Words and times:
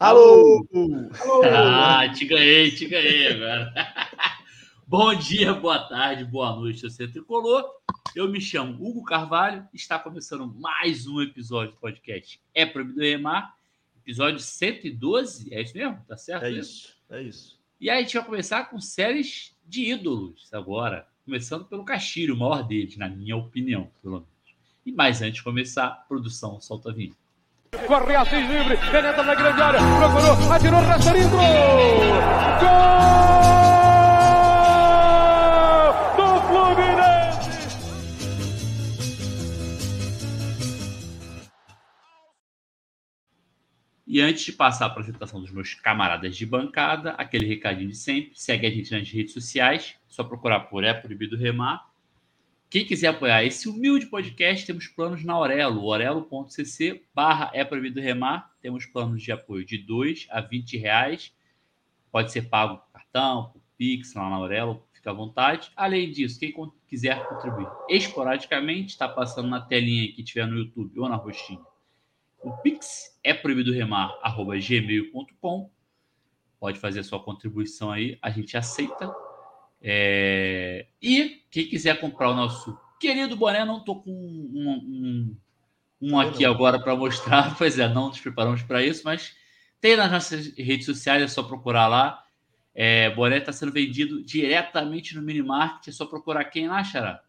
Alô! 0.00 0.66
Alô! 0.72 1.42
Ah, 1.44 2.12
te 2.12 2.24
ganhei, 2.24 2.68
te 2.72 2.84
ganhei 2.88 3.28
agora. 3.28 3.72
Bom 4.84 5.14
dia, 5.14 5.54
boa 5.54 5.78
tarde, 5.88 6.24
boa 6.24 6.56
noite, 6.56 6.82
você 6.82 7.06
tricolor. 7.06 7.64
Eu 8.14 8.28
me 8.28 8.40
chamo 8.40 8.74
Hugo 8.84 9.04
Carvalho. 9.04 9.64
Está 9.72 9.96
começando 9.96 10.48
mais 10.48 11.06
um 11.06 11.22
episódio 11.22 11.74
do 11.74 11.78
podcast 11.78 12.40
É 12.52 12.66
Proibido 12.66 13.02
Remar. 13.02 13.54
Episódio 14.02 14.40
112, 14.40 15.54
é 15.54 15.62
isso 15.62 15.76
mesmo? 15.76 16.04
Tá 16.08 16.16
certo? 16.16 16.44
É 16.44 16.50
isso, 16.50 16.96
é 17.08 17.22
isso. 17.22 17.56
E 17.80 17.88
aí 17.88 18.00
a 18.00 18.02
gente 18.02 18.16
vai 18.16 18.24
começar 18.24 18.64
com 18.64 18.80
séries 18.80 19.54
de 19.64 19.92
ídolos 19.92 20.52
agora. 20.52 21.06
Começando 21.24 21.66
pelo 21.66 21.84
Castilho, 21.84 22.34
o 22.34 22.38
maior 22.38 22.66
deles, 22.66 22.96
na 22.96 23.08
minha 23.08 23.36
opinião, 23.36 23.88
pelo 24.02 24.14
menos. 24.14 24.28
E 24.84 24.90
mais 24.90 25.22
antes 25.22 25.36
de 25.36 25.44
começar, 25.44 26.04
produção 26.08 26.60
solta 26.60 26.92
vinho. 26.92 27.14
Corre 27.86 28.14
Assis 28.16 28.48
livre, 28.48 28.76
penetra 28.90 29.22
na 29.22 29.34
grande 29.34 29.60
área, 29.60 29.80
procurou, 29.98 30.52
atirou, 30.52 30.80
Rasterinho, 30.80 31.28
gol! 31.28 31.40
Do 36.16 36.40
Fluminense! 36.48 37.50
E 44.06 44.20
antes 44.20 44.44
de 44.44 44.52
passar 44.52 44.86
a 44.86 44.88
apresentação 44.88 45.40
dos 45.40 45.50
meus 45.50 45.74
camaradas 45.74 46.36
de 46.36 46.46
bancada, 46.46 47.10
aquele 47.18 47.46
recadinho 47.46 47.90
de 47.90 47.96
sempre, 47.96 48.32
segue 48.34 48.66
a 48.66 48.70
gente 48.70 48.92
nas 48.92 49.10
redes 49.10 49.34
sociais, 49.34 49.94
só 50.08 50.24
procurar 50.24 50.60
por 50.60 50.84
É 50.84 50.94
Proibido 50.94 51.36
Remar 51.36 51.93
quem 52.74 52.84
quiser 52.84 53.06
apoiar 53.06 53.44
esse 53.44 53.68
humilde 53.68 54.06
podcast, 54.06 54.66
temos 54.66 54.88
planos 54.88 55.22
na 55.22 55.32
Aurelo, 55.34 55.84
orelo.cc 55.84 57.04
barra 57.14 57.48
é 57.54 57.64
proibido 57.64 58.00
remar. 58.00 58.52
Temos 58.60 58.84
planos 58.84 59.22
de 59.22 59.30
apoio 59.30 59.64
de 59.64 59.78
2 59.78 60.26
a 60.28 60.40
20 60.40 60.76
reais. 60.78 61.32
Pode 62.10 62.32
ser 62.32 62.48
pago 62.48 62.78
por 62.78 62.90
cartão, 62.90 63.50
por 63.52 63.62
Pix, 63.78 64.12
lá 64.14 64.28
na 64.28 64.34
Aurelo, 64.34 64.84
fica 64.92 65.08
à 65.08 65.12
vontade. 65.12 65.70
Além 65.76 66.10
disso, 66.10 66.40
quem 66.40 66.52
quiser 66.88 67.24
contribuir 67.28 67.68
esporadicamente, 67.88 68.88
está 68.88 69.08
passando 69.08 69.48
na 69.48 69.60
telinha 69.60 70.10
que 70.10 70.24
tiver 70.24 70.44
no 70.44 70.58
YouTube 70.58 70.98
ou 70.98 71.08
na 71.08 71.14
rostinha. 71.14 71.60
O 72.42 72.56
Pix 72.56 73.16
é 73.22 73.32
proibido 73.32 73.72
remar, 73.72 74.18
arroba 74.20 74.58
gmail.com. 74.58 75.70
Pode 76.58 76.80
fazer 76.80 76.98
a 76.98 77.04
sua 77.04 77.22
contribuição 77.22 77.92
aí, 77.92 78.18
a 78.20 78.30
gente 78.30 78.56
aceita 78.56 79.14
é... 79.86 80.86
E 81.02 81.42
quem 81.50 81.68
quiser 81.68 82.00
comprar 82.00 82.30
o 82.30 82.34
nosso 82.34 82.78
querido 82.98 83.36
boné, 83.36 83.66
não 83.66 83.78
estou 83.78 84.02
com 84.02 84.10
um, 84.10 85.36
um, 86.00 86.10
um 86.10 86.18
aqui 86.18 86.42
agora 86.42 86.80
para 86.80 86.96
mostrar. 86.96 87.54
Pois 87.58 87.78
é, 87.78 87.86
não 87.86 88.08
nos 88.08 88.18
preparamos 88.18 88.62
para 88.62 88.82
isso, 88.82 89.02
mas 89.04 89.36
tem 89.82 89.94
nas 89.94 90.10
nossas 90.10 90.56
redes 90.56 90.86
sociais, 90.86 91.22
é 91.22 91.28
só 91.28 91.42
procurar 91.42 91.86
lá. 91.86 92.24
É, 92.74 93.10
boné 93.10 93.36
está 93.36 93.52
sendo 93.52 93.72
vendido 93.72 94.24
diretamente 94.24 95.14
no 95.14 95.20
Minimarket. 95.20 95.88
É 95.88 95.92
só 95.92 96.06
procurar 96.06 96.46
quem 96.46 96.66
lá, 96.66 96.82
Xará? 96.82 97.22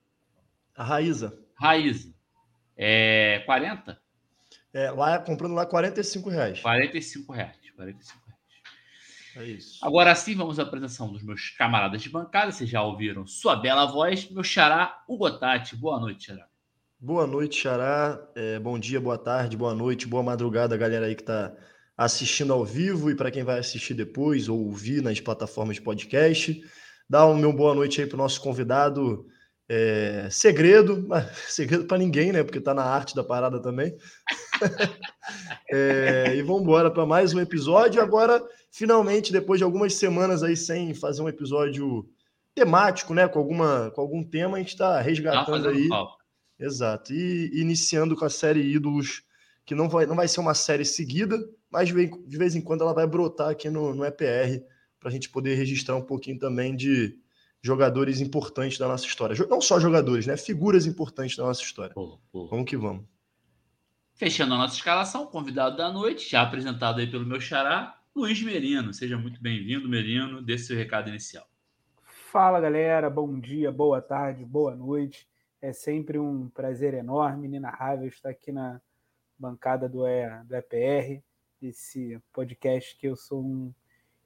A 0.73 0.83
Raíza. 0.83 1.37
Raíza. 1.55 2.15
É 2.77 3.43
40? 3.45 3.99
É, 4.73 4.91
lá 4.91 5.19
comprando 5.19 5.53
lá 5.53 5.65
45 5.65 6.29
reais. 6.29 6.59
45 6.61 7.33
reais. 7.33 7.55
45 7.75 8.24
é 9.35 9.43
isso. 9.43 9.85
Agora 9.85 10.13
sim, 10.15 10.35
vamos 10.35 10.59
à 10.59 10.63
apresentação 10.63 11.11
dos 11.11 11.23
meus 11.23 11.49
camaradas 11.51 12.01
de 12.01 12.09
bancada. 12.09 12.51
Vocês 12.51 12.69
já 12.69 12.81
ouviram 12.81 13.27
sua 13.27 13.55
bela 13.55 13.85
voz. 13.85 14.29
Meu 14.29 14.43
xará, 14.43 15.03
o 15.07 15.17
Gotati. 15.17 15.75
Boa 15.75 15.99
noite, 15.99 16.27
xará. 16.27 16.47
Boa 16.99 17.27
noite, 17.27 17.61
xará. 17.61 18.19
É, 18.35 18.59
bom 18.59 18.79
dia, 18.79 18.99
boa 18.99 19.17
tarde, 19.17 19.57
boa 19.57 19.75
noite, 19.75 20.07
boa 20.07 20.23
madrugada, 20.23 20.77
galera 20.77 21.05
aí 21.05 21.15
que 21.15 21.21
está 21.21 21.53
assistindo 21.97 22.51
ao 22.51 22.65
vivo 22.65 23.11
e 23.11 23.15
para 23.15 23.29
quem 23.29 23.43
vai 23.43 23.59
assistir 23.59 23.93
depois 23.93 24.49
ou 24.49 24.59
ouvir 24.59 25.01
nas 25.01 25.19
plataformas 25.19 25.75
de 25.75 25.81
podcast. 25.81 26.61
Dá 27.09 27.25
um 27.25 27.35
meu 27.35 27.53
boa 27.53 27.75
noite 27.75 28.01
aí 28.01 28.07
para 28.07 28.15
o 28.15 28.17
nosso 28.17 28.41
convidado. 28.41 29.27
É, 29.67 30.27
segredo, 30.31 31.07
segredo 31.47 31.85
para 31.85 31.97
ninguém, 31.97 32.31
né? 32.31 32.43
Porque 32.43 32.59
está 32.59 32.73
na 32.73 32.83
arte 32.83 33.15
da 33.15 33.23
parada 33.23 33.61
também. 33.61 33.95
é, 35.71 36.35
e 36.35 36.41
vamos 36.41 36.63
embora 36.63 36.89
para 36.89 37.05
mais 37.05 37.33
um 37.33 37.39
episódio. 37.39 38.01
Agora 38.01 38.41
finalmente, 38.75 39.31
depois 39.31 39.57
de 39.57 39.63
algumas 39.63 39.93
semanas 39.93 40.43
aí 40.43 40.57
sem 40.57 40.93
fazer 40.93 41.21
um 41.21 41.29
episódio 41.29 42.05
temático, 42.53 43.13
né, 43.13 43.25
com, 43.25 43.39
alguma, 43.39 43.89
com 43.91 44.01
algum 44.01 44.21
tema, 44.21 44.57
a 44.57 44.59
gente 44.59 44.73
está 44.73 44.99
resgatando 44.99 45.63
tá 45.63 45.69
aí. 45.69 45.87
Pau. 45.87 46.17
Exato. 46.59 47.13
E 47.13 47.51
iniciando 47.53 48.17
com 48.17 48.25
a 48.25 48.29
série 48.29 48.59
Ídolos, 48.61 49.23
que 49.65 49.73
não 49.73 49.87
vai, 49.87 50.05
não 50.05 50.15
vai 50.15 50.27
ser 50.27 50.41
uma 50.41 50.53
série 50.53 50.83
seguida, 50.83 51.37
mas 51.71 51.87
de 51.87 52.37
vez 52.37 52.53
em 52.53 52.59
quando 52.59 52.81
ela 52.81 52.93
vai 52.93 53.07
brotar 53.07 53.49
aqui 53.49 53.69
no, 53.69 53.95
no 53.95 54.03
EPR 54.05 54.61
para 54.99 55.07
a 55.07 55.11
gente 55.11 55.29
poder 55.29 55.55
registrar 55.55 55.95
um 55.95 56.05
pouquinho 56.05 56.37
também 56.37 56.75
de 56.75 57.17
jogadores 57.61 58.19
importantes 58.19 58.77
da 58.77 58.89
nossa 58.89 59.05
história. 59.05 59.35
Não 59.49 59.61
só 59.61 59.79
jogadores, 59.79 60.27
né? 60.27 60.35
Figuras 60.35 60.85
importantes 60.85 61.37
da 61.37 61.45
nossa 61.45 61.61
história. 61.61 61.95
Vamos 61.95 62.65
que 62.65 62.75
vamos. 62.75 63.05
Fechando 64.15 64.53
a 64.53 64.57
nossa 64.57 64.75
escalação, 64.75 65.25
convidado 65.27 65.77
da 65.77 65.89
noite, 65.91 66.29
já 66.29 66.41
apresentado 66.41 66.99
aí 66.99 67.09
pelo 67.09 67.25
meu 67.25 67.39
xará, 67.39 67.97
Luiz 68.15 68.41
Merino. 68.41 68.93
Seja 68.93 69.17
muito 69.17 69.41
bem-vindo, 69.41 69.89
Merino. 69.89 70.41
Dê 70.41 70.57
seu 70.57 70.77
recado 70.77 71.09
inicial. 71.09 71.45
Fala, 72.31 72.61
galera. 72.61 73.09
Bom 73.09 73.37
dia, 73.37 73.73
boa 73.73 74.01
tarde, 74.01 74.45
boa 74.45 74.73
noite. 74.73 75.27
É 75.61 75.73
sempre 75.73 76.17
um 76.17 76.47
prazer 76.47 76.93
enorme, 76.93 77.45
inenarrável 77.45 78.07
estar 78.07 78.29
aqui 78.29 78.53
na 78.53 78.79
bancada 79.37 79.89
do, 79.89 80.07
e, 80.07 80.29
do 80.45 80.55
EPR, 80.55 81.21
esse 81.61 82.17
podcast 82.31 82.97
que 82.97 83.05
eu 83.05 83.17
sou 83.17 83.43
um 83.43 83.73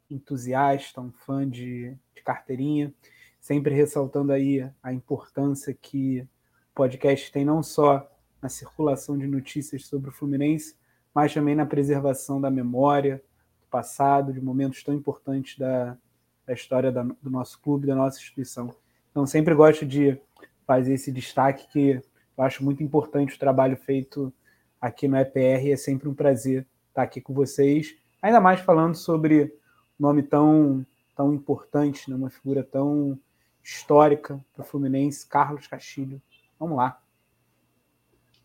entusiasta, 0.08 1.02
um 1.02 1.12
fã 1.12 1.50
de, 1.50 1.98
de 2.14 2.22
carteirinha, 2.22 2.94
sempre 3.40 3.74
ressaltando 3.74 4.32
aí 4.32 4.70
a 4.84 4.94
importância 4.94 5.74
que 5.74 6.22
o 6.22 6.76
podcast 6.76 7.32
tem 7.32 7.44
não 7.44 7.64
só 7.64 8.08
na 8.40 8.50
circulação 8.50 9.18
de 9.18 9.26
notícias 9.26 9.88
sobre 9.88 10.12
o 10.12 10.14
Fluminense, 10.14 10.76
mas 11.12 11.34
também 11.34 11.56
na 11.56 11.66
preservação 11.66 12.40
da 12.40 12.52
memória, 12.52 13.24
passado, 13.70 14.34
de 14.34 14.42
momentos 14.42 14.84
tão 14.84 14.94
importantes 14.94 15.58
da, 15.58 15.98
da 16.46 16.54
história 16.54 16.92
da, 16.92 17.04
do 17.04 17.30
nosso 17.30 17.60
clube, 17.62 17.88
da 17.88 17.96
nossa 17.96 18.18
instituição. 18.18 18.74
Então, 19.12 19.26
sempre 19.26 19.54
gosto 19.54 19.86
de 19.86 20.20
fazer 20.66 20.94
esse 20.94 21.12
destaque 21.12 21.68
que 21.68 22.02
eu 22.38 22.44
acho 22.44 22.64
muito 22.64 22.82
importante 22.82 23.36
o 23.36 23.40
trabalho 23.40 23.76
feito 23.76 24.34
aqui 24.80 25.08
no 25.08 25.18
EPR. 25.18 25.70
É 25.72 25.76
sempre 25.76 26.08
um 26.08 26.14
prazer 26.14 26.66
estar 26.90 27.04
aqui 27.04 27.22
com 27.22 27.34
vocês, 27.34 27.96
ainda 28.22 28.40
mais 28.40 28.60
falando 28.62 28.96
sobre 28.96 29.54
um 30.00 30.08
nome 30.08 30.24
tão, 30.24 30.86
tão 31.16 31.34
importante, 31.34 32.10
né? 32.10 32.16
uma 32.16 32.30
figura 32.30 32.64
tão 32.64 33.20
histórica 33.64 34.44
para 34.54 34.62
o 34.64 34.66
Fluminense, 34.66 35.28
Carlos 35.28 35.68
Castilho. 35.68 36.22
Vamos 36.60 36.78
lá. 36.78 37.02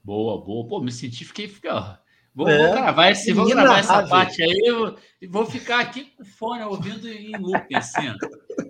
Boa, 0.03 0.45
boa. 0.45 0.69
Pô, 0.69 0.81
me 0.81 0.93
senti, 0.93 1.25
fiquei, 1.25 1.49
fiquei 1.49 1.71
Vou, 2.35 2.49
é. 2.49 2.59
vou 2.59 2.73
gravar, 2.73 3.11
esse, 3.11 3.33
vou 3.33 3.47
gravar 3.47 3.79
essa 3.79 4.07
parte 4.09 4.43
aí 4.43 4.61
e 5.23 5.27
vou 5.29 5.47
ficar 5.47 5.79
aqui 5.79 6.13
com 6.17 6.25
o 6.25 6.27
fone 6.27 6.65
ouvindo 6.65 7.09
em 7.09 7.31
loop, 7.37 7.75
assim. 7.77 8.13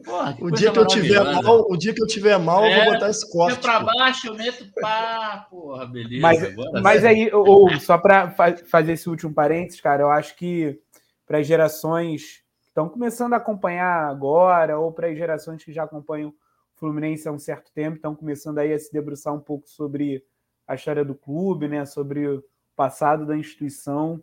Porra, 0.04 0.36
o, 0.38 0.50
dia 0.50 0.70
que 0.70 0.78
eu 0.78 0.86
tiver 0.86 1.24
mal, 1.24 1.66
o 1.70 1.76
dia 1.76 1.94
que 1.94 2.02
eu 2.02 2.06
tiver 2.06 2.38
mal, 2.38 2.62
é, 2.62 2.70
eu 2.70 2.74
vou 2.74 2.84
é, 2.84 2.94
botar 2.94 3.08
esse 3.08 3.32
corte. 3.32 3.58
para 3.58 3.80
baixo, 3.80 4.26
eu 4.26 4.34
meto 4.34 4.70
pá, 4.80 5.46
porra, 5.48 5.86
beleza. 5.86 6.20
Mas, 6.20 6.82
mas 6.82 7.04
aí, 7.06 7.32
ou, 7.32 7.70
só 7.80 7.96
para 7.96 8.30
fa 8.32 8.54
fazer 8.66 8.92
esse 8.92 9.08
último 9.08 9.32
parênteses, 9.32 9.80
cara, 9.80 10.02
eu 10.02 10.10
acho 10.10 10.36
que 10.36 10.78
para 11.26 11.38
as 11.38 11.46
gerações 11.46 12.42
que 12.60 12.68
estão 12.68 12.86
começando 12.86 13.32
a 13.32 13.38
acompanhar 13.38 14.10
agora, 14.10 14.78
ou 14.78 14.92
para 14.92 15.08
as 15.08 15.16
gerações 15.16 15.64
que 15.64 15.72
já 15.72 15.84
acompanham 15.84 16.28
o 16.28 16.34
Fluminense 16.74 17.26
há 17.26 17.32
um 17.32 17.38
certo 17.38 17.72
tempo, 17.72 17.96
estão 17.96 18.14
começando 18.14 18.58
aí 18.58 18.74
a 18.74 18.78
se 18.78 18.92
debruçar 18.92 19.32
um 19.32 19.40
pouco 19.40 19.66
sobre 19.66 20.22
a 20.68 20.74
história 20.74 21.04
do 21.04 21.14
clube, 21.14 21.66
né? 21.66 21.86
Sobre 21.86 22.42
passado 22.76 23.26
da 23.26 23.36
instituição, 23.36 24.22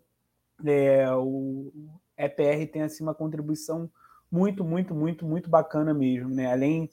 é, 0.65 1.09
o 1.11 1.71
EPR 2.17 2.71
tem 2.71 2.81
assim 2.83 3.03
uma 3.03 3.15
contribuição 3.15 3.89
muito, 4.31 4.63
muito, 4.63 4.93
muito, 4.93 5.25
muito 5.25 5.49
bacana 5.49 5.93
mesmo, 5.93 6.29
né? 6.29 6.51
Além 6.51 6.89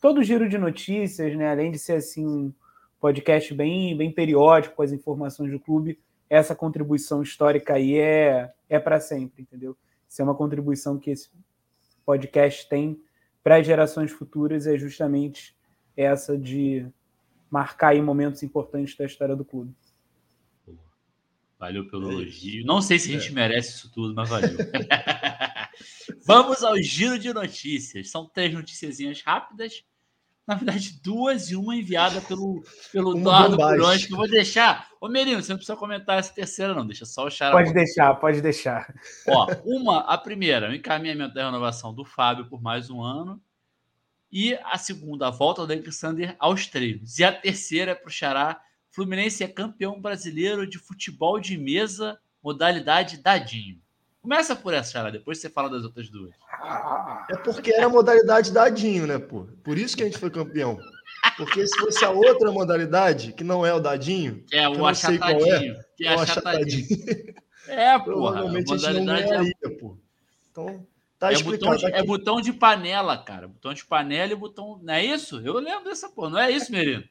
todo 0.00 0.18
o 0.18 0.22
giro 0.22 0.48
de 0.48 0.58
notícias, 0.58 1.34
né? 1.36 1.50
Além 1.50 1.70
de 1.70 1.78
ser 1.78 1.94
assim 1.94 2.26
um 2.26 2.52
podcast 3.00 3.54
bem, 3.54 3.96
bem 3.96 4.12
periódico 4.12 4.76
com 4.76 4.82
as 4.82 4.92
informações 4.92 5.50
do 5.50 5.60
clube, 5.60 5.98
essa 6.28 6.54
contribuição 6.54 7.22
histórica 7.22 7.74
aí 7.74 7.98
é, 7.98 8.52
é 8.68 8.78
para 8.78 9.00
sempre, 9.00 9.42
entendeu? 9.42 9.76
Isso 10.08 10.20
é 10.20 10.24
uma 10.24 10.34
contribuição 10.34 10.98
que 10.98 11.10
esse 11.10 11.30
podcast 12.04 12.68
tem 12.68 13.00
para 13.42 13.56
as 13.56 13.66
gerações 13.66 14.10
futuras 14.10 14.66
é 14.66 14.78
justamente 14.78 15.56
essa 15.96 16.36
de 16.36 16.86
marcar 17.50 17.88
aí 17.88 18.00
momentos 18.00 18.42
importantes 18.42 18.96
da 18.96 19.04
história 19.04 19.36
do 19.36 19.44
clube. 19.44 19.74
Valeu 21.64 21.88
pelo 21.88 22.10
é 22.10 22.12
elogio. 22.12 22.66
Não 22.66 22.82
sei 22.82 22.98
se 22.98 23.08
a 23.08 23.18
gente 23.18 23.30
é. 23.30 23.32
merece 23.32 23.70
isso 23.70 23.90
tudo, 23.90 24.14
mas 24.14 24.28
valeu. 24.28 24.50
Vamos 26.26 26.62
ao 26.62 26.76
giro 26.76 27.18
de 27.18 27.32
notícias. 27.32 28.10
São 28.10 28.26
três 28.26 28.52
noticiazinhas 28.52 29.22
rápidas. 29.22 29.82
Na 30.46 30.56
verdade, 30.56 31.00
duas 31.02 31.50
e 31.50 31.56
uma 31.56 31.74
enviada 31.74 32.20
pelo, 32.20 32.62
pelo 32.92 33.16
Eduardo 33.16 33.56
Bulhões, 33.56 34.04
que 34.04 34.12
eu 34.12 34.18
vou 34.18 34.28
deixar. 34.28 34.90
Ô, 35.00 35.08
Merino, 35.08 35.42
você 35.42 35.52
não 35.52 35.56
precisa 35.56 35.74
comentar 35.74 36.18
essa 36.18 36.34
terceira, 36.34 36.74
não. 36.74 36.86
Deixa 36.86 37.06
só 37.06 37.24
o 37.24 37.30
Xará. 37.30 37.52
Pode 37.52 37.72
deixar, 37.72 38.14
pode 38.16 38.42
deixar. 38.42 38.94
Ó, 39.26 39.46
uma, 39.64 40.00
a 40.00 40.18
primeira, 40.18 40.68
o 40.68 40.74
encaminhamento 40.74 41.32
da 41.32 41.46
renovação 41.46 41.94
do 41.94 42.04
Fábio 42.04 42.46
por 42.46 42.60
mais 42.60 42.90
um 42.90 43.02
ano. 43.02 43.40
E 44.30 44.52
a 44.64 44.76
segunda, 44.76 45.28
a 45.28 45.30
volta 45.30 45.66
do 45.66 45.72
Alexander 45.72 46.36
aos 46.38 46.66
treinos. 46.66 47.18
E 47.18 47.24
a 47.24 47.32
terceira 47.32 47.92
é 47.92 47.94
para 47.94 48.08
o 48.08 48.12
Xará. 48.12 48.60
Fluminense 48.94 49.42
é 49.42 49.48
campeão 49.48 50.00
brasileiro 50.00 50.64
de 50.64 50.78
futebol 50.78 51.40
de 51.40 51.58
mesa, 51.58 52.16
modalidade 52.40 53.16
dadinho. 53.16 53.80
Começa 54.22 54.54
por 54.54 54.72
essa, 54.72 54.92
Xará, 54.92 55.10
depois 55.10 55.38
você 55.38 55.50
fala 55.50 55.68
das 55.68 55.82
outras 55.82 56.08
duas. 56.08 56.32
É 57.28 57.36
porque 57.38 57.72
era 57.72 57.86
a 57.86 57.88
modalidade 57.88 58.52
dadinho, 58.52 59.04
né, 59.04 59.18
pô? 59.18 59.48
Por 59.64 59.76
isso 59.76 59.96
que 59.96 60.04
a 60.04 60.06
gente 60.06 60.16
foi 60.16 60.30
campeão. 60.30 60.78
Porque 61.36 61.66
se 61.66 61.76
fosse 61.76 62.04
a 62.04 62.10
outra 62.10 62.52
modalidade, 62.52 63.32
que 63.32 63.42
não 63.42 63.66
é 63.66 63.74
o 63.74 63.80
dadinho, 63.80 64.44
que 64.44 64.56
é 64.56 64.68
o 64.68 64.86
achatadinho. 64.86 65.74
É, 65.74 65.84
que 65.96 66.06
é 66.06 66.16
o 66.16 66.20
achatadinho. 66.20 66.86
É. 67.66 67.98
Provavelmente 67.98 68.72
a 68.72 68.92
ganharia, 68.92 69.54
é... 69.64 69.68
pô. 69.70 69.98
Então, 70.52 70.86
tá 71.18 71.32
é 71.32 71.42
botão, 71.42 71.74
de, 71.74 71.86
é 71.86 72.02
botão 72.04 72.40
de 72.40 72.52
panela, 72.52 73.18
cara. 73.18 73.48
Botão 73.48 73.74
de 73.74 73.84
panela 73.84 74.32
e 74.32 74.36
botão... 74.36 74.78
Não 74.80 74.94
é 74.94 75.04
isso? 75.04 75.40
Eu 75.40 75.54
lembro 75.54 75.84
dessa 75.84 76.08
porra. 76.08 76.30
Não 76.30 76.38
é 76.38 76.52
isso, 76.52 76.70
Merino? 76.70 77.02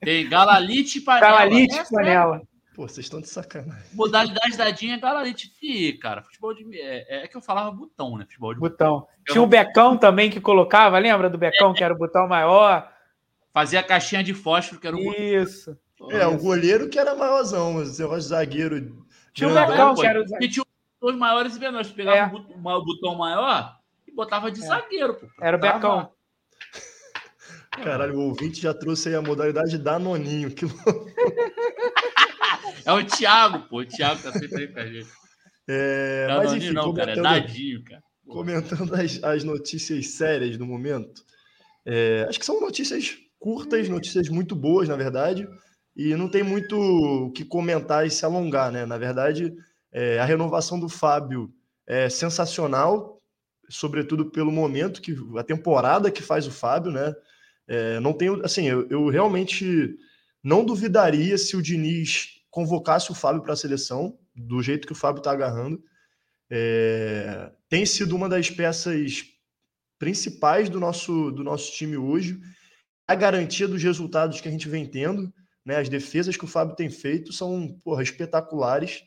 Tem 0.00 0.28
galalite 0.28 0.98
e 0.98 1.00
panela. 1.00 1.26
Galalite 1.26 1.76
e 1.76 1.90
panela. 1.90 2.42
Pô, 2.78 2.86
vocês 2.86 3.06
estão 3.06 3.20
de 3.20 3.28
sacanagem. 3.28 3.82
Modalidade 3.92 4.56
dadinha 4.56 4.94
é 4.94 4.98
galarete. 5.00 5.52
Ih, 5.60 5.94
cara, 5.94 6.22
futebol 6.22 6.54
de. 6.54 6.64
É, 6.80 7.24
é, 7.24 7.26
que 7.26 7.36
eu 7.36 7.40
falava 7.40 7.72
botão, 7.72 8.16
né? 8.16 8.24
Futebol 8.24 8.54
de 8.54 8.60
botão. 8.60 9.00
botão. 9.00 9.08
Tinha 9.26 9.42
o 9.42 9.48
Becão 9.48 9.96
também 9.96 10.30
que 10.30 10.40
colocava, 10.40 10.96
lembra 10.96 11.28
do 11.28 11.36
Becão, 11.36 11.72
é. 11.72 11.74
que 11.74 11.82
era 11.82 11.92
o 11.92 11.98
botão 11.98 12.28
maior? 12.28 12.88
Fazia 13.52 13.80
a 13.80 13.82
caixinha 13.82 14.22
de 14.22 14.32
fósforo, 14.32 14.80
que 14.80 14.86
era 14.86 14.96
o 14.96 15.00
Isso. 15.00 15.76
É, 16.10 16.24
o 16.24 16.38
goleiro 16.38 16.88
que 16.88 17.00
era 17.00 17.16
maiorzão, 17.16 17.72
mas 17.72 17.98
o 17.98 18.20
zagueiro. 18.20 19.04
Tinha 19.32 19.50
o 19.50 19.54
Becão, 19.54 19.96
que 19.96 20.06
era 20.06 20.22
o 20.22 20.28
zagueiro. 20.28 20.52
tinha 20.52 20.64
os 21.00 21.16
maiores 21.16 21.56
e 21.56 21.58
menores. 21.58 21.90
Pegava 21.90 22.36
é. 22.36 22.40
o 22.40 22.84
botão 22.84 23.16
maior 23.16 23.76
e 24.06 24.12
botava 24.12 24.52
de 24.52 24.62
é. 24.62 24.66
zagueiro. 24.66 25.14
Pô. 25.14 25.26
Era 25.40 25.56
o 25.56 25.60
Becão. 25.60 26.12
Caralho, 27.82 28.16
o 28.16 28.28
ouvinte 28.28 28.60
já 28.60 28.74
trouxe 28.74 29.08
aí 29.08 29.14
a 29.14 29.22
modalidade 29.22 29.78
Danoninho. 29.78 30.50
Que 30.50 30.66
É 32.84 32.92
o 32.92 33.04
Thiago, 33.04 33.68
pô. 33.68 33.80
O 33.80 33.86
Thiago 33.86 34.22
tá 34.22 34.32
sempre 34.32 34.62
aí 34.62 34.68
com 34.68 34.80
a 34.80 34.86
gente. 34.86 35.08
É, 35.68 36.26
não, 36.28 36.36
mas 36.38 36.54
enfim, 36.54 36.70
não, 36.70 36.94
cara, 36.94 37.12
é 37.12 37.16
dadinho, 37.20 37.84
cara. 37.84 38.02
Comentando 38.26 38.94
as, 38.94 39.22
as 39.22 39.44
notícias 39.44 40.08
sérias 40.08 40.56
do 40.56 40.64
momento. 40.64 41.22
É, 41.84 42.24
acho 42.28 42.38
que 42.38 42.46
são 42.46 42.60
notícias 42.60 43.18
curtas, 43.38 43.88
notícias 43.88 44.28
muito 44.28 44.56
boas, 44.56 44.88
na 44.88 44.96
verdade. 44.96 45.46
E 45.94 46.14
não 46.14 46.28
tem 46.28 46.42
muito 46.42 46.78
o 46.78 47.30
que 47.32 47.44
comentar 47.44 48.06
e 48.06 48.10
se 48.10 48.24
alongar, 48.24 48.72
né? 48.72 48.86
Na 48.86 48.96
verdade, 48.96 49.54
é, 49.92 50.18
a 50.18 50.24
renovação 50.24 50.78
do 50.80 50.88
Fábio 50.88 51.52
é 51.86 52.08
sensacional, 52.08 53.20
sobretudo 53.68 54.30
pelo 54.30 54.52
momento 54.52 55.02
que 55.02 55.14
a 55.36 55.42
temporada 55.42 56.10
que 56.10 56.22
faz 56.22 56.46
o 56.46 56.50
Fábio, 56.50 56.92
né? 56.92 57.14
É, 57.68 58.00
não 58.00 58.12
tenho, 58.12 58.44
assim, 58.44 58.66
eu, 58.66 58.88
eu 58.88 59.08
realmente 59.08 59.96
não 60.42 60.64
duvidaria 60.64 61.36
se 61.36 61.56
o 61.56 61.62
Diniz 61.62 62.40
convocasse 62.50 63.12
o 63.12 63.14
Fábio 63.14 63.42
para 63.42 63.52
a 63.52 63.56
seleção, 63.56 64.18
do 64.34 64.62
jeito 64.62 64.86
que 64.86 64.92
o 64.92 64.96
Fábio 64.96 65.20
está 65.20 65.30
agarrando. 65.30 65.82
É, 66.50 67.52
tem 67.68 67.84
sido 67.84 68.16
uma 68.16 68.28
das 68.28 68.50
peças 68.50 69.24
principais 69.98 70.68
do 70.70 70.80
nosso, 70.80 71.30
do 71.30 71.44
nosso 71.44 71.72
time 71.72 71.96
hoje. 71.96 72.40
A 73.06 73.14
garantia 73.14 73.68
dos 73.68 73.82
resultados 73.82 74.40
que 74.40 74.48
a 74.48 74.50
gente 74.50 74.68
vem 74.68 74.86
tendo, 74.86 75.32
né? 75.64 75.76
As 75.76 75.88
defesas 75.88 76.36
que 76.36 76.44
o 76.44 76.48
Fábio 76.48 76.76
tem 76.76 76.88
feito 76.88 77.32
são 77.32 77.78
porra, 77.84 78.02
espetaculares 78.02 79.02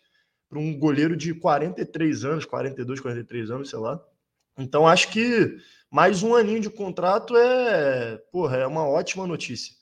para 0.50 0.60
um 0.60 0.78
goleiro 0.78 1.16
de 1.16 1.34
43 1.34 2.26
anos, 2.26 2.46
42, 2.46 3.00
43 3.00 3.52
anos, 3.52 3.70
sei 3.70 3.80
lá. 3.80 4.00
Então 4.58 4.88
acho 4.88 5.10
que 5.10 5.58
mais 5.92 6.24
um 6.24 6.34
aninho 6.34 6.62
de 6.62 6.70
contrato 6.70 7.36
é, 7.36 8.18
porra, 8.32 8.58
é 8.58 8.66
uma 8.66 8.88
ótima 8.88 9.28
notícia 9.28 9.76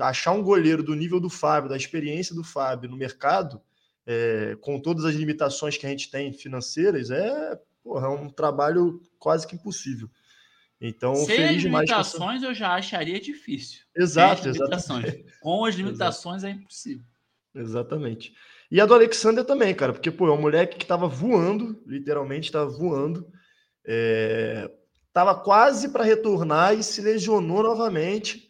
achar 0.00 0.32
um 0.32 0.42
goleiro 0.42 0.82
do 0.82 0.94
nível 0.94 1.20
do 1.20 1.30
Fábio, 1.30 1.70
da 1.70 1.76
experiência 1.76 2.34
do 2.34 2.44
Fábio 2.44 2.90
no 2.90 2.96
mercado, 2.96 3.60
é, 4.06 4.56
com 4.60 4.80
todas 4.80 5.04
as 5.04 5.14
limitações 5.14 5.76
que 5.76 5.86
a 5.86 5.88
gente 5.88 6.10
tem 6.10 6.32
financeiras, 6.32 7.10
é, 7.10 7.58
porra, 7.82 8.06
é 8.06 8.10
um 8.10 8.28
trabalho 8.28 9.00
quase 9.18 9.46
que 9.46 9.54
impossível. 9.54 10.08
Então, 10.80 11.14
Sem 11.14 11.36
feliz 11.36 11.56
as 11.56 11.62
limitações, 11.62 12.42
eu 12.42 12.52
já 12.52 12.74
acharia 12.74 13.18
difícil. 13.20 13.82
Exato, 13.96 14.48
exatamente. 14.48 15.24
Com 15.40 15.64
as 15.64 15.74
limitações 15.74 16.42
Exato. 16.42 16.58
é 16.58 16.60
impossível. 16.60 17.04
Exatamente. 17.54 18.34
E 18.70 18.80
a 18.80 18.86
do 18.86 18.92
Alexander 18.92 19.44
também, 19.44 19.74
cara, 19.74 19.92
porque 19.92 20.10
pô, 20.10 20.26
é 20.26 20.32
um 20.32 20.40
moleque 20.40 20.76
que 20.76 20.84
estava 20.84 21.06
voando, 21.06 21.80
literalmente 21.86 22.46
estava 22.46 22.68
voando, 22.68 23.26
estava 25.14 25.32
quase 25.32 25.90
para 25.90 26.02
retornar 26.02 26.74
e 26.74 26.82
se 26.82 27.00
lesionou 27.00 27.62
novamente. 27.62 28.48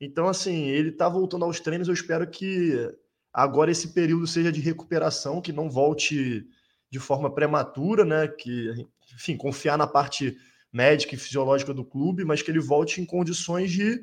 Então, 0.00 0.26
assim, 0.26 0.64
ele 0.66 0.88
está 0.88 1.08
voltando 1.08 1.44
aos 1.44 1.60
treinos. 1.60 1.86
Eu 1.86 1.94
espero 1.94 2.28
que 2.28 2.90
agora 3.32 3.70
esse 3.70 3.92
período 3.92 4.26
seja 4.26 4.50
de 4.50 4.60
recuperação, 4.60 5.40
que 5.40 5.52
não 5.52 5.70
volte 5.70 6.44
de 6.90 6.98
forma 6.98 7.32
prematura, 7.32 8.04
né? 8.04 8.26
Que, 8.26 8.88
enfim, 9.14 9.36
confiar 9.36 9.78
na 9.78 9.86
parte 9.86 10.36
médica 10.72 11.14
e 11.14 11.18
fisiológica 11.18 11.72
do 11.72 11.84
clube, 11.84 12.24
mas 12.24 12.42
que 12.42 12.50
ele 12.50 12.58
volte 12.58 13.00
em 13.00 13.04
condições 13.06 13.70
de 13.70 14.02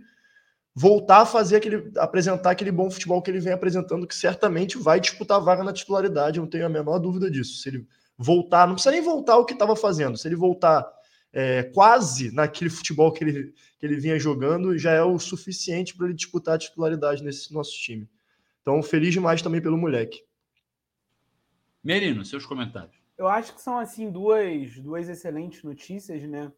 voltar 0.73 1.23
a 1.23 1.25
fazer 1.25 1.57
aquele, 1.57 1.91
apresentar 1.97 2.51
aquele 2.51 2.71
bom 2.71 2.89
futebol 2.89 3.21
que 3.21 3.29
ele 3.29 3.41
vem 3.41 3.51
apresentando, 3.51 4.07
que 4.07 4.15
certamente 4.15 4.77
vai 4.77 4.99
disputar 5.01 5.37
a 5.37 5.43
vaga 5.43 5.63
na 5.63 5.73
titularidade, 5.73 6.37
eu 6.37 6.43
não 6.43 6.49
tenho 6.49 6.67
a 6.67 6.69
menor 6.69 6.99
dúvida 6.99 7.29
disso. 7.29 7.57
Se 7.57 7.67
ele 7.67 7.87
voltar, 8.17 8.65
não 8.65 8.75
precisa 8.75 8.91
nem 8.91 9.01
voltar 9.01 9.33
ao 9.33 9.45
que 9.45 9.53
estava 9.53 9.75
fazendo, 9.75 10.17
se 10.17 10.27
ele 10.27 10.35
voltar 10.35 10.87
é, 11.33 11.63
quase 11.63 12.33
naquele 12.33 12.69
futebol 12.69 13.11
que 13.11 13.23
ele, 13.23 13.53
que 13.79 13.85
ele 13.85 13.99
vinha 13.99 14.19
jogando, 14.19 14.77
já 14.77 14.91
é 14.91 15.03
o 15.03 15.19
suficiente 15.19 15.95
para 15.95 16.07
ele 16.07 16.15
disputar 16.15 16.55
a 16.55 16.59
titularidade 16.59 17.23
nesse 17.23 17.53
nosso 17.53 17.73
time. 17.73 18.09
Então, 18.61 18.81
feliz 18.81 19.13
demais 19.13 19.41
também 19.41 19.61
pelo 19.61 19.77
moleque. 19.77 20.23
Merino, 21.83 22.25
seus 22.25 22.45
comentários. 22.45 22.95
Eu 23.17 23.27
acho 23.27 23.55
que 23.55 23.61
são 23.61 23.79
assim 23.79 24.11
duas, 24.11 24.77
duas 24.77 25.09
excelentes 25.09 25.63
notícias, 25.63 26.21
né? 26.23 26.51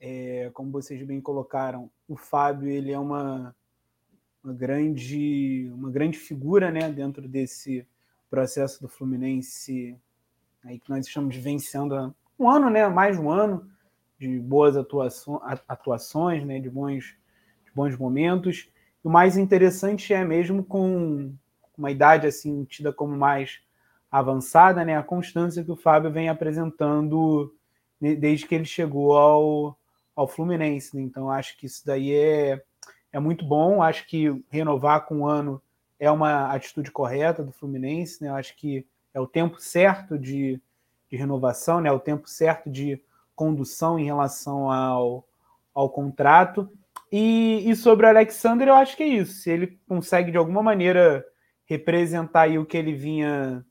É, 0.00 0.50
como 0.52 0.72
vocês 0.72 1.00
bem 1.06 1.20
colocaram, 1.20 1.88
o 2.08 2.16
Fábio 2.16 2.68
ele 2.68 2.90
é 2.90 2.98
uma, 2.98 3.54
uma 4.42 4.52
grande 4.52 5.70
uma 5.72 5.90
grande 5.90 6.18
figura, 6.18 6.72
né, 6.72 6.90
dentro 6.90 7.28
desse 7.28 7.86
processo 8.28 8.82
do 8.82 8.88
Fluminense 8.88 9.96
aí 10.64 10.80
que 10.80 10.90
nós 10.90 11.06
estamos 11.06 11.36
vencendo 11.36 12.12
um 12.36 12.50
ano, 12.50 12.68
né, 12.68 12.88
mais 12.88 13.16
um 13.16 13.30
ano 13.30 13.70
de 14.28 14.38
boas 14.38 14.76
atuações, 14.76 16.44
né, 16.44 16.60
de, 16.60 16.70
bons, 16.70 17.16
de 17.64 17.72
bons 17.74 17.96
momentos. 17.96 18.68
O 19.02 19.10
mais 19.10 19.36
interessante 19.36 20.14
é 20.14 20.24
mesmo 20.24 20.62
com 20.62 21.32
uma 21.76 21.90
idade 21.90 22.28
assim 22.28 22.64
tida 22.64 22.92
como 22.92 23.16
mais 23.16 23.60
avançada, 24.10 24.84
né, 24.84 24.96
a 24.96 25.02
constância 25.02 25.64
que 25.64 25.72
o 25.72 25.76
Fábio 25.76 26.12
vem 26.12 26.28
apresentando 26.28 27.52
desde 28.00 28.46
que 28.46 28.54
ele 28.54 28.64
chegou 28.64 29.16
ao, 29.16 29.78
ao 30.14 30.28
Fluminense. 30.28 30.96
Né? 30.96 31.02
Então 31.02 31.28
acho 31.28 31.56
que 31.58 31.66
isso 31.66 31.84
daí 31.84 32.12
é, 32.12 32.62
é 33.12 33.18
muito 33.18 33.44
bom. 33.44 33.82
Acho 33.82 34.06
que 34.06 34.44
renovar 34.50 35.06
com 35.06 35.18
um 35.18 35.26
ano 35.26 35.60
é 35.98 36.10
uma 36.10 36.52
atitude 36.52 36.90
correta 36.92 37.42
do 37.42 37.52
Fluminense. 37.52 38.22
Né? 38.22 38.30
Acho 38.30 38.56
que 38.56 38.86
é 39.14 39.20
o 39.20 39.26
tempo 39.26 39.60
certo 39.60 40.18
de, 40.18 40.60
de 41.10 41.16
renovação, 41.16 41.80
né? 41.80 41.90
o 41.90 41.98
tempo 41.98 42.28
certo 42.28 42.70
de 42.70 43.00
condução 43.42 43.98
em 43.98 44.04
relação 44.04 44.70
ao, 44.70 45.26
ao 45.74 45.90
contrato. 45.90 46.70
E, 47.10 47.68
e 47.68 47.74
sobre 47.74 48.06
o 48.06 48.08
Alexander, 48.08 48.68
eu 48.68 48.74
acho 48.74 48.96
que 48.96 49.02
é 49.02 49.08
isso. 49.08 49.34
Se 49.40 49.50
ele 49.50 49.80
consegue 49.88 50.30
de 50.30 50.38
alguma 50.38 50.62
maneira 50.62 51.24
representar 51.64 52.42
aí 52.42 52.56
o 52.56 52.64
que 52.64 52.76
ele 52.76 52.92
vinha 52.92 53.64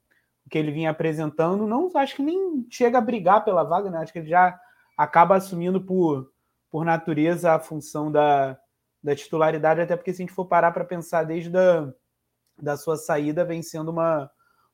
o 0.45 0.49
que 0.49 0.57
ele 0.57 0.71
vinha 0.71 0.89
apresentando, 0.89 1.65
não 1.65 1.89
acho 1.95 2.17
que 2.17 2.21
nem 2.21 2.67
chega 2.69 2.97
a 2.97 3.01
brigar 3.01 3.45
pela 3.45 3.63
vaga, 3.63 3.89
né? 3.89 3.99
Acho 3.99 4.11
que 4.11 4.19
ele 4.19 4.27
já 4.27 4.59
acaba 4.97 5.37
assumindo 5.37 5.79
por, 5.79 6.29
por 6.69 6.83
natureza 6.83 7.53
a 7.53 7.59
função 7.59 8.11
da, 8.11 8.59
da 9.01 9.15
titularidade, 9.15 9.79
até 9.79 9.95
porque 9.95 10.13
se 10.13 10.21
a 10.21 10.25
gente 10.25 10.35
for 10.35 10.45
parar 10.45 10.71
para 10.71 10.83
pensar 10.83 11.23
desde 11.23 11.55
a 11.55 11.93
da 12.61 12.75
sua 12.75 12.97
saída, 12.97 13.45
vem 13.45 13.61
sendo 13.61 13.91
uma, 13.91 14.29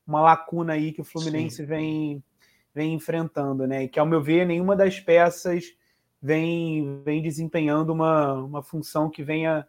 uma 0.06 0.20
lacuna 0.20 0.72
aí 0.72 0.92
que 0.92 1.00
o 1.00 1.04
Fluminense 1.04 1.58
Sim. 1.58 1.66
vem 1.66 2.24
vem 2.78 2.94
enfrentando, 2.94 3.66
né? 3.66 3.82
E 3.82 3.88
que, 3.88 3.98
ao 3.98 4.06
meu 4.06 4.22
ver, 4.22 4.46
nenhuma 4.46 4.76
das 4.76 5.00
peças 5.00 5.64
vem, 6.22 7.02
vem 7.02 7.20
desempenhando 7.20 7.92
uma, 7.92 8.34
uma 8.34 8.62
função 8.62 9.10
que 9.10 9.20
venha 9.20 9.66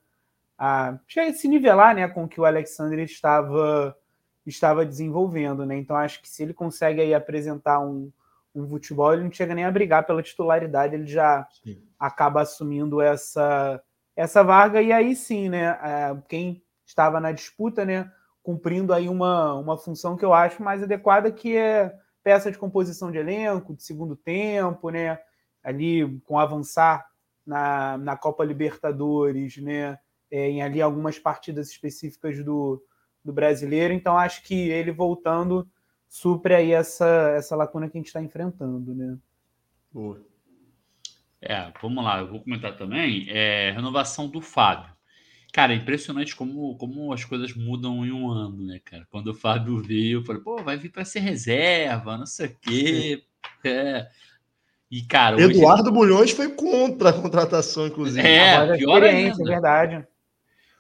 a, 0.56 0.90
a 0.90 1.34
se 1.34 1.48
nivelar 1.48 1.96
né, 1.96 2.08
com 2.08 2.26
o 2.26 2.28
que 2.28 2.40
o 2.40 2.46
Alexander 2.46 3.00
estava, 3.00 3.98
estava 4.46 4.86
desenvolvendo. 4.86 5.66
Né? 5.66 5.78
Então, 5.78 5.96
acho 5.96 6.22
que 6.22 6.30
se 6.30 6.44
ele 6.44 6.54
consegue 6.54 7.02
aí 7.02 7.12
apresentar 7.16 7.80
um, 7.80 8.12
um 8.54 8.70
futebol, 8.70 9.12
ele 9.12 9.24
não 9.24 9.32
chega 9.32 9.56
nem 9.56 9.66
a 9.66 9.72
brigar 9.72 10.06
pela 10.06 10.22
titularidade, 10.22 10.94
ele 10.94 11.08
já 11.08 11.48
Sim. 11.64 11.82
acaba 12.00 12.42
assumindo 12.42 13.02
essa, 13.02 13.82
essa 14.16 14.44
vaga, 14.44 14.84
e 14.84 14.92
aí 14.92 15.16
sim, 15.16 15.50
né? 15.50 15.76
Quem 16.28 16.62
estava 16.86 17.20
na 17.20 17.32
disputa, 17.32 17.84
né? 17.84 18.12
Cumprindo 18.44 18.94
aí 18.94 19.10
uma, 19.10 19.56
uma 19.56 19.78
função 19.80 20.16
que 20.16 20.24
eu 20.24 20.32
acho 20.32 20.62
mais 20.62 20.84
adequada, 20.84 21.32
que 21.32 21.58
é 21.58 21.98
peça 22.24 22.52
de 22.52 22.58
composição 22.58 23.12
de 23.12 23.18
elenco, 23.18 23.76
de 23.76 23.84
segundo 23.84 24.16
tempo, 24.16 24.90
né? 24.90 25.20
Ali 25.64 26.20
com 26.26 26.40
avançar 26.40 27.06
na, 27.46 27.98
na 27.98 28.18
Copa 28.18 28.44
Libertadores, 28.44 29.58
né? 29.58 29.98
É, 30.32 30.50
em 30.50 30.62
ali 30.62 30.82
algumas 30.82 31.18
partidas 31.18 31.70
específicas 31.70 32.44
do, 32.44 32.84
do 33.24 33.34
brasileiro. 33.34 33.94
Então, 33.94 34.18
acho 34.18 34.44
que 34.44 34.70
ele 34.70 34.92
voltando 34.92 35.68
supre 36.08 36.56
aí 36.56 36.72
essa, 36.72 37.34
essa 37.36 37.56
lacuna 37.56 37.90
que 37.90 37.98
a 37.98 38.00
gente 38.00 38.08
está 38.08 38.22
enfrentando, 38.22 38.94
né? 38.94 39.18
Boa. 39.92 40.22
É, 41.42 41.72
vamos 41.82 42.04
lá, 42.04 42.20
eu 42.20 42.28
vou 42.28 42.42
comentar 42.42 42.76
também. 42.78 43.26
É, 43.30 43.72
renovação 43.72 44.28
do 44.28 44.42
Fábio. 44.42 44.94
Cara, 45.52 45.74
é 45.74 45.76
impressionante 45.76 46.36
como, 46.36 46.76
como 46.78 47.12
as 47.12 47.26
coisas 47.26 47.56
mudam 47.56 48.06
em 48.06 48.12
um 48.12 48.30
ano, 48.30 48.66
né, 48.66 48.80
cara? 48.86 49.08
Quando 49.10 49.28
o 49.28 49.34
Fábio 49.34 49.82
veio, 49.82 50.20
eu 50.20 50.24
falei, 50.24 50.42
pô, 50.42 50.62
vai 50.62 50.78
vir 50.78 50.90
para 50.90 51.04
ser 51.04 51.20
reserva, 51.20 52.18
não 52.18 52.26
sei 52.26 52.48
o 52.48 52.58
quê. 52.62 53.24
É. 53.64 54.08
E, 54.92 55.02
cara. 55.04 55.42
Eduardo 55.42 55.90
hoje... 55.90 55.92
Bulhões 55.92 56.32
foi 56.32 56.50
contra 56.50 57.10
a 57.10 57.14
contratação, 57.14 57.88
inclusive. 57.88 58.28
É, 58.28 58.78
pior 58.78 59.04
ainda. 59.04 59.42
É 59.42 59.46
verdade. 59.46 60.08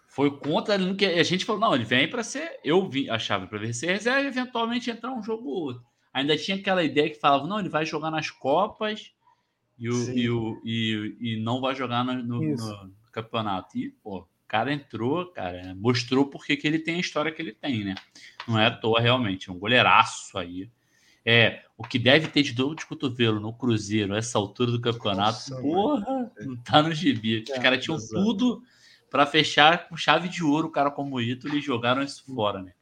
Foi 0.07 0.31
contra 0.37 0.77
no 0.77 0.95
que 0.95 1.05
a 1.05 1.23
gente 1.23 1.45
falou, 1.45 1.61
não, 1.61 1.75
ele 1.75 1.85
vem 1.85 2.09
para 2.09 2.23
ser. 2.23 2.59
Eu 2.63 2.89
vi, 2.89 3.09
achava 3.09 3.47
para 3.47 3.59
ver 3.59 3.73
ser 3.73 3.93
reserva 3.93 4.21
e 4.21 4.27
eventualmente 4.27 4.89
entrar 4.89 5.11
um 5.11 5.23
jogo 5.23 5.47
ou 5.47 5.63
outro. 5.65 5.83
Ainda 6.13 6.35
tinha 6.35 6.57
aquela 6.57 6.83
ideia 6.83 7.09
que 7.09 7.19
falava, 7.19 7.47
não, 7.47 7.59
ele 7.59 7.69
vai 7.69 7.85
jogar 7.85 8.09
nas 8.09 8.31
Copas 8.31 9.13
e, 9.77 9.87
o, 9.87 10.17
e, 10.17 10.29
o, 10.29 10.61
e, 10.65 11.17
e 11.21 11.43
não 11.43 11.61
vai 11.61 11.75
jogar 11.75 12.03
no, 12.03 12.13
no, 12.15 12.41
no 12.41 12.91
campeonato. 13.11 13.77
E, 13.77 13.91
pô, 14.03 14.27
cara 14.49 14.73
entrou, 14.73 15.27
cara, 15.27 15.75
mostrou 15.75 16.25
porque 16.25 16.57
que 16.57 16.67
ele 16.67 16.79
tem 16.79 16.95
a 16.95 16.99
história 16.99 17.31
que 17.31 17.39
ele 17.39 17.53
tem, 17.53 17.85
né? 17.85 17.95
Não 18.47 18.59
é 18.59 18.65
à 18.65 18.71
toa, 18.71 18.99
realmente. 18.99 19.47
É 19.47 19.53
um 19.53 19.59
goleiraço 19.59 20.37
aí. 20.39 20.69
É, 21.23 21.63
o 21.77 21.83
que 21.83 21.99
deve 21.99 22.27
ter 22.29 22.41
de 22.41 22.51
dor 22.51 22.75
de 22.75 22.85
cotovelo 22.85 23.39
no 23.39 23.53
Cruzeiro, 23.53 24.15
essa 24.15 24.39
altura 24.39 24.71
do 24.71 24.81
campeonato, 24.81 25.51
Nossa, 25.51 25.61
porra, 25.61 25.99
mano. 25.99 26.31
não 26.39 26.57
tá 26.57 26.81
no 26.81 26.91
gibi. 26.93 27.43
Os 27.43 27.49
é, 27.51 27.59
caras 27.59 27.83
tinham 27.83 27.97
exato. 27.97 28.23
tudo 28.23 28.63
para 29.11 29.27
fechar 29.27 29.87
com 29.87 29.95
chave 29.95 30.27
de 30.27 30.43
ouro 30.43 30.67
o 30.67 30.71
cara 30.71 30.89
como 30.89 31.17
o 31.17 31.21
Ítalo 31.21 31.55
e 31.55 31.61
jogaram 31.61 32.01
isso 32.01 32.23
fora, 32.25 32.63
né? 32.63 32.73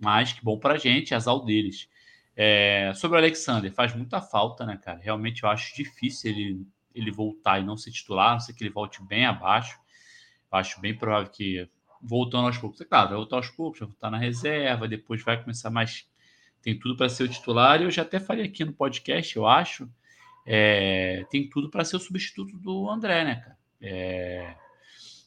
Mas 0.00 0.32
que 0.32 0.44
bom 0.44 0.58
pra 0.58 0.78
gente, 0.78 1.14
azar 1.14 1.38
deles. 1.40 1.88
É, 2.36 2.92
sobre 2.94 3.16
o 3.16 3.18
Alexander, 3.18 3.72
faz 3.72 3.94
muita 3.96 4.20
falta, 4.20 4.64
né, 4.64 4.76
cara? 4.76 5.00
Realmente 5.02 5.42
eu 5.42 5.48
acho 5.48 5.74
difícil 5.74 6.30
ele, 6.30 6.66
ele 6.94 7.10
voltar 7.10 7.58
e 7.58 7.64
não 7.64 7.76
ser 7.76 7.90
titular, 7.90 8.30
a 8.30 8.32
não 8.34 8.40
ser 8.40 8.52
que 8.52 8.62
ele 8.62 8.70
volte 8.70 9.02
bem 9.02 9.26
abaixo 9.26 9.82
acho 10.54 10.80
bem 10.80 10.96
provável 10.96 11.30
que 11.30 11.68
voltando 12.00 12.46
aos 12.46 12.58
poucos, 12.58 12.80
é 12.80 12.84
claro, 12.84 13.08
vai 13.08 13.16
voltar 13.16 13.36
aos 13.36 13.50
poucos, 13.50 13.80
vai 13.80 13.88
voltar 13.88 14.10
na 14.10 14.18
reserva, 14.18 14.86
depois 14.86 15.22
vai 15.22 15.40
começar 15.40 15.70
mais. 15.70 16.06
Tem 16.62 16.78
tudo 16.78 16.96
para 16.96 17.08
ser 17.08 17.24
o 17.24 17.28
titular, 17.28 17.80
e 17.80 17.84
eu 17.84 17.90
já 17.90 18.02
até 18.02 18.18
falei 18.18 18.46
aqui 18.46 18.64
no 18.64 18.72
podcast, 18.72 19.36
eu 19.36 19.46
acho. 19.46 19.88
É, 20.46 21.24
tem 21.30 21.48
tudo 21.48 21.70
para 21.70 21.84
ser 21.84 21.96
o 21.96 22.00
substituto 22.00 22.56
do 22.58 22.88
André, 22.90 23.24
né, 23.24 23.36
cara? 23.36 23.58
É, 23.80 24.54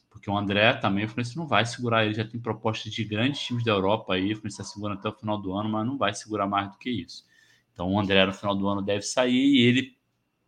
porque 0.08 0.30
o 0.30 0.36
André 0.36 0.72
também, 0.74 1.04
o 1.04 1.08
Fluminense 1.08 1.36
não 1.36 1.46
vai 1.46 1.64
segurar, 1.64 2.04
ele 2.04 2.14
já 2.14 2.24
tem 2.24 2.40
propostas 2.40 2.92
de 2.92 3.04
grandes 3.04 3.40
times 3.40 3.64
da 3.64 3.72
Europa 3.72 4.14
aí, 4.14 4.32
o 4.32 4.36
Fluminense 4.36 4.60
está 4.60 4.64
segurando 4.64 4.98
até 4.98 5.08
o 5.08 5.12
final 5.12 5.40
do 5.40 5.52
ano, 5.52 5.68
mas 5.68 5.86
não 5.86 5.96
vai 5.96 6.14
segurar 6.14 6.46
mais 6.46 6.70
do 6.72 6.78
que 6.78 6.90
isso. 6.90 7.24
Então 7.72 7.92
o 7.92 8.00
André 8.00 8.24
no 8.26 8.32
final 8.32 8.56
do 8.56 8.66
ano 8.66 8.82
deve 8.82 9.02
sair 9.02 9.54
e 9.54 9.60
ele 9.62 9.96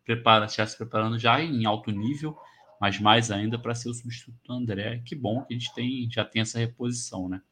prepara, 0.04 0.48
já 0.48 0.66
se 0.66 0.76
preparando 0.76 1.18
já 1.18 1.40
em 1.40 1.64
alto 1.66 1.92
nível 1.92 2.36
mas 2.80 2.98
mais 2.98 3.30
ainda 3.30 3.58
para 3.58 3.74
ser 3.74 3.90
o 3.90 3.94
substituto 3.94 4.38
do 4.42 4.52
André. 4.54 5.02
Que 5.04 5.14
bom 5.14 5.44
que 5.44 5.54
a 5.54 5.58
gente 5.58 5.74
tem, 5.74 6.08
já 6.10 6.24
tem 6.24 6.40
essa 6.40 6.58
reposição, 6.58 7.28
né? 7.28 7.42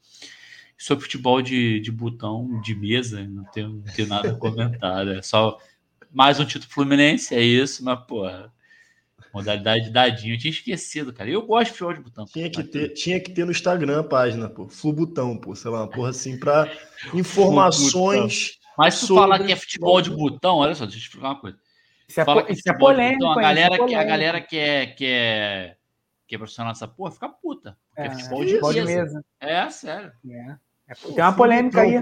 Sobre 0.77 1.05
futebol 1.05 1.43
de, 1.43 1.81
de 1.81 1.93
botão, 1.93 2.61
de 2.63 2.75
mesa, 2.75 3.23
não 3.27 3.45
tenho, 3.45 3.69
não 3.69 3.95
tenho 3.95 4.09
nada 4.09 4.31
a 4.31 4.35
comentar. 4.35 5.07
É 5.09 5.21
só 5.21 5.59
mais 6.11 6.41
um 6.41 6.45
título 6.45 6.73
Fluminense, 6.73 7.35
é 7.35 7.43
isso, 7.43 7.85
mas, 7.85 7.99
porra, 8.07 8.51
modalidade 9.35 9.85
de 9.85 9.91
dadinho. 9.91 10.35
Eu 10.35 10.39
tinha 10.39 10.51
esquecido, 10.51 11.13
cara. 11.13 11.29
Eu 11.29 11.43
gosto 11.43 11.67
de 11.67 11.73
futebol 11.73 11.95
de 11.95 12.01
botão. 12.01 12.25
Tinha 12.25 12.49
que, 12.49 12.63
ter, 12.63 12.89
tinha 12.91 13.21
que 13.21 13.33
ter 13.33 13.45
no 13.45 13.51
Instagram 13.51 14.01
a 14.01 14.05
página, 14.05 14.49
pô. 14.49 14.69
Flubutão, 14.69 15.37
pô. 15.37 15.55
Sei 15.55 15.71
lá, 15.71 15.83
uma 15.83 15.91
porra 15.91 16.11
assim, 16.11 16.39
para 16.39 16.73
informações. 17.13 18.59
Mas 18.79 19.01
tu 19.01 19.15
falar 19.17 19.45
que 19.45 19.53
é 19.53 19.57
futebol 19.57 20.01
de 20.01 20.11
botão, 20.11 20.59
olha 20.59 20.75
só, 20.75 20.85
deixa 20.85 20.99
eu 20.99 21.01
te 21.01 21.07
explicar 21.07 21.31
uma 21.31 21.41
coisa. 21.41 21.59
Isso 22.09 22.21
é, 22.21 22.25
Fala 22.25 22.43
que 22.43 22.53
isso 22.53 22.69
é 22.69 22.73
polêmico. 22.73 23.25
Então, 23.25 23.39
a 23.39 23.43
galera, 23.43 23.75
é 23.75 23.87
que, 23.87 23.95
a 23.95 24.05
galera 24.05 24.41
que 24.41 24.59
é, 24.59 24.87
que 24.87 25.07
é, 25.07 25.77
que 26.27 26.35
é 26.35 26.39
profissional 26.39 26.73
dessa 26.73 26.89
porra 26.89 27.11
fica 27.11 27.29
puta. 27.29 27.77
Porque 27.91 28.03
é, 28.03 28.07
é 28.07 28.11
futebol 28.11 28.45
de, 28.45 28.55
mesa. 28.55 28.73
de 28.73 28.85
mesa. 28.85 29.25
É, 29.41 29.71
sério. 29.71 30.13
É. 30.31 30.57
é 30.89 30.95
tem 30.95 31.23
uma 31.23 31.33
polêmica 31.35 31.83
aí. 31.83 32.01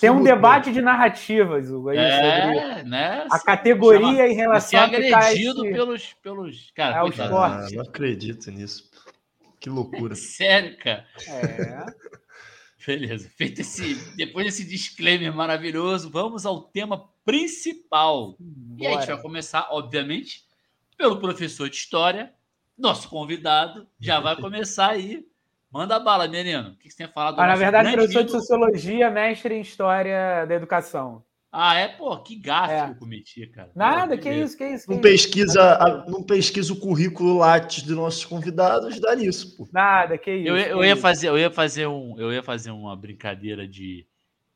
Tem 0.00 0.10
um 0.10 0.22
debate 0.22 0.70
de 0.70 0.82
narrativas, 0.82 1.70
Hugo, 1.70 1.88
aí, 1.88 1.96
é, 1.96 2.84
né? 2.84 3.26
a 3.30 3.38
categoria 3.38 4.06
Chama, 4.06 4.28
em 4.28 4.34
relação 4.34 4.80
a 4.80 4.84
agredido 4.84 5.64
esse... 5.64 5.72
pelos, 5.72 6.12
pelos 6.22 6.70
cara, 6.72 6.96
é, 6.96 7.22
ah, 7.22 7.66
não 7.72 7.80
acredito 7.80 8.50
nisso. 8.50 8.90
Que 9.58 9.70
loucura. 9.70 10.14
Sério, 10.16 10.76
cara. 10.76 11.06
É. 11.26 11.86
Beleza. 12.86 13.28
Feito 13.36 13.60
esse, 13.60 13.94
depois 14.16 14.46
desse 14.46 14.64
disclaimer 14.64 15.34
maravilhoso, 15.34 16.10
vamos 16.10 16.46
ao 16.46 16.62
tema 16.62 17.08
principal. 17.24 18.36
Bora. 18.38 18.82
E 18.82 18.86
a 18.86 19.00
gente 19.00 19.06
vai 19.08 19.22
começar, 19.22 19.68
obviamente, 19.70 20.44
pelo 20.96 21.20
professor 21.20 21.68
de 21.68 21.76
história, 21.76 22.32
nosso 22.76 23.08
convidado. 23.08 23.86
Já 24.00 24.20
vai 24.20 24.36
começar 24.40 24.90
aí. 24.90 25.26
Manda 25.70 25.98
bala, 25.98 26.26
menino. 26.26 26.70
O 26.70 26.76
que 26.76 26.90
você 26.90 26.96
tem 26.96 27.08
falado? 27.08 27.38
Ah, 27.40 27.46
na 27.46 27.56
verdade, 27.56 27.92
professor 27.92 28.24
de 28.24 28.30
sociologia, 28.30 29.10
mestre 29.10 29.54
em 29.54 29.60
história 29.60 30.46
da 30.46 30.54
educação. 30.54 31.22
Ah, 31.50 31.74
é? 31.74 31.88
Pô, 31.88 32.16
que 32.18 32.36
gafe 32.36 32.74
é. 32.74 32.90
eu 32.90 32.94
cometi, 32.94 33.46
cara. 33.46 33.70
Nada, 33.74 34.16
Pô, 34.16 34.22
que, 34.22 34.30
que 34.30 34.36
isso, 34.36 34.56
que 34.56 34.66
isso. 34.66 34.86
Que 34.86 34.94
não, 34.94 35.00
pesquisa, 35.00 36.04
não 36.06 36.22
pesquisa 36.22 36.72
o 36.72 36.78
currículo 36.78 37.38
Lattes 37.38 37.82
dos 37.82 37.96
nossos 37.96 38.24
convidados, 38.24 39.00
dá 39.00 39.16
nisso, 39.16 39.56
pô. 39.56 39.66
Nada, 39.72 40.18
que 40.18 40.30
isso. 40.30 40.48
Eu, 40.48 40.56
eu 40.56 40.84
ia 40.84 40.92
isso. 40.92 41.00
fazer, 41.00 41.28
eu 41.28 41.38
ia 41.38 41.50
fazer 41.50 41.86
um, 41.86 42.18
eu 42.18 42.32
ia 42.32 42.42
fazer 42.42 42.70
uma 42.70 42.94
brincadeira 42.94 43.66
de, 43.66 44.06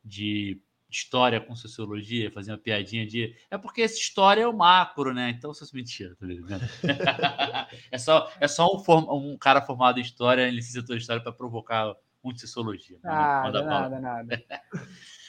de 0.04 0.60
história 0.90 1.40
com 1.40 1.56
sociologia, 1.56 2.30
fazer 2.30 2.52
uma 2.52 2.58
piadinha 2.58 3.06
de. 3.06 3.34
É 3.50 3.56
porque 3.56 3.80
essa 3.80 3.96
história 3.96 4.42
é 4.42 4.46
o 4.46 4.56
macro, 4.56 5.14
né? 5.14 5.30
Então, 5.30 5.50
isso 5.50 5.64
é 5.64 5.68
mentira, 5.74 6.14
tá 6.14 6.26
ligado? 6.26 6.62
é 7.90 7.96
só, 7.96 8.30
é 8.38 8.46
só 8.46 8.66
um, 8.74 8.78
form, 8.78 9.06
um 9.10 9.38
cara 9.38 9.62
formado 9.62 9.98
em 9.98 10.02
história, 10.02 10.46
em 10.46 10.52
licenciatura 10.52 10.98
de 10.98 11.02
história, 11.02 11.22
para 11.22 11.32
provocar 11.32 11.94
muito 12.22 12.40
sociologia. 12.40 12.98
Nada, 13.02 13.62
nada, 13.62 13.98
nada. 13.98 14.44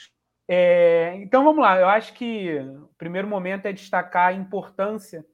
É, 0.46 1.14
então 1.16 1.42
vamos 1.42 1.62
lá, 1.62 1.80
eu 1.80 1.88
acho 1.88 2.12
que 2.12 2.58
o 2.58 2.94
primeiro 2.98 3.26
momento 3.26 3.64
é 3.66 3.72
destacar 3.72 4.28
a 4.28 4.32
importância 4.34 5.24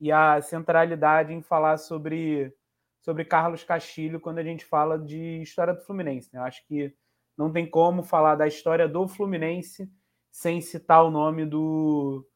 e 0.00 0.10
a 0.10 0.40
centralidade 0.40 1.32
em 1.32 1.40
falar 1.40 1.76
sobre, 1.76 2.52
sobre 3.00 3.24
Carlos 3.24 3.62
Castilho 3.62 4.20
quando 4.20 4.38
a 4.38 4.44
gente 4.44 4.64
fala 4.64 4.98
de 4.98 5.40
história 5.42 5.74
do 5.74 5.82
Fluminense. 5.82 6.30
Né? 6.32 6.40
Eu 6.40 6.44
acho 6.44 6.66
que 6.66 6.92
não 7.36 7.52
tem 7.52 7.68
como 7.68 8.02
falar 8.02 8.34
da 8.34 8.46
história 8.46 8.88
do 8.88 9.06
Fluminense 9.06 9.90
sem 10.30 10.60
citar 10.60 11.04
o 11.04 11.10
nome 11.10 11.46
do, 11.46 12.26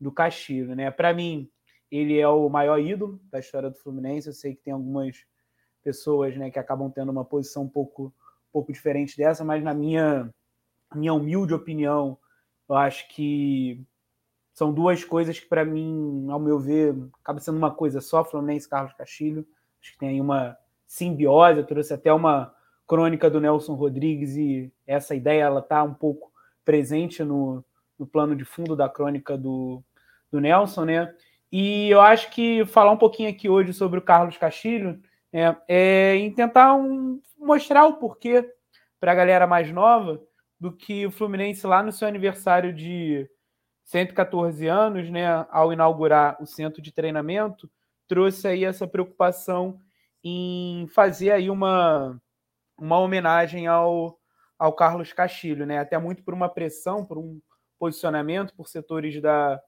do 0.00 0.12
Castilho. 0.12 0.74
Né? 0.74 0.90
Para 0.90 1.12
mim, 1.12 1.50
ele 1.90 2.18
é 2.18 2.28
o 2.28 2.48
maior 2.48 2.78
ídolo 2.78 3.20
da 3.30 3.40
história 3.40 3.70
do 3.70 3.76
Fluminense. 3.76 4.28
Eu 4.28 4.32
sei 4.32 4.54
que 4.54 4.62
tem 4.62 4.72
algumas 4.72 5.24
pessoas 5.82 6.36
né, 6.36 6.50
que 6.50 6.58
acabam 6.58 6.90
tendo 6.90 7.10
uma 7.10 7.24
posição 7.24 7.64
um 7.64 7.68
pouco, 7.68 8.06
um 8.06 8.52
pouco 8.52 8.72
diferente 8.72 9.16
dessa, 9.16 9.44
mas 9.44 9.62
na 9.62 9.74
minha 9.74 10.32
minha 10.94 11.14
humilde 11.14 11.54
opinião, 11.54 12.18
eu 12.68 12.76
acho 12.76 13.08
que 13.08 13.84
são 14.52 14.72
duas 14.72 15.04
coisas 15.04 15.38
que, 15.38 15.46
para 15.46 15.64
mim, 15.64 16.26
ao 16.30 16.38
meu 16.38 16.58
ver, 16.58 16.94
acaba 17.22 17.40
sendo 17.40 17.58
uma 17.58 17.70
coisa 17.70 18.00
só, 18.00 18.24
Fluminense 18.24 18.66
e 18.66 18.70
Carlos 18.70 18.92
Castilho. 18.92 19.46
Acho 19.80 19.92
que 19.92 19.98
tem 19.98 20.10
aí 20.10 20.20
uma 20.20 20.56
simbiose, 20.86 21.58
eu 21.58 21.66
trouxe 21.66 21.94
até 21.94 22.12
uma 22.12 22.54
crônica 22.86 23.30
do 23.30 23.40
Nelson 23.40 23.74
Rodrigues 23.74 24.36
e 24.36 24.70
essa 24.86 25.14
ideia 25.14 25.44
ela 25.44 25.60
está 25.60 25.82
um 25.82 25.94
pouco 25.94 26.30
presente 26.64 27.24
no, 27.24 27.64
no 27.98 28.06
plano 28.06 28.36
de 28.36 28.44
fundo 28.44 28.76
da 28.76 28.88
crônica 28.88 29.36
do, 29.36 29.82
do 30.30 30.40
Nelson, 30.40 30.84
né? 30.84 31.14
E 31.50 31.90
eu 31.90 32.00
acho 32.00 32.30
que 32.30 32.64
falar 32.66 32.92
um 32.92 32.96
pouquinho 32.96 33.30
aqui 33.30 33.48
hoje 33.48 33.72
sobre 33.72 33.98
o 33.98 34.02
Carlos 34.02 34.36
Castilho 34.36 35.00
é, 35.32 35.56
é 35.68 36.16
em 36.16 36.30
tentar 36.32 36.74
um, 36.74 37.20
mostrar 37.38 37.86
o 37.86 37.94
porquê 37.94 38.50
para 39.00 39.12
a 39.12 39.14
galera 39.14 39.46
mais 39.46 39.70
nova 39.72 40.20
do 40.62 40.70
que 40.70 41.04
o 41.04 41.10
Fluminense 41.10 41.66
lá 41.66 41.82
no 41.82 41.90
seu 41.90 42.06
aniversário 42.06 42.72
de 42.72 43.28
114 43.82 44.68
anos, 44.68 45.10
né, 45.10 45.44
ao 45.50 45.72
inaugurar 45.72 46.40
o 46.40 46.46
centro 46.46 46.80
de 46.80 46.92
treinamento, 46.92 47.68
trouxe 48.06 48.46
aí 48.46 48.64
essa 48.64 48.86
preocupação 48.86 49.80
em 50.22 50.86
fazer 50.94 51.32
aí 51.32 51.50
uma, 51.50 52.16
uma 52.78 52.96
homenagem 53.00 53.66
ao, 53.66 54.16
ao 54.56 54.72
Carlos 54.72 55.12
Castilho, 55.12 55.66
né? 55.66 55.80
Até 55.80 55.98
muito 55.98 56.22
por 56.22 56.32
uma 56.32 56.48
pressão, 56.48 57.04
por 57.04 57.18
um 57.18 57.40
posicionamento 57.76 58.54
por 58.54 58.68
setores 58.68 59.20
da, 59.20 59.60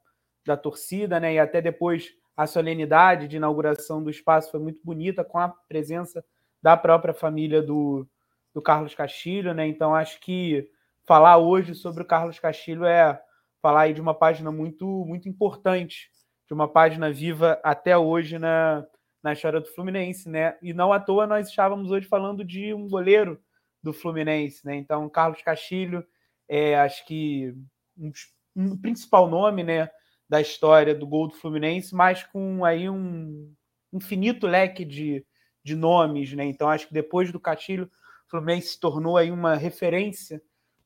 da 0.46 0.56
torcida, 0.56 1.18
né? 1.18 1.34
E 1.34 1.38
até 1.40 1.60
depois 1.60 2.12
a 2.36 2.46
solenidade 2.46 3.26
de 3.26 3.36
inauguração 3.36 4.00
do 4.00 4.10
espaço 4.10 4.52
foi 4.52 4.60
muito 4.60 4.80
bonita, 4.84 5.24
com 5.24 5.40
a 5.40 5.48
presença 5.48 6.24
da 6.62 6.76
própria 6.76 7.12
família 7.12 7.60
do, 7.60 8.08
do 8.54 8.62
Carlos 8.62 8.94
Castilho, 8.94 9.52
né? 9.52 9.66
Então 9.66 9.92
acho 9.92 10.20
que 10.20 10.72
falar 11.06 11.38
hoje 11.38 11.74
sobre 11.74 12.02
o 12.02 12.06
Carlos 12.06 12.38
Castilho 12.38 12.84
é 12.84 13.20
falar 13.60 13.82
aí 13.82 13.94
de 13.94 14.00
uma 14.00 14.14
página 14.14 14.50
muito 14.50 15.04
muito 15.06 15.28
importante, 15.28 16.10
de 16.46 16.54
uma 16.54 16.68
página 16.68 17.12
viva 17.12 17.60
até 17.62 17.96
hoje 17.96 18.38
na, 18.38 18.84
na 19.22 19.32
história 19.32 19.60
do 19.60 19.68
Fluminense, 19.68 20.28
né? 20.28 20.56
E 20.62 20.72
não 20.72 20.92
à 20.92 21.00
toa 21.00 21.26
nós 21.26 21.48
estávamos 21.48 21.90
hoje 21.90 22.06
falando 22.06 22.44
de 22.44 22.74
um 22.74 22.88
goleiro 22.88 23.40
do 23.82 23.92
Fluminense, 23.92 24.64
né? 24.66 24.76
Então 24.76 25.08
Carlos 25.08 25.42
Castilho 25.42 26.04
é 26.48 26.78
acho 26.78 27.06
que 27.06 27.54
um, 27.96 28.12
um 28.56 28.76
principal 28.76 29.28
nome, 29.28 29.62
né? 29.62 29.90
da 30.28 30.40
história 30.40 30.94
do 30.94 31.06
gol 31.06 31.28
do 31.28 31.34
Fluminense, 31.34 31.94
mas 31.94 32.24
com 32.24 32.64
aí 32.64 32.88
um 32.88 33.54
infinito 33.92 34.46
leque 34.46 34.84
de, 34.84 35.24
de 35.62 35.76
nomes, 35.76 36.32
né? 36.32 36.44
Então 36.44 36.68
acho 36.68 36.88
que 36.88 36.94
depois 36.94 37.30
do 37.30 37.40
Castilho, 37.40 37.84
o 38.26 38.30
Fluminense 38.30 38.68
se 38.68 38.80
tornou 38.80 39.16
aí 39.16 39.30
uma 39.30 39.54
referência 39.54 40.42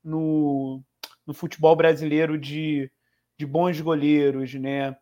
no, 0.08 0.82
no 1.26 1.34
futebol 1.34 1.76
brasileiro 1.76 2.38
de, 2.38 2.90
de 3.36 3.46
bons 3.46 3.80
goleiros, 3.80 4.54
né? 4.54 4.96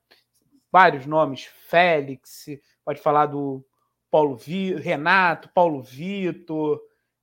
Vários 0.71 1.07
nomes, 1.07 1.45
Félix, 1.45 2.47
pode 2.85 3.01
falar 3.01 3.27
do 3.27 3.65
Paulo 4.11 4.37
Vi, 4.37 4.75
Renato, 4.75 5.49
Paulo 5.55 5.81
Vitor, 5.83 6.81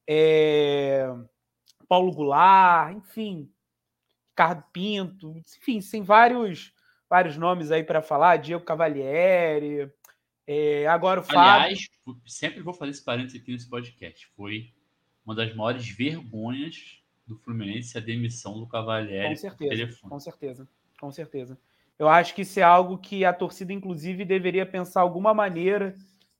é, 0.07 1.07
Paulo 1.87 2.11
Goulart, 2.13 2.95
enfim, 2.95 3.51
Ricardo 4.29 4.63
Pinto, 4.71 5.37
enfim, 5.37 5.79
tem 5.79 6.01
vários 6.01 6.73
vários 7.09 7.37
nomes 7.37 7.69
aí 7.69 7.83
para 7.83 8.01
falar, 8.01 8.37
Diego 8.37 8.65
Cavalieri, 8.65 9.87
é, 10.47 10.87
agora 10.87 11.19
o 11.19 11.23
Fábio. 11.23 11.41
Aliás, 11.41 11.89
sempre 12.25 12.61
vou 12.61 12.73
fazer 12.73 12.91
esse 12.91 13.03
parênteses 13.03 13.39
aqui 13.39 13.51
nesse 13.51 13.69
podcast. 13.69 14.27
Foi 14.35 14.73
uma 15.23 15.35
das 15.35 15.53
maiores 15.55 15.87
vergonhas 15.87 17.02
do 17.25 17.37
Fluminense 17.37 17.97
a 17.97 18.01
demissão 18.01 18.59
do 18.59 18.67
Cavalieri. 18.67 19.29
Com 19.29 19.35
certeza, 19.35 20.09
com 20.09 20.19
certeza, 20.19 20.67
com 20.99 21.11
certeza. 21.11 21.57
Eu 21.97 22.09
acho 22.09 22.33
que 22.33 22.41
isso 22.41 22.59
é 22.59 22.63
algo 22.63 22.97
que 22.97 23.23
a 23.23 23.33
torcida, 23.33 23.71
inclusive, 23.71 24.25
deveria 24.25 24.65
pensar 24.65 25.01
alguma 25.01 25.33
maneira 25.33 25.95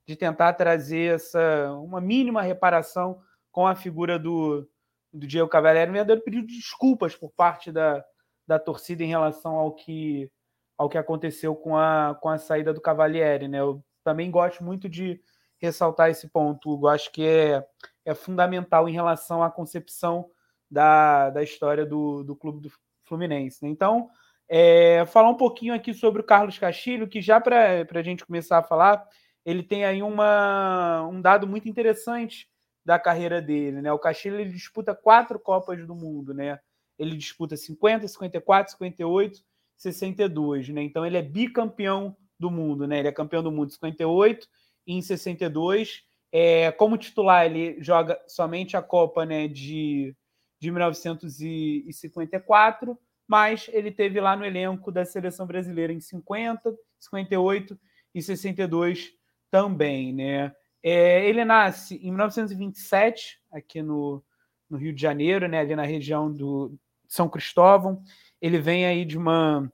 de 0.06 0.16
tentar 0.16 0.54
trazer 0.54 1.16
essa 1.16 1.72
uma 1.74 2.02
mínima 2.02 2.42
reparação 2.42 3.22
com 3.52 3.66
a 3.68 3.76
figura 3.76 4.18
do, 4.20 4.68
do 5.14 5.28
Diego 5.28 5.48
Cavalieri, 5.48 5.92
verdadeiro 5.92 6.24
pedido 6.24 6.48
de 6.48 6.58
desculpas 6.58 7.16
por 7.16 7.32
parte 7.32 7.72
da, 7.72 8.04
da 8.48 8.60
torcida 8.60 9.04
em 9.04 9.08
relação 9.08 9.56
ao 9.56 9.74
que 9.74 10.30
ao 10.76 10.90
que 10.90 10.98
aconteceu 10.98 11.56
com 11.56 11.78
a, 11.78 12.18
com 12.20 12.30
a 12.30 12.38
saída 12.38 12.74
do 12.74 12.82
Cavalieri, 12.82 13.48
né? 13.48 13.60
Eu 13.60 13.86
também 14.04 14.30
gosto 14.32 14.64
muito 14.64 14.90
de 14.90 15.22
ressaltar 15.60 16.10
esse 16.10 16.28
ponto, 16.28 16.72
Hugo. 16.72 16.88
Acho 16.88 17.12
que 17.12 17.26
é, 17.26 17.66
é 18.04 18.14
fundamental 18.16 18.90
em 18.90 18.92
relação 18.92 19.44
à 19.44 19.52
concepção 19.52 20.30
da, 20.74 21.30
da 21.30 21.44
história 21.44 21.86
do, 21.86 22.24
do 22.24 22.36
clube 22.36 22.60
do 22.60 22.72
Fluminense. 23.04 23.64
Né? 23.64 23.70
Então, 23.70 24.10
é, 24.50 25.06
falar 25.06 25.30
um 25.30 25.38
pouquinho 25.38 25.74
aqui 25.74 25.94
sobre 25.94 26.22
o 26.22 26.26
Carlos 26.26 26.58
Castilho, 26.58 27.08
que 27.08 27.22
já 27.22 27.40
para 27.40 27.86
a 27.90 28.04
gente 28.04 28.26
começar 28.26 28.58
a 28.58 28.64
falar, 28.64 29.08
ele 29.46 29.62
tem 29.62 29.86
aí 29.86 30.02
uma, 30.02 31.08
um 31.08 31.22
dado 31.22 31.48
muito 31.48 31.70
interessante 31.70 32.50
da 32.84 32.98
carreira 32.98 33.42
dele. 33.42 33.82
Né? 33.82 33.92
O 33.94 34.00
Castilho 34.00 34.40
ele 34.40 34.52
disputa 34.52 34.96
quatro 34.96 35.40
Copas 35.40 35.86
do 35.86 35.96
Mundo, 35.96 36.34
né? 36.34 36.60
Ele 36.98 37.16
disputa 37.16 37.56
50, 37.56 38.08
54, 38.08 38.72
58 38.74 39.44
62, 39.78 40.70
né? 40.70 40.84
Então 40.84 41.06
ele 41.06 41.18
é 41.18 41.22
bicampeão 41.22 42.16
do 42.40 42.50
mundo, 42.50 42.88
né? 42.88 43.00
Ele 43.00 43.08
é 43.08 43.12
campeão 43.12 43.44
do 43.44 43.52
mundo 43.52 43.70
em 43.70 43.74
58 43.74 44.48
e 44.88 44.94
em 44.94 45.02
62. 45.02 46.04
É, 46.32 46.72
como 46.72 46.98
titular, 46.98 47.46
ele 47.46 47.82
joga 47.82 48.20
somente 48.28 48.76
a 48.76 48.82
Copa 48.82 49.26
né, 49.26 49.48
de, 49.48 50.16
de 50.64 50.72
1954, 50.72 52.98
mas 53.28 53.70
ele 53.74 53.92
teve 53.92 54.22
lá 54.22 54.38
no 54.38 54.46
elenco 54.46 54.94
da 54.94 55.04
seleção 55.04 55.46
brasileira 55.46 55.92
em 55.92 56.00
50, 56.00 56.74
58 57.00 57.78
e 58.16 58.22
62 58.22 59.12
também, 59.52 60.14
né? 60.14 60.56
É, 60.82 61.28
ele 61.28 61.44
nasce 61.44 61.98
em 61.98 62.12
1927 62.12 63.42
aqui 63.52 63.82
no, 63.82 64.24
no 64.70 64.78
Rio 64.78 64.94
de 64.94 65.02
Janeiro, 65.02 65.50
né, 65.50 65.60
ali 65.60 65.76
na 65.76 65.84
região 65.84 66.32
do 66.32 66.80
São 67.10 67.28
Cristóvão. 67.28 68.02
Ele 68.42 68.58
vem 68.58 68.86
aí 68.86 69.04
de 69.04 69.18
uma, 69.18 69.70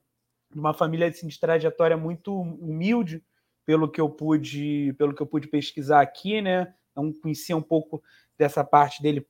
de 0.52 0.58
uma 0.58 0.74
família 0.74 1.06
assim, 1.06 1.28
de 1.28 1.38
trajetória 1.38 1.96
muito 1.96 2.36
humilde, 2.36 3.22
pelo 3.64 3.88
que 3.88 4.00
eu 4.00 4.10
pude, 4.10 4.92
pelo 4.98 5.14
que 5.14 5.22
eu 5.22 5.26
pude 5.26 5.46
pesquisar 5.46 6.00
aqui, 6.00 6.40
né? 6.40 6.74
Não 6.96 7.12
conhecia 7.12 7.56
um 7.56 7.62
pouco 7.62 8.02
dessa 8.36 8.64
parte 8.64 9.00
dele 9.02 9.20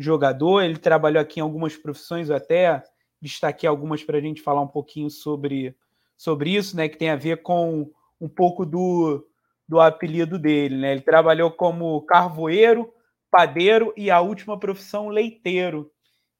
pré-jogador. 0.00 0.62
Ele 0.62 0.78
trabalhou 0.78 1.20
aqui 1.20 1.38
em 1.38 1.42
algumas 1.42 1.76
profissões, 1.76 2.30
eu 2.30 2.36
até 2.36 2.82
destaquei 3.20 3.68
algumas 3.68 4.02
para 4.02 4.16
a 4.16 4.20
gente 4.20 4.40
falar 4.40 4.62
um 4.62 4.68
pouquinho 4.68 5.10
sobre, 5.10 5.76
sobre 6.16 6.50
isso, 6.56 6.74
né? 6.74 6.88
Que 6.88 6.96
tem 6.96 7.10
a 7.10 7.16
ver 7.16 7.42
com 7.42 7.92
um 8.18 8.28
pouco 8.28 8.64
do, 8.64 9.26
do 9.68 9.78
apelido 9.78 10.38
dele, 10.38 10.76
né? 10.76 10.92
Ele 10.92 11.02
trabalhou 11.02 11.50
como 11.50 12.00
carvoeiro, 12.02 12.92
padeiro 13.30 13.92
e 13.96 14.10
a 14.10 14.20
última 14.20 14.58
profissão 14.58 15.08
leiteiro. 15.08 15.90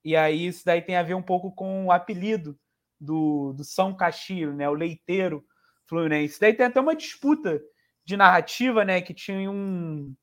E 0.03 0.15
aí 0.15 0.47
isso 0.47 0.65
daí 0.65 0.81
tem 0.81 0.95
a 0.97 1.03
ver 1.03 1.13
um 1.13 1.21
pouco 1.21 1.53
com 1.53 1.85
o 1.85 1.91
apelido 1.91 2.57
do, 2.99 3.53
do 3.53 3.63
São 3.63 3.95
Castilho, 3.95 4.53
né? 4.53 4.67
O 4.67 4.73
leiteiro 4.73 5.45
fluminense. 5.85 6.39
Daí 6.39 6.53
tem 6.53 6.65
até 6.65 6.81
uma 6.81 6.95
disputa 6.95 7.61
de 8.03 8.17
narrativa, 8.17 8.83
né? 8.83 9.01
Que 9.01 9.13
tinha 9.13 9.51
um, 9.51 10.15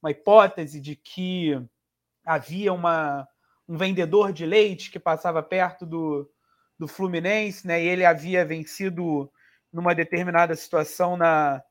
uma 0.00 0.12
hipótese 0.12 0.80
de 0.80 0.94
que 0.94 1.60
havia 2.24 2.72
uma, 2.72 3.28
um 3.68 3.76
vendedor 3.76 4.32
de 4.32 4.46
leite 4.46 4.90
que 4.90 4.98
passava 4.98 5.42
perto 5.42 5.84
do, 5.84 6.30
do 6.78 6.88
Fluminense, 6.88 7.66
né? 7.66 7.82
E 7.82 7.86
ele 7.86 8.04
havia 8.04 8.44
vencido 8.44 9.30
numa 9.72 9.94
determinada 9.94 10.54
situação 10.54 11.16
na, 11.16 11.62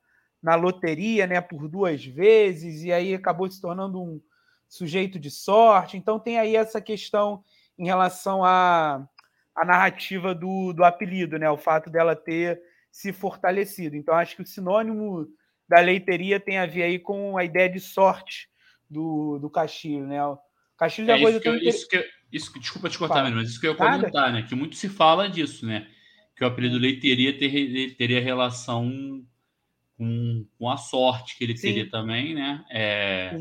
na 0.41 0.55
loteria, 0.55 1.25
né? 1.25 1.41
Por 1.41 1.67
duas 1.67 2.05
vezes, 2.05 2.83
e 2.83 2.91
aí 2.91 3.13
acabou 3.13 3.49
se 3.49 3.61
tornando 3.61 4.01
um 4.01 4.21
sujeito 4.67 5.19
de 5.19 5.31
sorte. 5.31 5.97
Então 5.97 6.19
tem 6.19 6.39
aí 6.39 6.55
essa 6.55 6.81
questão 6.81 7.43
em 7.77 7.85
relação 7.85 8.43
à, 8.43 9.07
à 9.55 9.65
narrativa 9.65 10.33
do, 10.33 10.73
do 10.73 10.83
apelido, 10.83 11.37
né? 11.37 11.49
O 11.49 11.57
fato 11.57 11.89
dela 11.89 12.15
ter 12.15 12.61
se 12.91 13.11
fortalecido. 13.11 13.95
Então, 13.95 14.13
acho 14.13 14.35
que 14.35 14.43
o 14.43 14.45
sinônimo 14.45 15.27
da 15.67 15.79
leiteria 15.79 16.39
tem 16.39 16.59
a 16.59 16.65
ver 16.67 16.83
aí 16.83 16.99
com 16.99 17.35
a 17.35 17.43
ideia 17.43 17.67
de 17.67 17.79
sorte 17.79 18.47
do, 18.87 19.39
do 19.39 19.49
Castilho, 19.49 20.05
né? 20.05 20.19
Castilho 20.77 21.11
é, 21.11 21.21
coisa 21.21 21.37
isso 21.37 21.41
que, 21.41 21.47
eu, 21.49 21.55
isso 21.57 21.87
que 21.87 21.97
eu, 21.97 22.03
isso, 22.31 22.59
desculpa 22.59 22.89
te 22.89 22.97
cortar, 22.97 23.29
mas 23.31 23.49
isso 23.49 23.59
que 23.59 23.67
eu 23.67 23.71
ia 23.71 23.77
comentar, 23.77 24.33
né? 24.33 24.41
Que 24.41 24.55
muito 24.55 24.75
se 24.75 24.89
fala 24.89 25.29
disso, 25.29 25.65
né? 25.65 25.87
Que 26.35 26.43
o 26.43 26.47
apelido 26.47 26.77
leiteria 26.77 27.37
ter, 27.37 27.95
teria 27.95 28.19
relação 28.19 29.23
com, 29.97 30.45
com 30.57 30.69
a 30.69 30.77
sorte 30.77 31.37
que 31.37 31.43
ele 31.43 31.55
Sim. 31.55 31.67
teria 31.67 31.89
também, 31.89 32.33
né? 32.33 32.65
É, 32.71 33.39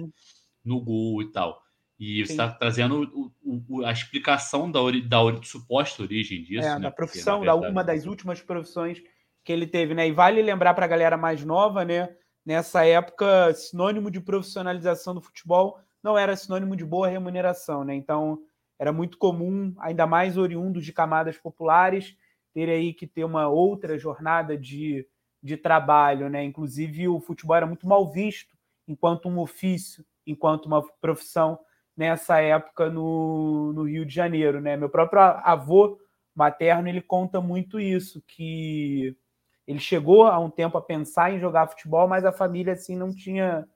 no 0.65 0.81
gol 0.81 1.23
e 1.23 1.33
tal. 1.33 1.63
E 1.99 2.27
você 2.27 2.33
está 2.33 2.51
trazendo 2.51 3.33
o, 3.43 3.63
o, 3.69 3.85
a 3.85 3.93
explicação 3.93 4.71
da, 4.71 4.81
ori, 4.81 5.01
da 5.01 5.23
ori, 5.23 5.39
suposta 5.47 6.03
origem 6.03 6.43
disso. 6.43 6.67
É, 6.67 6.75
né? 6.75 6.81
da 6.81 6.91
profissão, 6.91 7.39
Porque, 7.41 7.47
da 7.47 7.55
uma 7.55 7.85
das 7.85 8.07
últimas 8.07 8.41
profissões 8.41 9.01
que 9.45 9.53
ele 9.53 9.67
teve, 9.67 9.95
né? 9.95 10.07
E 10.07 10.13
vale 10.13 10.43
lembrar 10.43 10.75
para 10.75 10.85
a 10.85 10.89
galera 10.89 11.17
mais 11.17 11.45
nova, 11.45 11.85
né? 11.85 12.15
Nessa 12.45 12.85
época, 12.85 13.55
sinônimo 13.55 14.11
de 14.11 14.21
profissionalização 14.21 15.15
do 15.15 15.21
futebol 15.21 15.79
não 16.03 16.19
era 16.19 16.37
sinônimo 16.37 16.77
de 16.77 16.85
boa 16.85 17.09
remuneração, 17.09 17.85
né? 17.85 17.95
Então, 17.95 18.41
era 18.79 18.93
muito 18.93 19.17
comum, 19.19 19.75
ainda 19.79 20.07
mais 20.07 20.37
oriundos 20.37 20.85
de 20.85 20.93
camadas 20.93 21.39
populares, 21.39 22.17
ter 22.53 22.69
aí 22.69 22.93
que 22.93 23.07
ter 23.07 23.25
uma 23.25 23.49
outra 23.49 23.99
jornada 23.99 24.59
de, 24.59 25.07
de 25.43 25.57
trabalho, 25.57 26.29
né? 26.29 26.43
Inclusive, 26.43 27.09
o 27.09 27.21
futebol 27.21 27.57
era 27.57 27.67
muito 27.67 27.87
mal 27.87 28.11
visto 28.11 28.57
enquanto 28.87 29.29
um 29.29 29.39
ofício, 29.39 30.05
enquanto 30.27 30.67
uma 30.67 30.83
profissão 31.01 31.59
nessa 31.97 32.41
época 32.41 32.91
no, 32.91 33.73
no 33.73 33.85
Rio 33.85 34.05
de 34.05 34.15
Janeiro, 34.15 34.61
né? 34.61 34.77
Meu 34.77 34.89
próprio 34.89 35.21
avô 35.21 35.99
materno 36.35 36.89
ele 36.89 37.01
conta 37.01 37.41
muito 37.41 37.79
isso, 37.79 38.23
que 38.27 39.17
ele 39.67 39.79
chegou 39.79 40.27
há 40.27 40.39
um 40.39 40.51
tempo 40.51 40.77
a 40.77 40.83
pensar 40.83 41.33
em 41.33 41.39
jogar 41.39 41.69
futebol, 41.69 42.09
mas 42.09 42.25
a 42.25 42.33
família 42.33 42.73
assim 42.73 42.97
não 42.97 43.15
tinha 43.15 43.67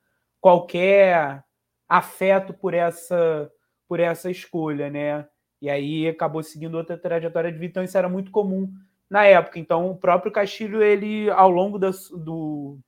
qualquer 0.41 1.45
afeto 1.89 2.53
por 2.55 2.75
essa 2.75 3.51
por 3.89 4.01
essa 4.01 4.31
escolha, 4.31 4.91
né? 4.91 5.27
E 5.63 5.71
aí 5.71 6.09
acabou 6.09 6.43
seguindo 6.43 6.75
outra 6.75 6.99
trajetória 6.99 7.53
de 7.53 7.59
vida, 7.59 7.71
então 7.71 7.85
isso 7.85 7.97
era 7.97 8.09
muito 8.09 8.33
comum 8.33 8.73
na 9.09 9.25
época. 9.25 9.59
Então 9.59 9.91
o 9.91 9.97
próprio 9.97 10.33
Castilho 10.33 10.83
ele 10.83 11.31
ao 11.31 11.51
longo 11.51 11.79
do, 11.79 11.91
do 12.19 12.81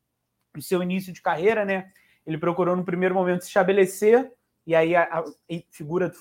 seu 0.61 0.83
início 0.83 1.13
de 1.13 1.23
carreira, 1.23 1.65
né? 1.65 1.91
Ele 2.27 2.37
procurou 2.37 2.77
no 2.77 2.85
primeiro 2.85 3.15
momento 3.15 3.43
se 3.43 3.49
estabelecer 3.49 4.33
e 4.67 4.75
aí 4.75 4.95
a, 4.95 5.05
a 5.05 5.25
figura 5.71 6.13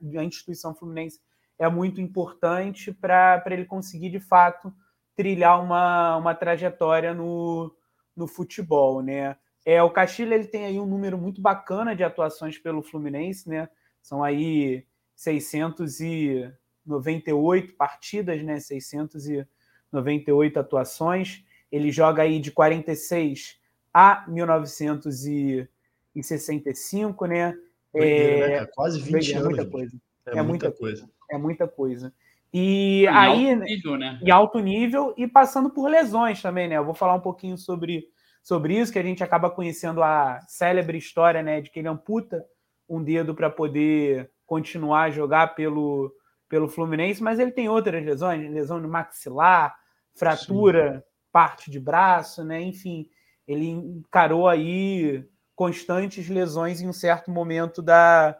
da 0.00 0.22
instituição 0.22 0.74
fluminense 0.74 1.20
é 1.58 1.68
muito 1.68 2.00
importante 2.00 2.92
para 2.92 3.42
ele 3.46 3.64
conseguir, 3.64 4.10
de 4.10 4.20
fato, 4.20 4.72
trilhar 5.16 5.60
uma, 5.60 6.16
uma 6.16 6.34
trajetória 6.34 7.14
no, 7.14 7.74
no 8.14 8.28
futebol, 8.28 9.02
né? 9.02 9.36
É, 9.66 9.82
o 9.82 9.90
Castilho 9.90 10.32
ele 10.32 10.46
tem 10.46 10.64
aí 10.64 10.78
um 10.78 10.86
número 10.86 11.18
muito 11.18 11.40
bacana 11.40 11.96
de 11.96 12.04
atuações 12.04 12.56
pelo 12.56 12.84
Fluminense, 12.84 13.48
né? 13.48 13.68
São 14.00 14.22
aí 14.22 14.86
698 15.16 17.74
partidas, 17.74 18.40
né? 18.44 18.60
698 18.60 20.60
atuações. 20.60 21.44
Ele 21.72 21.90
joga 21.90 22.22
aí 22.22 22.38
de 22.38 22.52
46 22.52 23.58
a 23.92 24.24
1965, 24.28 27.26
né? 27.26 27.58
é, 27.92 28.60
né 28.60 28.66
Quase 28.66 29.00
20 29.00 29.32
é 29.32 29.36
anos. 29.36 29.48
Muita 29.48 29.66
coisa. 29.66 29.96
É, 30.26 30.38
é 30.38 30.42
muita 30.42 30.70
coisa. 30.70 31.10
É 31.28 31.36
muita 31.38 31.66
coisa. 31.66 32.14
E 32.52 33.02
em 33.02 33.08
aí. 33.08 33.50
Alto 33.50 33.64
nível, 33.64 33.96
né? 33.96 34.20
Em 34.22 34.30
alto 34.30 34.60
nível 34.60 35.12
e 35.16 35.26
passando 35.26 35.70
por 35.70 35.90
lesões 35.90 36.40
também, 36.40 36.68
né? 36.68 36.76
Eu 36.76 36.84
vou 36.84 36.94
falar 36.94 37.14
um 37.14 37.20
pouquinho 37.20 37.58
sobre, 37.58 38.08
sobre 38.46 38.78
isso, 38.78 38.92
que 38.92 38.98
a 39.00 39.02
gente 39.02 39.24
acaba 39.24 39.50
conhecendo 39.50 40.04
a 40.04 40.38
célebre 40.46 40.96
história, 40.96 41.42
né? 41.42 41.60
De 41.60 41.68
que 41.68 41.80
ele 41.80 41.88
amputa 41.88 42.44
um 42.88 43.02
dedo 43.02 43.34
para 43.34 43.50
poder 43.50 44.30
continuar 44.46 45.02
a 45.02 45.10
jogar 45.10 45.56
pelo, 45.56 46.14
pelo 46.48 46.68
Fluminense, 46.68 47.20
mas 47.20 47.40
ele 47.40 47.50
tem 47.50 47.68
outras 47.68 48.04
lesões, 48.04 48.48
lesão 48.48 48.80
de 48.80 48.86
maxilar, 48.86 49.74
fratura, 50.14 50.98
Sim. 50.98 51.02
parte 51.32 51.72
de 51.72 51.80
braço, 51.80 52.44
né? 52.44 52.62
Enfim, 52.62 53.08
ele 53.48 53.66
encarou 53.66 54.46
aí 54.46 55.24
constantes 55.56 56.28
lesões 56.28 56.80
em 56.80 56.86
um 56.88 56.92
certo 56.92 57.32
momento 57.32 57.82
da, 57.82 58.38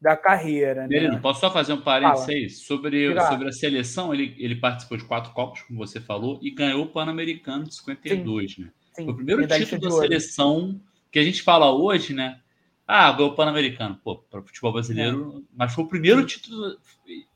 da 0.00 0.16
carreira. 0.16 0.88
Né? 0.88 1.20
posso 1.20 1.40
só 1.40 1.50
fazer 1.50 1.74
um 1.74 1.82
parênteses 1.82 2.64
sobre, 2.64 3.14
sobre 3.20 3.48
a 3.50 3.52
seleção? 3.52 4.14
Ele, 4.14 4.34
ele 4.38 4.56
participou 4.56 4.96
de 4.96 5.04
quatro 5.04 5.34
Copas, 5.34 5.60
como 5.60 5.78
você 5.78 6.00
falou, 6.00 6.38
e 6.40 6.50
ganhou 6.50 6.84
o 6.84 6.88
Pan-Americano 6.88 7.64
de 7.64 7.74
52, 7.74 8.54
Sim. 8.54 8.62
né? 8.62 8.72
Sim. 8.92 9.04
Foi 9.04 9.12
o 9.12 9.16
primeiro 9.16 9.46
título 9.46 9.80
da 9.80 9.90
seleção 9.90 10.80
que 11.10 11.18
a 11.18 11.24
gente 11.24 11.42
fala 11.42 11.72
hoje, 11.72 12.14
né? 12.14 12.40
Ah, 12.86 13.12
ganhou 13.12 13.32
o 13.32 13.34
Pan-Americano. 13.34 13.98
Pô, 14.02 14.16
para 14.16 14.40
o 14.40 14.42
futebol 14.42 14.72
brasileiro. 14.72 15.38
É. 15.38 15.42
Mas 15.56 15.72
foi 15.72 15.84
o 15.84 15.88
primeiro 15.88 16.20
Sim. 16.20 16.26
título 16.26 16.76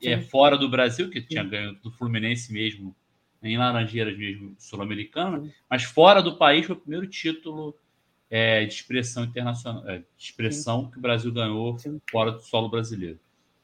é, 0.03 0.21
fora 0.21 0.57
do 0.57 0.69
Brasil, 0.69 1.09
que 1.09 1.21
tinha 1.21 1.45
ganho 1.45 1.75
do 1.83 1.91
Fluminense 1.91 2.53
mesmo, 2.53 2.95
em 3.43 3.57
Laranjeiras 3.57 4.17
mesmo, 4.19 4.55
sul-americano. 4.59 5.51
Mas 5.69 5.85
fora 5.85 6.23
do 6.23 6.37
país 6.37 6.67
foi 6.67 6.75
o 6.75 6.81
primeiro 6.81 7.07
título 7.07 7.75
é, 8.31 8.65
de 8.65 8.75
expressão 8.75 9.25
internacional, 9.25 9.89
é, 9.89 9.99
de 9.99 10.05
expressão 10.19 10.91
que 10.91 10.99
o 10.99 11.01
Brasil 11.01 11.33
ganhou 11.33 11.77
fora 12.11 12.33
do 12.33 12.41
solo 12.41 12.69
brasileiro. 12.69 13.19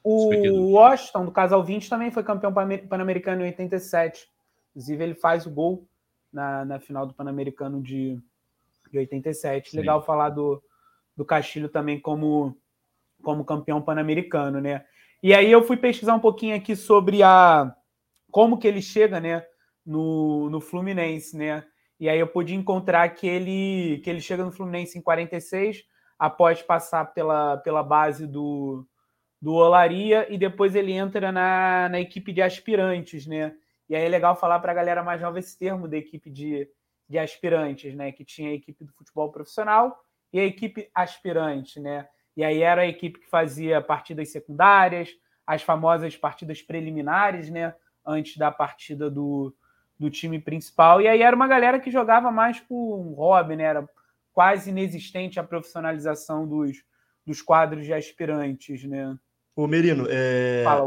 O 0.05 0.73
Washington, 0.73 1.27
do 1.27 1.31
Casal 1.31 1.63
20, 1.63 1.89
também 1.89 2.11
foi 2.11 2.25
campeão 2.25 2.53
pan-americano 2.53 3.43
em 3.43 3.47
87. 3.47 4.29
Inclusive, 4.71 5.05
ele 5.05 5.15
faz 5.15 5.47
o 5.47 5.51
gol 5.51 5.87
na, 6.33 6.65
na 6.65 6.81
final 6.81 7.07
do 7.07 7.15
Pan-Americano 7.15 7.83
de, 7.83 8.19
de 8.91 8.99
87. 8.99 9.71
Sim. 9.71 9.77
Legal 9.77 10.05
falar 10.05 10.31
do, 10.31 10.63
do 11.17 11.25
Castilho 11.25 11.69
também 11.69 12.01
como, 12.01 12.57
como 13.23 13.45
campeão 13.45 13.81
pan-americano, 13.81 14.61
né? 14.61 14.85
E 15.23 15.33
aí 15.35 15.51
eu 15.51 15.63
fui 15.63 15.77
pesquisar 15.77 16.15
um 16.15 16.21
pouquinho 16.21 16.57
aqui 16.57 16.75
sobre 16.75 17.23
a 17.23 17.75
como 18.31 18.59
que 18.59 18.67
ele 18.67 18.81
chega, 18.81 19.21
né, 19.21 19.45
no, 19.85 20.49
no 20.49 20.61
Fluminense, 20.61 21.37
né? 21.37 21.65
E 22.01 22.09
aí 22.09 22.19
eu 22.19 22.27
pude 22.27 22.55
encontrar 22.55 23.09
que 23.11 23.27
ele, 23.27 24.01
que 24.03 24.11
ele 24.11 24.21
chega 24.21 24.45
no 24.45 24.51
Fluminense 24.51 24.99
em 24.99 25.03
46, 25.03 25.85
após 26.19 26.63
passar 26.63 27.13
pela, 27.13 27.59
pela 27.59 27.83
base 27.83 28.27
do, 28.27 28.85
do 29.41 29.53
Olaria, 29.53 30.27
e 30.33 30.37
depois 30.37 30.75
ele 30.75 30.93
entra 30.93 31.31
na, 31.31 31.89
na 31.89 32.01
equipe 32.01 32.33
de 32.33 32.43
aspirantes, 32.43 33.27
né? 33.27 33.55
E 33.89 33.97
aí 33.97 34.05
é 34.05 34.09
legal 34.09 34.37
falar 34.37 34.59
para 34.61 34.73
a 34.73 34.75
galera 34.75 35.03
mais 35.03 35.21
nova 35.21 35.39
esse 35.39 35.59
termo 35.59 35.87
da 35.87 35.97
equipe 35.97 36.31
de, 36.31 36.69
de 37.09 37.19
aspirantes, 37.19 37.95
né? 37.95 38.13
Que 38.13 38.25
tinha 38.25 38.51
a 38.51 38.55
equipe 38.55 38.85
do 38.85 38.93
futebol 38.93 39.31
profissional 39.31 39.99
e 40.33 40.41
a 40.41 40.45
equipe 40.45 40.89
aspirante, 40.95 41.79
né? 41.81 42.09
E 42.37 42.43
aí 42.43 42.63
era 42.63 42.83
a 42.83 42.87
equipe 42.87 43.21
que 43.21 43.29
fazia 43.29 43.81
partidas 43.81 44.31
secundárias, 44.31 45.11
as 45.47 45.63
famosas 45.63 46.17
partidas 46.17 46.63
preliminares, 46.63 47.51
né? 47.51 47.75
Antes 48.05 48.37
da 48.37 48.51
partida 48.51 49.11
do, 49.11 49.55
do 49.99 50.11
time 50.11 50.39
principal. 50.41 51.01
E 51.01 51.09
aí 51.09 51.23
era 51.23 51.37
uma 51.37 51.47
galera 51.47 51.79
que 51.79 51.91
jogava 51.91 52.31
mais 52.31 52.59
por 52.61 52.99
um 52.99 53.13
hobby, 53.13 53.57
né? 53.57 53.65
Era 53.65 53.89
quase 54.33 54.71
inexistente 54.71 55.39
a 55.39 55.45
profissionalização 55.45 56.49
dos, 56.49 56.83
dos 57.27 57.43
quadros 57.43 57.85
de 57.85 57.93
aspirantes, 57.93 58.85
né? 58.85 59.17
Ô, 59.55 59.67
Merino, 59.67 60.07
é... 60.09 60.63
Fala, 60.65 60.85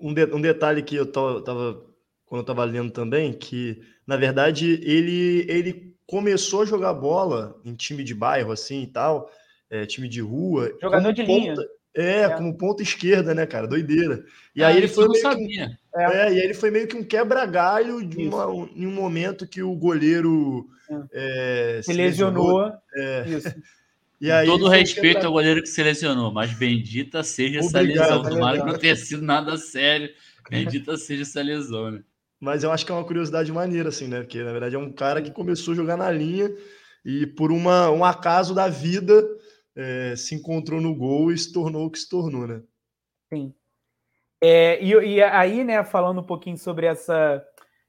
um, 0.00 0.12
de, 0.12 0.24
um 0.34 0.40
detalhe 0.40 0.82
que 0.82 0.96
eu 0.96 1.10
tava 1.10 1.89
quando 2.30 2.38
eu 2.38 2.42
estava 2.42 2.64
lendo 2.64 2.92
também, 2.92 3.32
que 3.32 3.82
na 4.06 4.16
verdade 4.16 4.80
ele 4.84 5.44
ele 5.48 5.96
começou 6.06 6.62
a 6.62 6.64
jogar 6.64 6.94
bola 6.94 7.60
em 7.64 7.74
time 7.74 8.04
de 8.04 8.14
bairro 8.14 8.52
assim 8.52 8.84
e 8.84 8.86
tal, 8.86 9.28
é, 9.68 9.84
time 9.84 10.08
de 10.08 10.20
rua, 10.20 10.72
jogador 10.80 11.12
de 11.12 11.24
ponta, 11.24 11.40
linha. 11.40 11.56
É, 11.92 12.20
é, 12.20 12.28
como 12.30 12.56
ponta 12.56 12.84
esquerda, 12.84 13.34
né, 13.34 13.44
cara? 13.46 13.66
Doideira. 13.66 14.24
E 14.54 14.62
ah, 14.62 14.68
aí 14.68 14.76
ele 14.76 14.86
foi 14.86 15.08
meio 15.08 15.20
sabia. 15.20 15.66
Que, 15.66 16.00
é. 16.00 16.04
é. 16.04 16.32
e 16.32 16.38
aí 16.38 16.38
ele 16.38 16.54
foi 16.54 16.70
meio 16.70 16.86
que 16.86 16.96
um 16.96 17.02
quebra-galho 17.02 18.06
de 18.06 18.28
uma, 18.28 18.44
em 18.76 18.86
um 18.86 18.92
momento 18.92 19.44
que 19.44 19.60
o 19.60 19.74
goleiro 19.74 20.68
é. 21.12 21.78
É, 21.78 21.82
se, 21.82 21.92
lesionou. 21.92 22.58
lesionou. 22.58 22.78
É. 22.94 23.28
Isso. 23.28 23.54
E 24.22 24.30
aí, 24.30 24.46
todo 24.46 24.68
respeito 24.68 25.24
ao 25.24 25.32
goleiro 25.32 25.62
que 25.62 25.68
se 25.70 25.82
lesionou, 25.82 26.30
mas 26.30 26.52
bendita 26.52 27.22
seja 27.22 27.60
Obrigado, 27.60 27.86
essa 27.86 28.16
lesão. 28.16 28.22
Tomara 28.22 28.60
que 28.60 28.66
não 28.66 28.78
tenha 28.78 28.94
sido 28.94 29.22
nada 29.22 29.56
sério. 29.56 30.10
Bendita 30.50 30.94
seja 30.98 31.22
essa 31.22 31.40
lesão, 31.40 31.90
né? 31.90 32.02
Mas 32.40 32.64
eu 32.64 32.72
acho 32.72 32.86
que 32.86 32.90
é 32.90 32.94
uma 32.94 33.04
curiosidade 33.04 33.52
maneira, 33.52 33.90
assim, 33.90 34.08
né? 34.08 34.20
Porque 34.20 34.42
na 34.42 34.50
verdade 34.50 34.74
é 34.74 34.78
um 34.78 34.90
cara 34.90 35.20
que 35.20 35.30
começou 35.30 35.72
a 35.72 35.76
jogar 35.76 35.96
na 35.96 36.10
linha 36.10 36.50
e 37.04 37.26
por 37.26 37.52
uma, 37.52 37.90
um 37.90 38.04
acaso 38.04 38.54
da 38.54 38.66
vida 38.66 39.22
é, 39.76 40.16
se 40.16 40.34
encontrou 40.34 40.80
no 40.80 40.94
gol 40.94 41.30
e 41.30 41.38
se 41.38 41.52
tornou 41.52 41.86
o 41.86 41.90
que 41.90 41.98
se 41.98 42.08
tornou, 42.08 42.46
né? 42.46 42.62
Sim. 43.28 43.54
É, 44.42 44.82
e, 44.82 44.90
e, 44.90 45.22
aí, 45.22 45.62
né, 45.62 45.84
falando 45.84 46.20
um 46.20 46.26
pouquinho 46.26 46.56
sobre 46.56 46.86
essa, 46.86 47.44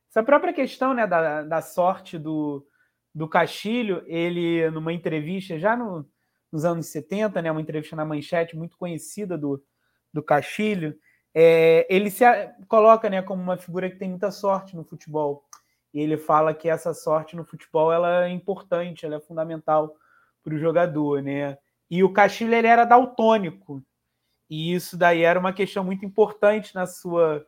essa 0.09 0.21
própria 0.21 0.51
questão 0.51 0.93
né, 0.93 1.07
da, 1.07 1.43
da 1.43 1.61
sorte 1.61 2.17
do, 2.17 2.67
do 3.15 3.27
Castilho, 3.27 4.03
ele, 4.05 4.69
numa 4.69 4.91
entrevista 4.91 5.57
já 5.57 5.77
no, 5.77 6.05
nos 6.51 6.65
anos 6.65 6.87
70, 6.87 7.41
né, 7.41 7.51
uma 7.51 7.61
entrevista 7.61 7.95
na 7.95 8.03
Manchete 8.03 8.57
muito 8.57 8.77
conhecida 8.77 9.37
do, 9.37 9.63
do 10.13 10.21
Castilho, 10.21 10.93
é, 11.33 11.87
ele 11.89 12.09
se 12.09 12.23
coloca 12.67 13.09
né, 13.09 13.21
como 13.21 13.41
uma 13.41 13.57
figura 13.57 13.89
que 13.89 13.97
tem 13.97 14.09
muita 14.09 14.31
sorte 14.31 14.75
no 14.75 14.83
futebol. 14.83 15.45
E 15.93 15.99
ele 15.99 16.17
fala 16.17 16.53
que 16.53 16.69
essa 16.69 16.93
sorte 16.93 17.35
no 17.35 17.43
futebol 17.43 17.91
ela 17.91 18.25
é 18.25 18.29
importante, 18.29 19.05
ela 19.05 19.15
é 19.15 19.19
fundamental 19.19 19.95
para 20.43 20.53
o 20.53 20.57
jogador, 20.57 21.21
né? 21.21 21.57
E 21.89 22.03
o 22.03 22.13
Castilho 22.13 22.53
ele 22.53 22.67
era 22.67 22.85
daltônico. 22.85 23.83
E 24.49 24.73
isso 24.73 24.97
daí 24.97 25.23
era 25.23 25.39
uma 25.39 25.53
questão 25.53 25.83
muito 25.83 26.05
importante 26.05 26.73
na 26.75 26.85
sua 26.85 27.45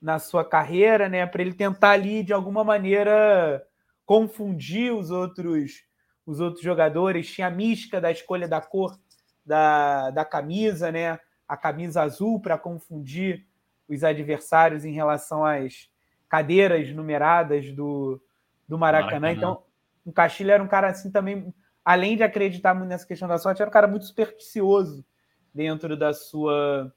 na 0.00 0.18
sua 0.18 0.42
carreira, 0.42 1.10
né, 1.10 1.26
para 1.26 1.42
ele 1.42 1.52
tentar 1.52 1.90
ali 1.90 2.22
de 2.22 2.32
alguma 2.32 2.64
maneira 2.64 3.62
confundir 4.06 4.94
os 4.94 5.10
outros 5.10 5.84
os 6.26 6.40
outros 6.40 6.62
jogadores, 6.62 7.30
tinha 7.30 7.48
a 7.48 7.50
mística 7.50 8.00
da 8.00 8.10
escolha 8.10 8.48
da 8.48 8.60
cor 8.60 8.98
da, 9.44 10.10
da 10.10 10.24
camisa, 10.24 10.92
né? 10.92 11.18
A 11.50 11.56
camisa 11.56 12.02
azul 12.02 12.40
para 12.40 12.58
confundir 12.58 13.46
os 13.88 14.04
adversários 14.04 14.84
em 14.84 14.92
relação 14.92 15.44
às 15.44 15.90
cadeiras 16.28 16.88
numeradas 16.94 17.72
do, 17.72 18.20
do 18.68 18.78
Maracanã. 18.78 19.20
Maracanã. 19.20 19.32
Então, 19.32 19.62
o 20.04 20.12
Castilho 20.12 20.52
era 20.52 20.62
um 20.62 20.68
cara 20.68 20.88
assim 20.88 21.10
também 21.10 21.52
além 21.84 22.16
de 22.16 22.22
acreditar 22.22 22.74
muito 22.74 22.88
nessa 22.88 23.06
questão 23.06 23.28
da 23.28 23.38
sorte, 23.38 23.60
era 23.60 23.68
um 23.68 23.72
cara 23.72 23.88
muito 23.88 24.04
supersticioso 24.04 25.04
dentro 25.52 25.96
da 25.96 26.12
sua, 26.12 26.92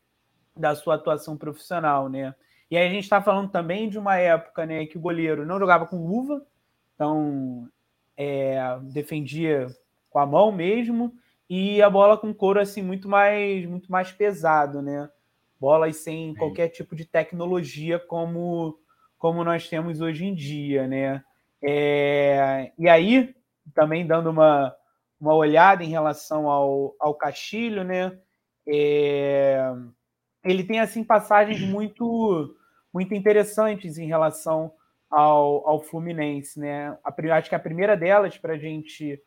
da 0.56 0.76
sua 0.76 0.96
atuação 0.96 1.38
profissional, 1.38 2.10
né? 2.10 2.36
E 2.70 2.78
aí 2.78 2.88
a 2.88 2.90
gente 2.90 3.04
está 3.04 3.22
falando 3.22 3.50
também 3.50 3.90
de 3.90 3.98
uma 3.98 4.18
época 4.18 4.66
né, 4.66 4.86
que 4.86 4.98
o 4.98 5.02
goleiro 5.02 5.46
não 5.46 5.60
jogava 5.60 5.86
com 5.86 6.08
luva, 6.08 6.46
então 6.96 7.70
é, 8.18 8.80
defendia 8.84 9.68
com 10.10 10.20
a 10.20 10.26
mão 10.26 10.52
mesmo, 10.52 11.14
e 11.50 11.82
a 11.82 11.90
bola 11.90 12.18
com 12.18 12.34
couro 12.34 12.60
assim 12.60 12.82
muito 12.82 13.08
mais 13.08 13.66
muito 13.66 13.92
mais 13.92 14.12
pesado, 14.12 14.82
né? 14.82 15.10
Bolas 15.60 15.98
sem 15.98 16.32
Sim. 16.32 16.36
qualquer 16.38 16.70
tipo 16.70 16.96
de 16.96 17.06
tecnologia 17.06 18.00
como 18.00 18.78
como 19.18 19.44
nós 19.44 19.70
temos 19.70 20.02
hoje 20.02 20.26
em 20.26 20.36
dia, 20.36 20.88
né? 20.88 21.24
É, 21.62 22.72
e 22.78 22.90
aí 22.90 23.34
também 23.74 24.06
dando 24.06 24.30
uma, 24.30 24.76
uma 25.20 25.34
olhada 25.34 25.82
em 25.84 25.90
relação 25.90 26.50
ao, 26.50 26.94
ao 27.00 27.16
Castilho, 27.16 27.84
né? 27.86 28.18
É, 28.68 29.64
ele 30.44 30.64
tem 30.64 30.80
assim 30.80 31.04
passagens 31.04 31.62
muito 31.62 32.54
muito 32.94 33.16
interessantes 33.16 33.98
em 33.98 34.06
relação 34.06 34.72
ao, 35.10 35.68
ao 35.68 35.82
Fluminense, 35.82 36.60
né? 36.60 36.98
A, 37.04 37.38
acho 37.38 37.50
que 37.50 37.56
a 37.56 37.60
primeira 37.60 37.96
delas 37.96 38.38
para 38.38 38.54
a 38.54 38.58
gente 38.58 39.20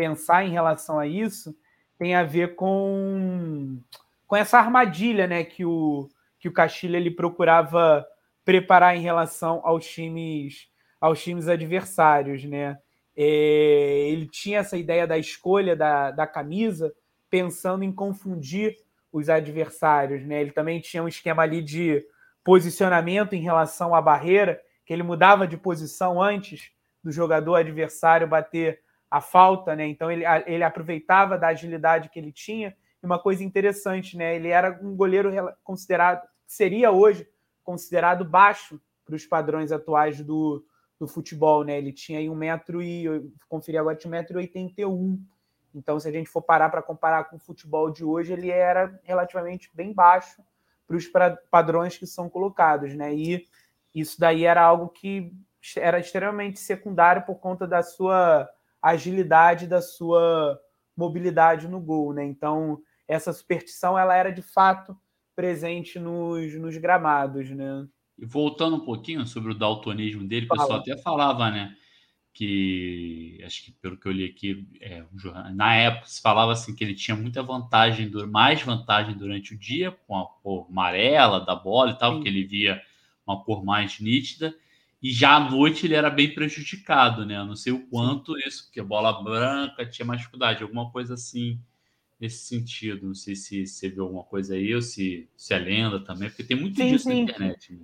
pensar 0.00 0.46
em 0.46 0.50
relação 0.50 0.98
a 0.98 1.06
isso 1.06 1.54
tem 1.98 2.14
a 2.14 2.22
ver 2.22 2.54
com, 2.54 3.78
com 4.26 4.34
essa 4.34 4.58
armadilha, 4.58 5.26
né? 5.26 5.44
Que 5.44 5.62
o 5.62 6.08
que 6.38 6.48
o 6.48 6.52
Castilho 6.54 6.96
ele 6.96 7.10
procurava 7.10 8.06
preparar 8.46 8.96
em 8.96 9.02
relação 9.02 9.60
aos 9.62 9.84
times 9.86 10.70
aos 10.98 11.22
times 11.22 11.48
adversários, 11.48 12.42
né? 12.44 12.78
É, 13.14 14.08
ele 14.08 14.26
tinha 14.26 14.60
essa 14.60 14.78
ideia 14.78 15.06
da 15.06 15.18
escolha 15.18 15.76
da, 15.76 16.10
da 16.10 16.26
camisa 16.26 16.94
pensando 17.28 17.84
em 17.84 17.92
confundir 17.92 18.78
os 19.12 19.28
adversários, 19.28 20.24
né? 20.24 20.40
Ele 20.40 20.52
também 20.52 20.80
tinha 20.80 21.02
um 21.02 21.08
esquema 21.08 21.42
ali 21.42 21.60
de 21.60 22.02
posicionamento 22.42 23.34
em 23.34 23.42
relação 23.42 23.94
à 23.94 24.00
barreira, 24.00 24.58
que 24.86 24.94
ele 24.94 25.02
mudava 25.02 25.46
de 25.46 25.58
posição 25.58 26.22
antes 26.22 26.70
do 27.04 27.12
jogador 27.12 27.56
adversário 27.56 28.26
bater 28.26 28.80
a 29.10 29.20
falta, 29.20 29.74
né? 29.74 29.86
Então 29.86 30.10
ele, 30.10 30.24
ele 30.46 30.62
aproveitava 30.62 31.36
da 31.36 31.48
agilidade 31.48 32.08
que 32.08 32.18
ele 32.18 32.30
tinha. 32.30 32.76
E 33.02 33.06
uma 33.06 33.18
coisa 33.18 33.42
interessante, 33.42 34.16
né? 34.16 34.36
Ele 34.36 34.48
era 34.48 34.78
um 34.82 34.94
goleiro 34.94 35.30
considerado, 35.64 36.22
seria 36.46 36.90
hoje 36.90 37.28
considerado 37.64 38.24
baixo 38.24 38.80
para 39.04 39.16
os 39.16 39.26
padrões 39.26 39.72
atuais 39.72 40.20
do, 40.20 40.64
do 40.98 41.08
futebol, 41.08 41.64
né? 41.64 41.76
Ele 41.76 41.92
tinha 41.92 42.20
aí 42.20 42.30
um 42.30 42.34
metro 42.34 42.80
e 42.82 43.04
conferi 43.48 43.78
agora 43.78 43.96
tinha 43.96 44.08
um 44.08 44.12
metro 44.12 44.34
e 44.34 44.42
oitenta 44.42 44.80
e 44.80 44.86
um. 44.86 45.20
Então, 45.74 45.98
se 45.98 46.08
a 46.08 46.12
gente 46.12 46.28
for 46.28 46.42
parar 46.42 46.68
para 46.68 46.82
comparar 46.82 47.24
com 47.24 47.36
o 47.36 47.40
futebol 47.40 47.90
de 47.90 48.04
hoje, 48.04 48.32
ele 48.32 48.50
era 48.50 49.00
relativamente 49.04 49.70
bem 49.72 49.92
baixo 49.92 50.42
para 50.86 50.96
os 50.96 51.06
padrões 51.50 51.96
que 51.96 52.06
são 52.06 52.28
colocados, 52.28 52.94
né? 52.94 53.14
E 53.14 53.46
isso 53.94 54.18
daí 54.20 54.44
era 54.44 54.62
algo 54.62 54.88
que 54.88 55.32
era 55.76 55.98
extremamente 55.98 56.58
secundário 56.58 57.22
por 57.22 57.36
conta 57.36 57.66
da 57.66 57.82
sua 57.82 58.48
agilidade, 58.82 59.66
da 59.66 59.82
sua 59.82 60.58
mobilidade 60.96 61.68
no 61.68 61.80
gol, 61.80 62.12
né? 62.12 62.24
Então, 62.24 62.80
essa 63.08 63.32
superstição 63.32 63.98
ela 63.98 64.14
era 64.14 64.30
de 64.30 64.42
fato 64.42 64.96
presente 65.34 65.98
nos, 65.98 66.54
nos 66.54 66.76
gramados, 66.76 67.50
né? 67.50 67.86
E 68.18 68.26
voltando 68.26 68.76
um 68.76 68.84
pouquinho 68.84 69.26
sobre 69.26 69.52
o 69.52 69.58
daltonismo 69.58 70.26
dele, 70.26 70.46
Fala. 70.46 70.60
o 70.60 70.62
pessoal 70.62 70.80
até 70.80 70.96
falava, 71.02 71.50
né? 71.50 71.74
Que 72.32 73.40
acho 73.44 73.64
que 73.64 73.72
pelo 73.72 73.96
que 73.96 74.06
eu 74.06 74.12
li 74.12 74.24
aqui, 74.24 74.68
é, 74.80 75.02
na 75.54 75.74
época 75.74 76.06
se 76.06 76.20
falava 76.20 76.52
assim 76.52 76.74
que 76.74 76.84
ele 76.84 76.94
tinha 76.94 77.16
muita 77.16 77.42
vantagem, 77.42 78.10
mais 78.28 78.62
vantagem 78.62 79.16
durante 79.16 79.54
o 79.54 79.58
dia, 79.58 79.90
com 80.06 80.16
a 80.16 80.26
cor 80.26 80.66
amarela 80.68 81.40
da 81.40 81.56
bola 81.56 81.92
e 81.92 81.98
tal, 81.98 82.10
Sim. 82.10 82.16
porque 82.16 82.28
ele 82.28 82.44
via 82.44 82.80
uma 83.26 83.42
cor 83.42 83.64
mais 83.64 83.98
nítida, 83.98 84.54
e 85.02 85.10
já 85.12 85.36
à 85.36 85.50
noite 85.50 85.86
ele 85.86 85.94
era 85.94 86.10
bem 86.10 86.34
prejudicado, 86.34 87.24
né? 87.24 87.36
Eu 87.36 87.46
não 87.46 87.56
sei 87.56 87.72
o 87.72 87.86
quanto 87.86 88.38
isso, 88.38 88.64
porque 88.64 88.80
a 88.80 88.84
bola 88.84 89.22
branca 89.22 89.86
tinha 89.86 90.04
mais 90.04 90.20
dificuldade, 90.20 90.62
alguma 90.62 90.90
coisa 90.90 91.14
assim 91.14 91.58
nesse 92.20 92.46
sentido. 92.46 93.06
Não 93.06 93.14
sei 93.14 93.34
se 93.34 93.66
você 93.66 93.88
viu 93.88 94.04
alguma 94.04 94.24
coisa 94.24 94.54
aí 94.54 94.74
ou 94.74 94.82
se, 94.82 95.28
se 95.34 95.54
é 95.54 95.58
lenda 95.58 96.04
também, 96.04 96.28
porque 96.28 96.44
tem 96.44 96.56
muito 96.56 96.76
sim, 96.76 96.90
disso 96.90 97.04
sim. 97.04 97.14
na 97.14 97.20
internet. 97.20 97.72
Né? 97.72 97.80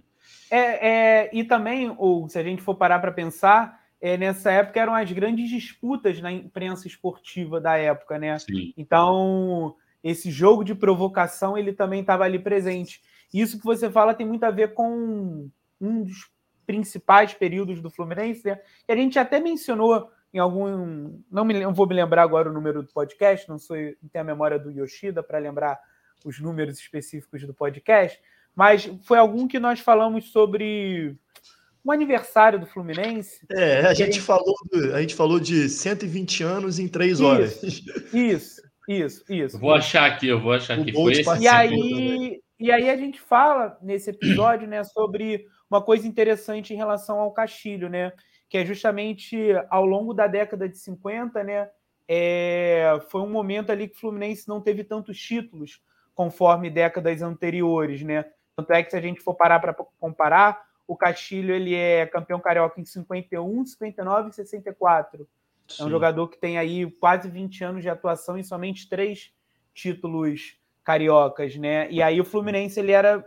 É, 0.50 0.88
é, 0.88 1.30
e 1.32 1.42
também, 1.42 1.92
ou 1.96 2.28
se 2.28 2.38
a 2.38 2.42
gente 2.42 2.60
for 2.60 2.74
parar 2.74 2.98
para 2.98 3.10
pensar, 3.10 3.82
é, 4.00 4.18
nessa 4.18 4.52
época 4.52 4.78
eram 4.78 4.94
as 4.94 5.10
grandes 5.10 5.48
disputas 5.48 6.20
na 6.20 6.30
imprensa 6.30 6.86
esportiva 6.86 7.60
da 7.60 7.76
época, 7.76 8.18
né? 8.18 8.38
Sim. 8.38 8.74
Então, 8.76 9.74
esse 10.04 10.30
jogo 10.30 10.62
de 10.62 10.74
provocação 10.74 11.56
ele 11.56 11.72
também 11.72 12.02
estava 12.02 12.24
ali 12.24 12.38
presente. 12.38 13.00
Isso 13.32 13.58
que 13.58 13.64
você 13.64 13.90
fala 13.90 14.14
tem 14.14 14.26
muito 14.26 14.44
a 14.44 14.50
ver 14.50 14.74
com 14.74 15.48
um 15.80 16.04
dos 16.04 16.30
principais 16.66 17.32
períodos 17.32 17.80
do 17.80 17.90
Fluminense, 17.90 18.46
né? 18.46 18.60
que 18.84 18.92
a 18.92 18.96
gente 18.96 19.18
até 19.18 19.40
mencionou 19.40 20.10
em 20.34 20.38
algum. 20.38 21.20
Não, 21.30 21.44
me, 21.44 21.60
não 21.60 21.72
vou 21.72 21.86
me 21.86 21.94
lembrar 21.94 22.22
agora 22.22 22.50
o 22.50 22.52
número 22.52 22.82
do 22.82 22.92
podcast, 22.92 23.48
não, 23.48 23.58
sou, 23.58 23.76
não 23.76 24.08
tenho 24.12 24.24
a 24.24 24.26
memória 24.26 24.58
do 24.58 24.70
Yoshida 24.70 25.22
para 25.22 25.38
lembrar 25.38 25.78
os 26.24 26.40
números 26.40 26.78
específicos 26.78 27.46
do 27.46 27.54
podcast, 27.54 28.20
mas 28.54 28.90
foi 29.04 29.18
algum 29.18 29.46
que 29.46 29.58
nós 29.58 29.80
falamos 29.80 30.30
sobre 30.30 31.16
um 31.84 31.92
aniversário 31.92 32.58
do 32.58 32.66
Fluminense. 32.66 33.46
É, 33.50 33.86
a 33.86 33.94
gente, 33.94 34.20
falou, 34.20 34.54
a 34.92 35.00
gente 35.00 35.14
falou 35.14 35.38
de 35.38 35.68
120 35.68 36.42
anos 36.42 36.78
em 36.80 36.88
três 36.88 37.20
horas. 37.20 37.62
Isso, 38.12 38.60
isso, 38.88 39.24
isso. 39.28 39.58
vou 39.58 39.72
achar 39.72 40.10
aqui, 40.10 40.26
eu 40.26 40.40
vou 40.40 40.52
achar 40.52 40.78
aqui. 40.78 40.92
Foi 40.92 41.12
esse 41.12 41.38
e 41.38 41.46
aí, 41.46 42.40
e 42.58 42.72
aí 42.72 42.88
a 42.88 42.96
gente 42.96 43.20
fala 43.20 43.78
nesse 43.82 44.10
episódio, 44.10 44.66
né, 44.66 44.82
sobre 44.84 45.46
uma 45.70 45.82
coisa 45.82 46.06
interessante 46.06 46.72
em 46.72 46.76
relação 46.76 47.18
ao 47.18 47.32
Castilho, 47.32 47.88
né? 47.88 48.12
Que 48.48 48.58
é 48.58 48.64
justamente 48.64 49.36
ao 49.68 49.84
longo 49.84 50.14
da 50.14 50.26
década 50.26 50.68
de 50.68 50.78
50, 50.78 51.42
né? 51.42 51.68
É, 52.08 52.98
foi 53.10 53.20
um 53.20 53.30
momento 53.30 53.70
ali 53.70 53.88
que 53.88 53.96
o 53.96 54.00
Fluminense 54.00 54.48
não 54.48 54.60
teve 54.60 54.84
tantos 54.84 55.18
títulos 55.18 55.82
conforme 56.14 56.70
décadas 56.70 57.20
anteriores, 57.20 58.02
né? 58.02 58.24
Tanto 58.56 58.72
é 58.72 58.82
que 58.82 58.90
se 58.90 58.96
a 58.96 59.00
gente 59.00 59.20
for 59.20 59.34
parar 59.34 59.58
para 59.60 59.74
comparar, 59.74 60.64
o 60.86 60.96
Castilho 60.96 61.52
ele 61.52 61.74
é 61.74 62.06
campeão 62.06 62.40
carioca 62.40 62.80
em 62.80 62.84
51, 62.84 63.66
59 63.66 64.30
e 64.30 64.32
64. 64.32 65.28
Sim. 65.68 65.82
É 65.82 65.86
um 65.86 65.90
jogador 65.90 66.28
que 66.28 66.38
tem 66.38 66.58
aí 66.58 66.88
quase 66.92 67.28
20 67.28 67.64
anos 67.64 67.82
de 67.82 67.90
atuação 67.90 68.38
e 68.38 68.44
somente 68.44 68.88
três 68.88 69.32
títulos 69.74 70.56
cariocas, 70.86 71.56
né? 71.56 71.90
E 71.90 72.00
aí 72.00 72.20
o 72.20 72.24
Fluminense 72.24 72.78
ele 72.78 72.92
era 72.92 73.26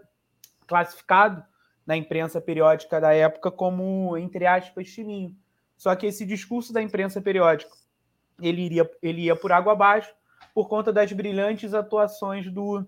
classificado 0.66 1.44
na 1.86 1.98
imprensa 1.98 2.40
periódica 2.40 3.02
da 3.02 3.14
época 3.14 3.52
como, 3.52 4.18
entre 4.18 4.46
aspas, 4.46 4.90
timinho. 4.90 5.36
Só 5.76 5.94
que 5.94 6.08
esse 6.08 6.26
discurso 6.26 6.72
da 6.72 6.82
imprensa 6.82 7.22
periódica 7.22 7.70
ele 8.42 8.62
iria, 8.62 8.90
ele 9.02 9.24
ia 9.24 9.36
por 9.36 9.52
água 9.52 9.74
abaixo 9.74 10.14
por 10.54 10.70
conta 10.70 10.94
das 10.94 11.12
brilhantes 11.12 11.74
atuações 11.74 12.50
do, 12.50 12.88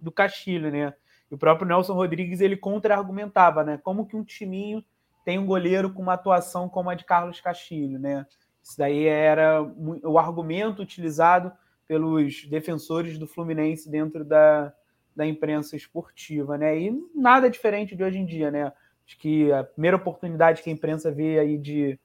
do 0.00 0.12
Castilho, 0.12 0.70
né? 0.70 0.94
E 1.28 1.34
o 1.34 1.38
próprio 1.38 1.66
Nelson 1.66 1.94
Rodrigues 1.94 2.40
ele 2.40 2.56
contra-argumentava, 2.56 3.64
né? 3.64 3.76
Como 3.82 4.06
que 4.06 4.14
um 4.14 4.22
timinho 4.22 4.84
tem 5.24 5.36
um 5.36 5.46
goleiro 5.46 5.92
com 5.92 6.02
uma 6.02 6.14
atuação 6.14 6.68
como 6.68 6.90
a 6.90 6.94
de 6.94 7.04
Carlos 7.04 7.40
Castilho, 7.40 7.98
né? 7.98 8.24
Isso 8.62 8.78
daí 8.78 9.04
era 9.04 9.62
o 10.04 10.16
argumento 10.16 10.80
utilizado 10.80 11.52
pelos 11.86 12.46
defensores 12.46 13.18
do 13.18 13.26
Fluminense 13.26 13.90
dentro 13.90 14.24
da, 14.24 14.72
da 15.14 15.26
imprensa 15.26 15.76
esportiva, 15.76 16.58
né? 16.58 16.78
E 16.78 16.92
nada 17.14 17.48
diferente 17.48 17.96
de 17.96 18.04
hoje 18.04 18.18
em 18.18 18.26
dia, 18.26 18.50
né? 18.50 18.72
Acho 19.06 19.18
que 19.18 19.52
a 19.52 19.62
primeira 19.62 19.96
oportunidade 19.96 20.62
que 20.62 20.70
a 20.70 20.72
imprensa 20.72 21.12
vê 21.12 21.38
aí 21.38 21.56
de, 21.56 21.98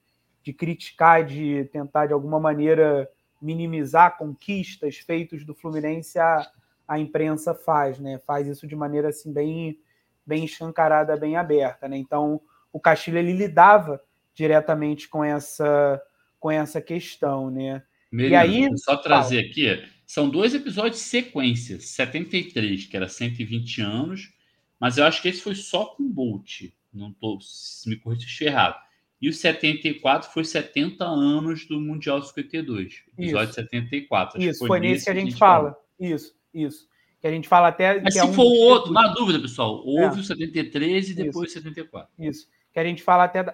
de 0.43 0.53
criticar, 0.53 1.25
de 1.25 1.65
tentar 1.71 2.05
de 2.05 2.13
alguma 2.13 2.39
maneira 2.39 3.09
minimizar 3.41 4.17
conquistas 4.17 4.97
feitos 4.97 5.43
do 5.43 5.55
Fluminense, 5.55 6.19
a, 6.19 6.47
a 6.87 6.99
imprensa 6.99 7.55
faz, 7.55 7.99
né? 7.99 8.19
Faz 8.19 8.47
isso 8.47 8.67
de 8.67 8.75
maneira 8.75 9.09
assim 9.09 9.33
bem 9.33 9.79
bem 10.23 10.45
escancarada, 10.45 11.17
bem 11.17 11.35
aberta, 11.35 11.87
né? 11.87 11.97
Então, 11.97 12.39
o 12.71 12.79
Castilho 12.79 13.17
ele 13.17 13.33
lidava 13.33 13.99
diretamente 14.33 15.09
com 15.09 15.23
essa 15.23 16.01
com 16.39 16.49
essa 16.49 16.81
questão, 16.81 17.51
né? 17.51 17.83
E 18.11 18.35
aí, 18.35 18.77
só 18.77 18.97
trazer 18.97 19.41
fala. 19.41 19.49
aqui, 19.49 19.89
são 20.05 20.29
dois 20.29 20.53
episódios 20.53 20.97
de 20.97 21.07
sequência. 21.07 21.79
73, 21.79 22.85
que 22.85 22.97
era 22.97 23.07
120 23.07 23.81
anos, 23.81 24.33
mas 24.79 24.97
eu 24.97 25.05
acho 25.05 25.21
que 25.21 25.29
esse 25.29 25.41
foi 25.41 25.55
só 25.55 25.85
com 25.85 26.07
Bolt. 26.07 26.63
Não 26.93 27.13
tô, 27.13 27.39
se 27.39 27.87
me 27.89 27.95
corrija 27.95 28.27
se 28.27 28.43
errado. 28.43 28.75
E 29.21 29.29
o 29.29 29.33
74 29.33 30.31
foi 30.31 30.43
70 30.43 31.05
anos 31.05 31.65
do 31.67 31.79
Mundial 31.79 32.21
52. 32.21 33.03
Episódio 33.17 33.45
isso. 33.45 33.53
74. 33.53 34.37
Acho 34.37 34.49
isso, 34.49 34.59
foi, 34.59 34.67
foi 34.67 34.79
nesse 34.79 35.05
que 35.05 35.11
a 35.11 35.13
gente, 35.13 35.21
que 35.23 35.27
a 35.27 35.31
gente 35.31 35.39
fala. 35.39 35.71
fala. 35.71 35.77
Isso, 35.99 36.35
isso. 36.53 36.89
Que 37.21 37.27
a 37.27 37.31
gente 37.31 37.47
fala 37.47 37.67
até. 37.67 38.01
Mas 38.01 38.15
se 38.15 38.19
é 38.19 38.25
um 38.25 38.33
for 38.33 38.43
o 38.43 38.59
outro, 38.61 38.91
na 38.91 39.09
dúvida, 39.13 39.39
pessoal, 39.39 39.83
houve 39.85 40.17
é. 40.17 40.21
o 40.21 40.23
73 40.23 41.11
e 41.11 41.13
depois 41.13 41.51
o 41.51 41.53
74. 41.53 42.11
Isso. 42.17 42.49
Que 42.73 42.79
a 42.79 42.83
gente 42.83 43.03
fala 43.03 43.25
até. 43.25 43.45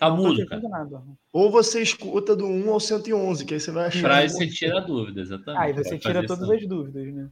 Tá 0.00 0.08
mudo, 0.08 0.46
cara. 0.46 0.62
Ou 1.30 1.50
você 1.50 1.82
escuta 1.82 2.34
do 2.34 2.46
1 2.46 2.72
ao 2.72 2.80
111, 2.80 3.44
que 3.44 3.52
aí 3.52 3.60
você 3.60 3.70
vai 3.70 3.88
achar. 3.88 4.00
Pra 4.00 4.26
você 4.26 4.46
tira 4.46 4.78
a 4.78 4.80
dúvida, 4.80 5.20
exatamente. 5.20 5.62
Aí 5.62 5.72
você 5.74 5.98
tira 5.98 6.26
todas 6.26 6.48
as 6.48 6.66
dúvidas, 6.66 7.12
né? 7.12 7.28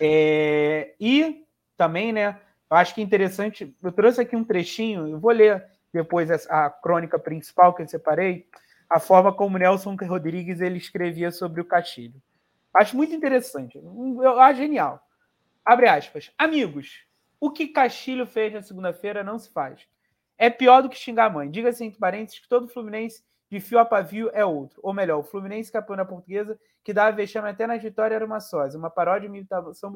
É... 0.00 0.92
E 1.00 1.44
também, 1.76 2.12
né? 2.12 2.40
Eu 2.68 2.76
acho 2.76 2.92
que 2.92 3.00
é 3.00 3.04
interessante. 3.04 3.72
Eu 3.80 3.92
trouxe 3.92 4.20
aqui 4.20 4.34
um 4.34 4.42
trechinho, 4.42 5.06
eu 5.06 5.20
vou 5.20 5.30
ler 5.30 5.64
depois 5.92 6.28
a 6.48 6.68
crônica 6.68 7.16
principal 7.16 7.72
que 7.72 7.82
eu 7.82 7.88
separei, 7.88 8.48
a 8.90 8.98
forma 8.98 9.32
como 9.32 9.56
Nelson 9.56 9.94
Rodrigues 9.94 10.60
ele 10.60 10.78
escrevia 10.78 11.30
sobre 11.30 11.60
o 11.60 11.64
Castilho. 11.64 12.20
Acho 12.74 12.96
muito 12.96 13.14
interessante. 13.14 13.78
Eu 13.78 14.40
acho 14.40 14.58
genial. 14.58 15.00
Abre 15.64 15.86
aspas. 15.86 16.32
Amigos, 16.36 17.04
o 17.40 17.52
que 17.52 17.68
Castilho 17.68 18.26
fez 18.26 18.52
na 18.52 18.62
segunda-feira 18.62 19.22
não 19.22 19.38
se 19.38 19.48
faz. 19.50 19.86
É 20.38 20.48
pior 20.48 20.82
do 20.82 20.88
que 20.88 20.96
xingar 20.96 21.26
a 21.26 21.30
mãe. 21.30 21.50
Diga-se 21.50 21.84
entre 21.84 21.98
parênteses 21.98 22.38
que 22.38 22.48
todo 22.48 22.68
Fluminense 22.68 23.24
de 23.50 23.58
fio 23.60 23.78
a 23.78 23.84
pavio 23.84 24.30
é 24.32 24.44
outro. 24.44 24.80
Ou 24.82 24.94
melhor, 24.94 25.18
o 25.18 25.22
Fluminense 25.22 25.72
campeão 25.72 25.96
na 25.96 26.04
portuguesa 26.04 26.58
que 26.84 26.92
dava 26.92 27.16
vexame 27.16 27.48
até 27.48 27.66
na 27.66 27.76
vitória 27.76 28.14
era 28.14 28.24
uma 28.24 28.40
sósia. 28.40 28.78
Uma 28.78 28.88
paródia 28.88 29.26
e 29.26 29.28
imitação 29.28 29.92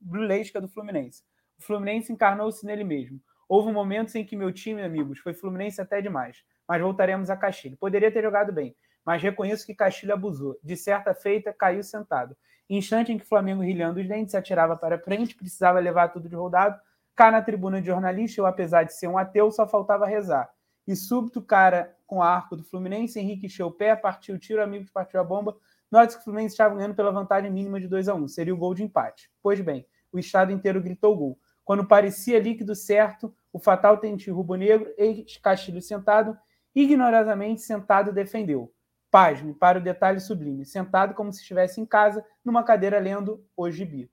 brulesca 0.00 0.60
do 0.60 0.68
Fluminense. 0.68 1.22
O 1.58 1.62
Fluminense 1.62 2.12
encarnou-se 2.12 2.64
nele 2.64 2.84
mesmo. 2.84 3.20
Houve 3.48 3.70
momentos 3.70 4.14
em 4.14 4.24
que 4.24 4.34
meu 4.34 4.50
time, 4.52 4.82
amigos, 4.82 5.18
foi 5.18 5.34
Fluminense 5.34 5.80
até 5.80 6.00
demais. 6.00 6.42
Mas 6.66 6.80
voltaremos 6.80 7.30
a 7.30 7.36
Castilho. 7.36 7.76
Poderia 7.76 8.10
ter 8.10 8.22
jogado 8.22 8.52
bem, 8.52 8.74
mas 9.04 9.22
reconheço 9.22 9.66
que 9.66 9.74
Castilho 9.74 10.14
abusou. 10.14 10.58
De 10.62 10.76
certa 10.76 11.14
feita, 11.14 11.52
caiu 11.52 11.82
sentado. 11.82 12.36
Instante 12.68 13.12
em 13.12 13.18
que 13.18 13.24
Flamengo, 13.24 13.62
rilhando 13.62 14.00
os 14.00 14.08
dentes, 14.08 14.34
atirava 14.34 14.76
para 14.76 14.98
frente, 14.98 15.36
precisava 15.36 15.78
levar 15.78 16.08
tudo 16.08 16.28
de 16.28 16.34
rodado, 16.34 16.80
Cá 17.16 17.30
na 17.30 17.40
tribuna 17.40 17.80
de 17.80 17.86
jornalista, 17.86 18.40
eu, 18.40 18.46
apesar 18.46 18.84
de 18.84 18.94
ser 18.94 19.08
um 19.08 19.16
ateu, 19.16 19.50
só 19.50 19.66
faltava 19.66 20.06
rezar. 20.06 20.48
E 20.86 20.94
súbito, 20.94 21.42
cara 21.42 21.96
com 22.06 22.22
arco 22.22 22.54
do 22.54 22.62
Fluminense, 22.62 23.18
Henrique 23.18 23.46
encheu 23.46 23.66
o 23.66 23.72
pé, 23.72 23.96
partiu 23.96 24.36
o 24.36 24.38
tiro, 24.38 24.62
amigos 24.62 24.90
partiu 24.90 25.18
a 25.18 25.24
bomba. 25.24 25.56
Nós 25.90 26.14
que 26.14 26.20
o 26.20 26.24
Fluminense 26.24 26.52
estava 26.52 26.74
ganhando 26.74 26.94
pela 26.94 27.10
vantagem 27.10 27.50
mínima 27.50 27.80
de 27.80 27.88
2 27.88 28.08
a 28.08 28.14
1 28.14 28.28
Seria 28.28 28.54
o 28.54 28.56
gol 28.56 28.74
de 28.74 28.84
empate. 28.84 29.30
Pois 29.42 29.60
bem, 29.60 29.86
o 30.12 30.18
estado 30.18 30.52
inteiro 30.52 30.80
gritou 30.80 31.16
gol. 31.16 31.38
Quando 31.64 31.86
parecia 31.86 32.38
líquido 32.38 32.74
certo, 32.74 33.34
o 33.52 33.58
fatal 33.58 33.96
tente 33.96 34.30
rubro-negro, 34.30 34.92
ex-Castilho 34.96 35.82
sentado, 35.82 36.38
ignorosamente 36.74 37.62
sentado, 37.62 38.12
defendeu. 38.12 38.72
Pasme, 39.10 39.54
para 39.54 39.78
o 39.78 39.82
detalhe 39.82 40.20
sublime, 40.20 40.64
sentado 40.64 41.14
como 41.14 41.32
se 41.32 41.40
estivesse 41.40 41.80
em 41.80 41.86
casa, 41.86 42.24
numa 42.44 42.62
cadeira 42.62 42.98
lendo 42.98 43.44
o 43.56 43.70
gibi. 43.70 44.10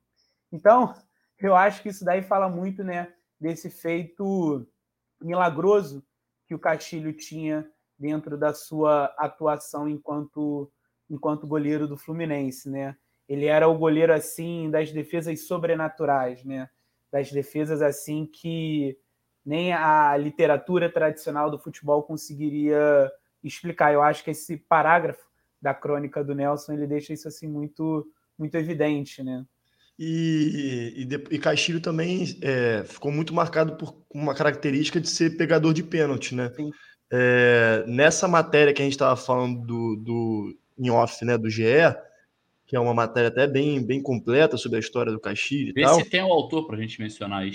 Então, 0.52 0.96
eu 1.48 1.56
acho 1.56 1.82
que 1.82 1.90
isso 1.90 2.06
daí 2.06 2.22
fala 2.22 2.50
muito 2.50 2.84
né, 2.84 3.14
desse 3.40 3.70
feito 3.70 4.66
milagroso 5.22 6.04
que 6.48 6.56
o 6.56 6.60
Castilho 6.60 7.14
tinha 7.14 7.70
dentro 7.98 8.38
da 8.38 8.54
sua 8.54 9.06
atuação 9.18 9.88
enquanto, 9.88 10.72
enquanto 11.10 11.48
goleiro 11.48 11.88
do 11.88 11.98
Fluminense. 11.98 12.70
Né? 12.70 12.96
Ele 13.28 13.46
era 13.46 13.68
o 13.68 13.78
goleiro 13.78 14.14
assim 14.14 14.70
das 14.70 14.92
defesas 14.92 15.46
sobrenaturais, 15.46 16.44
né? 16.44 16.70
das 17.12 17.32
defesas 17.32 17.82
assim 17.82 18.26
que 18.26 18.98
nem 19.46 19.74
a 19.74 20.16
literatura 20.18 20.90
tradicional 20.90 21.52
do 21.52 21.60
futebol 21.60 22.04
conseguiria 22.04 23.12
explicar. 23.44 23.94
Eu 23.94 24.02
acho 24.02 24.24
que 24.24 24.32
esse 24.32 24.58
parágrafo 24.58 25.24
da 25.62 25.74
crônica 25.74 26.24
do 26.24 26.34
Nelson 26.34 26.74
ele 26.74 26.88
deixa 26.88 27.14
isso 27.14 27.28
assim 27.28 27.48
muito 27.48 28.10
muito 28.38 28.56
evidente, 28.56 29.22
né? 29.22 29.46
E, 29.98 31.06
e, 31.08 31.36
e 31.36 31.40
Castilho 31.40 31.80
também 31.80 32.38
é, 32.42 32.84
ficou 32.86 33.12
muito 33.12 33.34
marcado 33.34 33.76
por 33.76 33.96
uma 34.14 34.34
característica 34.34 35.00
de 35.00 35.10
ser 35.10 35.38
pegador 35.38 35.74
de 35.74 35.84
pênalti, 35.84 36.34
né? 36.34 36.52
É, 37.12 37.84
nessa 37.88 38.28
matéria 38.28 38.74
que 38.74 38.82
a 38.82 38.86
gente 38.86 38.94
estava 38.94 39.16
falando 39.16 39.62
do, 39.66 39.96
do 39.98 40.58
em 40.80 40.90
off, 40.90 41.24
né, 41.24 41.38
do 41.38 41.50
GE, 41.50 41.64
que 42.66 42.76
é 42.76 42.80
uma 42.80 42.94
matéria 42.94 43.30
até 43.30 43.46
bem, 43.46 43.86
bem 43.86 44.02
completa 44.02 44.58
sobre 44.58 44.78
a 44.78 44.80
história 44.80 45.12
do 45.12 45.20
Castilho 45.20 45.70
e 45.70 45.74
Vê 45.74 45.84
tal. 45.84 45.96
se 45.96 46.10
tem 46.10 46.24
o 46.24 46.28
um 46.28 46.34
autor 46.34 46.66
para 46.66 46.76
a 46.76 46.82
gente 46.82 47.00
mencionar 47.00 47.44
aí. 47.44 47.52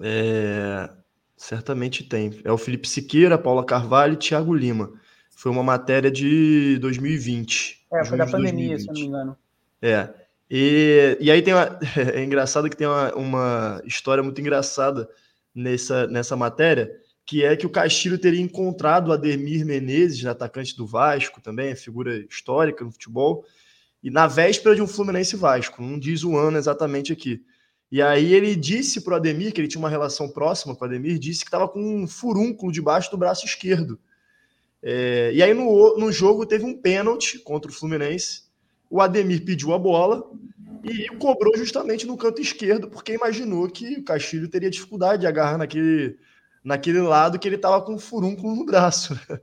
É, 0.00 0.88
certamente 1.36 2.04
tem. 2.04 2.30
É 2.44 2.52
o 2.52 2.58
Felipe 2.58 2.88
Siqueira, 2.88 3.36
Paula 3.36 3.64
Carvalho 3.64 4.14
e 4.14 4.18
Thiago 4.18 4.54
Lima. 4.54 4.92
Foi 5.36 5.50
uma 5.50 5.64
matéria 5.64 6.12
de 6.12 6.78
2020. 6.78 7.86
É, 7.92 8.04
foi 8.04 8.16
da 8.16 8.26
pandemia, 8.26 8.76
2020. 8.76 8.80
se 8.80 8.86
eu 8.86 8.94
não 8.94 9.00
me 9.00 9.06
engano. 9.08 9.36
É. 9.82 10.21
E, 10.54 11.16
e 11.18 11.30
aí 11.30 11.40
tem 11.40 11.54
uma, 11.54 11.78
é 12.14 12.22
engraçado 12.22 12.68
que 12.68 12.76
tem 12.76 12.86
uma, 12.86 13.14
uma 13.14 13.82
história 13.86 14.22
muito 14.22 14.38
engraçada 14.38 15.08
nessa, 15.54 16.06
nessa 16.06 16.36
matéria, 16.36 16.94
que 17.24 17.42
é 17.42 17.56
que 17.56 17.64
o 17.64 17.70
Castilho 17.70 18.18
teria 18.18 18.42
encontrado 18.42 19.14
Ademir 19.14 19.64
Menezes, 19.64 20.26
atacante 20.26 20.76
do 20.76 20.86
Vasco 20.86 21.40
também, 21.40 21.74
figura 21.74 22.18
histórica 22.28 22.84
no 22.84 22.92
futebol, 22.92 23.46
e 24.02 24.10
na 24.10 24.26
véspera 24.26 24.74
de 24.76 24.82
um 24.82 24.86
Fluminense 24.86 25.36
Vasco, 25.36 25.80
não 25.80 25.98
diz 25.98 26.22
o 26.22 26.36
ano 26.36 26.58
exatamente 26.58 27.14
aqui. 27.14 27.42
E 27.90 28.02
aí 28.02 28.34
ele 28.34 28.54
disse 28.54 29.00
para 29.00 29.14
o 29.14 29.16
Ademir, 29.16 29.54
que 29.54 29.60
ele 29.60 29.68
tinha 29.68 29.80
uma 29.80 29.88
relação 29.88 30.28
próxima 30.28 30.76
com 30.76 30.84
o 30.84 30.86
Ademir, 30.86 31.18
disse 31.18 31.40
que 31.40 31.48
estava 31.48 31.66
com 31.66 31.80
um 31.80 32.06
furúnculo 32.06 32.70
debaixo 32.70 33.10
do 33.10 33.16
braço 33.16 33.46
esquerdo. 33.46 33.98
É, 34.82 35.30
e 35.32 35.42
aí 35.42 35.54
no, 35.54 35.96
no 35.96 36.12
jogo 36.12 36.44
teve 36.44 36.64
um 36.64 36.78
pênalti 36.78 37.38
contra 37.38 37.70
o 37.70 37.74
Fluminense. 37.74 38.51
O 38.92 39.00
Ademir 39.00 39.42
pediu 39.42 39.72
a 39.72 39.78
bola 39.78 40.22
e 40.84 41.08
cobrou 41.16 41.56
justamente 41.56 42.06
no 42.06 42.14
canto 42.14 42.42
esquerdo, 42.42 42.90
porque 42.90 43.14
imaginou 43.14 43.66
que 43.66 43.94
o 43.94 44.04
Castilho 44.04 44.50
teria 44.50 44.68
dificuldade 44.68 45.22
de 45.22 45.26
agarrar 45.26 45.56
naquele, 45.56 46.18
naquele 46.62 47.00
lado 47.00 47.38
que 47.38 47.48
ele 47.48 47.56
estava 47.56 47.80
com 47.80 47.94
um 47.94 47.98
furúnculo 47.98 48.54
no 48.54 48.66
braço. 48.66 49.18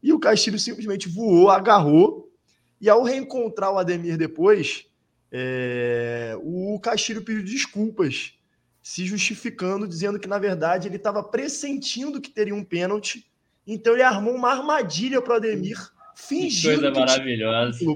E 0.00 0.12
o 0.12 0.20
Castilho 0.20 0.60
simplesmente 0.60 1.08
voou, 1.08 1.50
agarrou, 1.50 2.32
e 2.80 2.88
ao 2.88 3.02
reencontrar 3.02 3.72
o 3.72 3.78
Ademir 3.78 4.16
depois, 4.16 4.86
é, 5.32 6.38
o 6.40 6.78
Castilho 6.78 7.24
pediu 7.24 7.42
desculpas, 7.42 8.34
se 8.80 9.04
justificando, 9.04 9.88
dizendo 9.88 10.20
que 10.20 10.28
na 10.28 10.38
verdade 10.38 10.86
ele 10.86 10.94
estava 10.94 11.20
pressentindo 11.20 12.20
que 12.20 12.30
teria 12.30 12.54
um 12.54 12.62
pênalti 12.62 13.28
então 13.70 13.92
ele 13.92 14.02
armou 14.02 14.34
uma 14.34 14.50
armadilha 14.50 15.20
para 15.20 15.34
o 15.34 15.36
Ademir, 15.36 15.78
fingindo. 16.18 16.74
Que 16.74 16.80
coisa 16.80 17.00
maravilhosa. 17.00 17.78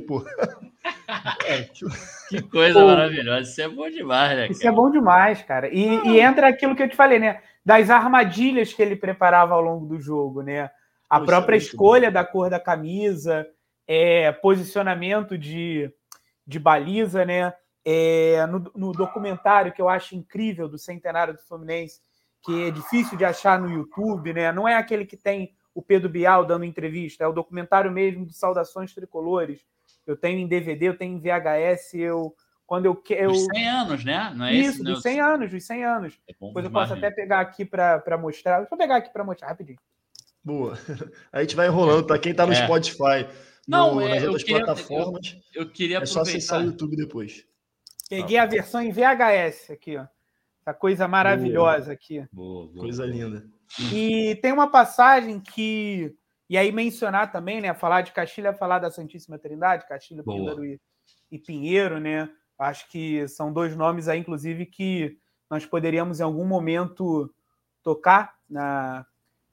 que 2.28 2.42
coisa 2.42 2.80
Pô, 2.80 2.87
maravilhosa. 2.87 3.50
Isso 3.50 3.61
é 3.61 3.68
bom 3.68 3.90
demais, 3.90 4.30
né? 4.30 4.42
Cara? 4.42 4.52
Isso 4.52 4.68
é 4.68 4.72
bom 4.72 4.90
demais, 4.90 5.42
cara. 5.42 5.68
E, 5.68 6.08
e, 6.08 6.20
entra 6.20 6.48
aquilo 6.48 6.76
que 6.76 6.82
eu 6.82 6.88
te 6.88 6.96
falei, 6.96 7.18
né? 7.18 7.42
Das 7.64 7.90
armadilhas 7.90 8.72
que 8.72 8.80
ele 8.80 8.96
preparava 8.96 9.54
ao 9.54 9.61
longo 9.61 9.87
do 9.87 10.00
jogo, 10.00 10.42
né? 10.42 10.70
A 11.11 11.18
Poxa, 11.18 11.26
própria 11.26 11.56
escolha 11.56 12.08
bom. 12.08 12.14
da 12.14 12.24
cor 12.24 12.48
da 12.48 12.61
camisa, 12.61 13.46
é, 13.87 14.30
posicionamento 14.32 15.37
de, 15.37 15.92
de 16.46 16.58
baliza, 16.58 17.24
né? 17.24 17.52
É, 17.85 18.46
no, 18.46 18.70
no 18.76 18.92
documentário 18.92 19.72
que 19.72 19.82
eu 19.82 19.88
acho 19.88 20.14
incrível 20.14 20.68
do 20.68 20.78
centenário 20.78 21.35
do 21.35 21.42
Fluminense, 21.42 22.00
que 22.44 22.68
é 22.68 22.70
difícil 22.70 23.18
de 23.18 23.24
achar 23.24 23.58
no 23.58 23.68
YouTube, 23.68 24.32
né? 24.32 24.52
Não 24.52 24.68
é 24.68 24.76
aquele 24.76 25.04
que 25.04 25.16
tem 25.16 25.52
o 25.74 25.82
Pedro 25.82 26.08
Bial 26.08 26.44
dando 26.44 26.64
entrevista, 26.64 27.24
é 27.24 27.26
o 27.26 27.32
documentário 27.32 27.90
mesmo 27.90 28.26
de 28.26 28.35
Saudações 28.35 28.94
Tricolores. 28.94 29.64
Eu 30.06 30.16
tenho 30.16 30.38
em 30.38 30.48
DVD, 30.48 30.88
eu 30.88 30.96
tenho 30.96 31.16
em 31.16 31.20
VHS, 31.20 31.94
eu 31.94 32.35
quando 32.66 32.87
eu 32.87 32.96
quero. 32.96 33.32
Os 33.32 33.44
100 33.44 33.68
anos, 33.68 34.04
né? 34.04 34.32
Não 34.35 34.46
é 34.46 34.54
Isso, 34.54 34.70
esse, 34.76 34.82
dos 34.82 35.02
100 35.02 35.20
anos, 35.20 35.50
dos 35.50 35.64
100 35.64 35.85
anos. 35.85 36.14
É 36.26 36.32
Depois 36.32 36.64
eu 36.64 36.70
posso 36.70 36.94
até 36.94 37.11
pegar 37.11 37.40
aqui 37.40 37.64
para 37.64 38.18
mostrar. 38.18 38.61
Deixa 38.61 38.74
eu 38.74 38.78
pegar 38.78 38.96
aqui 38.96 39.12
para 39.12 39.24
mostrar 39.24 39.48
rapidinho. 39.48 39.78
Boa. 40.42 40.78
A 41.30 41.42
gente 41.42 41.54
vai 41.54 41.66
enrolando 41.66 42.06
para 42.06 42.18
quem 42.18 42.32
está 42.32 42.46
no 42.46 42.52
é. 42.52 42.56
Spotify. 42.56 43.28
Não, 43.66 43.96
no, 43.96 44.00
é, 44.00 44.14
nas 44.14 44.22
outras 44.24 44.42
queria, 44.42 44.64
plataformas. 44.64 45.37
Eu, 45.54 45.62
eu, 45.62 45.70
queria 45.70 45.98
É 45.98 46.06
só 46.06 46.22
acessar 46.22 46.62
o 46.62 46.64
YouTube 46.64 46.96
depois. 46.96 47.44
Peguei 48.08 48.38
a 48.38 48.46
versão 48.46 48.82
em 48.82 48.90
VHS 48.90 49.70
aqui, 49.70 49.96
ó. 49.96 50.06
Essa 50.61 50.74
coisa 50.74 51.06
maravilhosa 51.06 51.85
boa. 51.87 51.92
aqui. 51.92 52.24
Boa, 52.32 52.66
boa, 52.68 52.78
coisa 52.78 53.04
linda. 53.04 53.44
E 53.92 54.37
tem 54.37 54.52
uma 54.52 54.70
passagem 54.70 55.40
que. 55.40 56.14
E 56.48 56.58
aí 56.58 56.70
mencionar 56.70 57.32
também, 57.32 57.61
né? 57.61 57.72
Falar 57.72 58.02
de 58.02 58.12
Castilha, 58.12 58.48
é 58.48 58.54
falar 58.54 58.78
da 58.78 58.90
Santíssima 58.90 59.38
Trindade, 59.38 59.88
Castilha, 59.88 60.22
Pinheiro 60.22 60.64
e, 60.64 60.80
e 61.30 61.38
Pinheiro, 61.38 61.98
né? 61.98 62.28
Acho 62.58 62.88
que 62.88 63.26
são 63.28 63.52
dois 63.52 63.74
nomes 63.74 64.06
aí, 64.06 64.18
inclusive, 64.18 64.66
que 64.66 65.16
nós 65.50 65.64
poderíamos 65.64 66.20
em 66.20 66.22
algum 66.22 66.44
momento 66.44 67.32
tocar 67.82 68.35
na, 68.48 69.06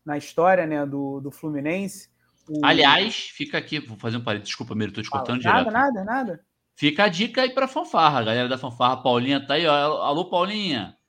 na 0.05 0.17
história 0.17 0.65
né, 0.65 0.85
do, 0.85 1.21
do 1.21 1.31
Fluminense. 1.31 2.09
O... 2.47 2.65
Aliás, 2.65 3.29
fica 3.33 3.57
aqui, 3.57 3.79
vou 3.79 3.97
fazer 3.97 4.17
um 4.17 4.23
parênteses, 4.23 4.49
desculpa, 4.49 4.75
Miro, 4.75 4.91
estou 4.91 5.03
te 5.03 5.09
cortando 5.09 5.41
nada, 5.41 5.59
direto. 5.59 5.73
Nada, 5.73 6.03
nada, 6.03 6.05
nada. 6.05 6.45
Fica 6.75 7.05
a 7.05 7.07
dica 7.07 7.41
aí 7.41 7.53
para 7.53 7.67
fanfarra, 7.67 8.19
a 8.19 8.23
galera 8.23 8.47
da 8.47 8.57
fanfarra, 8.57 9.01
Paulinha 9.01 9.45
tá 9.45 9.55
aí, 9.55 9.65
ó. 9.65 10.01
Alô, 10.03 10.29
Paulinha 10.29 10.99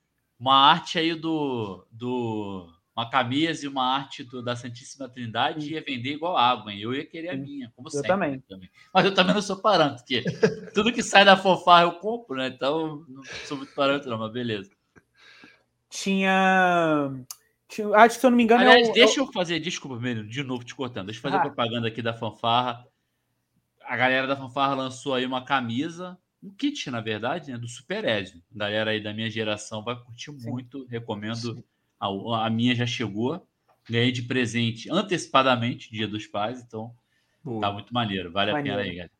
uma 0.40 0.54
arte 0.54 0.98
aí 0.98 1.14
do, 1.14 1.86
do 1.92 2.66
uma 2.96 3.08
camisa 3.08 3.64
e 3.64 3.68
uma 3.68 3.84
arte 3.84 4.24
do, 4.24 4.42
da 4.42 4.56
Santíssima 4.56 5.08
Trindade 5.08 5.72
ia 5.72 5.82
vender 5.82 6.14
igual 6.14 6.36
água, 6.36 6.72
hein? 6.72 6.80
Eu 6.80 6.94
ia 6.94 7.04
querer 7.04 7.30
a 7.30 7.36
minha, 7.36 7.72
como 7.74 7.88
eu 7.88 7.92
sempre. 7.92 8.08
Também. 8.08 8.40
também. 8.40 8.70
Mas 8.92 9.04
eu 9.04 9.14
também 9.14 9.34
não 9.34 9.42
sou 9.42 9.56
parâmetro, 9.56 10.04
porque 10.04 10.22
tudo 10.74 10.92
que 10.92 11.02
sai 11.02 11.24
da 11.24 11.36
fanfarra 11.36 11.84
eu 11.84 11.92
compro, 11.92 12.36
né? 12.36 12.48
Então 12.48 13.04
não 13.08 13.22
sou 13.46 13.56
muito 13.56 13.74
parâmetro, 13.74 14.10
não, 14.10 14.18
mas 14.18 14.32
beleza. 14.32 14.70
Tinha. 15.88 17.10
Tinha... 17.68 17.88
Acho 17.96 18.16
que 18.16 18.20
se 18.20 18.26
eu 18.26 18.30
não 18.30 18.36
me 18.36 18.44
engano. 18.44 18.62
Aliás, 18.62 18.88
o... 18.88 18.92
deixa 18.92 19.20
eu 19.20 19.32
fazer, 19.32 19.60
desculpa, 19.60 19.98
Menino, 19.98 20.28
de 20.28 20.42
novo 20.42 20.64
te 20.64 20.74
cortando. 20.74 21.06
Deixa 21.06 21.18
eu 21.18 21.22
fazer 21.22 21.36
ah. 21.36 21.40
propaganda 21.40 21.88
aqui 21.88 22.02
da 22.02 22.12
fanfarra. 22.12 22.86
A 23.82 23.96
galera 23.96 24.26
da 24.26 24.36
fanfarra 24.36 24.74
lançou 24.74 25.14
aí 25.14 25.24
uma 25.24 25.44
camisa 25.44 26.18
um 26.42 26.50
kit, 26.50 26.90
na 26.90 27.00
verdade, 27.00 27.52
né, 27.52 27.58
do 27.58 27.68
Super 27.68 28.04
Ezio. 28.04 28.42
A 28.54 28.58
galera 28.58 28.90
aí 28.90 29.02
da 29.02 29.12
minha 29.12 29.28
geração 29.28 29.84
vai 29.84 29.96
curtir 29.96 30.32
Sim. 30.32 30.50
muito, 30.50 30.86
recomendo. 30.86 31.62
A, 32.00 32.46
a, 32.46 32.50
minha 32.50 32.74
já 32.74 32.86
chegou, 32.86 33.46
ganhei 33.88 34.10
de 34.10 34.22
presente 34.22 34.90
antecipadamente, 34.90 35.92
Dia 35.92 36.08
dos 36.08 36.26
Pais, 36.26 36.62
então 36.62 36.94
Boa. 37.44 37.60
tá 37.60 37.72
muito 37.72 37.92
maneiro, 37.92 38.32
vale 38.32 38.52
maneiro. 38.52 38.78
a 38.78 38.82
pena 38.82 38.90
aí, 38.90 38.96
galera. 38.96 39.12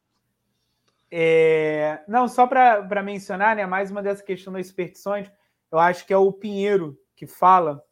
É... 1.12 2.03
Não, 2.09 2.26
só 2.26 2.47
para 2.47 3.03
mencionar, 3.03 3.55
né, 3.55 3.66
mais 3.66 3.91
uma 3.91 4.03
dessas 4.03 4.24
questões 4.24 4.55
das 4.55 4.66
superstições, 4.68 5.31
eu 5.70 5.78
acho 5.78 6.07
que 6.07 6.12
é 6.12 6.16
o 6.16 6.33
Pinheiro 6.33 6.99
que 7.14 7.26
fala 7.26 7.85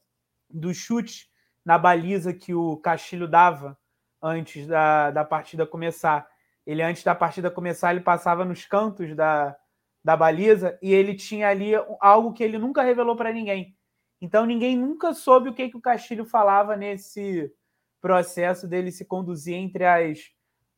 do 0.49 0.73
chute 0.73 1.29
na 1.65 1.77
baliza 1.77 2.33
que 2.33 2.55
o 2.55 2.79
Castilho 2.79 3.29
dava 3.29 3.77
antes 4.23 4.67
da, 4.67 5.11
da 5.11 5.25
partida 5.25 5.67
começar 5.67 6.27
ele, 6.69 6.83
antes 6.83 7.03
da 7.03 7.15
partida 7.15 7.51
começar, 7.51 7.93
ele 7.93 8.03
passava 8.03 8.45
nos 8.45 8.67
cantos 8.67 9.17
da, 9.17 9.57
da 10.05 10.15
baliza 10.15 10.79
e 10.83 10.93
ele 10.93 11.15
tinha 11.15 11.49
ali 11.49 11.73
algo 11.99 12.35
que 12.35 12.45
ele 12.45 12.59
nunca 12.59 12.83
revelou 12.83 13.17
para 13.17 13.33
ninguém. 13.33 13.75
Então 14.21 14.45
ninguém 14.47 14.77
nunca 14.77 15.15
soube 15.15 15.49
o 15.49 15.55
que, 15.55 15.69
que 15.69 15.77
o 15.77 15.81
Castilho 15.81 16.25
falava 16.25 16.77
nesse 16.77 17.53
processo 18.01 18.67
dele 18.69 18.91
se 18.91 19.05
conduzir 19.05 19.55
entre 19.55 19.85
as 19.85 20.19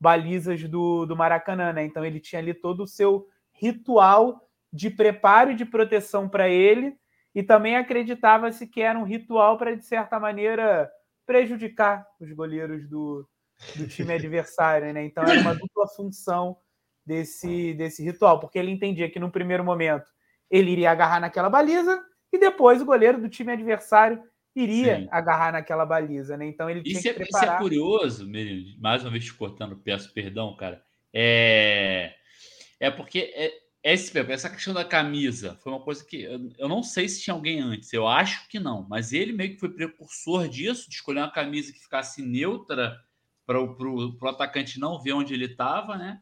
balizas 0.01 0.63
do, 0.65 1.07
do 1.07 1.17
Maracanã, 1.17 1.73
né? 1.73 1.85
Então 1.85 2.05
ele 2.05 2.21
tinha 2.21 2.41
ali 2.41 2.55
todo 2.55 2.85
o 2.85 2.87
seu 2.87 3.27
ritual 3.53 4.49
de 4.73 4.89
preparo 4.91 5.51
e 5.53 5.55
de 5.55 5.65
proteção 5.65 6.29
para 6.29 6.49
ele 6.49 6.97
E 7.35 7.43
também 7.43 7.77
acreditava-se 7.77 8.67
que 8.67 8.81
era 8.81 8.99
um 8.99 9.05
ritual 9.05 9.57
para, 9.59 9.77
de 9.77 9.85
certa 9.85 10.19
maneira, 10.19 10.91
prejudicar 11.27 12.07
os 12.21 12.33
goleiros 12.33 12.89
do, 12.89 13.29
do 13.77 13.87
time 13.87 14.15
adversário, 14.15 14.93
né? 14.93 15.05
Então 15.05 15.23
era 15.25 15.41
uma 15.41 15.55
dupla 15.55 15.87
função 15.89 16.57
desse, 17.07 17.75
desse 17.75 18.03
ritual, 18.03 18.41
porque 18.41 18.59
ele 18.59 18.71
entendia 18.71 19.11
que 19.11 19.21
no 19.21 19.31
primeiro 19.31 19.65
momento 19.65 20.11
ele 20.51 20.73
iria 20.73 20.91
agarrar 20.91 21.21
naquela 21.21 21.49
baliza 21.49 22.03
e 22.33 22.39
depois 22.39 22.81
o 22.81 22.87
goleiro 22.87 23.21
do 23.21 23.29
time 23.29 23.53
adversário 23.53 24.23
iria 24.55 25.01
Sim. 25.01 25.09
agarrar 25.11 25.53
naquela 25.53 25.87
baliza, 25.87 26.37
né? 26.37 26.47
Então 26.47 26.69
ele 26.69 26.83
tinha 26.83 26.95
isso 26.95 27.03
que 27.03 27.09
é, 27.09 27.13
preparar... 27.15 27.49
Isso 27.49 27.55
é 27.55 27.59
curioso, 27.59 28.31
mais 28.79 29.03
uma 29.03 29.11
vez 29.11 29.25
te 29.25 29.35
cortando, 29.35 29.77
peço 29.77 30.13
perdão, 30.13 30.55
cara. 30.57 30.85
É, 31.13 32.15
é 32.79 32.91
porque 32.91 33.33
é, 33.35 33.53
esse, 33.83 34.17
essa 34.19 34.51
questão 34.51 34.75
da 34.75 34.85
camisa 34.85 35.57
foi 35.63 35.73
uma 35.73 35.81
coisa 35.81 36.05
que 36.05 36.23
eu, 36.23 36.51
eu 36.59 36.69
não 36.69 36.83
sei 36.83 37.09
se 37.09 37.23
tinha 37.23 37.35
alguém 37.35 37.61
antes, 37.61 37.93
eu 37.93 38.07
acho 38.07 38.49
que 38.49 38.61
não, 38.61 38.87
mas 38.89 39.13
ele 39.13 39.33
meio 39.33 39.55
que 39.55 39.61
foi 39.61 39.71
precursor 39.71 40.49
disso, 40.49 40.89
de 40.89 40.97
escolher 40.97 41.21
uma 41.21 41.33
camisa 41.33 41.73
que 41.73 41.81
ficasse 41.81 42.23
neutra 42.23 42.99
para 43.47 43.61
o 43.61 44.29
atacante 44.29 44.79
não 44.79 45.01
ver 45.01 45.13
onde 45.13 45.35
ele 45.35 45.47
estava, 45.47 45.97
né? 45.97 46.21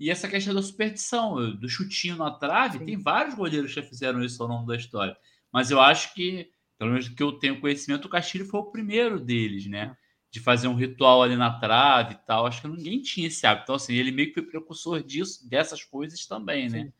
E 0.00 0.10
essa 0.10 0.26
questão 0.26 0.54
da 0.54 0.62
superstição, 0.62 1.54
do 1.54 1.68
chutinho 1.68 2.16
na 2.16 2.30
trave, 2.30 2.78
Sim. 2.78 2.86
tem 2.86 2.96
vários 2.96 3.34
goleiros 3.34 3.74
que 3.74 3.82
já 3.82 3.86
fizeram 3.86 4.24
isso 4.24 4.42
ao 4.42 4.48
longo 4.48 4.66
da 4.66 4.74
história. 4.74 5.14
Mas 5.52 5.70
eu 5.70 5.78
acho 5.78 6.14
que, 6.14 6.48
pelo 6.78 6.92
menos 6.92 7.06
que 7.10 7.22
eu 7.22 7.32
tenho 7.32 7.60
conhecimento, 7.60 8.06
o 8.06 8.08
Castilho 8.08 8.46
foi 8.46 8.60
o 8.60 8.70
primeiro 8.70 9.20
deles, 9.20 9.66
né? 9.66 9.94
De 10.30 10.40
fazer 10.40 10.68
um 10.68 10.74
ritual 10.74 11.22
ali 11.22 11.36
na 11.36 11.60
trave 11.60 12.14
e 12.14 12.26
tal. 12.26 12.46
Acho 12.46 12.62
que 12.62 12.68
ninguém 12.68 13.02
tinha 13.02 13.26
esse 13.26 13.46
hábito. 13.46 13.64
Então, 13.64 13.74
assim, 13.74 13.94
ele 13.94 14.10
meio 14.10 14.28
que 14.28 14.40
foi 14.40 14.42
precursor 14.44 15.02
disso, 15.02 15.46
dessas 15.46 15.84
coisas 15.84 16.24
também, 16.24 16.70
né? 16.70 16.90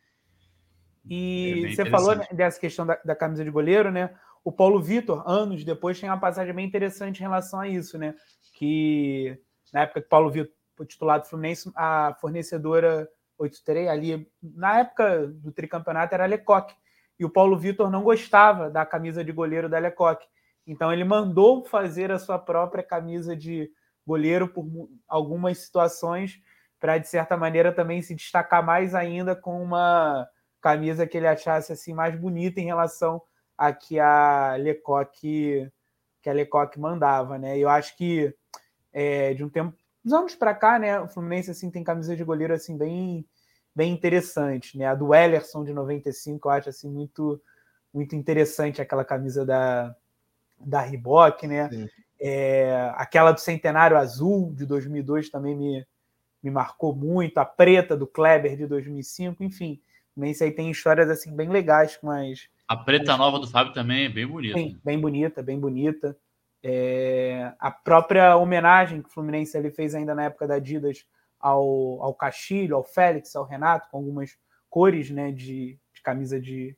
E 1.09 1.65
é 1.65 1.75
você 1.75 1.89
falou 1.89 2.15
dessa 2.31 2.61
questão 2.61 2.85
da, 2.85 3.01
da, 3.03 3.17
camisa 3.17 3.43
de 3.43 3.51
goleiro, 3.51 3.91
né? 3.91 4.15
O 4.45 4.53
Paulo 4.53 4.79
Vitor, 4.83 5.23
anos 5.27 5.65
depois, 5.65 5.99
tem 5.99 6.11
uma 6.11 6.21
passagem 6.21 6.53
bem 6.53 6.67
interessante 6.67 7.17
em 7.19 7.23
relação 7.23 7.61
a 7.61 7.69
isso, 7.69 7.97
né? 7.97 8.15
Que 8.53 9.39
na 9.73 9.83
época 9.83 10.03
que 10.03 10.09
Paulo 10.09 10.31
Vitor 10.31 10.60
titular 10.85 11.21
do 11.21 11.27
Fluminense, 11.27 11.71
a 11.75 12.17
fornecedora 12.21 13.09
83 13.39 13.89
ali, 13.89 14.31
na 14.43 14.81
época 14.81 15.27
do 15.27 15.51
tricampeonato, 15.51 16.15
era 16.15 16.25
a 16.25 16.27
Lecoque. 16.27 16.75
E 17.19 17.25
o 17.25 17.31
Paulo 17.31 17.59
Vitor 17.59 17.91
não 17.91 18.03
gostava 18.03 18.71
da 18.71 18.85
camisa 18.85 19.25
de 19.25 19.33
goleiro 19.33 19.69
da 19.69 19.79
Lecoque. 19.79 20.27
Então 20.67 20.93
ele 20.93 21.05
mandou 21.05 21.65
fazer 21.65 22.11
a 22.13 22.19
sua 22.19 22.39
própria 22.39 22.83
camisa 22.83 23.37
de 23.37 23.71
goleiro 24.07 24.49
por 24.49 24.67
algumas 25.09 25.59
situações, 25.59 26.41
para 26.79 26.99
de 26.99 27.09
certa 27.09 27.37
maneira 27.37 27.73
também 27.73 28.01
se 28.03 28.15
destacar 28.15 28.65
mais 28.65 28.95
ainda 28.95 29.37
com 29.37 29.63
uma 29.63 30.29
camisa 30.61 31.07
que 31.07 31.17
ele 31.17 31.27
achasse 31.27 31.73
assim 31.73 31.93
mais 31.93 32.19
bonita 32.19 32.61
em 32.61 32.67
relação 32.67 33.21
a 33.57 33.73
que 33.73 33.99
a 33.99 34.57
Lecoque 34.59 35.71
que 36.23 36.29
a 36.29 36.33
Lecoque 36.33 36.79
mandava, 36.79 37.39
né? 37.39 37.59
Eu 37.59 37.69
acho 37.69 37.97
que 37.97 38.35
é, 38.93 39.33
de 39.35 39.43
um 39.45 39.49
tempo 39.49 39.75
uns 40.05 40.13
anos 40.13 40.35
para 40.35 40.55
cá, 40.55 40.79
né, 40.79 40.99
o 41.01 41.09
Fluminense 41.09 41.51
assim 41.51 41.71
tem 41.71 41.85
camisas 41.85 42.17
de 42.17 42.25
goleiro 42.25 42.55
assim 42.55 42.77
bem 42.77 43.25
bem 43.75 43.93
interessante, 43.93 44.77
né? 44.77 44.87
A 44.87 44.95
do 44.95 45.15
Ellerson 45.15 45.65
de 45.65 45.73
95, 45.73 46.49
eu 46.49 46.53
acho 46.53 46.69
assim 46.69 46.91
muito 46.91 47.41
muito 47.93 48.15
interessante 48.15 48.81
aquela 48.81 49.05
camisa 49.05 49.45
da 49.45 49.95
da 50.59 50.81
Reebok, 50.81 51.47
né? 51.47 51.69
É, 52.21 52.93
aquela 52.97 53.33
do 53.33 53.41
Centenário 53.41 53.97
Azul 53.97 54.53
de 54.55 54.67
2002 54.67 55.31
também 55.31 55.57
me, 55.57 55.87
me 56.43 56.51
marcou 56.51 56.95
muito, 56.95 57.39
a 57.39 57.47
preta 57.47 57.97
do 57.97 58.07
Kleber 58.07 58.57
de 58.57 58.67
2005, 58.67 59.43
enfim, 59.43 59.81
também 60.15 60.33
isso 60.33 60.45
aí 60.45 60.51
tem 60.51 60.71
histórias 60.71 61.09
assim 61.09 61.35
bem 61.35 61.49
legais 61.49 61.97
com 61.97 62.11
as 62.11 62.49
a 62.71 62.77
preta 62.77 63.17
nova 63.17 63.41
do 63.41 63.49
Fábio 63.49 63.73
também 63.73 64.05
é 64.05 64.09
bem 64.09 64.25
bonita. 64.25 64.57
Sim, 64.57 64.79
bem 64.85 64.97
bonita, 64.97 65.43
bem 65.43 65.59
bonita. 65.59 66.17
É, 66.63 67.53
a 67.59 67.71
própria 67.71 68.37
homenagem 68.37 69.01
que 69.01 69.09
o 69.09 69.13
Fluminense 69.13 69.57
ele 69.57 69.71
fez 69.71 69.95
ainda 69.95 70.15
na 70.15 70.25
época 70.25 70.47
da 70.47 70.57
Adidas 70.57 71.07
ao, 71.39 72.03
ao 72.03 72.15
Castilho, 72.15 72.77
ao 72.77 72.85
Félix, 72.85 73.35
ao 73.35 73.45
Renato, 73.45 73.89
com 73.91 73.97
algumas 73.97 74.37
cores 74.69 75.11
né, 75.11 75.33
de, 75.33 75.79
de 75.93 76.03
camisa 76.03 76.39
de, 76.39 76.77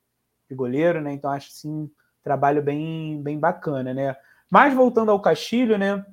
de, 0.49 0.55
goleiro, 0.55 1.01
né? 1.01 1.12
Então 1.12 1.30
acho 1.30 1.49
assim, 1.49 1.68
um 1.68 1.91
trabalho 2.22 2.62
bem, 2.62 3.20
bem 3.22 3.39
bacana, 3.39 3.93
né? 3.93 4.16
Mas 4.49 4.72
voltando 4.72 5.11
ao 5.11 5.20
Castilho, 5.20 5.76
né? 5.76 6.05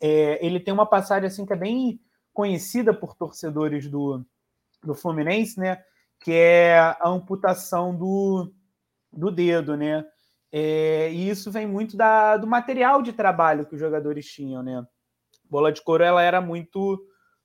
É, 0.00 0.44
ele 0.44 0.60
tem 0.60 0.74
uma 0.74 0.86
passagem 0.86 1.26
assim 1.26 1.46
que 1.46 1.52
é 1.52 1.56
bem 1.56 1.98
conhecida 2.34 2.92
por 2.92 3.14
torcedores 3.14 3.88
do, 3.88 4.22
do 4.82 4.94
Fluminense, 4.94 5.58
né? 5.58 5.82
Que 6.20 6.32
é 6.32 6.78
a 6.78 7.08
amputação 7.08 7.96
do, 7.96 8.52
do 9.10 9.30
dedo, 9.30 9.76
né? 9.76 10.04
É, 10.58 11.12
e 11.12 11.28
isso 11.28 11.50
vem 11.50 11.66
muito 11.66 11.98
da, 11.98 12.38
do 12.38 12.46
material 12.46 13.02
de 13.02 13.12
trabalho 13.12 13.66
que 13.66 13.74
os 13.74 13.80
jogadores 13.80 14.24
tinham, 14.24 14.62
né? 14.62 14.86
Bola 15.50 15.70
de 15.70 15.82
couro 15.82 16.02
ela 16.02 16.22
era 16.22 16.40
muito 16.40 16.98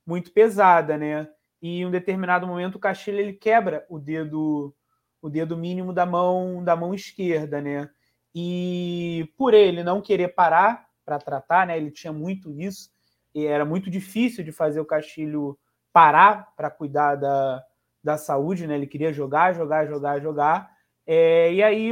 muito 0.05 0.31
pesada, 0.31 0.97
né? 0.97 1.27
E 1.61 1.81
em 1.81 1.85
um 1.85 1.91
determinado 1.91 2.47
momento 2.47 2.75
o 2.75 2.79
Castilho 2.79 3.19
ele 3.19 3.33
quebra 3.33 3.85
o 3.89 3.99
dedo 3.99 4.73
o 5.21 5.29
dedo 5.29 5.57
mínimo 5.57 5.91
da 5.91 6.05
mão 6.05 6.63
da 6.63 6.73
mão 6.73 6.93
esquerda, 6.93 7.59
né? 7.59 7.89
E 8.33 9.29
por 9.37 9.53
ele 9.53 9.83
não 9.83 10.01
querer 10.01 10.29
parar 10.29 10.87
para 11.03 11.19
tratar, 11.19 11.67
né? 11.67 11.75
Ele 11.75 11.91
tinha 11.91 12.13
muito 12.13 12.57
isso 12.57 12.89
e 13.35 13.45
era 13.45 13.65
muito 13.65 13.89
difícil 13.89 14.41
de 14.41 14.53
fazer 14.53 14.79
o 14.79 14.85
Castilho 14.85 15.59
parar 15.91 16.55
para 16.55 16.71
cuidar 16.71 17.15
da, 17.15 17.61
da 18.01 18.17
saúde, 18.17 18.65
né? 18.65 18.75
Ele 18.75 18.87
queria 18.87 19.11
jogar, 19.11 19.53
jogar, 19.53 19.85
jogar, 19.85 20.21
jogar. 20.21 20.71
É, 21.05 21.53
e 21.53 21.61
aí 21.61 21.91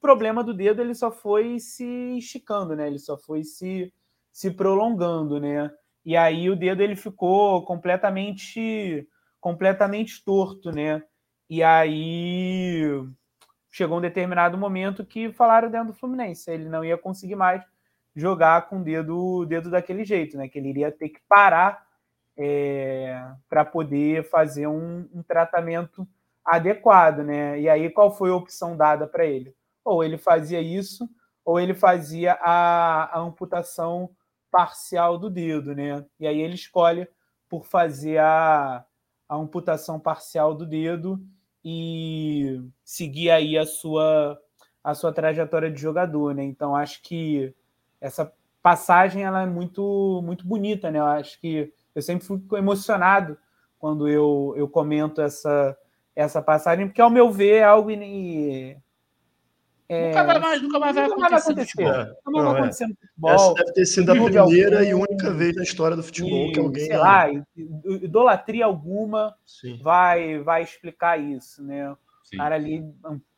problema 0.00 0.42
do 0.42 0.54
dedo 0.54 0.80
ele 0.80 0.94
só 0.94 1.10
foi 1.10 1.58
se 1.58 2.18
esticando, 2.18 2.74
né? 2.74 2.86
Ele 2.86 2.98
só 2.98 3.18
foi 3.18 3.44
se, 3.44 3.92
se 4.32 4.50
prolongando, 4.50 5.40
né? 5.40 5.70
E 6.04 6.16
aí 6.16 6.48
o 6.48 6.56
dedo 6.56 6.82
ele 6.82 6.96
ficou 6.96 7.64
completamente 7.64 9.06
completamente 9.40 10.22
torto, 10.24 10.70
né? 10.70 11.02
E 11.48 11.62
aí 11.62 12.82
chegou 13.70 13.98
um 13.98 14.00
determinado 14.00 14.58
momento 14.58 15.04
que 15.04 15.32
falaram 15.32 15.70
dentro 15.70 15.88
do 15.88 15.98
Fluminense, 15.98 16.50
ele 16.50 16.68
não 16.68 16.84
ia 16.84 16.98
conseguir 16.98 17.36
mais 17.36 17.62
jogar 18.14 18.68
com 18.68 18.80
o 18.80 18.84
dedo, 18.84 19.46
dedo 19.46 19.70
daquele 19.70 20.04
jeito, 20.04 20.36
né? 20.36 20.48
Que 20.48 20.58
ele 20.58 20.68
iria 20.70 20.92
ter 20.92 21.08
que 21.08 21.20
parar 21.28 21.86
é, 22.36 23.22
para 23.48 23.64
poder 23.64 24.28
fazer 24.28 24.66
um, 24.66 25.08
um 25.12 25.22
tratamento 25.22 26.06
adequado, 26.44 27.18
né? 27.22 27.60
E 27.60 27.68
aí 27.68 27.90
qual 27.90 28.14
foi 28.16 28.30
a 28.30 28.36
opção 28.36 28.76
dada 28.76 29.06
para 29.06 29.24
ele? 29.24 29.54
Ou 29.90 30.04
ele 30.04 30.18
fazia 30.18 30.60
isso, 30.60 31.08
ou 31.44 31.58
ele 31.58 31.74
fazia 31.74 32.32
a, 32.40 33.18
a, 33.18 33.20
amputação 33.20 34.10
parcial 34.50 35.18
do 35.18 35.30
dedo, 35.30 35.74
né? 35.74 36.04
E 36.18 36.26
aí 36.26 36.40
ele 36.40 36.54
escolhe 36.54 37.08
por 37.48 37.66
fazer 37.66 38.18
a, 38.18 38.84
a 39.28 39.36
amputação 39.36 39.98
parcial 39.98 40.54
do 40.54 40.66
dedo 40.66 41.20
e 41.64 42.62
seguir 42.84 43.30
aí 43.30 43.58
a 43.58 43.66
sua 43.66 44.40
a 44.82 44.94
sua 44.94 45.12
trajetória 45.12 45.70
de 45.70 45.80
jogador, 45.80 46.34
né? 46.34 46.42
Então 46.42 46.74
acho 46.74 47.02
que 47.02 47.54
essa 48.00 48.32
passagem 48.62 49.24
ela 49.24 49.42
é 49.42 49.46
muito 49.46 50.22
muito 50.24 50.46
bonita, 50.46 50.90
né? 50.90 50.98
Eu 50.98 51.06
acho 51.06 51.40
que 51.40 51.72
eu 51.94 52.02
sempre 52.02 52.26
fico 52.26 52.56
emocionado 52.56 53.36
quando 53.78 54.08
eu, 54.08 54.54
eu 54.56 54.68
comento 54.68 55.20
essa 55.20 55.76
essa 56.14 56.42
passagem, 56.42 56.86
porque, 56.86 57.00
ao 57.00 57.10
meu 57.10 57.30
ver, 57.30 57.56
é 57.56 57.64
algo. 57.64 57.90
In... 57.90 58.76
É... 59.92 60.06
Nunca, 60.06 60.22
vai 60.22 60.38
mais, 60.38 60.62
nunca 60.62 60.78
mais 60.78 60.94
vai 60.94 61.08
nunca 61.08 61.26
acontecer. 61.26 61.52
Vai 61.52 61.64
acontecer. 61.64 62.10
É. 62.10 62.30
Nunca 62.30 62.42
vai 62.42 62.60
acontecer 62.60 62.86
no 62.86 62.94
futebol. 62.94 63.30
Essa 63.30 63.54
deve 63.54 63.72
ter 63.72 63.86
sido 63.86 64.12
a 64.12 64.14
primeira 64.14 64.78
algum... 64.78 64.88
e 64.88 64.94
única 64.94 65.30
vez 65.32 65.56
na 65.56 65.62
história 65.64 65.96
do 65.96 66.02
futebol 66.04 66.46
e, 66.46 66.52
que 66.52 66.60
alguém. 66.60 66.86
Sei 66.86 66.96
lá, 66.96 67.26
idolatria 67.56 68.66
alguma 68.66 69.34
vai, 69.82 70.38
vai 70.38 70.62
explicar 70.62 71.20
isso, 71.20 71.60
né? 71.64 71.92
Sim. 72.22 72.36
O 72.36 72.38
cara 72.38 72.54
ali 72.54 72.84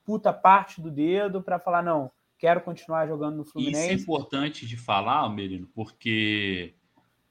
puta 0.04 0.30
parte 0.30 0.78
do 0.78 0.90
dedo 0.90 1.42
para 1.42 1.58
falar, 1.58 1.82
não, 1.82 2.10
quero 2.36 2.60
continuar 2.60 3.06
jogando 3.06 3.36
no 3.36 3.44
Fluminense. 3.46 3.80
Isso 3.80 3.90
é 3.90 3.94
importante 3.94 4.66
de 4.66 4.76
falar, 4.76 5.26
Merino, 5.30 5.66
porque 5.74 6.74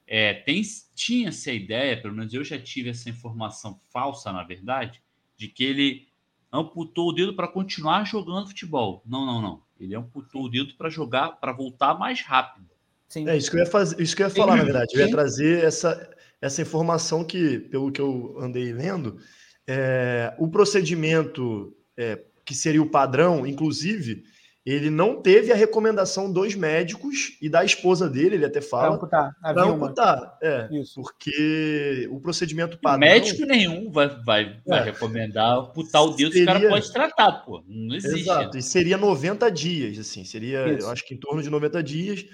é, 0.04 0.34
tem, 0.34 0.60
tinha 0.96 1.28
essa 1.28 1.52
ideia, 1.52 2.00
pelo 2.00 2.14
menos 2.14 2.34
eu 2.34 2.42
já 2.42 2.58
tive 2.58 2.90
essa 2.90 3.08
informação 3.08 3.78
falsa, 3.92 4.32
na 4.32 4.42
verdade, 4.42 5.00
de 5.36 5.46
que 5.46 5.62
ele 5.62 6.08
amputou 6.52 7.08
o 7.08 7.12
dedo 7.12 7.34
para 7.34 7.48
continuar 7.48 8.04
jogando 8.04 8.48
futebol. 8.48 9.02
Não, 9.06 9.24
não, 9.24 9.40
não. 9.40 9.62
Ele 9.80 9.94
amputou 9.94 10.44
o 10.44 10.48
dedo 10.48 10.74
para 10.74 10.90
jogar, 10.90 11.40
para 11.40 11.52
voltar 11.52 11.98
mais 11.98 12.20
rápido. 12.20 12.66
Sim. 13.08 13.28
É 13.28 13.36
isso 13.36 13.50
que 13.50 13.56
eu 13.56 13.60
ia 13.60 13.66
fazer, 13.66 14.00
isso 14.00 14.14
que 14.14 14.22
eu 14.22 14.28
ia 14.28 14.34
falar, 14.34 14.56
na 14.56 14.64
verdade. 14.64 14.94
Eu 14.94 15.00
ia 15.00 15.10
trazer 15.10 15.64
essa, 15.64 16.10
essa 16.40 16.62
informação 16.62 17.24
que, 17.24 17.58
pelo 17.58 17.90
que 17.90 18.00
eu 18.00 18.36
andei 18.40 18.72
lendo, 18.72 19.18
é, 19.66 20.34
o 20.38 20.48
procedimento 20.48 21.74
é, 21.96 22.22
que 22.44 22.54
seria 22.54 22.82
o 22.82 22.90
padrão, 22.90 23.46
inclusive, 23.46 24.24
ele 24.64 24.90
não 24.90 25.20
teve 25.20 25.50
a 25.52 25.56
recomendação 25.56 26.32
dos 26.32 26.54
médicos 26.54 27.36
e 27.42 27.48
da 27.48 27.64
esposa 27.64 28.08
dele, 28.08 28.36
ele 28.36 28.44
até 28.44 28.60
fala. 28.60 28.96
Para 28.96 28.96
amputar. 28.96 29.36
Para 29.42 29.64
amputar, 29.64 30.38
é. 30.40 30.68
Isso. 30.70 31.02
Porque 31.02 32.08
o 32.12 32.20
procedimento 32.20 32.78
padrão... 32.78 33.00
Médico 33.00 33.44
nenhum 33.44 33.90
vai, 33.90 34.08
vai, 34.24 34.42
é. 34.44 34.60
vai 34.64 34.84
recomendar 34.84 35.58
amputar 35.58 36.04
o 36.04 36.10
dedo, 36.14 36.32
seria... 36.32 36.44
o 36.44 36.46
cara 36.46 36.68
pode 36.68 36.92
tratar, 36.92 37.32
pô. 37.44 37.64
Não 37.66 37.96
existe. 37.96 38.20
Exato, 38.20 38.56
e 38.56 38.62
seria 38.62 38.96
90 38.96 39.50
dias, 39.50 39.98
assim, 39.98 40.24
seria, 40.24 40.68
Isso. 40.68 40.86
eu 40.86 40.90
acho 40.92 41.04
que 41.04 41.14
em 41.14 41.18
torno 41.18 41.42
de 41.42 41.50
90 41.50 41.82
dias. 41.82 42.24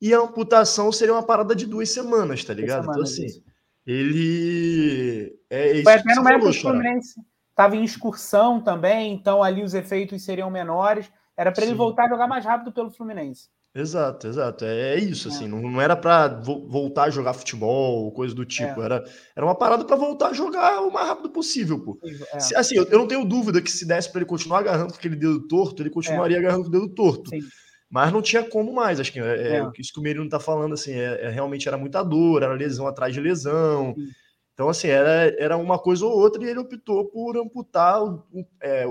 E 0.00 0.14
a 0.14 0.18
amputação 0.18 0.90
seria 0.92 1.14
uma 1.14 1.22
parada 1.22 1.54
de 1.54 1.66
duas 1.66 1.90
semanas, 1.90 2.44
tá 2.44 2.54
ligado? 2.54 2.84
Então, 2.84 3.04
semanas, 3.04 3.18
então, 3.18 3.26
assim, 3.26 3.42
ele... 3.84 5.36
É 5.50 5.72
isso 5.72 5.82
Foi 5.82 5.94
até 5.94 6.14
no 6.14 6.22
médico 6.22 6.52
Fluminense. 6.52 7.20
Estava 7.50 7.76
em 7.76 7.84
excursão 7.84 8.60
também, 8.60 9.12
então 9.12 9.42
ali 9.42 9.62
os 9.62 9.74
efeitos 9.74 10.22
seriam 10.22 10.50
menores 10.50 11.10
era 11.42 11.52
para 11.52 11.64
ele 11.64 11.74
voltar 11.74 12.04
a 12.04 12.08
jogar 12.08 12.28
mais 12.28 12.44
rápido 12.44 12.72
pelo 12.72 12.90
Fluminense. 12.90 13.48
Exato, 13.74 14.26
exato. 14.26 14.64
É, 14.64 14.94
é 14.94 14.98
isso, 14.98 15.28
assim. 15.28 15.46
É. 15.46 15.48
Não, 15.48 15.60
não 15.62 15.80
era 15.80 15.96
para 15.96 16.28
vo 16.28 16.68
voltar 16.68 17.04
a 17.04 17.10
jogar 17.10 17.32
futebol, 17.32 18.12
coisa 18.12 18.34
do 18.34 18.44
tipo. 18.44 18.80
É. 18.82 18.84
Era, 18.84 19.04
era 19.34 19.46
uma 19.46 19.54
parada 19.54 19.84
para 19.84 19.96
voltar 19.96 20.28
a 20.28 20.32
jogar 20.32 20.82
o 20.82 20.92
mais 20.92 21.08
rápido 21.08 21.30
possível, 21.30 21.80
pô. 21.80 21.98
É. 22.34 22.40
Se, 22.40 22.54
assim, 22.54 22.76
eu, 22.76 22.84
eu, 22.84 22.98
não 22.98 23.08
tenho 23.08 23.24
dúvida 23.24 23.62
que 23.62 23.70
se 23.70 23.86
desse 23.86 24.10
para 24.10 24.20
ele 24.20 24.28
continuar 24.28 24.58
agarrando 24.58 24.92
com 24.92 24.98
aquele 24.98 25.16
dedo 25.16 25.46
torto, 25.48 25.82
ele 25.82 25.90
continuaria 25.90 26.36
é. 26.36 26.40
agarrando 26.40 26.64
com 26.64 26.68
o 26.68 26.72
dedo 26.72 26.88
torto. 26.90 27.30
Sim. 27.30 27.40
Mas 27.90 28.12
não 28.12 28.22
tinha 28.22 28.42
como 28.44 28.72
mais. 28.72 29.00
Acho 29.00 29.12
que 29.12 29.20
é, 29.20 29.58
é 29.58 29.70
isso 29.78 29.92
que 29.92 30.00
o 30.00 30.02
Merino 30.02 30.28
tá 30.28 30.38
falando, 30.38 30.74
assim, 30.74 30.92
realmente 31.32 31.66
era 31.66 31.76
muita 31.76 32.02
dor, 32.02 32.42
era 32.42 32.54
lesão 32.54 32.86
atrás 32.86 33.12
de 33.12 33.20
lesão. 33.20 33.94
Sim. 33.94 34.08
Então, 34.54 34.68
assim, 34.68 34.88
era, 34.88 35.34
era 35.38 35.56
uma 35.56 35.78
coisa 35.78 36.04
ou 36.04 36.12
outra 36.12 36.42
e 36.44 36.48
ele 36.48 36.58
optou 36.58 37.06
por 37.06 37.38
amputar 37.38 38.00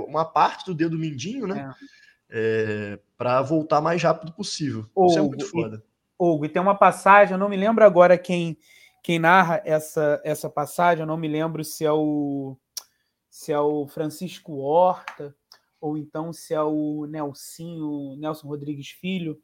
uma 0.07 0.25
parte 0.25 0.65
do 0.65 0.73
dedo 0.73 0.97
mindinho, 0.97 1.47
né? 1.47 1.71
é, 1.71 2.00
para 3.17 3.41
voltar 3.41 3.81
mais 3.81 4.01
rápido 4.01 4.31
possível. 4.31 4.85
Hugo, 4.95 5.07
Isso 5.07 5.19
é 5.19 5.21
muito 5.21 5.45
foda. 5.45 5.83
Hugo, 6.17 6.45
e 6.45 6.49
tem 6.49 6.61
uma 6.61 6.75
passagem, 6.75 7.33
eu 7.33 7.37
não 7.37 7.49
me 7.49 7.57
lembro 7.57 7.83
agora 7.83 8.17
quem, 8.17 8.57
quem 9.03 9.19
narra 9.19 9.61
essa, 9.65 10.21
essa 10.23 10.49
passagem, 10.49 11.01
eu 11.01 11.07
não 11.07 11.17
me 11.17 11.27
lembro 11.27 11.63
se 11.63 11.85
é 11.85 11.91
o 11.91 12.57
se 13.29 13.53
é 13.53 13.59
o 13.59 13.87
Francisco 13.87 14.57
Horta, 14.57 15.33
ou 15.79 15.97
então 15.97 16.33
se 16.33 16.53
é 16.53 16.61
o 16.61 17.07
Nelsinho, 17.09 18.17
Nelson 18.17 18.47
Rodrigues 18.47 18.89
Filho, 18.89 19.41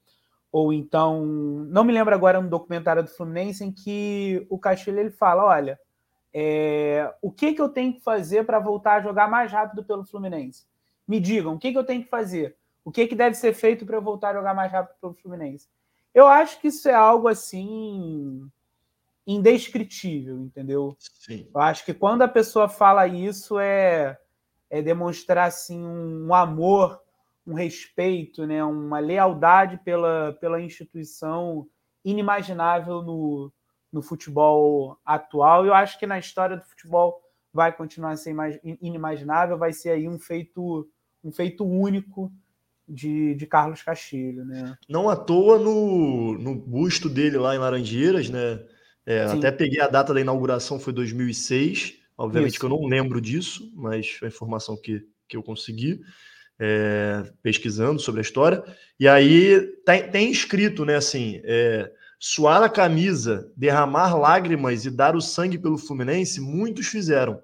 ou 0.51 0.73
então, 0.73 1.25
não 1.25 1.83
me 1.83 1.93
lembro 1.93 2.13
agora 2.13 2.39
um 2.39 2.49
documentário 2.49 3.03
do 3.03 3.09
Fluminense 3.09 3.63
em 3.63 3.71
que 3.71 4.45
o 4.49 4.59
Castilho 4.59 4.99
ele 4.99 5.09
fala, 5.09 5.45
olha, 5.45 5.79
é, 6.33 7.13
o 7.21 7.31
que, 7.31 7.53
que 7.53 7.61
eu 7.61 7.69
tenho 7.69 7.93
que 7.93 8.01
fazer 8.01 8.45
para 8.45 8.59
voltar 8.59 8.95
a 8.95 9.01
jogar 9.01 9.29
mais 9.29 9.51
rápido 9.51 9.83
pelo 9.83 10.05
Fluminense? 10.05 10.65
Me 11.07 11.19
digam, 11.19 11.55
o 11.55 11.59
que, 11.59 11.71
que 11.71 11.77
eu 11.77 11.85
tenho 11.85 12.03
que 12.03 12.09
fazer? 12.09 12.57
O 12.87 12.91
que, 12.91 13.05
que 13.05 13.15
deve 13.15 13.35
ser 13.35 13.53
feito 13.53 13.85
para 13.85 13.97
eu 13.97 14.01
voltar 14.01 14.29
a 14.29 14.35
jogar 14.35 14.53
mais 14.53 14.71
rápido 14.71 14.95
pelo 15.01 15.13
Fluminense? 15.13 15.67
Eu 16.13 16.25
acho 16.25 16.57
que 16.61 16.69
isso 16.69 16.87
é 16.87 16.93
algo 16.93 17.27
assim 17.27 18.49
indescritível, 19.27 20.39
entendeu? 20.39 20.95
Sim. 20.97 21.49
Eu 21.53 21.59
acho 21.59 21.83
que 21.83 21.93
quando 21.93 22.21
a 22.21 22.29
pessoa 22.29 22.69
fala 22.69 23.05
isso 23.05 23.59
é, 23.59 24.17
é 24.69 24.81
demonstrar 24.81 25.49
assim 25.49 25.83
um 25.83 26.33
amor, 26.33 27.01
um 27.45 27.55
respeito, 27.55 28.47
né, 28.47 28.63
uma 28.63 28.99
lealdade 28.99 29.81
pela, 29.83 30.37
pela 30.39 30.61
instituição 30.61 31.67
inimaginável 32.05 33.01
no, 33.01 33.51
no 33.91 34.01
futebol 34.01 34.97
atual. 35.03 35.65
Eu 35.65 35.73
acho 35.73 35.99
que 35.99 36.07
na 36.07 36.19
história 36.19 36.55
do 36.55 36.63
futebol 36.63 37.21
vai 37.51 37.75
continuar 37.75 38.11
a 38.11 38.15
ser 38.15 38.33
inimaginável, 38.63 39.57
vai 39.57 39.73
ser 39.73 39.89
aí 39.89 40.07
um 40.07 40.17
feito 40.17 40.89
um 41.21 41.33
feito 41.33 41.65
único 41.65 42.31
de, 42.87 43.35
de 43.35 43.45
Carlos 43.45 43.81
Castilho, 43.81 44.45
né? 44.45 44.77
Não 44.87 45.09
à 45.09 45.15
toa 45.15 45.59
no, 45.59 46.37
no 46.37 46.55
busto 46.55 47.09
dele 47.09 47.37
lá 47.37 47.55
em 47.55 47.59
Laranjeiras, 47.59 48.29
né? 48.29 48.59
É, 49.05 49.23
até 49.23 49.51
peguei 49.51 49.79
a 49.79 49.87
data 49.87 50.13
da 50.13 50.21
inauguração, 50.21 50.79
foi 50.79 50.93
2006. 50.93 51.95
Obviamente 52.17 52.51
Isso. 52.51 52.59
que 52.59 52.65
eu 52.65 52.69
não 52.69 52.85
lembro 52.85 53.21
disso, 53.21 53.71
mas 53.75 54.19
a 54.23 54.27
informação 54.27 54.75
que, 54.75 55.05
que 55.27 55.37
eu 55.37 55.43
consegui 55.43 56.01
é, 56.59 57.23
pesquisando 57.41 57.99
sobre 57.99 58.19
a 58.19 58.23
história. 58.23 58.63
E 58.99 59.07
aí 59.07 59.61
tem, 59.85 60.09
tem 60.09 60.31
escrito, 60.31 60.83
né, 60.83 60.95
assim, 60.95 61.39
é, 61.43 61.91
suar 62.19 62.63
a 62.63 62.69
camisa, 62.69 63.51
derramar 63.55 64.15
lágrimas 64.17 64.85
e 64.85 64.91
dar 64.91 65.15
o 65.15 65.21
sangue 65.21 65.57
pelo 65.57 65.77
Fluminense, 65.77 66.41
muitos 66.41 66.87
fizeram 66.87 67.39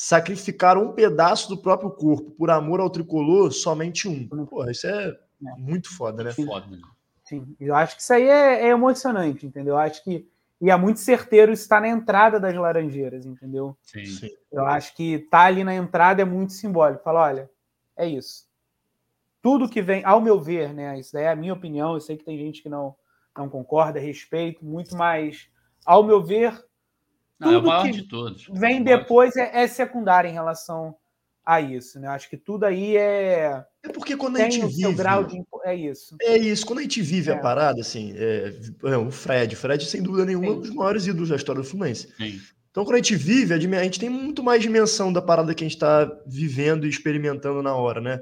sacrificar 0.00 0.78
um 0.78 0.92
pedaço 0.92 1.46
do 1.50 1.58
próprio 1.58 1.90
corpo 1.90 2.30
por 2.30 2.48
amor 2.48 2.80
ao 2.80 2.88
tricolor, 2.88 3.52
somente 3.52 4.08
um. 4.08 4.26
Porra, 4.46 4.70
isso 4.70 4.86
é, 4.86 5.08
é. 5.08 5.14
muito 5.58 5.94
foda, 5.94 6.24
né? 6.24 6.32
Sim. 6.32 6.46
Foda, 6.46 6.66
né? 6.68 6.78
Sim, 7.22 7.54
eu 7.60 7.74
acho 7.74 7.96
que 7.96 8.02
isso 8.02 8.12
aí 8.14 8.26
é, 8.26 8.62
é, 8.62 8.68
emocionante, 8.68 9.44
entendeu? 9.44 9.74
Eu 9.74 9.78
acho 9.78 10.02
que. 10.02 10.26
E 10.58 10.70
é 10.70 10.76
muito 10.76 11.00
certeiro 11.00 11.52
estar 11.52 11.82
na 11.82 11.88
entrada 11.88 12.40
das 12.40 12.54
Laranjeiras, 12.54 13.26
entendeu? 13.26 13.76
Sim. 13.82 14.06
Sim. 14.06 14.30
Eu 14.50 14.64
acho 14.64 14.96
que 14.96 15.18
tá 15.30 15.40
ali 15.40 15.62
na 15.62 15.74
entrada 15.74 16.22
é 16.22 16.24
muito 16.24 16.54
simbólico. 16.54 17.04
Fala, 17.04 17.20
olha, 17.20 17.50
é 17.94 18.08
isso. 18.08 18.46
Tudo 19.42 19.68
que 19.68 19.82
vem, 19.82 20.02
ao 20.02 20.20
meu 20.20 20.40
ver, 20.40 20.72
né? 20.72 20.98
Isso 20.98 21.12
daí 21.12 21.24
é 21.24 21.30
a 21.30 21.36
minha 21.36 21.52
opinião. 21.52 21.92
Eu 21.92 22.00
sei 22.00 22.16
que 22.16 22.24
tem 22.24 22.38
gente 22.38 22.62
que 22.62 22.70
não, 22.70 22.96
não 23.36 23.50
concorda, 23.50 24.00
respeito, 24.00 24.64
muito 24.64 24.96
mais. 24.96 25.48
Ao 25.84 26.02
meu 26.02 26.22
ver, 26.22 26.58
não, 27.40 27.52
é 27.52 27.58
o 27.58 27.62
maior 27.62 27.90
de 27.90 28.02
todos. 28.02 28.46
Vem 28.52 28.82
depois 28.82 29.34
é, 29.36 29.62
é, 29.62 29.66
secundário 29.66 30.28
em 30.28 30.32
relação 30.32 30.94
a 31.44 31.60
isso, 31.60 31.98
né? 31.98 32.08
Acho 32.08 32.28
que 32.28 32.36
tudo 32.36 32.64
aí 32.64 32.96
é. 32.96 33.64
É 33.82 33.88
porque 33.88 34.16
quando 34.16 34.36
a 34.36 34.40
gente 34.40 34.64
vive. 34.66 34.92
grau 34.92 35.24
de... 35.24 35.42
É 35.64 35.74
isso. 35.74 36.16
É 36.20 36.36
isso. 36.36 36.66
Quando 36.66 36.80
a 36.80 36.82
gente 36.82 37.00
vive 37.00 37.30
é. 37.30 37.34
a 37.34 37.38
parada, 37.38 37.80
assim, 37.80 38.12
é, 38.14 38.54
é, 38.84 38.96
o 38.96 39.10
Fred, 39.10 39.56
Fred, 39.56 39.84
sem 39.86 40.02
dúvida 40.02 40.26
nenhuma, 40.26 40.46
é 40.46 40.50
um 40.50 40.60
dos 40.60 40.70
maiores 40.70 41.06
ídolos 41.06 41.30
da 41.30 41.36
história 41.36 41.62
do 41.62 41.66
Fluminense. 41.66 42.12
Sim. 42.16 42.38
Então, 42.70 42.84
quando 42.84 42.94
a 42.94 42.98
gente 42.98 43.16
vive, 43.16 43.52
a 43.52 43.58
gente 43.58 43.98
tem 43.98 44.08
muito 44.08 44.44
mais 44.44 44.62
dimensão 44.62 45.12
da 45.12 45.20
parada 45.20 45.54
que 45.54 45.64
a 45.64 45.66
gente 45.66 45.76
está 45.76 46.08
vivendo 46.26 46.86
e 46.86 46.88
experimentando 46.88 47.62
na 47.62 47.74
hora, 47.74 48.00
né? 48.00 48.20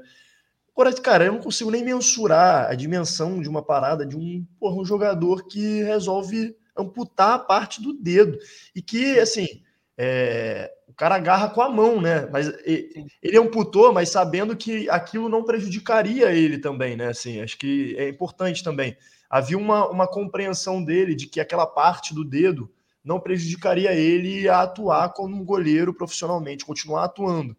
Agora, 0.73 0.93
cara, 0.93 1.25
eu 1.25 1.33
não 1.33 1.39
consigo 1.39 1.69
nem 1.69 1.83
mensurar 1.83 2.71
a 2.71 2.73
dimensão 2.73 3.41
de 3.41 3.49
uma 3.49 3.61
parada 3.61 4.05
de 4.05 4.15
um, 4.15 4.47
porra, 4.59 4.81
um 4.81 4.85
jogador 4.85 5.45
que 5.45 5.83
resolve 5.83 6.55
amputar 6.79 7.33
a 7.33 7.39
parte 7.39 7.81
do 7.81 7.93
dedo. 7.93 8.37
E 8.75 8.81
que, 8.81 9.19
assim, 9.19 9.61
é, 9.97 10.71
o 10.87 10.93
cara 10.93 11.15
agarra 11.15 11.49
com 11.49 11.61
a 11.61 11.69
mão, 11.69 11.99
né? 11.99 12.27
Mas 12.31 12.47
ele, 12.63 13.05
ele 13.21 13.37
amputou, 13.37 13.91
mas 13.91 14.09
sabendo 14.09 14.55
que 14.55 14.89
aquilo 14.89 15.27
não 15.27 15.43
prejudicaria 15.43 16.31
ele 16.31 16.57
também, 16.57 16.95
né? 16.95 17.07
Assim, 17.07 17.41
acho 17.41 17.57
que 17.57 17.95
é 17.97 18.07
importante 18.07 18.63
também. 18.63 18.97
Havia 19.29 19.57
uma, 19.57 19.87
uma 19.89 20.07
compreensão 20.07 20.83
dele 20.83 21.13
de 21.13 21.27
que 21.27 21.39
aquela 21.39 21.67
parte 21.67 22.15
do 22.15 22.23
dedo 22.23 22.71
não 23.03 23.19
prejudicaria 23.19 23.93
ele 23.93 24.47
a 24.47 24.61
atuar 24.61 25.13
como 25.13 25.35
um 25.35 25.43
goleiro 25.43 25.93
profissionalmente, 25.93 26.65
continuar 26.65 27.05
atuando. 27.05 27.55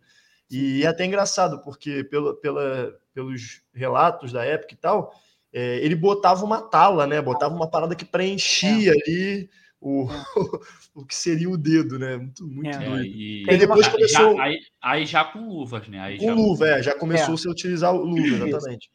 E 0.50 0.82
é 0.82 0.86
até 0.86 1.04
engraçado, 1.04 1.62
porque 1.62 2.02
pelo, 2.04 2.34
pela, 2.36 2.98
pelos 3.14 3.62
relatos 3.72 4.32
da 4.32 4.44
época 4.44 4.74
e 4.74 4.76
tal, 4.76 5.14
é, 5.52 5.78
ele 5.84 5.94
botava 5.94 6.44
uma 6.44 6.60
tala, 6.60 7.06
né? 7.06 7.20
Botava 7.20 7.54
uma 7.54 7.68
parada 7.68 7.94
que 7.94 8.04
preenchia 8.04 8.92
é. 8.92 8.94
ali 8.94 9.50
o, 9.80 10.06
é. 10.10 10.14
o 10.94 11.04
que 11.04 11.14
seria 11.14 11.48
o 11.48 11.56
dedo, 11.56 11.98
né? 11.98 12.16
Muito, 12.16 12.46
muito 12.46 12.76
é. 12.76 12.84
doido. 12.84 13.04
E, 13.04 13.42
e 13.42 13.56
depois 13.56 13.86
já, 13.86 13.92
começou. 13.92 14.36
Já, 14.36 14.42
aí, 14.42 14.58
aí, 14.82 15.06
já 15.06 15.24
com 15.24 15.48
luvas, 15.48 15.88
né? 15.88 16.00
Aí 16.00 16.18
com 16.18 16.26
já... 16.26 16.34
luva, 16.34 16.68
é, 16.68 16.82
já 16.82 16.94
começou 16.94 17.36
-se 17.36 17.48
a 17.48 17.50
utilizar 17.50 17.94
o 17.94 18.04
luva, 18.04 18.48
exatamente. 18.48 18.90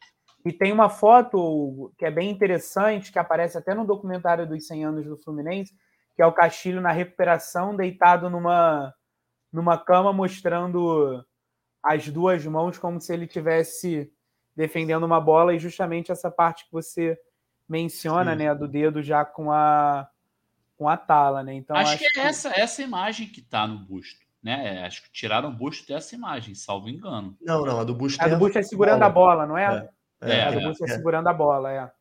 E 0.46 0.54
tem 0.54 0.72
uma 0.72 0.90
foto 0.90 1.92
que 1.98 2.06
é 2.06 2.12
bem 2.12 2.30
interessante, 2.30 3.12
que 3.12 3.18
aparece 3.18 3.58
até 3.58 3.74
no 3.74 3.86
documentário 3.86 4.48
dos 4.48 4.68
100 4.68 4.86
anos 4.86 5.06
do 5.08 5.18
Fluminense, 5.18 5.74
que 6.16 6.22
é 6.22 6.26
o 6.26 6.34
Castilho 6.34 6.80
na 6.80 6.92
recuperação, 6.92 7.76
deitado 7.76 8.30
numa, 8.30 8.94
numa 9.52 9.76
cama, 9.76 10.14
mostrando 10.14 11.26
as 11.84 12.08
duas 12.10 12.46
mãos 12.46 12.78
como 12.78 13.02
se 13.02 13.12
ele 13.12 13.26
tivesse 13.26 14.12
defendendo 14.56 15.04
uma 15.04 15.20
bola 15.20 15.54
e 15.54 15.60
justamente 15.60 16.12
essa 16.12 16.32
parte 16.32 16.66
que 16.66 16.72
você 16.72 17.20
menciona, 17.68 18.32
Sim. 18.32 18.38
né, 18.38 18.56
do 18.56 18.68
dedo 18.68 19.02
já 19.02 19.26
com 19.26 19.52
a 19.52 20.08
com 20.78 20.90
a 20.90 20.98
tala, 20.98 21.42
né? 21.42 21.54
Então 21.54 21.76
acho, 21.76 21.92
acho 21.92 22.00
que 22.00 22.06
é 22.06 22.10
que... 22.10 22.20
essa 22.20 22.50
essa 22.50 22.82
imagem 22.82 23.28
que 23.28 23.42
tá 23.42 23.66
no 23.66 23.78
busto, 23.78 24.26
né? 24.44 24.80
É, 24.80 24.86
acho 24.86 25.04
que 25.04 25.12
tiraram 25.12 25.50
o 25.50 25.54
busto 25.54 25.88
dessa 25.88 26.16
imagem, 26.16 26.54
salvo 26.54 26.90
engano. 26.90 27.36
Não, 27.42 27.66
não, 27.66 27.80
a 27.80 27.84
do 27.84 27.96
busto. 27.96 28.22
A 28.22 28.28
do 28.28 28.38
busto 28.38 28.60
é 28.60 28.64
segurando 28.64 29.00
bola. 29.00 29.06
a 29.06 29.10
bola, 29.10 29.46
não 29.46 29.58
é? 29.58 29.90
É, 30.22 30.38
é 30.38 30.44
a 30.44 30.52
do 30.52 30.62
busto 30.62 30.86
é, 30.86 30.90
é, 30.90 30.96
segurando 30.96 31.28
a 31.28 31.34
bola, 31.34 31.72
é. 31.72 31.92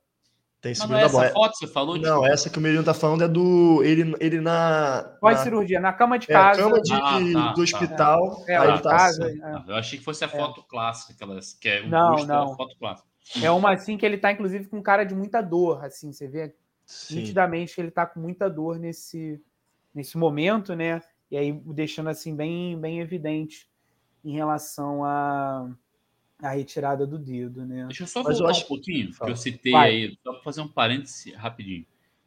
Tem 0.65 0.75
segunda 0.75 0.95
não, 0.95 1.03
é 1.03 1.05
essa 1.05 1.35
foto 1.35 1.59
você 1.59 1.67
falou? 1.67 1.99
Não, 1.99 2.23
tipo... 2.23 2.33
essa 2.33 2.49
que 2.49 2.59
o 2.59 2.61
Menino 2.63 2.83
tá 2.83 2.95
falando 2.95 3.23
é 3.23 3.29
do. 3.29 3.83
Ele, 3.85 4.17
ele 4.19 4.41
na. 4.41 5.15
Pós-cirurgia, 5.21 5.79
na... 5.79 5.91
na 5.91 5.93
cama 5.93 6.19
de 6.19 6.27
casa. 6.27 6.59
É, 6.59 6.65
cama 6.65 6.81
de, 6.81 6.93
ah, 6.95 6.99
tá, 6.99 7.19
do 7.19 7.55
tá. 7.55 7.61
hospital. 7.61 8.45
É, 8.49 8.57
aí 8.57 8.81
tá 8.81 8.91
casa, 8.91 9.27
assim. 9.27 9.43
é. 9.43 9.63
Eu 9.71 9.77
achei 9.77 9.99
que 9.99 10.05
fosse 10.07 10.25
a 10.25 10.27
é. 10.27 10.31
foto 10.31 10.63
clássica, 10.63 11.13
aquelas, 11.13 11.53
que 11.53 11.69
é 11.69 11.83
um 11.83 11.91
não, 11.91 12.17
não. 12.25 12.57
foto 12.57 12.75
clássica. 12.79 13.07
É 13.43 13.51
uma 13.51 13.75
assim 13.75 13.99
que 13.99 14.07
ele 14.07 14.17
tá, 14.17 14.33
inclusive, 14.33 14.67
com 14.67 14.83
cara 14.83 15.05
de 15.05 15.15
muita 15.15 15.43
dor, 15.43 15.85
assim, 15.85 16.11
você 16.11 16.27
vê 16.27 16.55
Sim. 16.87 17.17
nitidamente 17.17 17.75
que 17.75 17.81
ele 17.83 17.91
tá 17.91 18.07
com 18.07 18.19
muita 18.19 18.49
dor 18.49 18.79
nesse, 18.79 19.39
nesse 19.95 20.17
momento, 20.17 20.75
né? 20.75 21.03
E 21.31 21.37
aí 21.37 21.53
deixando 21.53 22.09
assim 22.09 22.35
bem, 22.35 22.81
bem 22.81 23.01
evidente 23.01 23.69
em 24.25 24.33
relação 24.33 25.05
a 25.05 25.69
a 26.43 26.51
retirada 26.51 27.07
do 27.07 27.19
dedo, 27.19 27.65
né? 27.65 27.87
Deixa 27.87 28.03
eu 28.03 28.07
só 28.07 28.23
Mas 28.23 28.39
voltar 28.39 28.53
acho... 28.53 28.65
um 28.65 28.69
pouquinho, 28.69 29.13
que 29.13 29.31
eu 29.31 29.37
citei 29.37 29.73
Vai. 29.73 29.91
aí, 29.91 30.19
só 30.23 30.33
para 30.33 30.43
fazer 30.43 30.61
um 30.61 30.69
parêntese 30.69 31.33
rapidinho, 31.33 31.87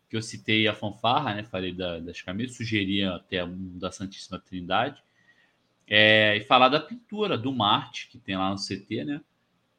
que 0.09 0.15
eu 0.15 0.21
citei 0.21 0.67
a 0.67 0.73
fanfarra, 0.73 1.35
né? 1.35 1.43
Falei 1.43 1.73
da, 1.73 1.99
das 1.99 2.21
camisas, 2.21 2.57
sugeria 2.57 3.15
até 3.15 3.43
um 3.43 3.77
da 3.77 3.91
Santíssima 3.91 4.39
Trindade, 4.39 5.01
é, 5.87 6.35
e 6.37 6.41
falar 6.41 6.69
da 6.69 6.79
pintura 6.79 7.37
do 7.37 7.53
Marte, 7.53 8.09
que 8.09 8.17
tem 8.17 8.35
lá 8.35 8.49
no 8.49 8.57
CT, 8.57 9.05
né? 9.05 9.21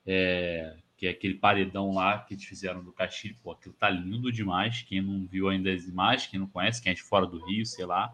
É, 0.07 0.77
que 0.97 1.07
é 1.07 1.11
aquele 1.11 1.35
paredão 1.35 1.95
lá 1.95 2.19
que 2.19 2.35
eles 2.35 2.45
fizeram 2.45 2.83
do 2.83 2.93
Castilho. 2.93 3.37
Pô, 3.43 3.53
aquilo 3.53 3.75
tá 3.75 3.89
lindo 3.91 4.33
demais. 4.33 4.83
Quem 4.83 5.03
não 5.03 5.25
viu 5.27 5.49
ainda 5.49 5.73
as 5.73 5.85
imagens, 5.85 6.27
quem 6.27 6.41
não 6.41 6.47
conhece, 6.47 6.83
quem 6.83 6.91
é 6.91 6.95
de 6.95 7.03
fora 7.03 7.27
do 7.27 7.45
Rio, 7.45 7.65
sei 7.65 7.85
lá, 7.85 8.13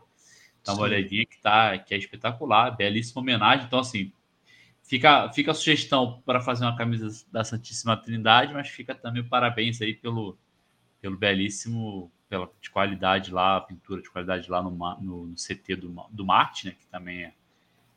dá 0.64 0.72
uma 0.72 0.78
Sim. 0.78 0.82
olhadinha 0.82 1.24
que, 1.24 1.40
tá, 1.40 1.78
que 1.78 1.94
é 1.94 1.96
espetacular, 1.96 2.76
belíssima 2.76 3.22
homenagem. 3.22 3.64
Então, 3.66 3.78
assim, 3.78 4.12
fica, 4.84 5.30
fica 5.32 5.50
a 5.50 5.54
sugestão 5.54 6.22
para 6.24 6.40
fazer 6.40 6.64
uma 6.64 6.76
camisa 6.76 7.24
da 7.32 7.42
Santíssima 7.42 7.96
Trindade, 7.96 8.54
mas 8.54 8.68
fica 8.68 8.94
também 8.94 9.22
o 9.22 9.28
parabéns 9.28 9.82
aí 9.82 9.94
pelo, 9.94 10.38
pelo 11.00 11.16
belíssimo, 11.16 12.12
pela 12.28 12.48
de 12.60 12.70
qualidade 12.70 13.32
lá, 13.32 13.56
a 13.56 13.60
pintura 13.60 14.00
de 14.00 14.10
qualidade 14.10 14.48
lá 14.48 14.62
no, 14.62 14.70
no, 14.70 15.26
no 15.26 15.34
CT 15.34 15.76
do, 15.76 16.06
do 16.10 16.24
Marte, 16.24 16.66
né? 16.66 16.76
Que 16.78 16.86
também 16.86 17.24
é 17.24 17.34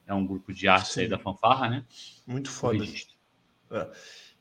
é 0.08 0.14
um 0.14 0.26
grupo 0.26 0.54
de 0.54 0.68
arte 0.68 1.02
aí 1.02 1.08
da 1.08 1.20
fanfarra, 1.20 1.70
né? 1.70 1.84
Muito 2.26 2.50
foda. 2.50 2.84
É. 3.70 3.92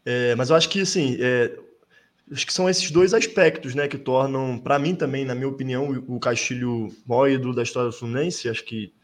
É, 0.09 0.35
mas 0.37 0.51
eu 0.51 0.57
acho 0.57 0.69
que, 0.69 0.81
assim, 0.81 1.17
é, 1.21 1.59
acho 2.31 2.47
que 2.47 2.53
são 2.53 2.71
esses 2.71 2.89
dois 2.93 3.13
aspectos, 3.13 3.75
né, 3.75 3.89
que 3.89 3.99
tornam, 3.99 4.57
para 4.57 4.79
mim 4.79 4.95
também, 4.95 5.25
na 5.25 5.35
minha 5.35 5.49
opinião, 5.49 5.91
o 6.07 6.21
Castilho 6.21 6.95
maior 7.05 7.29
ídolo 7.29 7.53
da 7.53 7.65
história 7.65 7.91
do 7.91 7.97
Fluminense. 7.97 8.49
Acho 8.49 8.65
que 8.65 8.95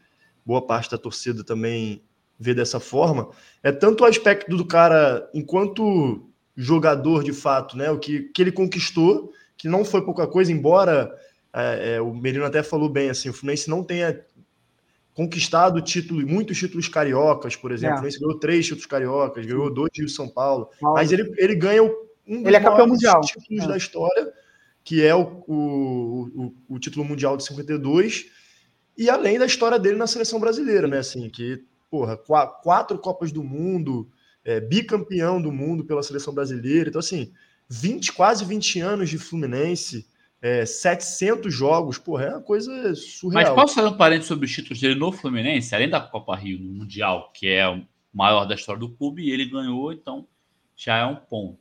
boa 0.45 0.65
parte 0.65 0.89
da 0.91 0.97
torcida 0.97 1.43
também 1.43 2.01
vê 2.39 2.53
dessa 2.53 2.79
forma. 2.79 3.29
É 3.61 3.71
tanto 3.71 4.03
o 4.03 4.07
aspecto 4.07 4.55
do 4.55 4.65
cara 4.65 5.29
enquanto 5.33 6.29
jogador 6.55 7.23
de 7.23 7.33
fato, 7.33 7.77
né, 7.77 7.89
o 7.89 7.97
que, 7.97 8.23
que 8.33 8.41
ele 8.41 8.51
conquistou, 8.51 9.31
que 9.57 9.67
não 9.67 9.83
foi 9.83 10.03
pouca 10.03 10.27
coisa, 10.27 10.51
embora 10.51 11.11
é, 11.53 11.95
é, 11.95 12.01
o 12.01 12.13
Merino 12.13 12.45
até 12.45 12.61
falou 12.61 12.89
bem, 12.89 13.09
assim, 13.09 13.29
o 13.29 13.33
Fluminense 13.33 13.69
não 13.69 13.83
tenha 13.83 14.23
conquistado 15.13 15.81
título, 15.81 16.25
muitos 16.27 16.57
títulos 16.57 16.87
cariocas, 16.87 17.55
por 17.55 17.71
exemplo. 17.71 18.03
É. 18.03 18.07
Ele 18.07 18.19
ganhou 18.19 18.39
três 18.39 18.65
títulos 18.65 18.85
cariocas, 18.87 19.45
ganhou 19.45 19.71
dois 19.71 19.91
de 19.93 20.09
São 20.09 20.27
Paulo. 20.27 20.69
Mas 20.81 21.11
ele, 21.11 21.31
ele 21.37 21.55
ganha 21.55 21.83
um 21.83 22.37
dos 22.37 22.47
ele 22.47 22.55
é 22.55 22.59
campeão 22.59 22.87
mundial. 22.87 23.21
títulos 23.21 23.63
é. 23.63 23.67
da 23.67 23.77
história, 23.77 24.33
que 24.83 25.03
é 25.05 25.13
o, 25.13 25.43
o, 25.47 26.29
o, 26.35 26.75
o, 26.75 26.79
título 26.79 27.05
mundial 27.05 27.37
de 27.37 27.45
52, 27.45 28.25
e 28.97 29.09
além 29.09 29.37
da 29.37 29.45
história 29.45 29.77
dele 29.77 29.97
na 29.97 30.07
seleção 30.07 30.39
brasileira, 30.39 30.87
né? 30.87 30.99
Assim, 30.99 31.29
que, 31.29 31.63
porra, 31.93 32.17
quatro 32.17 32.97
Copas 32.97 33.31
do 33.31 33.43
Mundo, 33.43 34.09
é, 34.43 34.59
bicampeão 34.59 35.39
do 35.39 35.51
mundo 35.51 35.85
pela 35.85 36.01
seleção 36.01 36.33
brasileira. 36.33 36.89
Então, 36.89 36.97
assim, 36.97 37.31
20, 37.69 38.13
quase 38.13 38.43
20 38.43 38.79
anos 38.79 39.11
de 39.11 39.19
Fluminense 39.19 40.07
é, 40.41 40.65
700 40.65 41.53
jogos, 41.53 41.99
porra, 41.99 42.23
é 42.23 42.29
uma 42.31 42.41
coisa 42.41 42.95
surreal. 42.95 43.43
Mas 43.43 43.53
posso 43.53 43.75
fazer 43.75 43.89
um 43.89 43.95
parênteses 43.95 44.27
sobre 44.27 44.47
os 44.47 44.51
títulos 44.51 44.81
dele 44.81 44.95
no 44.95 45.11
Fluminense, 45.11 45.75
além 45.75 45.87
da 45.87 46.01
Copa 46.01 46.35
Rio 46.35 46.57
no 46.57 46.73
Mundial, 46.73 47.31
que 47.31 47.47
é 47.47 47.69
o 47.69 47.85
maior 48.11 48.45
da 48.45 48.55
história 48.55 48.79
do 48.79 48.89
clube, 48.89 49.21
e 49.21 49.29
ele 49.29 49.45
ganhou, 49.45 49.93
então 49.93 50.27
já 50.75 50.97
é 50.97 51.05
um 51.05 51.15
ponto. 51.15 51.59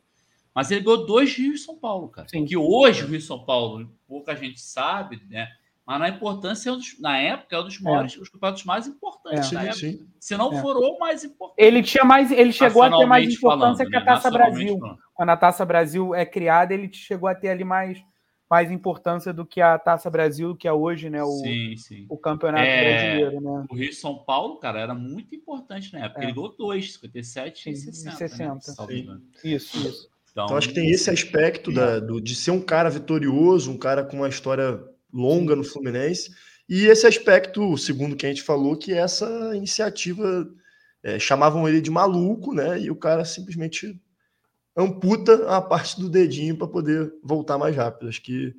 Mas 0.55 0.71
ele 0.71 0.81
ganhou 0.81 1.05
dois 1.05 1.37
Rio 1.37 1.53
e 1.53 1.59
São 1.59 1.77
Paulo, 1.77 2.09
cara. 2.09 2.27
Sim. 2.27 2.47
Que 2.47 2.57
hoje 2.57 3.05
o 3.05 3.07
Rio 3.07 3.19
e 3.19 3.21
São 3.21 3.45
Paulo, 3.45 3.87
pouca 4.09 4.35
gente 4.35 4.63
sabe, 4.63 5.21
né? 5.29 5.49
Mas 5.87 5.99
na 5.99 6.09
importância, 6.09 6.71
é 6.71 6.73
um 6.73 6.77
dos, 6.77 7.01
na 7.01 7.19
época, 7.19 7.57
é 7.57 7.61
um 7.61 7.65
dos 7.65 7.81
é. 7.81 7.83
maiores, 7.83 8.17
é. 8.17 8.21
os 8.21 8.29
campeonatos 8.29 8.65
mais 8.65 8.87
importantes. 8.87 9.53
É. 9.53 9.73
Sim, 9.73 9.99
sim. 9.99 10.09
Se 10.19 10.37
não 10.37 10.53
é. 10.53 10.61
for 10.61 10.77
o 10.77 10.99
mais 10.99 11.25
importante. 11.25 11.57
Ele 11.59 11.83
tinha 11.83 12.05
mais, 12.05 12.31
ele 12.31 12.53
chegou 12.53 12.83
a 12.83 12.97
ter 12.97 13.07
mais 13.07 13.33
importância 13.33 13.85
falando, 13.85 13.91
que 13.91 13.97
a 13.97 14.01
né? 14.01 14.07
Taça 14.07 14.31
Brasil. 14.31 14.79
Falando. 14.79 14.99
Quando 15.15 15.29
a 15.31 15.37
Taça 15.37 15.65
Brasil 15.65 16.15
é 16.15 16.25
criada, 16.25 16.73
ele 16.73 16.93
chegou 16.93 17.29
a 17.29 17.35
ter 17.35 17.49
ali 17.49 17.65
mais 17.65 18.03
mais 18.53 18.71
importância 18.71 19.33
do 19.33 19.47
que 19.47 19.63
a 19.63 19.79
Taça 19.79 20.11
Brasil, 20.11 20.55
que 20.55 20.69
é 20.69 20.73
hoje, 20.73 21.09
né? 21.09 21.23
O, 21.23 21.39
sim, 21.39 21.75
sim. 21.79 22.07
o 22.07 22.19
campeonato 22.19 22.63
é, 22.63 23.15
brasileiro, 23.15 23.41
né? 23.41 23.65
O 23.71 23.75
Rio 23.75 23.95
São 23.95 24.19
Paulo, 24.19 24.59
cara, 24.59 24.79
era 24.79 24.95
muito 24.95 25.35
importante 25.35 25.91
na 25.91 26.05
época. 26.05 26.21
É. 26.21 26.25
Ele 26.25 26.33
ganhou 26.35 26.55
dois, 26.55 26.93
57 26.93 27.71
e 27.71 27.77
60. 27.77 28.61
60. 28.61 28.87
Né? 28.87 29.21
Isso, 29.43 29.79
isso. 29.79 30.13
Então, 30.31 30.45
então, 30.45 30.57
acho 30.59 30.69
que 30.69 30.75
tem 30.75 30.91
esse 30.91 31.09
aspecto 31.09 31.73
da, 31.73 31.99
do, 31.99 32.21
de 32.21 32.35
ser 32.35 32.51
um 32.51 32.61
cara 32.61 32.91
vitorioso, 32.91 33.71
um 33.71 33.79
cara 33.79 34.05
com 34.05 34.19
uma 34.19 34.29
história 34.29 34.83
longa 35.13 35.55
no 35.55 35.65
Fluminense, 35.65 36.31
e 36.69 36.87
esse 36.87 37.07
aspecto, 37.07 37.77
segundo 37.77 38.17
que 38.17 38.25
a 38.25 38.29
gente 38.29 38.43
falou, 38.43 38.77
que 38.77 38.93
essa 38.93 39.55
iniciativa 39.55 40.49
é, 41.03 41.19
chamavam 41.19 41.69
ele 41.69 41.81
de 41.81 41.91
maluco, 41.91 42.55
né? 42.55 42.81
E 42.81 42.91
o 42.91 42.97
cara 42.97 43.25
simplesmente 43.25 44.01
amputa 44.77 45.49
a 45.49 45.61
parte 45.61 46.01
do 46.01 46.09
dedinho 46.09 46.57
para 46.57 46.67
poder 46.67 47.13
voltar 47.23 47.59
mais 47.59 47.77
rápido. 47.77 48.09
Acho 48.09 48.23
que 48.23 48.55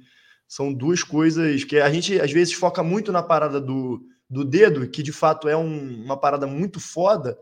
são 0.48 0.72
duas 0.72 1.02
coisas 1.02 1.64
que 1.64 1.80
a 1.80 1.90
gente 1.92 2.20
às 2.20 2.32
vezes 2.32 2.54
foca 2.54 2.84
muito 2.84 3.12
na 3.12 3.24
parada 3.24 3.60
do, 3.60 4.06
do 4.30 4.46
dedo, 4.46 4.88
que 4.88 5.02
de 5.02 5.12
fato 5.12 5.48
é 5.48 5.58
um, 5.58 6.04
uma 6.04 6.16
parada 6.18 6.46
muito 6.46 6.80
foda, 6.80 7.38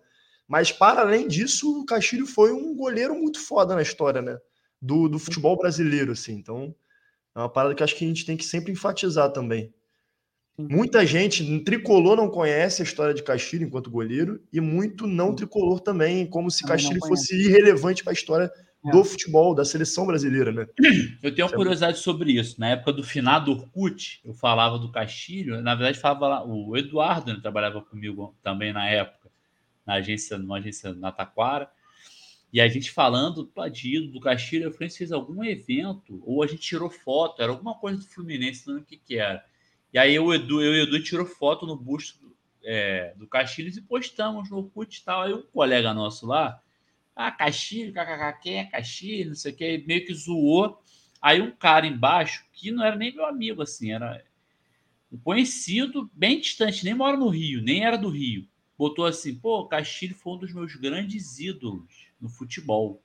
mas 0.47 0.71
para 0.71 1.01
além 1.01 1.27
disso, 1.27 1.81
o 1.81 1.85
Castilho 1.85 2.25
foi 2.25 2.51
um 2.51 2.75
goleiro 2.75 3.15
muito 3.15 3.39
foda 3.39 3.75
na 3.75 3.81
história, 3.81 4.21
né? 4.21 4.37
Do, 4.81 5.07
do 5.07 5.19
futebol 5.19 5.57
brasileiro, 5.57 6.11
assim. 6.11 6.33
Então, 6.33 6.73
é 7.35 7.39
uma 7.39 7.49
parada 7.49 7.75
que 7.75 7.83
acho 7.83 7.95
que 7.95 8.05
a 8.05 8.07
gente 8.07 8.25
tem 8.25 8.37
que 8.37 8.45
sempre 8.45 8.71
enfatizar 8.71 9.31
também. 9.31 9.73
Muita 10.57 11.05
gente 11.05 11.43
no 11.43 11.63
tricolor 11.63 12.15
não 12.15 12.29
conhece 12.29 12.81
a 12.81 12.85
história 12.85 13.13
de 13.13 13.23
Castilho 13.23 13.65
enquanto 13.65 13.89
goleiro 13.89 14.41
e 14.51 14.59
muito 14.59 15.07
não 15.07 15.33
tricolor 15.33 15.79
também, 15.79 16.25
como 16.27 16.51
se 16.51 16.63
Castilho 16.63 16.99
fosse 16.99 17.35
irrelevante 17.35 18.03
para 18.03 18.11
a 18.11 18.13
história 18.13 18.51
é. 18.85 18.91
do 18.91 19.03
futebol, 19.03 19.55
da 19.55 19.63
seleção 19.63 20.05
brasileira, 20.05 20.51
né? 20.51 20.67
Eu 21.23 21.33
tenho 21.33 21.47
uma 21.47 21.55
curiosidade 21.55 21.99
sobre 21.99 22.33
isso. 22.33 22.59
Na 22.59 22.69
época 22.69 22.93
do 22.93 23.03
finado 23.03 23.51
Orkut, 23.51 24.21
eu 24.25 24.33
falava 24.33 24.77
do 24.77 24.91
Castilho, 24.91 25.61
na 25.61 25.73
verdade 25.73 25.97
falava 25.97 26.27
lá, 26.27 26.45
o 26.45 26.75
Eduardo 26.75 27.33
né, 27.33 27.39
trabalhava 27.41 27.81
comigo 27.81 28.35
também 28.43 28.73
na 28.73 28.87
época, 28.87 29.29
na 29.85 29.95
agência, 29.95 30.37
numa 30.37 30.57
agência 30.57 30.93
na 30.93 31.11
Taquara, 31.11 31.69
e 32.53 32.59
a 32.59 32.67
gente 32.67 32.91
falando 32.91 33.43
do 33.43 33.47
Padido, 33.47 34.11
do 34.11 34.19
Castilho, 34.19 34.65
eu 34.65 34.71
falei, 34.73 34.89
fez 34.89 35.11
algum 35.11 35.43
evento, 35.43 36.21
ou 36.25 36.43
a 36.43 36.47
gente 36.47 36.61
tirou 36.61 36.89
foto, 36.89 37.41
era 37.41 37.51
alguma 37.51 37.75
coisa 37.75 37.99
do 37.99 38.05
Fluminense, 38.05 38.67
não 38.67 38.73
lembro 38.73 38.87
o 38.87 38.89
que 38.89 38.97
que 38.97 39.17
era. 39.17 39.43
E 39.93 39.97
aí 39.97 40.19
o 40.19 40.33
Edu, 40.33 40.61
eu 40.61 40.75
e 40.75 40.79
o 40.81 40.83
Edu 40.83 41.01
tirou 41.01 41.25
foto 41.25 41.65
no 41.65 41.77
busto 41.77 42.35
é, 42.63 43.13
do 43.15 43.25
Castilho 43.25 43.69
e 43.69 43.81
postamos 43.81 44.49
no 44.49 44.57
Orkut 44.57 44.97
e 44.97 45.03
tal. 45.03 45.21
Aí 45.21 45.33
um 45.33 45.43
colega 45.43 45.93
nosso 45.93 46.27
lá, 46.27 46.61
ah, 47.15 47.31
Castilho, 47.31 47.93
kkk, 47.93 48.41
quem 48.41 48.59
é 48.59 48.65
Castilho, 48.65 49.29
não 49.29 49.35
sei 49.35 49.53
o 49.53 49.55
que, 49.55 49.83
meio 49.87 50.05
que 50.05 50.13
zoou. 50.13 50.81
Aí 51.21 51.41
um 51.41 51.51
cara 51.51 51.87
embaixo, 51.87 52.45
que 52.51 52.71
não 52.71 52.83
era 52.83 52.97
nem 52.97 53.15
meu 53.15 53.25
amigo, 53.25 53.61
assim, 53.61 53.93
era 53.93 54.23
um 55.09 55.17
conhecido 55.17 56.09
bem 56.13 56.39
distante, 56.39 56.83
nem 56.83 56.93
mora 56.93 57.15
no 57.15 57.29
Rio, 57.29 57.61
nem 57.61 57.85
era 57.85 57.97
do 57.97 58.09
Rio. 58.09 58.45
Botou 58.77 59.05
assim, 59.05 59.35
pô, 59.35 59.65
Castilho 59.67 60.15
foi 60.15 60.33
um 60.33 60.37
dos 60.37 60.53
meus 60.53 60.75
grandes 60.75 61.39
ídolos 61.39 62.10
no 62.21 62.29
futebol. 62.29 63.03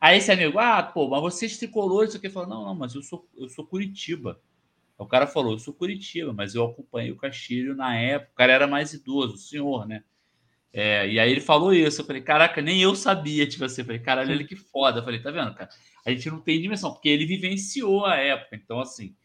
Aí 0.00 0.18
esse 0.18 0.32
amigo, 0.32 0.58
ah, 0.58 0.82
pô, 0.82 1.08
mas 1.08 1.20
você 1.20 1.46
é 1.46 1.48
tricolor, 1.50 2.04
isso 2.04 2.16
aqui, 2.16 2.30
falou, 2.30 2.48
não, 2.48 2.64
não, 2.64 2.74
mas 2.74 2.94
eu 2.94 3.02
sou, 3.02 3.28
eu 3.36 3.48
sou 3.48 3.66
Curitiba. 3.66 4.40
O 5.00 5.06
cara 5.06 5.26
falou: 5.26 5.52
Eu 5.52 5.58
sou 5.58 5.72
Curitiba, 5.72 6.32
mas 6.32 6.54
eu 6.54 6.64
acompanhei 6.64 7.10
o 7.10 7.16
Castilho 7.16 7.74
na 7.74 7.96
época. 7.96 8.32
O 8.32 8.36
cara 8.36 8.52
era 8.52 8.66
mais 8.66 8.92
idoso, 8.92 9.34
o 9.34 9.38
senhor, 9.38 9.86
né? 9.86 10.04
É, 10.72 11.08
e 11.08 11.18
aí 11.18 11.30
ele 11.30 11.40
falou 11.40 11.72
isso. 11.72 12.02
Eu 12.02 12.04
falei: 12.04 12.20
Caraca, 12.20 12.60
nem 12.60 12.82
eu 12.82 12.94
sabia. 12.94 13.46
Tipo 13.46 13.64
assim, 13.64 13.80
eu 13.80 13.86
falei: 13.86 14.00
Caralho, 14.00 14.30
ele 14.32 14.44
que 14.44 14.56
foda. 14.56 15.00
Eu 15.00 15.04
falei: 15.04 15.20
Tá 15.22 15.30
vendo, 15.30 15.54
cara? 15.54 15.70
A 16.04 16.10
gente 16.10 16.28
não 16.30 16.40
tem 16.40 16.60
dimensão, 16.60 16.92
porque 16.92 17.08
ele 17.08 17.24
vivenciou 17.24 18.04
a 18.04 18.16
época. 18.16 18.56
Então, 18.56 18.78
assim. 18.78 19.16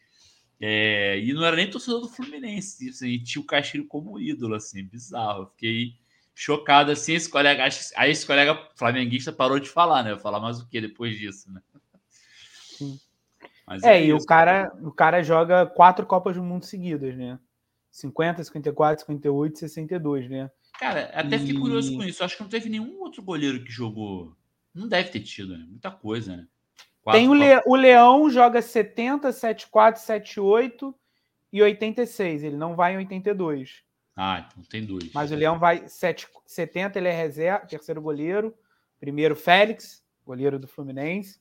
É, 0.61 1.20
e 1.20 1.34
não 1.34 1.43
era 1.43 1.57
nem 1.57 1.70
torcedor 1.70 1.99
do 1.99 2.07
Fluminense. 2.07 2.89
Assim, 2.89 3.09
e 3.09 3.22
tinha 3.22 3.41
o 3.41 3.45
Castilho 3.45 3.86
como 3.86 4.18
ídolo, 4.18 4.55
assim, 4.55 4.82
bizarro. 4.86 5.43
Eu 5.43 5.47
fiquei 5.47 5.95
chocado 6.36 6.91
assim. 6.91 7.13
Esse 7.13 7.29
colega, 7.29 7.63
aí 7.95 8.11
esse 8.11 8.27
colega 8.27 8.69
flamenguista 8.75 9.31
parou 9.31 9.57
de 9.57 9.69
falar, 9.69 10.03
né? 10.03 10.11
Eu 10.11 10.19
falar 10.19 10.41
mais 10.41 10.59
o 10.59 10.67
que 10.67 10.81
depois 10.81 11.17
disso, 11.17 11.51
né? 11.51 11.61
Sim. 12.77 12.99
Mas 13.65 13.81
é, 13.81 13.97
é 13.97 14.05
e 14.05 14.13
o 14.13 14.23
cara, 14.23 14.71
o 14.83 14.91
cara 14.91 15.23
joga 15.23 15.65
quatro 15.65 16.05
Copas 16.05 16.36
do 16.36 16.43
Mundo 16.43 16.65
seguidas, 16.65 17.15
né? 17.15 17.39
50, 17.89 18.43
54, 18.43 19.05
58, 19.05 19.57
62, 19.57 20.29
né? 20.29 20.51
Cara, 20.77 21.05
até 21.13 21.38
e... 21.38 21.39
fiquei 21.39 21.57
curioso 21.57 21.95
com 21.95 22.03
isso. 22.03 22.23
Acho 22.23 22.36
que 22.36 22.43
não 22.43 22.49
teve 22.49 22.69
nenhum 22.69 22.99
outro 22.99 23.23
goleiro 23.23 23.63
que 23.63 23.71
jogou. 23.71 24.36
Não 24.73 24.88
deve 24.89 25.09
ter 25.09 25.21
tido, 25.21 25.57
né? 25.57 25.65
Muita 25.67 25.89
coisa, 25.89 26.36
né? 26.36 26.47
Quatro 27.01 27.19
tem 27.19 27.29
o, 27.29 27.33
Le... 27.33 27.61
o 27.65 27.75
Leão 27.75 28.29
joga 28.29 28.61
70, 28.61 29.31
74, 29.31 30.01
78 30.01 30.93
e 31.53 31.61
86. 31.61 32.43
Ele 32.43 32.57
não 32.57 32.75
vai 32.75 32.93
em 32.93 32.97
82. 32.97 33.84
Ah, 34.16 34.47
então 34.47 34.63
tem 34.70 34.86
dois. 34.86 35.11
Mas 35.13 35.32
o 35.32 35.36
Leão 35.36 35.59
vai 35.59 35.88
7, 35.88 36.28
70, 36.45 36.97
ele 36.97 37.07
é 37.07 37.16
reserva, 37.16 37.66
terceiro 37.66 38.01
goleiro. 38.01 38.55
Primeiro, 38.99 39.36
Félix, 39.36 40.03
goleiro 40.26 40.57
do 40.57 40.68
Fluminense 40.68 41.39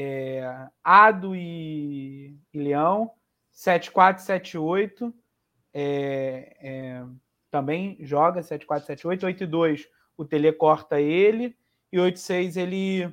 é, 0.00 0.68
Ado 0.84 1.34
e, 1.34 2.38
e 2.54 2.58
Leão, 2.58 3.10
7-4, 3.52 4.18
7-8, 4.18 5.12
é, 5.74 6.56
é, 6.60 7.04
também 7.50 7.98
joga 8.00 8.40
7-4, 8.40 8.86
7-8, 8.86 9.24
8 9.24 9.46
2 9.46 9.88
o 10.16 10.24
Tele 10.24 10.52
corta 10.52 11.00
ele, 11.00 11.56
e 11.92 11.98
86 11.98 12.56
ele 12.56 13.12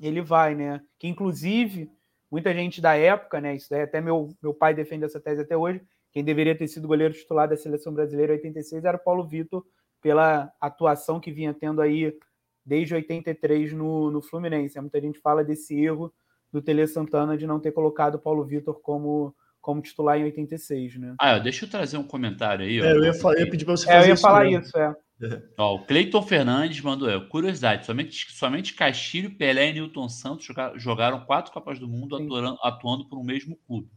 ele 0.00 0.20
vai, 0.20 0.54
né? 0.54 0.80
Que 0.98 1.06
inclusive 1.06 1.90
muita 2.30 2.52
gente 2.52 2.80
da 2.80 2.96
época, 2.96 3.40
né? 3.40 3.54
Isso 3.54 3.70
daí 3.70 3.82
até 3.82 4.00
meu, 4.00 4.36
meu 4.42 4.52
pai 4.52 4.74
defende 4.74 5.04
essa 5.04 5.20
tese 5.20 5.42
até 5.42 5.56
hoje. 5.56 5.80
Quem 6.14 6.22
deveria 6.22 6.56
ter 6.56 6.68
sido 6.68 6.86
goleiro 6.86 7.12
titular 7.12 7.48
da 7.48 7.56
seleção 7.56 7.92
brasileira 7.92 8.32
em 8.32 8.36
86 8.36 8.84
era 8.84 8.96
o 8.96 9.00
Paulo 9.00 9.26
Vitor, 9.26 9.66
pela 10.00 10.52
atuação 10.60 11.18
que 11.18 11.32
vinha 11.32 11.52
tendo 11.52 11.82
aí 11.82 12.16
desde 12.64 12.94
83 12.94 13.72
no, 13.72 14.12
no 14.12 14.22
Fluminense. 14.22 14.80
Muita 14.80 15.00
gente 15.00 15.18
fala 15.18 15.42
desse 15.42 15.74
erro 15.76 16.14
do 16.52 16.62
Tele 16.62 16.86
Santana 16.86 17.36
de 17.36 17.48
não 17.48 17.58
ter 17.58 17.72
colocado 17.72 18.14
o 18.14 18.18
Paulo 18.20 18.44
Vitor 18.44 18.80
como, 18.80 19.34
como 19.60 19.82
titular 19.82 20.16
em 20.16 20.24
86, 20.24 21.00
né? 21.00 21.16
Ah, 21.18 21.40
deixa 21.40 21.64
eu 21.64 21.70
trazer 21.70 21.96
um 21.96 22.06
comentário 22.06 22.64
aí. 22.64 22.78
É, 22.78 22.92
eu, 22.92 23.04
ia 23.04 23.14
falar, 23.14 23.34
eu 23.34 23.46
ia 23.46 23.50
pedir 23.50 23.64
para 23.64 23.76
você 23.76 23.86
fazer 23.86 23.98
é, 23.98 24.04
eu 24.04 24.08
ia 24.10 24.16
falar 24.16 24.46
isso, 24.46 24.78
é. 24.78 24.94
Ó, 25.58 25.74
o 25.74 25.84
Cleiton 25.84 26.22
Fernandes 26.22 26.80
mandou, 26.80 27.10
é, 27.10 27.18
curiosidade, 27.28 27.86
somente, 27.86 28.32
somente 28.32 28.74
Castilho, 28.74 29.36
Pelé 29.36 29.70
e 29.70 29.72
Newton 29.72 30.08
Santos 30.08 30.44
jogaram, 30.44 30.78
jogaram 30.78 31.24
quatro 31.24 31.52
Copas 31.52 31.80
do 31.80 31.88
Mundo 31.88 32.14
atuando, 32.14 32.58
atuando 32.62 33.08
por 33.08 33.18
um 33.18 33.24
mesmo 33.24 33.58
clube. 33.66 33.90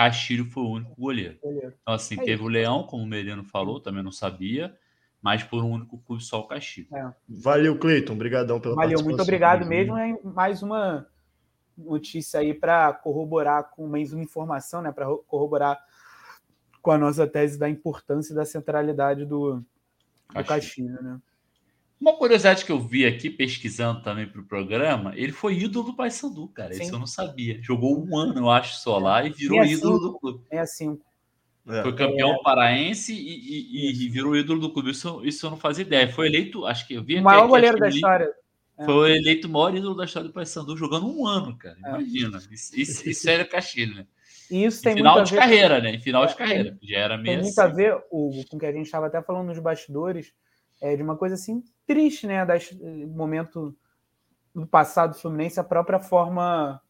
Castilho 0.00 0.46
foi 0.46 0.62
o 0.62 0.70
único 0.70 0.94
goleiro. 0.98 1.38
Então, 1.44 1.94
assim, 1.94 2.14
é 2.14 2.18
teve 2.18 2.34
isso. 2.34 2.44
o 2.44 2.48
Leão, 2.48 2.84
como 2.84 3.02
o 3.02 3.06
Merino 3.06 3.44
falou, 3.44 3.78
também 3.78 4.02
não 4.02 4.10
sabia, 4.10 4.74
mas 5.20 5.42
por 5.42 5.62
um 5.62 5.72
único 5.72 5.98
clube 5.98 6.24
só 6.24 6.40
o 6.40 6.46
Castilho. 6.46 6.88
É. 6.94 7.12
Valeu, 7.28 7.78
Cleiton, 7.78 8.14
obrigadão 8.14 8.58
pela 8.58 8.74
Valeu, 8.74 9.02
muito 9.04 9.20
obrigado 9.20 9.66
mesmo. 9.66 9.98
É 9.98 10.18
mais 10.24 10.62
uma 10.62 11.06
notícia 11.76 12.40
aí 12.40 12.54
para 12.54 12.94
corroborar 12.94 13.70
com 13.70 13.86
mais 13.86 14.14
uma 14.14 14.22
informação, 14.22 14.80
né, 14.80 14.90
para 14.90 15.06
corroborar 15.26 15.78
com 16.80 16.90
a 16.90 16.98
nossa 16.98 17.26
tese 17.26 17.58
da 17.58 17.68
importância 17.68 18.32
e 18.32 18.36
da 18.36 18.46
centralidade 18.46 19.26
do, 19.26 19.62
do 20.34 20.44
Castilho, 20.46 21.02
né? 21.02 21.20
Uma 22.00 22.16
curiosidade 22.16 22.64
que 22.64 22.72
eu 22.72 22.80
vi 22.80 23.04
aqui 23.04 23.28
pesquisando 23.28 24.02
também 24.02 24.26
para 24.26 24.40
o 24.40 24.44
programa, 24.44 25.12
ele 25.14 25.32
foi 25.32 25.58
ídolo 25.58 25.86
do 25.86 25.94
Paysandu, 25.94 26.48
cara. 26.48 26.72
Sim. 26.72 26.84
Isso 26.84 26.94
eu 26.94 26.98
não 26.98 27.06
sabia. 27.06 27.60
Jogou 27.62 28.02
um 28.02 28.16
ano, 28.16 28.38
eu 28.38 28.50
acho, 28.50 28.80
só 28.80 28.98
lá 28.98 29.24
e 29.24 29.30
virou 29.30 29.62
ídolo 29.62 29.98
do 29.98 30.18
clube. 30.18 30.42
É 30.50 30.60
assim. 30.60 30.98
Foi 31.82 31.94
campeão 31.94 32.32
é. 32.32 32.42
paraense 32.42 33.12
e, 33.12 33.18
e, 33.18 34.06
e, 34.06 34.08
virou 34.08 34.34
ídolo 34.34 34.60
do 34.60 34.72
clube. 34.72 34.90
Isso, 34.90 35.20
isso 35.24 35.44
eu 35.44 35.50
não 35.50 35.58
fazia 35.58 35.84
ideia. 35.84 36.10
Foi 36.10 36.26
eleito, 36.26 36.64
acho 36.64 36.86
que 36.86 36.94
eu 36.94 37.04
vi. 37.04 37.18
O 37.18 37.22
maior 37.22 37.46
goleiro 37.46 37.78
da 37.78 37.88
história. 37.88 38.32
Foi 38.82 39.16
eleito 39.18 39.46
o 39.46 39.50
maior 39.50 39.76
ídolo 39.76 39.94
da 39.94 40.06
história 40.06 40.26
do 40.26 40.32
Paysandu 40.32 40.74
jogando 40.76 41.06
um 41.06 41.26
ano, 41.26 41.54
cara. 41.56 41.76
É. 41.84 41.88
Imagina. 41.90 42.38
Isso, 42.50 42.80
isso, 42.80 43.08
isso 43.08 43.28
era 43.28 43.44
Castilho, 43.44 43.94
né? 43.94 44.06
E 44.50 44.64
isso 44.64 44.82
tem 44.82 44.94
final 44.94 45.16
muito 45.16 45.28
de 45.28 45.36
carreira, 45.36 45.80
né? 45.80 45.90
Em 45.90 46.00
final 46.00 46.24
de 46.24 46.32
é, 46.32 46.36
carreira. 46.36 46.78
Já 46.82 46.98
era 46.98 47.16
meio 47.16 47.26
Tem 47.26 47.44
muito 47.44 47.60
assim. 47.60 47.70
a 47.70 47.72
ver 47.72 47.94
o, 48.10 48.30
com 48.48 48.56
o 48.56 48.58
que 48.58 48.66
a 48.66 48.72
gente 48.72 48.86
estava 48.86 49.06
até 49.06 49.22
falando 49.22 49.48
nos 49.48 49.58
bastidores, 49.58 50.32
é, 50.80 50.96
de 50.96 51.02
uma 51.02 51.16
coisa 51.16 51.34
assim 51.34 51.62
triste, 51.92 52.26
né? 52.26 52.44
Das, 52.44 52.70
momento 53.08 53.76
do 54.54 54.66
passado 54.66 55.12
do 55.12 55.18
Fluminense, 55.18 55.58
a 55.58 55.64
própria 55.64 55.98
forma 55.98 56.80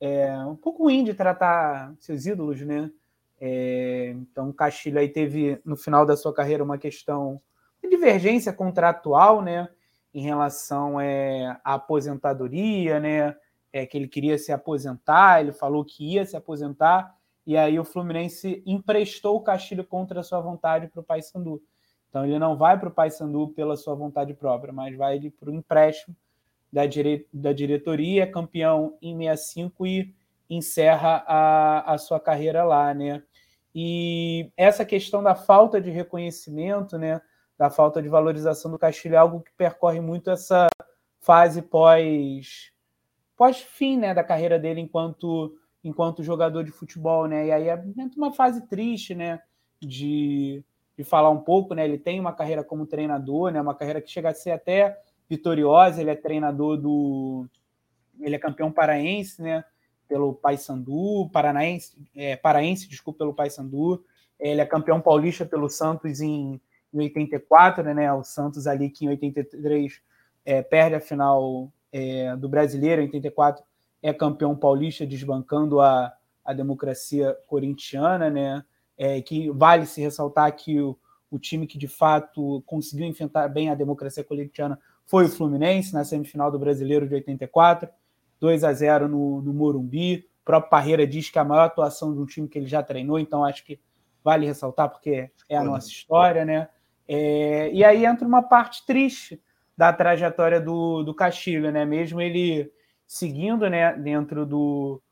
é, 0.00 0.36
um 0.44 0.56
pouco 0.56 0.84
ruim 0.84 1.04
de 1.04 1.14
tratar 1.14 1.94
seus 1.98 2.26
ídolos, 2.26 2.60
né? 2.60 2.90
É, 3.40 4.14
então, 4.16 4.50
o 4.50 4.54
Castilho 4.54 4.98
aí 4.98 5.08
teve, 5.08 5.60
no 5.64 5.76
final 5.76 6.06
da 6.06 6.16
sua 6.16 6.32
carreira, 6.32 6.62
uma 6.62 6.78
questão 6.78 7.40
de 7.82 7.88
divergência 7.88 8.52
contratual, 8.52 9.42
né? 9.42 9.68
Em 10.14 10.22
relação 10.22 11.00
é, 11.00 11.58
à 11.64 11.74
aposentadoria, 11.74 13.00
né? 13.00 13.34
é, 13.72 13.86
que 13.86 13.96
ele 13.96 14.06
queria 14.06 14.36
se 14.36 14.52
aposentar, 14.52 15.40
ele 15.40 15.52
falou 15.52 15.84
que 15.84 16.14
ia 16.14 16.26
se 16.26 16.36
aposentar, 16.36 17.16
e 17.46 17.56
aí 17.56 17.78
o 17.78 17.84
Fluminense 17.84 18.62
emprestou 18.66 19.36
o 19.36 19.42
Castilho 19.42 19.84
contra 19.84 20.20
a 20.20 20.22
sua 20.22 20.40
vontade 20.40 20.88
para 20.88 21.00
o 21.00 21.04
Paysandu. 21.04 21.62
Então 22.12 22.26
ele 22.26 22.38
não 22.38 22.58
vai 22.58 22.78
para 22.78 22.90
o 22.90 22.92
Paysandu 22.92 23.48
pela 23.48 23.74
sua 23.74 23.94
vontade 23.94 24.34
própria, 24.34 24.70
mas 24.70 24.94
vai 24.94 25.18
para 25.30 25.48
o 25.48 25.54
empréstimo 25.54 26.14
da, 26.70 26.84
dire... 26.84 27.26
da 27.32 27.54
diretoria, 27.54 28.30
campeão 28.30 28.98
em 29.00 29.16
65 29.16 29.86
e 29.86 30.14
encerra 30.48 31.24
a, 31.26 31.94
a 31.94 31.96
sua 31.96 32.20
carreira 32.20 32.64
lá, 32.64 32.92
né? 32.92 33.22
E 33.74 34.52
essa 34.58 34.84
questão 34.84 35.22
da 35.22 35.34
falta 35.34 35.80
de 35.80 35.88
reconhecimento, 35.88 36.98
né, 36.98 37.22
da 37.56 37.70
falta 37.70 38.02
de 38.02 38.10
valorização 38.10 38.70
do 38.70 38.78
Castilho 38.78 39.14
é 39.14 39.18
algo 39.18 39.40
que 39.40 39.50
percorre 39.56 39.98
muito 39.98 40.30
essa 40.30 40.68
fase 41.18 41.62
pós 41.62 42.70
pós-fim 43.34 43.96
né, 43.96 44.12
da 44.12 44.22
carreira 44.22 44.58
dele 44.58 44.82
enquanto, 44.82 45.56
enquanto 45.82 46.22
jogador 46.22 46.62
de 46.62 46.70
futebol, 46.70 47.26
né? 47.26 47.46
E 47.46 47.52
aí 47.52 47.68
é 47.68 47.82
uma 48.18 48.34
fase 48.34 48.66
triste, 48.66 49.14
né? 49.14 49.40
De, 49.80 50.62
de 50.96 51.04
falar 51.04 51.30
um 51.30 51.40
pouco, 51.40 51.74
né? 51.74 51.84
Ele 51.84 51.98
tem 51.98 52.20
uma 52.20 52.32
carreira 52.32 52.62
como 52.62 52.86
treinador, 52.86 53.50
né? 53.50 53.60
Uma 53.60 53.74
carreira 53.74 54.00
que 54.00 54.10
chega 54.10 54.30
a 54.30 54.34
ser 54.34 54.50
até 54.50 54.98
vitoriosa. 55.28 56.00
Ele 56.00 56.10
é 56.10 56.14
treinador 56.14 56.76
do, 56.76 57.46
ele 58.20 58.36
é 58.36 58.38
campeão 58.38 58.70
paraense, 58.70 59.42
né? 59.42 59.64
Pelo 60.08 60.34
Paysandu, 60.34 61.30
paranaense, 61.32 61.96
é, 62.14 62.36
paraense, 62.36 62.88
desculpa, 62.88 63.20
pelo 63.20 63.34
Paysandu. 63.34 64.04
Ele 64.38 64.60
é 64.60 64.66
campeão 64.66 65.00
paulista 65.00 65.46
pelo 65.46 65.68
Santos 65.70 66.20
em, 66.20 66.60
em 66.92 66.98
84, 66.98 67.94
né? 67.94 68.12
O 68.12 68.22
Santos 68.22 68.66
ali 68.66 68.90
que 68.90 69.06
em 69.06 69.08
83 69.08 70.02
é, 70.44 70.62
perde 70.62 70.96
a 70.96 71.00
final 71.00 71.72
é, 71.92 72.36
do 72.36 72.48
brasileiro, 72.48 73.02
em 73.02 73.06
84, 73.06 73.64
é 74.02 74.12
campeão 74.12 74.56
paulista, 74.56 75.06
desbancando 75.06 75.80
a, 75.80 76.12
a 76.44 76.52
democracia 76.52 77.36
corintiana, 77.46 78.28
né? 78.28 78.64
É, 78.96 79.20
que 79.22 79.50
vale 79.50 79.86
se 79.86 80.00
ressaltar 80.00 80.54
que 80.54 80.80
o, 80.80 80.98
o 81.30 81.38
time 81.38 81.66
que 81.66 81.78
de 81.78 81.88
fato 81.88 82.62
conseguiu 82.66 83.06
enfrentar 83.06 83.48
bem 83.48 83.70
a 83.70 83.74
democracia 83.74 84.22
corintiana 84.22 84.78
foi 85.06 85.24
o 85.24 85.28
Fluminense 85.28 85.92
na 85.94 86.04
semifinal 86.04 86.50
do 86.50 86.58
Brasileiro 86.58 87.08
de 87.08 87.14
84, 87.14 87.88
2 88.40 88.64
a 88.64 88.72
0 88.72 89.08
no, 89.08 89.42
no 89.42 89.52
Morumbi. 89.52 90.26
O 90.42 90.44
próprio 90.44 90.70
Parreira 90.70 91.06
diz 91.06 91.30
que 91.30 91.38
é 91.38 91.42
a 91.42 91.44
maior 91.44 91.64
atuação 91.64 92.12
de 92.12 92.20
um 92.20 92.26
time 92.26 92.48
que 92.48 92.58
ele 92.58 92.66
já 92.66 92.82
treinou, 92.82 93.18
então 93.18 93.44
acho 93.44 93.64
que 93.64 93.80
vale 94.22 94.46
ressaltar 94.46 94.88
porque 94.88 95.30
é 95.48 95.56
a 95.56 95.64
nossa 95.64 95.88
história, 95.88 96.44
né? 96.44 96.68
É, 97.06 97.70
e 97.72 97.84
aí 97.84 98.04
entra 98.04 98.26
uma 98.26 98.42
parte 98.42 98.86
triste 98.86 99.40
da 99.76 99.92
trajetória 99.92 100.60
do, 100.60 101.02
do 101.02 101.14
Castilho, 101.14 101.70
né? 101.70 101.84
Mesmo 101.84 102.20
ele 102.20 102.70
seguindo 103.06 103.68
né, 103.68 103.92
dentro 103.94 104.46
do, 104.46 105.02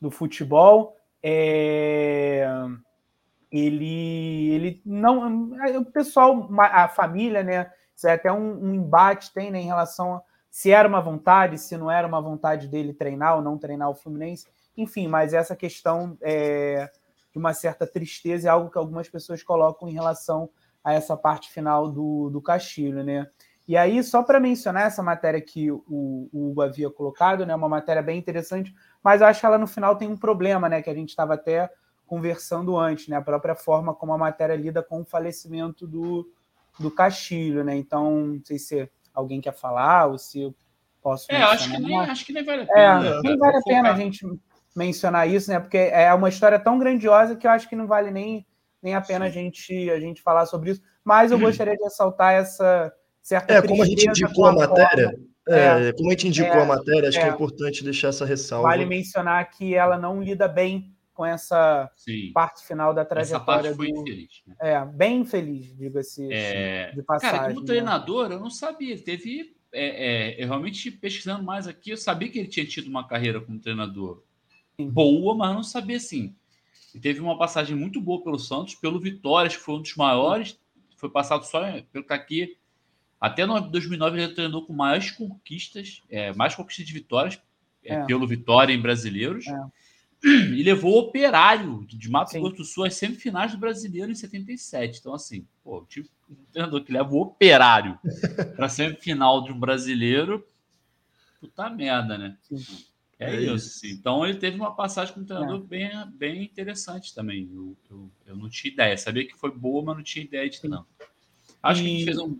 do 0.00 0.10
futebol, 0.10 0.96
é, 1.22 2.46
ele, 3.58 4.50
ele 4.50 4.82
não. 4.84 5.50
O 5.78 5.84
pessoal, 5.84 6.48
a 6.58 6.88
família, 6.88 7.42
né? 7.42 7.70
Isso 7.94 8.06
é 8.06 8.12
até 8.12 8.32
um, 8.32 8.64
um 8.64 8.74
embate 8.74 9.32
tem 9.32 9.50
né, 9.50 9.60
em 9.60 9.66
relação 9.66 10.14
a 10.14 10.22
se 10.56 10.70
era 10.70 10.88
uma 10.88 11.02
vontade, 11.02 11.58
se 11.58 11.76
não 11.76 11.90
era 11.90 12.08
uma 12.08 12.18
vontade 12.18 12.66
dele 12.66 12.94
treinar 12.94 13.36
ou 13.36 13.42
não 13.42 13.58
treinar 13.58 13.90
o 13.90 13.94
Fluminense. 13.94 14.46
Enfim, 14.74 15.06
mas 15.06 15.34
essa 15.34 15.54
questão 15.54 16.16
é, 16.22 16.90
de 17.30 17.38
uma 17.38 17.52
certa 17.52 17.86
tristeza 17.86 18.48
é 18.48 18.50
algo 18.50 18.70
que 18.70 18.78
algumas 18.78 19.06
pessoas 19.06 19.42
colocam 19.42 19.86
em 19.86 19.92
relação 19.92 20.48
a 20.82 20.94
essa 20.94 21.14
parte 21.14 21.52
final 21.52 21.92
do, 21.92 22.30
do 22.30 22.40
Castilho, 22.40 23.04
né? 23.04 23.28
E 23.68 23.76
aí, 23.76 24.02
só 24.02 24.22
para 24.22 24.40
mencionar 24.40 24.86
essa 24.86 25.02
matéria 25.02 25.42
que 25.42 25.70
o, 25.70 25.82
o 26.32 26.50
Hugo 26.50 26.62
havia 26.62 26.88
colocado, 26.88 27.44
né, 27.44 27.54
uma 27.54 27.68
matéria 27.68 28.00
bem 28.00 28.18
interessante, 28.18 28.74
mas 29.04 29.20
eu 29.20 29.26
acho 29.26 29.40
que 29.40 29.44
ela 29.44 29.58
no 29.58 29.66
final 29.66 29.96
tem 29.96 30.08
um 30.08 30.16
problema, 30.16 30.70
né, 30.70 30.80
que 30.80 30.88
a 30.88 30.94
gente 30.94 31.10
estava 31.10 31.34
até 31.34 31.70
conversando 32.06 32.78
antes, 32.78 33.08
né, 33.08 33.16
a 33.16 33.22
própria 33.22 33.54
forma 33.54 33.94
como 33.94 34.12
a 34.12 34.18
matéria 34.18 34.54
lida 34.54 34.82
com 34.82 35.00
o 35.00 35.04
falecimento 35.04 35.86
do, 35.86 36.30
do 36.78 36.90
Castilho, 36.90 37.64
né, 37.64 37.76
então, 37.76 38.26
não 38.26 38.44
sei 38.44 38.58
se 38.58 38.90
alguém 39.12 39.40
quer 39.40 39.52
falar 39.52 40.06
ou 40.06 40.18
se 40.18 40.40
eu 40.42 40.54
posso... 41.02 41.26
É, 41.30 41.42
acho 41.42 41.70
que, 41.70 41.78
nem, 41.78 41.98
acho 41.98 42.26
que 42.26 42.32
nem 42.32 42.44
vale 42.44 42.62
a 42.62 42.66
pena. 42.66 43.08
É, 43.08 43.20
nem 43.22 43.38
vale 43.38 43.56
a 43.56 43.62
pena 43.62 43.92
a 43.92 43.96
gente 43.96 44.26
mencionar 44.74 45.28
isso, 45.28 45.50
né, 45.50 45.58
porque 45.58 45.76
é 45.78 46.12
uma 46.14 46.28
história 46.28 46.58
tão 46.58 46.78
grandiosa 46.78 47.34
que 47.34 47.46
eu 47.46 47.50
acho 47.50 47.68
que 47.68 47.76
não 47.76 47.86
vale 47.86 48.10
nem, 48.10 48.46
nem 48.80 48.94
a 48.94 49.00
pena 49.00 49.26
a 49.26 49.30
gente, 49.30 49.90
a 49.90 49.98
gente 49.98 50.22
falar 50.22 50.46
sobre 50.46 50.70
isso, 50.70 50.82
mas 51.04 51.32
eu 51.32 51.38
gostaria 51.38 51.76
de 51.76 51.82
ressaltar 51.82 52.34
essa 52.34 52.92
certa 53.22 53.54
É, 53.54 53.62
como 53.62 53.82
a 53.82 53.86
gente 53.86 54.08
indicou 54.08 54.46
a 54.46 54.52
matéria, 54.52 55.18
é, 55.48 55.88
é, 55.88 55.92
como 55.92 56.08
a 56.08 56.12
gente 56.12 56.28
indicou 56.28 56.56
é, 56.56 56.62
a 56.62 56.66
matéria, 56.66 57.08
acho 57.08 57.18
que 57.18 57.24
é, 57.24 57.28
é. 57.28 57.32
importante 57.32 57.82
deixar 57.82 58.08
essa 58.08 58.24
ressalva. 58.24 58.68
Vale 58.68 58.84
mencionar 58.84 59.48
que 59.50 59.74
ela 59.74 59.96
não 59.98 60.22
lida 60.22 60.46
bem 60.46 60.95
com 61.16 61.24
essa 61.24 61.90
Sim. 61.96 62.30
parte 62.32 62.64
final 62.66 62.94
da 62.94 63.04
trajetória. 63.04 63.36
Essa 63.36 63.72
parte 63.72 63.76
foi 63.76 63.92
do... 63.92 64.00
infeliz. 64.00 64.42
Né? 64.46 64.56
É, 64.60 64.84
bem 64.84 65.20
infeliz, 65.20 65.76
diga-se 65.76 66.28
é... 66.32 66.92
de 66.92 67.02
passagem. 67.02 67.36
Cara, 67.36 67.48
como 67.48 67.60
né? 67.60 67.66
treinador, 67.66 68.30
eu 68.30 68.38
não 68.38 68.50
sabia. 68.50 68.96
Teve. 68.98 69.56
É, 69.72 70.34
é, 70.38 70.42
eu 70.42 70.48
realmente 70.48 70.90
pesquisando 70.90 71.42
mais 71.42 71.66
aqui, 71.66 71.90
eu 71.90 71.96
sabia 71.96 72.28
que 72.28 72.38
ele 72.38 72.48
tinha 72.48 72.64
tido 72.64 72.86
uma 72.86 73.06
carreira 73.06 73.40
como 73.40 73.58
treinador 73.58 74.22
Sim. 74.76 74.88
boa, 74.88 75.34
mas 75.34 75.54
não 75.54 75.62
sabia 75.62 75.96
assim. 75.96 76.34
Ele 76.94 77.02
teve 77.02 77.20
uma 77.20 77.36
passagem 77.36 77.76
muito 77.76 78.00
boa 78.00 78.22
pelo 78.22 78.38
Santos, 78.38 78.74
pelo 78.74 79.00
Vitória, 79.00 79.50
que 79.50 79.56
foi 79.56 79.74
um 79.74 79.82
dos 79.82 79.94
maiores. 79.96 80.58
Foi 80.96 81.10
passado 81.10 81.44
só 81.44 81.60
pelo 81.60 82.04
que 82.04 82.08
tá 82.08 82.14
aqui 82.14 82.56
até 83.20 83.46
no 83.46 83.58
2009 83.60 84.22
ele 84.22 84.34
treinou 84.34 84.64
com 84.64 84.72
mais 84.72 85.10
conquistas, 85.10 86.02
é, 86.10 86.32
mais 86.34 86.54
conquistas 86.54 86.86
de 86.86 86.92
vitórias 86.92 87.40
é, 87.84 87.94
é. 87.94 88.04
pelo 88.04 88.26
Vitória 88.26 88.72
em 88.72 88.80
brasileiros. 88.80 89.46
É. 89.46 89.64
E 90.24 90.62
levou 90.62 90.94
o 90.94 90.98
Operário 90.98 91.84
de 91.86 92.10
Mato 92.10 92.30
Sim. 92.30 92.40
Grosso 92.40 92.56
do 92.56 92.64
Sul 92.64 92.84
às 92.84 92.94
semifinais 92.94 93.52
do 93.52 93.58
Brasileiro 93.58 94.10
em 94.10 94.14
77. 94.14 94.98
Então, 94.98 95.14
assim, 95.14 95.46
pô, 95.62 95.78
o 95.78 95.84
time 95.84 96.08
um 96.28 96.44
treinador 96.52 96.82
que 96.82 96.92
leva 96.92 97.08
o 97.12 97.20
operário 97.20 97.98
para 98.56 98.68
semifinal 98.68 99.42
de 99.44 99.52
um 99.52 99.58
brasileiro, 99.58 100.46
puta 101.40 101.70
merda, 101.70 102.18
né? 102.18 102.36
É, 103.18 103.34
é, 103.36 103.40
isso. 103.42 103.86
isso. 103.86 103.86
Então 103.86 104.26
ele 104.26 104.38
teve 104.38 104.56
uma 104.56 104.74
passagem 104.74 105.14
com 105.14 105.20
um 105.20 105.24
treinador 105.24 105.60
é. 105.60 105.66
bem, 105.66 105.90
bem 106.12 106.42
interessante 106.42 107.14
também. 107.14 107.48
Eu, 107.52 107.76
eu, 107.90 108.10
eu, 108.26 108.36
não 108.36 108.48
tinha 108.48 108.72
ideia. 108.72 108.96
Sabia 108.96 109.26
que 109.26 109.36
foi 109.36 109.50
boa, 109.50 109.82
mas 109.84 109.96
não 109.96 110.02
tinha 110.02 110.24
ideia 110.24 110.48
de 110.48 110.68
não. 110.68 110.84
Acho 111.62 111.80
e... 111.80 111.84
que 111.84 111.90
a 111.90 111.92
gente 111.92 112.04
fez 112.04 112.18
um. 112.18 112.38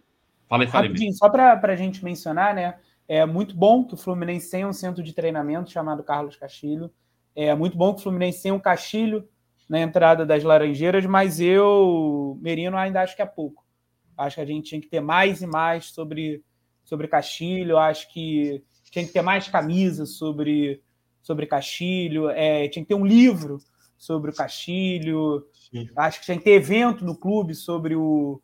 Falei, 0.48 0.68
falei. 0.68 0.88
Rapidinho, 0.88 1.10
mesmo. 1.10 1.18
só 1.18 1.28
para 1.28 1.72
a 1.72 1.76
gente 1.76 2.04
mencionar, 2.04 2.54
né? 2.54 2.78
É 3.08 3.24
muito 3.24 3.54
bom 3.54 3.84
que 3.84 3.94
o 3.94 3.96
Fluminense 3.96 4.50
tenha 4.50 4.66
um 4.66 4.72
centro 4.72 5.02
de 5.02 5.12
treinamento 5.12 5.70
chamado 5.70 6.02
Carlos 6.02 6.36
Castilho. 6.36 6.92
É 7.36 7.54
muito 7.54 7.76
bom 7.76 7.92
que 7.92 8.00
o 8.00 8.02
Fluminense 8.02 8.42
tenha 8.42 8.54
um 8.54 8.58
Castilho 8.58 9.28
na 9.68 9.78
entrada 9.78 10.24
das 10.24 10.42
Laranjeiras, 10.42 11.04
mas 11.04 11.38
eu, 11.38 12.38
Merino, 12.40 12.76
ainda 12.76 13.02
acho 13.02 13.14
que 13.14 13.20
é 13.20 13.26
pouco. 13.26 13.64
Acho 14.16 14.36
que 14.36 14.40
a 14.40 14.46
gente 14.46 14.70
tinha 14.70 14.80
que 14.80 14.88
ter 14.88 15.00
mais 15.00 15.42
e 15.42 15.46
mais 15.46 15.86
sobre, 15.86 16.42
sobre 16.82 17.06
Castilho. 17.06 17.76
Acho 17.76 18.10
que 18.10 18.64
tinha 18.90 19.04
que 19.04 19.12
ter 19.12 19.20
mais 19.20 19.48
camisas 19.48 20.16
sobre, 20.16 20.82
sobre 21.20 21.44
Castilho. 21.46 22.30
É, 22.30 22.66
tinha 22.68 22.82
que 22.82 22.88
ter 22.88 22.94
um 22.94 23.04
livro 23.04 23.58
sobre 23.98 24.30
o 24.30 24.34
Castilho. 24.34 25.46
Sim. 25.70 25.90
Acho 25.94 26.20
que 26.20 26.24
tinha 26.24 26.38
que 26.38 26.44
ter 26.44 26.52
evento 26.52 27.04
no 27.04 27.14
clube 27.14 27.54
sobre 27.54 27.94
o, 27.94 28.40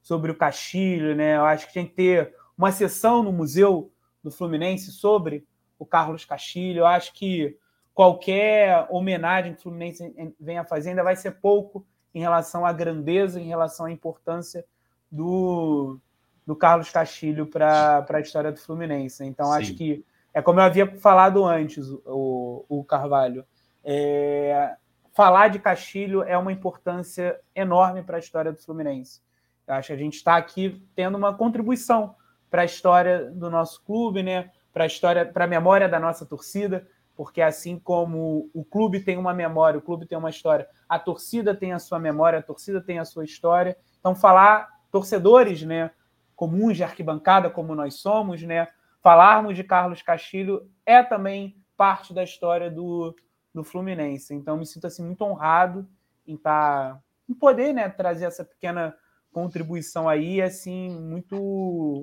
sobre 0.00 0.30
o 0.30 0.36
Castilho. 0.36 1.16
Né? 1.16 1.36
Eu 1.36 1.44
acho 1.44 1.66
que 1.66 1.72
tinha 1.72 1.86
que 1.86 1.94
ter 1.94 2.32
uma 2.56 2.70
sessão 2.70 3.24
no 3.24 3.32
museu 3.32 3.92
do 4.22 4.30
Fluminense 4.30 4.92
sobre 4.92 5.44
o 5.76 5.84
Carlos 5.84 6.24
Castilho. 6.24 6.80
Eu 6.80 6.86
acho 6.86 7.12
que 7.12 7.56
qualquer 7.96 8.86
homenagem 8.90 9.54
que 9.54 9.60
o 9.60 9.62
Fluminense 9.62 10.34
venha 10.38 10.62
fazer 10.64 10.90
ainda 10.90 11.02
vai 11.02 11.16
ser 11.16 11.40
pouco 11.40 11.86
em 12.14 12.20
relação 12.20 12.66
à 12.66 12.70
grandeza, 12.70 13.40
em 13.40 13.48
relação 13.48 13.86
à 13.86 13.90
importância 13.90 14.66
do, 15.10 15.98
do 16.46 16.54
Carlos 16.54 16.90
Castilho 16.90 17.46
para 17.46 18.04
a 18.06 18.20
história 18.20 18.52
do 18.52 18.60
Fluminense. 18.60 19.24
Então, 19.24 19.46
Sim. 19.46 19.58
acho 19.58 19.74
que 19.74 20.04
é 20.34 20.42
como 20.42 20.60
eu 20.60 20.64
havia 20.64 20.94
falado 20.98 21.42
antes, 21.42 21.88
o, 22.04 22.66
o 22.68 22.84
Carvalho. 22.84 23.46
É, 23.82 24.76
falar 25.14 25.48
de 25.48 25.58
Castilho 25.58 26.22
é 26.22 26.36
uma 26.36 26.52
importância 26.52 27.40
enorme 27.54 28.02
para 28.02 28.16
a 28.16 28.20
história 28.20 28.52
do 28.52 28.58
Fluminense. 28.58 29.22
Eu 29.66 29.72
acho 29.72 29.86
que 29.86 29.94
a 29.94 29.96
gente 29.96 30.16
está 30.16 30.36
aqui 30.36 30.86
tendo 30.94 31.16
uma 31.16 31.32
contribuição 31.32 32.14
para 32.50 32.60
a 32.60 32.66
história 32.66 33.30
do 33.30 33.50
nosso 33.50 33.82
clube, 33.84 34.22
né? 34.22 34.50
para 34.70 34.84
a 34.84 34.86
história, 34.86 35.24
para 35.24 35.46
a 35.46 35.48
memória 35.48 35.88
da 35.88 35.98
nossa 35.98 36.26
torcida 36.26 36.86
porque 37.16 37.40
assim 37.40 37.78
como 37.78 38.50
o 38.52 38.62
clube 38.62 39.00
tem 39.00 39.16
uma 39.16 39.32
memória, 39.32 39.78
o 39.78 39.82
clube 39.82 40.06
tem 40.06 40.18
uma 40.18 40.28
história, 40.28 40.68
a 40.86 40.98
torcida 40.98 41.54
tem 41.54 41.72
a 41.72 41.78
sua 41.78 41.98
memória, 41.98 42.38
a 42.38 42.42
torcida 42.42 42.80
tem 42.80 42.98
a 42.98 43.04
sua 43.04 43.24
história. 43.24 43.76
Então, 43.98 44.14
falar 44.14 44.68
torcedores, 44.90 45.62
né, 45.62 45.90
comuns 46.36 46.76
de 46.76 46.84
arquibancada, 46.84 47.48
como 47.48 47.74
nós 47.74 47.94
somos, 47.94 48.42
né, 48.42 48.68
falarmos 49.02 49.56
de 49.56 49.64
Carlos 49.64 50.02
Castilho 50.02 50.70
é 50.84 51.02
também 51.02 51.56
parte 51.76 52.12
da 52.12 52.22
história 52.22 52.70
do, 52.70 53.16
do 53.52 53.64
Fluminense. 53.64 54.34
Então, 54.34 54.58
me 54.58 54.66
sinto 54.66 54.86
assim 54.86 55.02
muito 55.02 55.24
honrado 55.24 55.88
em 56.26 56.34
estar, 56.34 56.94
tá, 56.94 57.02
em 57.28 57.34
poder, 57.34 57.72
né, 57.72 57.88
trazer 57.88 58.26
essa 58.26 58.44
pequena 58.44 58.94
contribuição 59.32 60.08
aí, 60.08 60.42
assim, 60.42 60.90
muito 60.90 61.36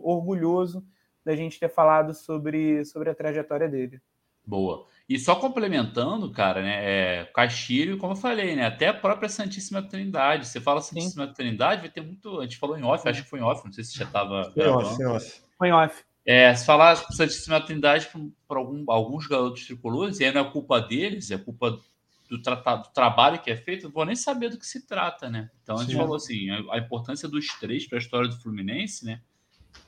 orgulhoso 0.04 0.84
da 1.24 1.36
gente 1.36 1.60
ter 1.60 1.70
falado 1.70 2.14
sobre, 2.14 2.84
sobre 2.86 3.10
a 3.10 3.16
trajetória 3.16 3.70
dele. 3.70 4.02
Boa. 4.46 4.86
E 5.14 5.20
só 5.20 5.36
complementando, 5.36 6.32
cara, 6.32 6.64
né? 6.64 6.80
É, 6.82 7.26
Castilho, 7.26 8.00
como 8.00 8.14
eu 8.14 8.18
falei, 8.18 8.56
né? 8.56 8.66
Até 8.66 8.88
a 8.88 8.94
própria 8.96 9.30
Santíssima 9.30 9.80
Trindade. 9.80 10.48
Você 10.48 10.60
fala 10.60 10.82
Santíssima 10.82 11.28
Sim. 11.28 11.34
Trindade, 11.34 11.82
vai 11.82 11.90
ter 11.92 12.02
muito. 12.02 12.40
A 12.40 12.42
gente 12.42 12.58
falou 12.58 12.76
em 12.76 12.82
off, 12.82 13.04
Sim. 13.04 13.10
acho 13.10 13.22
que 13.22 13.30
foi 13.30 13.38
em 13.38 13.44
off, 13.44 13.64
não 13.64 13.72
sei 13.72 13.84
se 13.84 13.96
já 13.96 14.06
estava. 14.06 14.52
Foi 14.52 14.64
em 14.64 14.70
off, 14.70 14.96
foi 14.96 15.06
em 15.06 15.08
off. 15.08 15.42
Foi 15.56 15.68
em 15.68 15.72
off. 15.72 16.04
É, 16.26 16.56
se 16.56 16.66
falar 16.66 16.96
Santíssima 16.96 17.62
Trindade 17.62 18.10
para 18.48 18.58
algum, 18.58 18.84
alguns 18.88 19.28
garotos 19.28 19.68
tricolores, 19.68 20.20
e 20.20 20.26
aí 20.26 20.34
não 20.34 20.42
é 20.42 20.52
culpa 20.52 20.82
deles, 20.82 21.30
é 21.30 21.38
culpa 21.38 21.80
do, 22.28 22.42
tratado, 22.42 22.88
do 22.88 22.90
trabalho 22.92 23.40
que 23.40 23.52
é 23.52 23.56
feito, 23.56 23.84
não 23.84 23.92
vou 23.92 24.06
nem 24.06 24.16
saber 24.16 24.50
do 24.50 24.58
que 24.58 24.66
se 24.66 24.88
trata, 24.88 25.30
né? 25.30 25.52
Então 25.62 25.76
a 25.76 25.82
gente 25.82 25.92
Sim. 25.92 25.98
falou 25.98 26.16
assim: 26.16 26.50
a, 26.50 26.74
a 26.74 26.80
importância 26.80 27.30
dos 27.30 27.50
três 27.60 27.86
para 27.86 28.00
a 28.00 28.02
história 28.02 28.28
do 28.28 28.42
Fluminense, 28.42 29.06
né? 29.06 29.22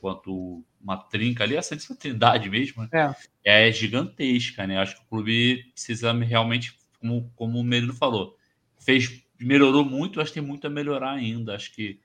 Quanto 0.00 0.64
uma 0.80 0.96
trinca 0.96 1.44
ali, 1.44 1.56
a 1.56 1.62
Santíssima 1.62 1.96
Trindade 1.96 2.48
mesmo, 2.48 2.82
né? 2.82 3.14
é. 3.44 3.68
é 3.68 3.72
gigantesca, 3.72 4.66
né? 4.66 4.78
Acho 4.78 4.96
que 4.96 5.02
o 5.02 5.08
clube 5.08 5.64
precisa 5.72 6.12
realmente, 6.12 6.78
como, 7.00 7.30
como 7.34 7.58
o 7.58 7.64
Merino 7.64 7.92
falou, 7.92 8.36
fez, 8.78 9.22
melhorou 9.40 9.84
muito, 9.84 10.20
acho 10.20 10.32
que 10.32 10.40
tem 10.40 10.46
muito 10.46 10.66
a 10.66 10.70
melhorar 10.70 11.12
ainda. 11.12 11.54
Acho 11.54 11.72
que 11.74 11.98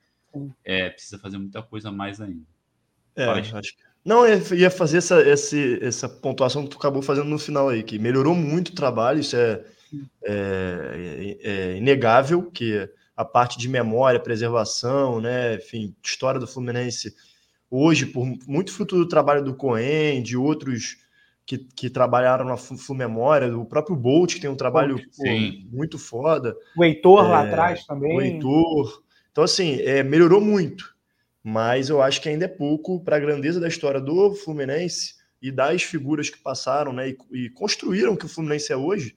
é, 0.64 0.90
precisa 0.90 1.18
fazer 1.18 1.38
muita 1.38 1.62
coisa 1.62 1.92
mais 1.92 2.20
ainda. 2.20 2.44
É, 3.14 3.24
acho 3.24 3.76
que. 3.76 3.82
Não, 4.04 4.26
eu 4.26 4.56
ia 4.56 4.70
fazer 4.70 4.98
essa, 4.98 5.20
essa, 5.20 5.56
essa 5.80 6.08
pontuação 6.08 6.64
que 6.64 6.70
tu 6.70 6.76
acabou 6.76 7.02
fazendo 7.02 7.28
no 7.28 7.38
final 7.38 7.68
aí, 7.68 7.84
que 7.84 8.00
melhorou 8.00 8.34
muito 8.34 8.70
o 8.70 8.74
trabalho, 8.74 9.20
isso 9.20 9.36
é, 9.36 9.64
é, 10.24 11.38
é 11.40 11.76
inegável, 11.76 12.50
que 12.50 12.88
a 13.16 13.24
parte 13.24 13.58
de 13.58 13.68
memória, 13.68 14.18
preservação, 14.18 15.20
né, 15.20 15.54
enfim, 15.54 15.94
história 16.02 16.40
do 16.40 16.48
Fluminense 16.48 17.14
hoje, 17.72 18.04
por 18.04 18.26
muito 18.46 18.70
fruto 18.70 18.96
do 18.96 19.08
trabalho 19.08 19.42
do 19.42 19.54
Coen, 19.54 20.22
de 20.22 20.36
outros 20.36 20.98
que, 21.46 21.56
que 21.56 21.88
trabalharam 21.88 22.44
na 22.44 22.56
Memória, 22.94 23.56
o 23.56 23.64
próprio 23.64 23.96
Bolt, 23.96 24.34
que 24.34 24.40
tem 24.40 24.50
um 24.50 24.56
trabalho 24.56 24.96
pô, 25.16 25.24
muito 25.70 25.98
foda. 25.98 26.54
O 26.76 26.84
Heitor 26.84 27.24
é, 27.24 27.28
lá 27.28 27.42
atrás 27.42 27.86
também. 27.86 28.14
O 28.14 28.20
Heitor. 28.20 29.02
Então, 29.30 29.42
assim, 29.42 29.80
é, 29.80 30.02
melhorou 30.02 30.40
muito, 30.40 30.94
mas 31.42 31.88
eu 31.88 32.02
acho 32.02 32.20
que 32.20 32.28
ainda 32.28 32.44
é 32.44 32.48
pouco 32.48 33.02
para 33.02 33.16
a 33.16 33.20
grandeza 33.20 33.58
da 33.58 33.68
história 33.68 34.00
do 34.00 34.34
Fluminense 34.34 35.14
e 35.40 35.50
das 35.50 35.82
figuras 35.82 36.28
que 36.28 36.38
passaram 36.38 36.92
né, 36.92 37.08
e, 37.08 37.46
e 37.46 37.50
construíram 37.50 38.12
o 38.12 38.16
que 38.16 38.26
o 38.26 38.28
Fluminense 38.28 38.70
é 38.70 38.76
hoje. 38.76 39.16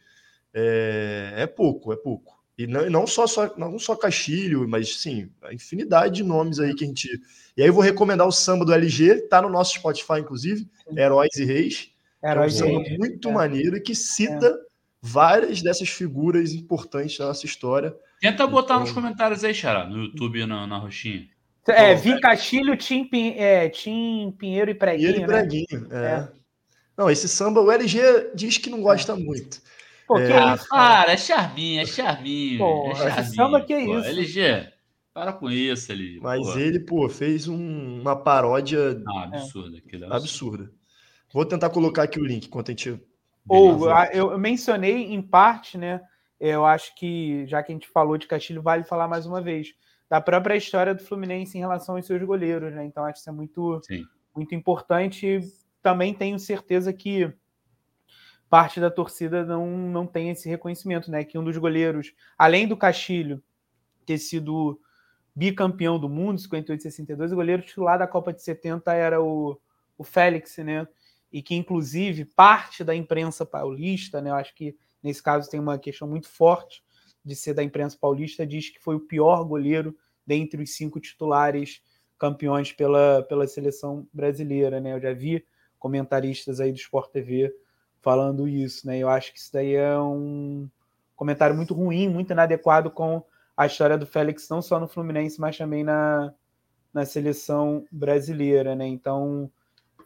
É, 0.54 1.34
é 1.36 1.48
pouco, 1.48 1.92
é 1.92 1.98
pouco. 1.98 2.35
E 2.58 2.66
não, 2.66 2.90
não, 2.90 3.08
só, 3.08 3.28
só, 3.28 3.54
não 3.58 3.78
só 3.78 3.96
Castilho, 3.96 4.68
mas 4.68 4.98
sim, 5.02 5.30
a 5.44 5.54
infinidade 5.54 6.16
de 6.16 6.24
nomes 6.24 6.60
aí 6.60 6.74
que 6.74 6.86
a 6.86 6.88
gente. 6.88 7.10
E 7.58 7.62
aí 7.62 7.68
eu 7.68 7.74
vou 7.74 7.84
recomendar 7.84 8.26
o 8.26 8.32
samba 8.32 8.64
do 8.64 8.74
LG, 8.74 9.28
tá 9.28 9.42
no 9.42 9.50
nosso 9.50 9.74
Spotify, 9.76 10.20
inclusive, 10.20 10.68
Heróis 10.96 11.36
e 11.36 11.44
Reis. 11.44 11.92
Heróis 12.24 12.62
é 12.62 12.66
um 12.66 12.84
samba 12.84 12.98
muito 12.98 13.30
é. 13.30 13.32
maneiro 13.34 13.76
e 13.76 13.82
que 13.82 13.94
cita 13.94 14.48
é. 14.48 14.54
várias 15.02 15.62
dessas 15.62 15.90
figuras 15.90 16.54
importantes 16.54 17.18
da 17.18 17.28
nossa 17.28 17.46
história. 17.46 17.94
Tenta 18.22 18.48
botar 18.48 18.76
então... 18.76 18.86
nos 18.86 18.92
comentários 18.92 19.44
aí, 19.44 19.54
Xará, 19.54 19.86
no 19.86 20.06
YouTube 20.06 20.40
e 20.40 20.46
na, 20.46 20.66
na 20.66 20.78
roxinha. 20.78 21.28
É, 21.68 21.96
Vi 21.96 22.20
Castilho, 22.22 22.78
Tim, 22.78 23.10
é, 23.38 23.68
Tim 23.70 24.34
Pinheiro 24.38 24.72
e 24.72 24.76
Preguinho. 24.76 25.14
Pinheiro 25.14 25.32
e 25.32 25.36
Preguinho, 25.36 25.88
né? 25.90 26.30
é. 26.32 26.46
Não, 26.98 27.10
esse 27.10 27.28
samba, 27.28 27.62
o 27.62 27.70
LG 27.70 28.32
diz 28.34 28.58
que 28.58 28.70
não 28.70 28.82
gosta 28.82 29.12
é. 29.12 29.16
muito. 29.16 29.62
Pô, 30.08 30.16
que 30.16 30.22
é, 30.22 30.54
isso? 30.54 30.70
Cara, 30.70 31.12
é 31.12 31.18
charminho, 31.18 31.82
é 31.82 31.86
charminho. 31.86 32.60
Pô, 32.60 32.92
é 32.92 32.96
charminho, 32.96 33.36
samba 33.36 33.62
que 33.62 33.74
é 33.74 33.86
pô. 33.86 34.00
isso. 34.00 34.10
LG, 34.10 34.74
para 35.14 35.34
com 35.34 35.50
isso, 35.50 35.92
LG. 35.92 36.20
Mas 36.22 36.46
pô. 36.46 36.60
ele, 36.60 36.80
pô, 36.80 37.10
fez 37.10 37.48
um, 37.48 38.02
uma 38.02 38.16
paródia 38.16 39.02
ah, 39.08 39.24
absurda. 39.24 39.78
É. 39.78 40.16
absurda. 40.16 40.72
Vou 41.34 41.46
tentar 41.46 41.70
colocar 41.70 42.04
aqui 42.04 42.20
o 42.20 42.26
link 42.26 42.46
enquanto 42.46 42.70
a 42.70 42.72
gente. 42.72 43.00
Ou, 43.48 43.90
eu 44.12 44.38
mencionei 44.38 45.14
em 45.14 45.22
parte, 45.22 45.78
né? 45.78 46.02
Eu 46.40 46.66
acho 46.66 46.94
que, 46.96 47.46
já 47.48 47.64
que 47.64 47.72
a 47.72 47.76
gente 47.76 47.88
falou 47.88 48.18
de 48.18 48.28
Castilho, 48.28 48.62
vale 48.62 48.84
falar 48.84 49.08
mais 49.08 49.26
uma 49.26 49.42
vez 49.42 49.74
da 50.10 50.22
própria 50.22 50.56
história 50.56 50.94
do 50.94 51.04
Fluminense 51.04 51.58
em 51.58 51.62
relação 51.62 51.96
aos 51.96 52.06
seus 52.06 52.22
goleiros, 52.24 52.74
né? 52.74 52.86
Então, 52.86 53.04
acho 53.04 53.14
que 53.14 53.20
isso 53.20 53.30
é 53.30 53.34
muito, 53.34 53.82
muito 54.36 54.54
importante. 54.54 55.40
Também 55.82 56.14
tenho 56.14 56.38
certeza 56.38 56.94
que 56.94 57.32
parte 58.50 58.80
da 58.80 58.92
torcida 58.92 59.46
não, 59.46 59.68
não 59.68 60.06
tem 60.06 60.30
esse 60.30 60.48
reconhecimento, 60.48 61.10
né? 61.10 61.24
Que 61.24 61.38
um 61.38 61.44
dos 61.44 61.58
goleiros, 61.58 62.14
além 62.38 62.68
do 62.68 62.78
Castilho 62.78 63.44
ter 64.06 64.18
sido 64.18 64.80
bicampeão 65.36 66.00
do 66.00 66.08
mundo, 66.08 66.40
58 66.40 66.82
62, 66.82 67.32
o 67.32 67.36
goleiro 67.36 67.62
titular 67.62 68.00
da 68.00 68.08
Copa 68.08 68.32
de 68.32 68.42
70 68.42 68.94
era 68.94 69.22
o, 69.22 69.60
o 69.98 70.04
Félix, 70.04 70.58
né? 70.58 70.88
E 71.32 71.42
que, 71.42 71.56
inclusive, 71.56 72.24
parte 72.24 72.84
da 72.84 72.96
imprensa 72.96 73.46
paulista, 73.46 74.22
né? 74.22 74.30
Eu 74.30 74.36
acho 74.36 74.56
que 74.56 74.78
nesse 75.04 75.22
caso 75.22 75.50
tem 75.50 75.60
uma 75.60 75.78
questão 75.78 76.08
muito 76.08 76.30
forte 76.30 76.84
de 77.24 77.36
ser 77.36 77.54
da 77.54 77.64
imprensa 77.64 77.98
paulista, 78.00 78.46
diz 78.46 78.70
que 78.70 78.80
foi 78.80 78.96
o 78.96 79.00
pior 79.00 79.44
goleiro 79.44 79.96
dentre 80.26 80.62
os 80.62 80.76
cinco 80.76 81.00
titulares 81.00 81.82
campeões 82.18 82.72
pela, 82.72 83.24
pela 83.24 83.48
seleção 83.48 84.08
brasileira, 84.14 84.80
né? 84.80 84.94
Eu 84.94 85.02
já 85.02 85.14
vi 85.14 85.46
comentaristas 85.78 86.60
aí 86.60 86.72
do 86.72 86.78
Sport 86.78 87.12
TV 87.12 87.54
falando 88.06 88.48
isso, 88.48 88.86
né? 88.86 89.00
Eu 89.00 89.10
acho 89.10 89.34
que 89.34 89.40
isso 89.40 89.52
daí 89.52 89.74
é 89.74 90.00
um 90.00 90.70
comentário 91.16 91.56
muito 91.56 91.74
ruim, 91.74 92.08
muito 92.08 92.32
inadequado 92.32 92.92
com 92.92 93.26
a 93.58 93.66
história 93.66 93.98
do 93.98 94.06
Félix, 94.06 94.48
não 94.48 94.62
só 94.62 94.80
no 94.80 94.88
Fluminense, 94.88 95.42
mas 95.42 95.58
também 95.58 95.84
na, 95.84 96.32
na 96.94 97.04
seleção 97.04 97.84
brasileira, 97.92 98.76
né? 98.76 98.86
Então, 98.86 99.52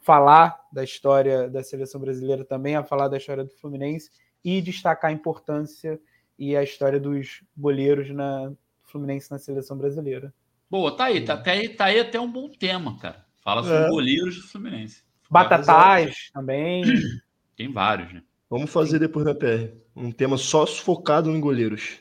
falar 0.00 0.58
da 0.72 0.82
história 0.82 1.46
da 1.50 1.62
seleção 1.62 2.00
brasileira 2.00 2.42
também 2.42 2.74
é 2.74 2.82
falar 2.82 3.08
da 3.08 3.18
história 3.18 3.44
do 3.44 3.50
Fluminense 3.50 4.10
e 4.42 4.62
destacar 4.62 5.10
a 5.10 5.14
importância 5.14 6.00
e 6.38 6.56
a 6.56 6.62
história 6.62 6.98
dos 6.98 7.44
goleiros 7.54 8.08
na 8.10 8.50
Fluminense 8.84 9.30
na 9.30 9.38
seleção 9.38 9.76
brasileira. 9.76 10.32
Boa, 10.70 10.96
tá 10.96 11.04
aí, 11.04 11.22
tá, 11.22 11.36
tá, 11.36 11.50
aí, 11.50 11.68
tá 11.68 11.84
aí 11.84 12.00
até 12.00 12.18
um 12.18 12.32
bom 12.32 12.48
tema, 12.48 12.96
cara. 12.96 13.26
Fala 13.42 13.62
sobre 13.62 13.84
é. 13.84 13.88
goleiros 13.90 14.36
do 14.36 14.48
Fluminense. 14.48 15.04
Batatais 15.30 16.30
também. 16.32 16.82
Tem 17.60 17.70
vários, 17.70 18.10
né? 18.10 18.22
Vamos 18.48 18.72
fazer 18.72 18.98
depois 18.98 19.22
da 19.22 19.34
PR. 19.34 19.70
Um 19.94 20.10
tema 20.10 20.38
só 20.38 20.66
focado 20.66 21.30
em 21.30 21.38
goleiros. 21.38 21.98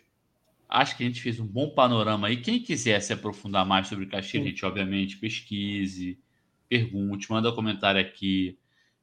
Acho 0.69 0.95
que 0.95 1.03
a 1.03 1.05
gente 1.05 1.19
fez 1.19 1.37
um 1.37 1.45
bom 1.45 1.71
panorama 1.71 2.29
aí. 2.29 2.37
Quem 2.37 2.63
quiser 2.63 3.01
se 3.01 3.11
aprofundar 3.11 3.65
mais 3.65 3.89
sobre 3.89 4.05
o 4.05 4.07
Caxias, 4.07 4.41
gente, 4.41 4.65
obviamente, 4.65 5.17
pesquise, 5.17 6.17
pergunte, 6.69 7.29
manda 7.29 7.49
um 7.49 7.55
comentário 7.55 7.99
aqui. 7.99 8.57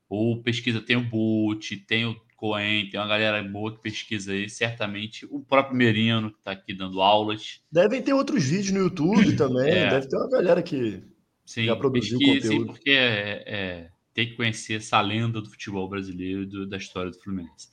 Ou 0.09 0.43
pesquisa, 0.43 0.81
tem 0.81 0.97
o 0.97 1.05
Boot, 1.05 1.77
tem 1.77 2.07
o 2.07 2.19
Coen, 2.39 2.89
tem 2.89 2.99
uma 2.99 3.07
galera 3.07 3.43
boa 3.43 3.75
que 3.75 3.83
pesquisa 3.83 4.33
aí, 4.33 4.49
certamente. 4.49 5.27
O 5.31 5.41
próprio 5.41 5.77
Merino, 5.77 6.31
que 6.31 6.39
está 6.39 6.53
aqui 6.53 6.73
dando 6.73 7.03
aulas. 7.03 7.61
Devem 7.71 8.01
ter 8.01 8.15
outros 8.15 8.43
vídeos 8.43 8.71
no 8.71 8.79
YouTube 8.79 9.37
também. 9.37 9.75
É. 9.75 9.91
Deve 9.91 10.09
ter 10.09 10.17
uma 10.17 10.31
galera 10.31 10.63
que 10.63 11.03
sim, 11.45 11.67
já 11.67 11.77
produziu 11.77 12.19
pesquise, 12.19 12.49
conteúdo. 12.49 12.61
Sim, 12.61 12.73
porque 12.73 12.91
é, 12.93 13.45
é, 13.47 13.91
tem 14.17 14.27
que 14.27 14.35
conhecer 14.35 14.79
essa 14.79 14.99
lenda 14.99 15.43
do 15.43 15.51
futebol 15.51 15.87
brasileiro 15.87 16.45
e 16.45 16.47
do, 16.47 16.67
da 16.67 16.79
história 16.79 17.11
do 17.11 17.21
Fluminense. 17.21 17.69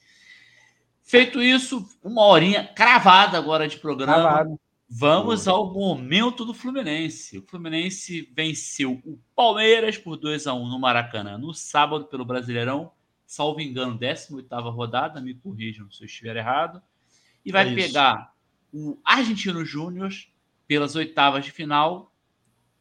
Feito 1.02 1.42
isso, 1.42 1.88
uma 2.04 2.22
horinha 2.26 2.68
cravada 2.68 3.38
agora 3.38 3.66
de 3.66 3.78
programa. 3.78 4.14
Cravado. 4.14 4.60
Vamos 4.90 5.48
ao 5.48 5.74
momento 5.74 6.44
do 6.44 6.54
Fluminense. 6.54 7.38
O 7.38 7.48
Fluminense 7.48 8.30
venceu 8.36 9.02
o 9.06 9.18
Palmeiras 9.34 9.98
por 9.98 10.18
2 10.18 10.46
a 10.46 10.54
1 10.54 10.68
no 10.68 10.78
Maracanã 10.78 11.38
no 11.38 11.54
sábado 11.54 12.08
pelo 12.08 12.26
Brasileirão, 12.26 12.92
salvo 13.26 13.62
engano, 13.62 13.98
18ª 13.98 14.70
rodada, 14.70 15.22
me 15.22 15.34
corrijam 15.34 15.90
se 15.90 16.04
eu 16.04 16.08
estiver 16.08 16.36
errado, 16.36 16.82
e 17.46 17.54
vai 17.54 17.72
é 17.72 17.74
pegar 17.74 18.34
o 18.74 19.00
Argentino 19.06 19.64
Júnior 19.64 20.12
pelas 20.68 20.94
oitavas 20.98 21.46
de 21.46 21.52
final 21.52 22.14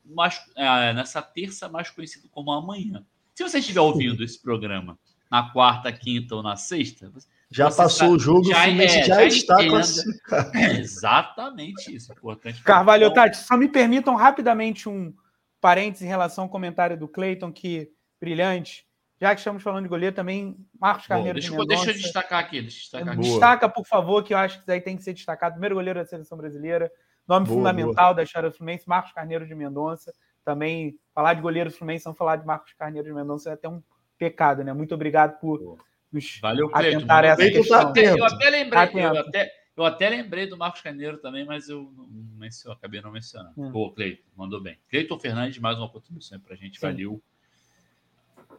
mais, 0.05 0.45
é, 0.57 0.93
nessa 0.93 1.23
terça, 1.23 1.69
mais 1.69 1.91
conhecido 1.91 2.29
como 2.29 2.51
amanhã. 2.51 3.07
Se 3.35 3.43
você 3.43 3.59
estiver 3.59 3.81
ouvindo 3.81 4.23
esse 4.23 4.41
programa 4.41 4.99
na 5.31 5.51
quarta, 5.51 5.93
quinta 5.93 6.35
ou 6.35 6.43
na 6.43 6.57
sexta, 6.57 7.11
já 7.51 7.71
passou 7.71 8.09
tá, 8.09 8.15
o 8.15 8.19
jogo, 8.19 8.45
já, 8.45 8.59
o 8.59 8.63
Fluminense 8.63 8.99
é, 8.99 9.05
já, 9.05 9.15
já, 9.15 9.25
está 9.27 9.57
classificado. 9.57 10.57
É 10.57 10.81
exatamente 10.81 11.95
isso. 11.95 12.13
Importante. 12.13 12.63
Carvalho, 12.63 13.13
Tati, 13.13 13.37
só 13.37 13.57
me 13.57 13.69
permitam 13.69 14.15
rapidamente 14.15 14.89
um 14.89 15.15
parênteses 15.61 16.05
em 16.05 16.09
relação 16.09 16.45
ao 16.45 16.51
comentário 16.51 16.99
do 16.99 17.07
Cleiton, 17.07 17.53
que 17.53 17.91
brilhante. 18.21 18.87
Já 19.21 19.35
que 19.35 19.41
estamos 19.41 19.63
falando 19.63 19.85
de 19.85 19.89
goleiro, 19.89 20.17
também 20.17 20.57
Marcos 20.81 21.07
Carneiro 21.07 21.35
deixa, 21.35 21.51
de 21.51 21.57
Mendonça. 21.57 21.85
Deixa 21.85 21.91
eu 21.91 22.03
destacar 22.03 22.41
aqui. 22.41 22.61
Deixa 22.61 22.77
eu 22.77 22.81
destacar 22.81 23.15
aqui. 23.15 23.23
Destaca, 23.23 23.69
por 23.69 23.87
favor, 23.87 24.25
que 24.25 24.35
eu 24.35 24.39
acho 24.39 24.57
que 24.57 24.63
isso 24.63 24.73
aí 24.73 24.81
tem 24.81 24.97
que 24.97 25.05
ser 25.05 25.13
destacado. 25.13 25.53
Primeiro 25.53 25.77
goleiro 25.77 26.01
da 26.01 26.05
seleção 26.05 26.37
brasileira, 26.37 26.91
nome 27.29 27.47
boa, 27.47 27.59
fundamental 27.59 28.07
boa. 28.07 28.15
da 28.15 28.23
história 28.25 28.51
do 28.51 28.57
Fluminense, 28.57 28.89
Marcos 28.89 29.13
Carneiro 29.13 29.47
de 29.47 29.55
Mendonça. 29.55 30.13
Também 30.45 30.99
falar 31.15 31.35
de 31.35 31.41
goleiro 31.41 31.71
do 31.71 31.77
Fluminense, 31.77 32.07
não 32.07 32.15
falar 32.15 32.37
de 32.37 32.47
Marcos 32.47 32.73
Carneiro 32.73 33.07
de 33.07 33.15
Mendonça 33.15 33.51
é 33.51 33.53
até 33.53 33.69
um 33.69 33.83
pecado, 34.19 34.63
né? 34.65 34.73
Muito 34.73 34.95
obrigado 34.95 35.39
por 35.39 35.79
nos 36.13 36.39
Valeu, 36.41 36.71
essa 36.75 37.51
questão. 37.51 37.93
Eu 37.97 38.25
até 38.25 38.51
lembrei, 38.51 38.83
eu 38.95 39.21
até, 39.21 39.53
eu 39.77 39.85
até 39.85 40.09
lembrei 40.11 40.47
do 40.47 40.57
Marcos 40.57 40.83
Carneiro 40.83 41.19
também, 41.19 41.45
mas 41.45 41.69
eu 41.69 41.91
não 41.97 42.07
menciono, 42.39 42.77
acabei 42.77 43.01
não 43.01 43.11
mencionando. 43.11 43.55
Hum. 43.57 43.73
Pô, 43.73 43.91
Cleiton, 43.93 44.23
mandou 44.37 44.61
bem. 44.61 44.79
Cleiton 44.89 45.19
Fernandes, 45.19 45.59
mais 45.59 45.79
uma 45.79 45.89
contribuição 45.89 46.39
para 46.39 46.55
a 46.55 46.57
gente, 46.57 46.79
Sim. 46.79 46.87
valeu. 46.87 47.23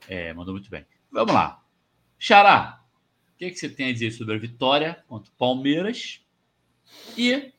É, 0.07 0.33
mandou 0.33 0.53
muito 0.53 0.69
bem. 0.69 0.85
Vamos 1.11 1.33
lá. 1.33 1.63
Xará, 2.17 2.83
o 3.33 3.37
que, 3.37 3.51
que 3.51 3.55
você 3.55 3.69
tem 3.69 3.89
a 3.89 3.93
dizer 3.93 4.11
sobre 4.11 4.35
a 4.35 4.39
vitória 4.39 5.03
contra 5.07 5.31
o 5.31 5.35
Palmeiras? 5.35 6.25
E 7.17 7.53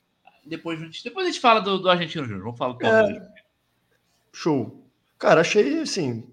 depois, 0.44 0.80
depois 1.02 1.26
a 1.26 1.30
gente 1.30 1.40
fala 1.40 1.60
do, 1.60 1.78
do 1.78 1.88
Argentino 1.88 2.24
Júnior. 2.24 2.42
Vamos 2.44 2.58
falar 2.58 2.72
do 2.72 2.78
Palmeiras. 2.78 3.22
É... 3.22 3.33
Show. 4.34 4.90
Cara, 5.18 5.40
achei 5.40 5.80
assim, 5.80 6.24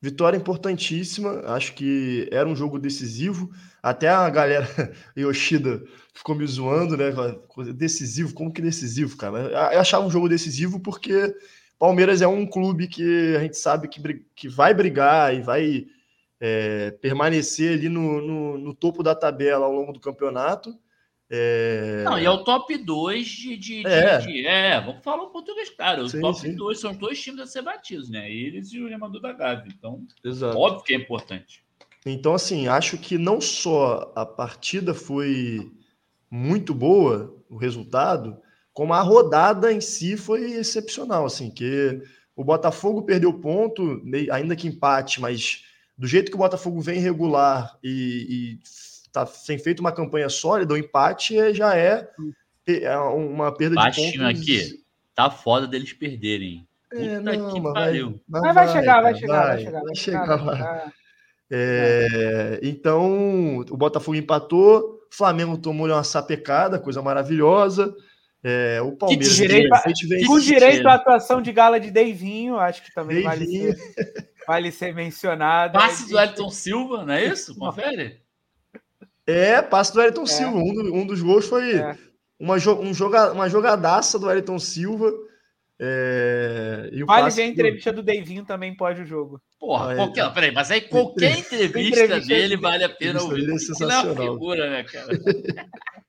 Vitória 0.00 0.36
importantíssima, 0.36 1.42
acho 1.46 1.74
que 1.74 2.28
era 2.30 2.48
um 2.48 2.54
jogo 2.54 2.78
decisivo. 2.78 3.50
Até 3.82 4.08
a 4.08 4.30
galera 4.30 4.68
Yoshida 5.18 5.82
ficou 6.14 6.36
me 6.36 6.46
zoando, 6.46 6.96
né? 6.96 7.10
Decisivo, 7.74 8.32
como 8.32 8.52
que 8.52 8.62
decisivo, 8.62 9.16
cara? 9.16 9.72
Eu 9.72 9.80
achava 9.80 10.06
um 10.06 10.10
jogo 10.10 10.28
decisivo 10.28 10.78
porque 10.78 11.34
Palmeiras 11.80 12.22
é 12.22 12.28
um 12.28 12.46
clube 12.46 12.86
que 12.86 13.34
a 13.34 13.40
gente 13.40 13.58
sabe 13.58 13.88
que, 13.88 14.00
que 14.36 14.48
vai 14.48 14.72
brigar 14.72 15.34
e 15.34 15.42
vai 15.42 15.86
é, 16.40 16.92
permanecer 17.02 17.72
ali 17.72 17.88
no, 17.88 18.20
no, 18.20 18.58
no 18.58 18.74
topo 18.74 19.02
da 19.02 19.16
tabela 19.16 19.66
ao 19.66 19.72
longo 19.72 19.92
do 19.92 20.00
campeonato. 20.00 20.72
É... 21.30 22.02
Não, 22.04 22.18
e 22.18 22.24
é 22.24 22.30
o 22.30 22.42
top 22.42 22.76
2 22.76 23.26
de, 23.26 23.56
de, 23.56 23.86
é. 23.86 24.18
De, 24.18 24.46
é. 24.46 24.80
vamos 24.80 25.04
falar 25.04 25.24
um 25.24 25.30
português, 25.30 25.68
cara. 25.70 26.02
Os 26.02 26.12
sim, 26.12 26.20
top 26.20 26.48
2 26.50 26.80
são 26.80 26.94
dois 26.94 27.20
times 27.20 27.40
a 27.40 27.46
ser 27.46 27.62
batidos, 27.62 28.08
né? 28.08 28.30
Eles 28.30 28.72
e 28.72 28.80
o 28.80 28.88
Remador 28.88 29.20
da 29.20 29.32
Gávea. 29.32 29.72
Então, 29.76 30.06
Exato. 30.24 30.56
óbvio 30.56 30.84
que 30.84 30.94
é 30.94 30.96
importante. 30.96 31.62
Então, 32.06 32.34
assim, 32.34 32.68
acho 32.68 32.96
que 32.96 33.18
não 33.18 33.40
só 33.40 34.12
a 34.16 34.24
partida 34.24 34.94
foi 34.94 35.70
muito 36.30 36.74
boa, 36.74 37.36
o 37.48 37.56
resultado, 37.56 38.38
como 38.72 38.94
a 38.94 39.00
rodada 39.00 39.72
em 39.72 39.80
si 39.80 40.16
foi 40.16 40.52
excepcional, 40.52 41.26
assim, 41.26 41.50
que 41.50 42.00
o 42.36 42.44
Botafogo 42.44 43.02
perdeu 43.02 43.32
ponto, 43.32 44.00
ainda 44.30 44.54
que 44.54 44.68
empate, 44.68 45.20
mas 45.20 45.64
do 45.96 46.06
jeito 46.06 46.30
que 46.30 46.36
o 46.36 46.38
Botafogo 46.38 46.80
vem 46.80 47.00
regular 47.00 47.76
e, 47.82 48.26
e 48.30 48.58
tá 49.24 49.26
sem 49.26 49.58
feito 49.58 49.80
uma 49.80 49.92
campanha 49.92 50.28
sólida, 50.28 50.74
o 50.74 50.78
empate 50.78 51.38
é, 51.38 51.52
já 51.52 51.76
é, 51.76 52.08
é 52.66 52.96
uma 52.98 53.52
perda 53.52 53.76
Baixinho 53.76 54.12
de 54.12 54.18
pontos. 54.18 54.40
aqui, 54.40 54.84
tá 55.14 55.30
foda 55.30 55.66
deles 55.66 55.92
perderem. 55.92 56.66
É, 56.92 57.20
não, 57.20 57.52
que 57.52 57.60
pariu. 57.60 58.20
Vai, 58.28 58.40
mas 58.40 58.54
vai, 58.54 58.68
chegar, 58.68 59.02
vai, 59.02 59.14
chegar, 59.14 59.46
vai, 59.46 59.58
chegar, 59.58 59.82
vai 59.82 59.94
chegar, 59.94 60.36
vai 60.36 60.56
chegar. 60.56 60.92
É, 61.50 62.60
então, 62.62 63.58
o 63.70 63.76
Botafogo 63.76 64.16
empatou, 64.16 65.00
o 65.10 65.14
Flamengo 65.14 65.56
tomou 65.56 65.86
uma 65.86 66.04
sapecada, 66.04 66.78
coisa 66.78 67.00
maravilhosa. 67.02 67.94
É, 68.42 68.80
o 68.82 68.92
Palmeiras. 68.92 69.28
Que 69.28 69.34
direito, 69.34 69.68
vem... 70.08 70.26
com 70.26 70.38
direito 70.38 70.86
à 70.86 70.94
atuação 70.94 71.42
de 71.42 71.52
gala 71.52 71.80
de 71.80 71.90
Deivinho, 71.90 72.56
acho 72.56 72.84
que 72.84 72.94
também 72.94 73.22
vale 73.22 73.46
ser, 73.46 73.76
vale 74.46 74.72
ser 74.72 74.94
mencionado. 74.94 75.78
Passe 75.78 76.08
do 76.08 76.18
Elton 76.18 76.50
Silva, 76.50 77.04
não 77.04 77.14
é 77.14 77.26
isso? 77.26 77.56
Confere. 77.56 78.20
É, 79.28 79.60
passe 79.60 79.92
do 79.92 79.98
Wellington 79.98 80.22
é. 80.22 80.26
Silva. 80.26 80.56
Um, 80.56 80.72
do, 80.72 80.94
um, 80.94 81.06
dos 81.06 81.20
gols 81.20 81.46
foi 81.46 81.76
é. 81.76 81.94
uma, 82.40 82.54
um 82.54 82.94
joga, 82.94 83.30
uma 83.32 83.46
jogadaça 83.46 84.18
do 84.18 84.26
Wellington 84.26 84.58
Silva. 84.58 85.12
É, 85.78 86.88
e 86.90 87.04
o 87.04 87.06
vale 87.06 87.30
ver 87.30 87.42
a 87.42 87.46
entrevista 87.46 87.92
do 87.92 88.02
Deivinho 88.02 88.44
também 88.46 88.74
pode 88.74 89.02
o 89.02 89.06
jogo. 89.06 89.40
Porra, 89.60 89.94
qualquer, 89.94 90.32
peraí, 90.32 90.50
mas 90.50 90.70
aí 90.70 90.80
qualquer 90.80 91.36
entrevista, 91.38 92.04
entrevista 92.04 92.20
dele 92.20 92.56
vale 92.56 92.84
a 92.84 92.88
pena 92.88 93.20
ouvir. 93.20 93.44
É 93.44 93.58
sensacional. 93.58 94.06
É 94.06 94.12
uma 94.12 94.32
figura, 94.32 94.70
né, 94.70 94.82
cara? 94.84 95.08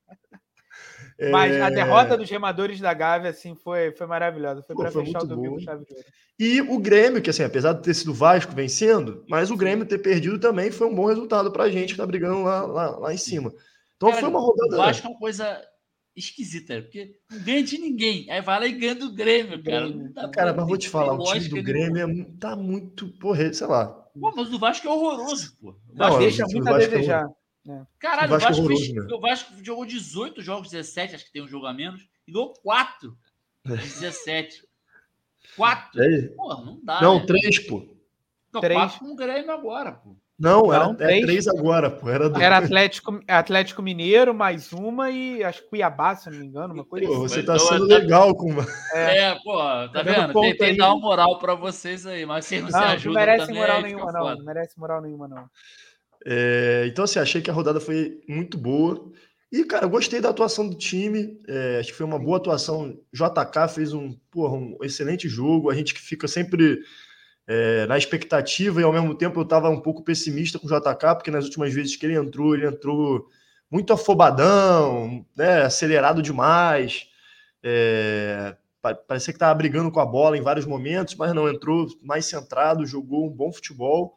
Mas 1.32 1.54
a 1.62 1.68
é. 1.68 1.72
derrota 1.72 2.16
dos 2.16 2.30
remadores 2.30 2.80
da 2.80 2.94
Gávea 2.94 3.32
assim, 3.32 3.56
foi, 3.56 3.92
foi 3.92 4.08
maravilhosa. 4.08 4.64
Foi 4.64 4.76
para 4.76 4.92
fechar 4.92 5.24
o 5.24 5.28
domingo 5.28 5.60
chave 5.60 5.86
de 5.86 5.94
ouro. 5.94 6.06
E 6.40 6.62
o 6.62 6.80
Grêmio, 6.80 7.22
que 7.22 7.30
assim, 7.30 7.44
apesar 7.44 7.74
de 7.74 7.84
ter 7.84 7.94
sido 7.94 8.12
o 8.12 8.14
Vasco 8.14 8.54
vencendo, 8.54 9.26
mas 9.28 9.52
o 9.52 9.58
Grêmio 9.58 9.86
ter 9.86 9.98
perdido 9.98 10.40
também 10.40 10.72
foi 10.72 10.88
um 10.88 10.96
bom 10.96 11.06
resultado 11.06 11.52
para 11.52 11.66
a 11.66 11.70
gente 11.70 11.94
que 11.94 12.00
tá 12.00 12.08
brigando 12.08 12.44
lá, 12.44 12.66
lá, 12.66 12.98
lá 12.98 13.14
em 13.14 13.18
cima. 13.18 13.54
Então 13.98 14.10
Cara, 14.10 14.22
foi 14.22 14.30
uma 14.30 14.40
rodada. 14.40 14.74
O 14.74 14.78
Vasco 14.78 15.08
é 15.08 15.10
uma 15.10 15.20
coisa 15.20 15.62
esquisita, 16.16 16.82
porque 16.82 17.16
não 17.30 17.40
ganha 17.40 17.64
de 17.64 17.78
ninguém. 17.78 18.32
Aí 18.32 18.42
vai 18.42 18.60
lá 18.60 18.66
e 18.68 18.72
ganha 18.72 18.96
do 18.96 19.14
Grêmio, 19.14 19.62
cara. 19.62 20.12
Tá 20.14 20.30
cara, 20.30 20.54
mas 20.54 20.68
vou 20.68 20.78
te 20.78 20.88
falar, 20.88 21.14
o 21.14 21.24
time 21.24 21.50
do 21.50 21.64
Grêmio 21.64 22.10
é, 22.10 22.26
tá 22.40 22.56
muito, 22.56 23.10
porra, 23.20 23.52
sei 23.54 23.68
lá. 23.68 23.88
Pô, 23.88 24.32
mas 24.36 24.52
o 24.54 24.60
Vasco 24.60 24.88
é 24.88 24.92
horroroso, 24.92 25.58
pô. 25.60 25.76
Não, 25.94 26.20
deixa 26.20 26.46
muito 26.46 26.68
a 26.68 26.82
é 26.82 26.88
desejar. 26.88 27.26
É 27.26 27.39
é. 27.68 27.82
Caralho, 28.00 28.36
o 28.36 28.40
Vasco, 28.40 28.62
o, 28.62 28.68
Vasco 28.68 28.68
fez, 28.68 28.94
né? 28.94 29.08
o 29.12 29.20
Vasco 29.20 29.64
jogou 29.64 29.86
18 29.86 30.42
jogos, 30.42 30.72
17, 30.72 31.16
acho 31.16 31.26
que 31.26 31.32
tem 31.32 31.44
um 31.44 31.48
jogo 31.48 31.66
a 31.66 31.74
menos, 31.74 32.08
e 32.28 32.32
ganhou 32.32 32.54
4 32.64 33.18
17. 33.66 34.68
4? 35.56 36.02
É. 36.02 36.22
Porra, 36.30 36.66
não 36.66 36.80
dá. 36.84 37.02
Não, 37.02 37.20
né? 37.20 37.26
3, 37.26 37.60
pô. 37.68 37.88
Não, 38.54 38.62
3 38.62 38.80
4 38.80 39.00
com 39.00 39.12
o 39.12 39.16
Grêmio 39.16 39.52
agora, 39.52 39.92
pô. 39.92 40.16
Não, 40.40 40.74
era, 40.74 40.86
não, 40.86 40.96
três. 40.96 41.22
É 41.22 41.26
3 41.26 41.48
agora, 41.50 41.92
pô. 41.92 42.10
Era, 42.10 42.32
era 42.42 42.58
Atlético, 42.60 43.20
Atlético 43.28 43.82
Mineiro, 43.82 44.34
mais 44.34 44.72
uma 44.72 45.12
e 45.12 45.44
acho 45.44 45.64
que 45.64 45.70
Cuiabá, 45.70 46.16
se 46.16 46.30
não 46.30 46.40
me 46.40 46.46
engano, 46.46 46.74
uma 46.74 46.86
coisa 46.86 47.06
pô, 47.06 47.14
assim. 47.14 47.22
Você 47.22 47.44
tá 47.44 47.56
então, 47.56 47.68
sendo 47.68 47.86
legal 47.86 48.34
com. 48.34 48.50
É, 48.94 49.18
é 49.18 49.36
pô, 49.44 49.58
tá, 49.58 49.90
tá 49.90 50.02
vendo? 50.02 50.40
Tentei 50.40 50.70
aí. 50.70 50.78
dar 50.78 50.94
uma 50.94 51.02
moral 51.02 51.38
pra 51.40 51.56
vocês 51.56 52.06
aí, 52.06 52.26
mas 52.26 52.46
vocês 52.46 52.62
não, 52.62 52.70
não 52.70 52.80
se 52.80 52.86
ajudam. 52.86 53.14
Não 53.14 53.20
merece 53.20 53.54
moral 53.54 53.82
nenhuma, 53.82 54.12
não. 54.14 54.36
Não 54.38 54.46
merece 54.46 54.80
moral 54.80 55.02
nenhuma, 55.02 55.28
não. 55.28 55.50
É, 56.26 56.86
então, 56.88 57.06
assim, 57.06 57.20
achei 57.20 57.42
que 57.42 57.50
a 57.50 57.54
rodada 57.54 57.80
foi 57.80 58.22
muito 58.28 58.58
boa. 58.58 59.12
E, 59.52 59.64
cara, 59.64 59.88
gostei 59.88 60.22
da 60.22 60.30
atuação 60.30 60.68
do 60.68 60.76
time. 60.76 61.42
É, 61.48 61.80
acho 61.80 61.90
que 61.90 61.98
foi 61.98 62.06
uma 62.06 62.20
boa 62.20 62.38
atuação. 62.38 63.00
JK 63.14 63.68
fez 63.74 63.94
um, 63.94 64.14
porra, 64.32 64.56
um 64.56 64.78
excelente 64.84 65.28
jogo. 65.28 65.70
A 65.70 65.76
gente 65.76 65.94
que 65.94 66.02
fica 66.02 66.28
sempre 66.28 66.82
é, 67.48 67.88
na 67.88 67.98
expectativa 67.98 68.80
e, 68.80 68.84
ao 68.84 68.94
mesmo 68.94 69.16
tempo, 69.16 69.40
eu 69.40 69.44
estava 69.44 69.70
um 69.70 69.82
pouco 69.82 70.04
pessimista 70.04 70.60
com 70.60 70.68
o 70.68 70.70
JK, 70.70 71.16
porque 71.16 71.32
nas 71.32 71.46
últimas 71.46 71.74
vezes 71.74 71.96
que 71.96 72.06
ele 72.06 72.16
entrou, 72.16 72.54
ele 72.56 72.68
entrou 72.68 73.28
muito 73.72 73.92
afobadão, 73.94 75.26
né, 75.36 75.64
acelerado 75.64 76.22
demais. 76.22 77.08
É, 77.64 78.56
parecia 79.08 79.34
que 79.34 79.38
estava 79.38 79.54
brigando 79.56 79.92
com 79.92 80.00
a 80.00 80.06
bola 80.06 80.38
em 80.38 80.42
vários 80.42 80.66
momentos, 80.66 81.16
mas 81.16 81.34
não 81.34 81.50
entrou 81.50 81.88
mais 82.02 82.26
centrado, 82.26 82.86
jogou 82.86 83.28
um 83.28 83.36
bom 83.36 83.52
futebol. 83.52 84.16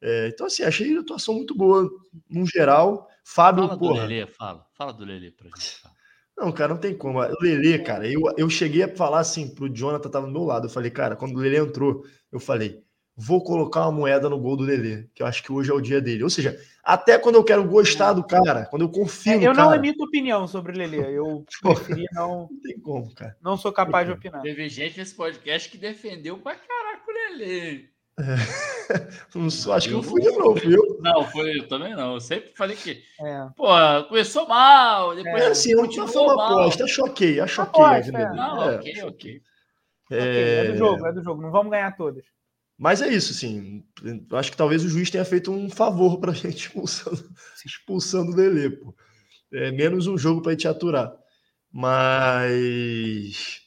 É, 0.00 0.28
então, 0.28 0.46
assim, 0.46 0.62
achei 0.62 0.96
a 0.96 1.00
atuação 1.00 1.34
muito 1.34 1.54
boa 1.54 1.90
no 2.28 2.46
geral. 2.46 3.08
Fábio, 3.24 3.66
fala 3.66 3.78
porra. 3.78 3.94
do 3.94 4.00
Lelê, 4.00 4.26
fala. 4.26 4.66
Fala 4.74 4.92
do 4.92 5.04
Lelê 5.04 5.30
pra 5.30 5.48
gente. 5.48 5.82
Não, 6.36 6.52
cara, 6.52 6.74
não 6.74 6.80
tem 6.80 6.96
como. 6.96 7.18
O 7.18 7.42
Lelê, 7.42 7.78
cara, 7.78 8.06
eu, 8.06 8.20
eu 8.36 8.48
cheguei 8.50 8.82
a 8.82 8.94
falar 8.94 9.20
assim 9.20 9.52
pro 9.54 9.74
Jonathan, 9.74 10.10
tava 10.10 10.26
do 10.26 10.32
meu 10.32 10.44
lado. 10.44 10.66
Eu 10.66 10.70
falei, 10.70 10.90
cara, 10.90 11.16
quando 11.16 11.34
o 11.34 11.40
Lelê 11.40 11.58
entrou, 11.58 12.04
eu 12.30 12.38
falei, 12.38 12.84
vou 13.16 13.42
colocar 13.42 13.82
uma 13.82 13.92
moeda 13.92 14.28
no 14.28 14.38
gol 14.38 14.56
do 14.56 14.64
Lelê, 14.64 15.08
que 15.14 15.22
eu 15.22 15.26
acho 15.26 15.42
que 15.42 15.50
hoje 15.50 15.70
é 15.70 15.74
o 15.74 15.80
dia 15.80 16.00
dele. 16.00 16.22
Ou 16.22 16.28
seja, 16.28 16.60
até 16.84 17.18
quando 17.18 17.36
eu 17.36 17.44
quero 17.44 17.66
gostar 17.66 18.12
do 18.12 18.22
cara, 18.22 18.66
quando 18.66 18.82
eu 18.82 18.90
confio 18.90 19.32
é, 19.32 19.36
Eu 19.36 19.54
não 19.54 19.70
cara... 19.70 19.76
emito 19.76 20.04
opinião 20.04 20.46
sobre 20.46 20.72
o 20.72 20.76
Lelê. 20.76 21.16
Eu 21.16 21.44
preferia 21.62 22.08
não. 22.12 22.48
Não 22.50 22.60
tem 22.60 22.78
como, 22.78 23.14
cara. 23.14 23.34
Não 23.42 23.56
sou 23.56 23.72
capaz 23.72 24.06
de 24.06 24.12
opinar. 24.12 24.42
Teve 24.42 24.68
gente 24.68 24.98
nesse 24.98 25.14
podcast 25.14 25.70
que 25.70 25.78
defendeu 25.78 26.36
pra 26.38 26.54
caraca 26.54 27.02
o 27.08 27.38
Lelê. 27.38 27.95
Sou, 29.50 29.72
acho 29.74 29.88
que 29.88 29.94
não 29.94 30.02
fui 30.02 30.26
eu, 30.26 30.38
não, 30.38 30.54
viu? 30.54 30.98
Não, 31.00 31.24
foi 31.24 31.58
eu 31.58 31.68
também 31.68 31.94
não. 31.94 32.14
Eu 32.14 32.20
sempre 32.20 32.52
falei 32.54 32.76
que, 32.76 33.02
é. 33.20 33.46
pô, 33.56 33.66
começou 34.08 34.48
mal, 34.48 35.14
depois 35.14 35.42
é, 35.42 35.46
assim, 35.48 35.74
não 35.74 36.08
foi 36.08 36.22
uma 36.22 36.32
aposta, 36.32 36.86
choquei, 36.86 37.40
a 37.40 37.46
choquei. 37.46 37.84
Aposta, 37.84 38.16
é. 38.16 38.32
Não, 38.32 38.62
é. 38.62 38.76
ok, 38.76 39.02
ok. 39.04 39.42
É... 40.10 40.66
é 40.66 40.72
do 40.72 40.78
jogo, 40.78 41.06
é 41.06 41.12
do 41.12 41.22
jogo, 41.22 41.42
não 41.42 41.50
vamos 41.50 41.70
ganhar 41.70 41.94
todas. 41.96 42.24
Mas 42.78 43.02
é 43.02 43.08
isso, 43.08 43.34
sim. 43.34 43.84
Acho 44.32 44.50
que 44.50 44.56
talvez 44.56 44.84
o 44.84 44.88
juiz 44.88 45.10
tenha 45.10 45.24
feito 45.24 45.50
um 45.50 45.68
favor 45.68 46.18
para 46.18 46.32
a 46.32 46.34
gente 46.34 46.68
expulsando, 46.68 47.28
expulsando 47.64 48.32
o 48.32 48.36
Delê, 48.36 48.70
pô. 48.70 48.94
É 49.52 49.70
menos 49.72 50.06
um 50.06 50.18
jogo 50.18 50.42
para 50.42 50.52
gente 50.52 50.68
aturar. 50.68 51.12
Mas 51.72 53.65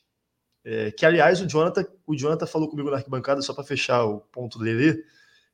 é, 0.63 0.91
que, 0.91 1.05
aliás, 1.05 1.41
o 1.41 1.47
Jonathan, 1.47 1.85
o 2.05 2.15
Jonathan 2.15 2.45
falou 2.45 2.69
comigo 2.69 2.89
na 2.89 2.97
arquibancada, 2.97 3.41
só 3.41 3.53
para 3.53 3.63
fechar 3.63 4.03
o 4.03 4.19
ponto 4.19 4.59
dele, 4.59 5.03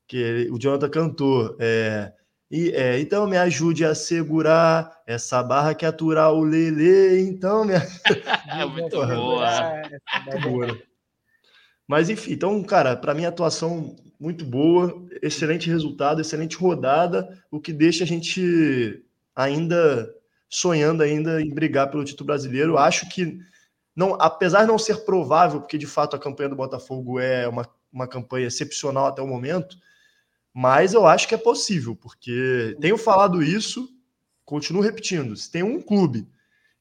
que 0.07 0.17
ele, 0.17 0.51
o 0.51 0.57
Jonathan 0.57 0.89
cantou. 0.89 1.55
É, 1.59 2.13
e, 2.49 2.69
é, 2.71 2.99
então 2.99 3.27
me 3.27 3.37
ajude 3.37 3.83
a 3.83 3.95
segurar 3.95 5.01
essa 5.05 5.41
barra 5.41 5.73
que 5.73 5.85
aturar 5.85 6.31
o 6.31 6.43
Lele. 6.43 7.21
Então 7.21 7.65
me 7.65 7.73
é 8.47 8.65
muito 8.65 8.95
boa. 8.95 9.81
Muito 10.25 10.49
boa. 10.49 10.81
Mas 11.87 12.09
enfim, 12.09 12.33
então, 12.33 12.63
cara, 12.63 12.95
para 12.95 13.13
mim 13.13 13.25
atuação 13.25 13.95
muito 14.19 14.45
boa, 14.45 15.05
excelente 15.21 15.69
resultado, 15.69 16.21
excelente 16.21 16.55
rodada, 16.55 17.43
o 17.51 17.59
que 17.59 17.73
deixa 17.73 18.03
a 18.03 18.07
gente 18.07 19.03
ainda 19.35 20.09
sonhando 20.49 21.03
ainda 21.03 21.41
em 21.41 21.53
brigar 21.53 21.91
pelo 21.91 22.05
título 22.05 22.27
brasileiro. 22.27 22.77
Acho 22.77 23.09
que 23.09 23.37
não, 23.95 24.15
apesar 24.19 24.61
de 24.61 24.67
não 24.67 24.77
ser 24.77 25.05
provável, 25.05 25.61
porque 25.61 25.77
de 25.77 25.87
fato 25.87 26.15
a 26.15 26.19
campanha 26.19 26.49
do 26.49 26.55
Botafogo 26.55 27.19
é 27.19 27.47
uma, 27.47 27.67
uma 27.91 28.07
campanha 28.07 28.47
excepcional 28.47 29.07
até 29.07 29.21
o 29.21 29.27
momento, 29.27 29.77
mas 30.53 30.93
eu 30.93 31.05
acho 31.05 31.27
que 31.27 31.35
é 31.35 31.37
possível, 31.37 31.95
porque 31.95 32.77
tenho 32.79 32.97
falado 32.97 33.41
isso, 33.41 33.89
continuo 34.43 34.81
repetindo, 34.81 35.35
se 35.35 35.51
tem 35.51 35.63
um 35.63 35.81
clube 35.81 36.27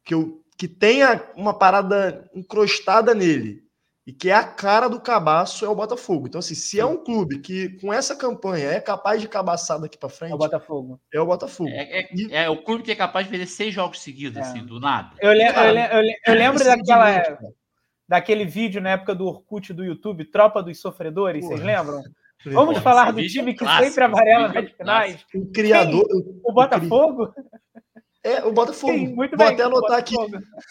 que, 0.04 0.14
eu, 0.14 0.44
que 0.56 0.68
tenha 0.68 1.24
uma 1.36 1.54
parada 1.54 2.28
encrostada 2.34 3.14
nele 3.14 3.63
e 4.06 4.12
que 4.12 4.28
é 4.28 4.34
a 4.34 4.44
cara 4.44 4.88
do 4.88 5.00
cabaço 5.00 5.64
é 5.64 5.68
o 5.68 5.74
Botafogo. 5.74 6.26
Então, 6.26 6.38
assim, 6.38 6.54
se 6.54 6.78
é 6.78 6.84
um 6.84 7.02
clube 7.02 7.38
que 7.38 7.70
com 7.80 7.92
essa 7.92 8.14
campanha 8.14 8.68
é 8.68 8.80
capaz 8.80 9.20
de 9.20 9.28
cabaçar 9.28 9.80
daqui 9.80 9.96
para 9.96 10.10
frente, 10.10 10.32
é 10.32 10.34
o 10.34 10.38
Botafogo. 10.38 11.00
É 11.12 11.20
o 11.20 11.26
Botafogo. 11.26 11.70
É, 11.70 12.00
é, 12.00 12.08
e... 12.14 12.34
é, 12.34 12.50
o 12.50 12.62
clube 12.62 12.82
que 12.82 12.92
é 12.92 12.96
capaz 12.96 13.26
de 13.26 13.32
fazer 13.32 13.46
seis 13.46 13.72
jogos 13.72 14.02
seguidos, 14.02 14.36
é. 14.38 14.40
assim, 14.42 14.64
do 14.64 14.78
nada. 14.78 15.12
Eu, 15.20 15.32
le 15.32 15.50
cara, 15.50 15.94
eu, 15.94 16.02
le 16.02 16.14
eu 16.26 16.34
lembro 16.34 16.62
daquela, 16.62 17.38
daquele 18.06 18.44
vídeo 18.44 18.82
na 18.82 18.90
época 18.90 19.14
do 19.14 19.26
Orkut 19.26 19.72
do 19.72 19.82
YouTube, 19.82 20.26
Tropa 20.26 20.62
dos 20.62 20.78
Sofredores, 20.78 21.42
Porra. 21.42 21.56
vocês 21.56 21.66
lembram? 21.66 22.02
Vamos 22.46 22.78
falar 22.78 23.10
do 23.10 23.26
time 23.26 23.52
é 23.52 23.54
que 23.54 23.60
clássico, 23.60 23.86
sempre 23.86 24.04
amarela 24.04 24.48
nas 24.48 24.70
finais. 24.70 25.24
O 25.34 25.46
criador. 25.50 26.06
Quem? 26.06 26.40
O 26.44 26.52
Botafogo? 26.52 27.34
É, 28.22 28.44
o 28.44 28.52
Botafogo. 28.52 28.92
Sim, 28.92 29.14
muito 29.14 29.36
Vou 29.36 29.46
bem, 29.46 29.54
até 29.54 29.62
anotar 29.62 29.98
aqui. 29.98 30.14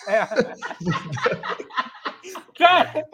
É. 0.08 0.28
Cara! 2.58 3.06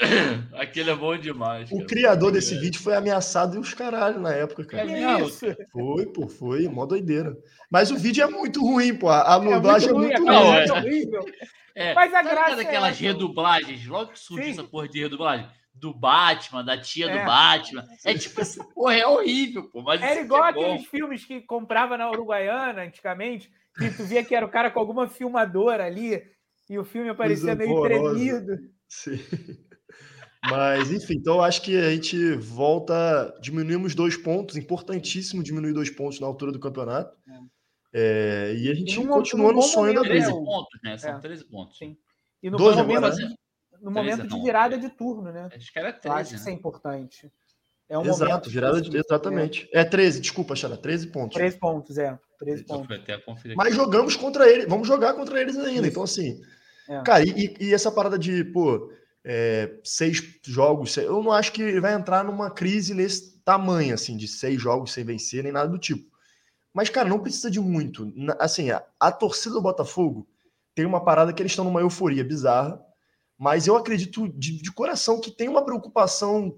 Aquele 0.54 0.90
é 0.90 0.94
bom 0.94 1.16
demais. 1.16 1.70
O 1.70 1.84
criador 1.86 2.32
desse 2.32 2.56
é. 2.56 2.60
vídeo 2.60 2.80
foi 2.80 2.94
ameaçado 2.94 3.56
e 3.56 3.58
os 3.58 3.74
caralho 3.74 4.20
na 4.20 4.32
época, 4.32 4.64
cara. 4.64 4.90
É 4.90 5.20
isso? 5.22 5.46
Foi, 5.72 6.06
pô, 6.06 6.28
foi, 6.28 6.68
mó 6.68 6.86
doideira. 6.86 7.36
Mas 7.70 7.90
o 7.90 7.96
vídeo 7.96 8.24
é 8.24 8.26
muito 8.26 8.60
ruim, 8.60 8.94
pô. 8.94 9.08
A 9.08 9.38
dublagem 9.38 9.90
é 9.90 9.92
muito, 9.92 10.22
ruim, 10.22 10.36
é 10.36 10.66
muito 10.66 10.74
ruim. 10.74 11.26
É, 11.74 11.92
Mas 11.92 12.14
a 12.14 12.22
graça 12.22 12.52
é 12.52 12.56
daquelas 12.56 12.98
redublagens, 12.98 13.86
logo 13.86 14.12
que 14.12 14.18
surge 14.18 14.48
essa 14.48 14.64
porra 14.64 14.88
de 14.88 14.98
redublagem, 14.98 15.46
do 15.74 15.92
Batman, 15.92 16.64
da 16.64 16.80
tia 16.80 17.06
é. 17.10 17.18
do 17.18 17.26
Batman. 17.26 17.86
É 18.02 18.14
tipo 18.14 18.40
assim, 18.40 18.62
porra, 18.72 18.94
é 18.94 19.06
horrível, 19.06 19.64
pô. 19.70 19.82
Mas 19.82 20.00
era 20.00 20.20
igual 20.20 20.46
é 20.46 20.50
aqueles 20.50 20.86
filmes 20.86 21.26
que 21.26 21.42
comprava 21.42 21.98
na 21.98 22.10
Uruguaiana 22.10 22.82
antigamente, 22.82 23.52
que 23.76 23.90
tu 23.90 24.04
via 24.04 24.24
que 24.24 24.34
era 24.34 24.46
o 24.46 24.50
cara 24.50 24.70
com 24.70 24.80
alguma 24.80 25.06
filmadora 25.06 25.84
ali 25.84 26.22
e 26.68 26.78
o 26.78 26.84
filme 26.84 27.10
aparecia 27.10 27.54
meio 27.54 27.82
tremido. 27.82 28.58
Sim. 28.88 29.18
Mas, 30.50 30.90
enfim, 30.90 31.14
então 31.14 31.36
eu 31.36 31.42
acho 31.42 31.62
que 31.62 31.76
a 31.76 31.90
gente 31.90 32.34
volta, 32.34 33.34
diminuímos 33.40 33.94
dois 33.94 34.16
pontos, 34.16 34.56
importantíssimo 34.56 35.42
diminuir 35.42 35.72
dois 35.72 35.90
pontos 35.90 36.20
na 36.20 36.26
altura 36.26 36.52
do 36.52 36.60
campeonato. 36.60 37.16
É. 37.28 37.56
É, 37.98 38.54
e 38.54 38.70
a 38.70 38.74
gente 38.74 39.00
e 39.00 39.06
continua 39.06 39.52
no, 39.52 39.62
sonho 39.62 39.94
da 39.94 40.02
13 40.02 40.30
pontos, 40.30 40.80
né? 40.84 40.98
São 40.98 41.16
é. 41.16 41.18
13 41.18 41.44
pontos. 41.46 41.78
Sim. 41.78 41.96
E 42.42 42.50
no 42.50 42.58
12 42.58 42.76
momento, 42.76 42.96
agora, 42.98 43.14
né? 43.14 43.34
no 43.80 43.90
momento 43.90 44.26
de 44.26 44.42
virada 44.42 44.76
de 44.76 44.90
turno, 44.90 45.32
né? 45.32 45.48
Acho 45.54 45.72
que 45.72 45.78
era 45.78 45.92
13. 45.92 46.20
acho 46.20 46.30
que 46.30 46.36
isso 46.36 46.48
é 46.48 46.52
né? 46.52 46.58
importante. 46.58 47.32
É 47.88 47.96
um 47.96 48.04
Exato, 48.04 48.50
virada 48.50 48.80
de, 48.80 48.96
exatamente. 48.96 49.68
É. 49.72 49.80
é 49.80 49.84
13, 49.84 50.20
desculpa, 50.20 50.56
Xana, 50.56 50.76
13 50.76 51.06
pontos. 51.06 51.36
13 51.36 51.58
pontos, 51.58 51.96
é. 51.96 52.18
13 52.38 52.64
pontos. 52.64 53.54
Mas 53.56 53.74
jogamos 53.74 54.16
contra 54.16 54.50
eles, 54.50 54.66
vamos 54.68 54.86
jogar 54.86 55.14
contra 55.14 55.40
eles 55.40 55.56
ainda. 55.56 55.86
Então, 55.86 56.02
assim, 56.02 56.40
é. 56.88 57.02
Cara, 57.02 57.24
e, 57.24 57.54
e, 57.60 57.74
essa 57.74 57.90
parada 57.90 58.18
de, 58.18 58.44
pô, 58.44 58.90
é, 59.28 59.80
seis 59.82 60.22
jogos, 60.44 60.96
eu 60.96 61.20
não 61.20 61.32
acho 61.32 61.50
que 61.52 61.80
vai 61.80 61.94
entrar 61.94 62.24
numa 62.24 62.48
crise 62.48 62.94
nesse 62.94 63.40
tamanho, 63.40 63.92
assim, 63.92 64.16
de 64.16 64.28
seis 64.28 64.62
jogos 64.62 64.92
sem 64.92 65.04
vencer, 65.04 65.42
nem 65.42 65.50
nada 65.50 65.68
do 65.68 65.78
tipo. 65.78 66.08
Mas, 66.72 66.88
cara, 66.88 67.08
não 67.08 67.18
precisa 67.18 67.50
de 67.50 67.58
muito. 67.58 68.12
Assim, 68.38 68.70
a, 68.70 68.84
a 69.00 69.10
torcida 69.10 69.56
do 69.56 69.62
Botafogo 69.62 70.28
tem 70.76 70.86
uma 70.86 71.02
parada 71.02 71.32
que 71.32 71.42
eles 71.42 71.50
estão 71.50 71.64
numa 71.64 71.80
euforia 71.80 72.22
bizarra, 72.22 72.80
mas 73.36 73.66
eu 73.66 73.74
acredito 73.76 74.28
de, 74.28 74.62
de 74.62 74.72
coração 74.72 75.20
que 75.20 75.32
tem 75.32 75.48
uma 75.48 75.64
preocupação. 75.64 76.56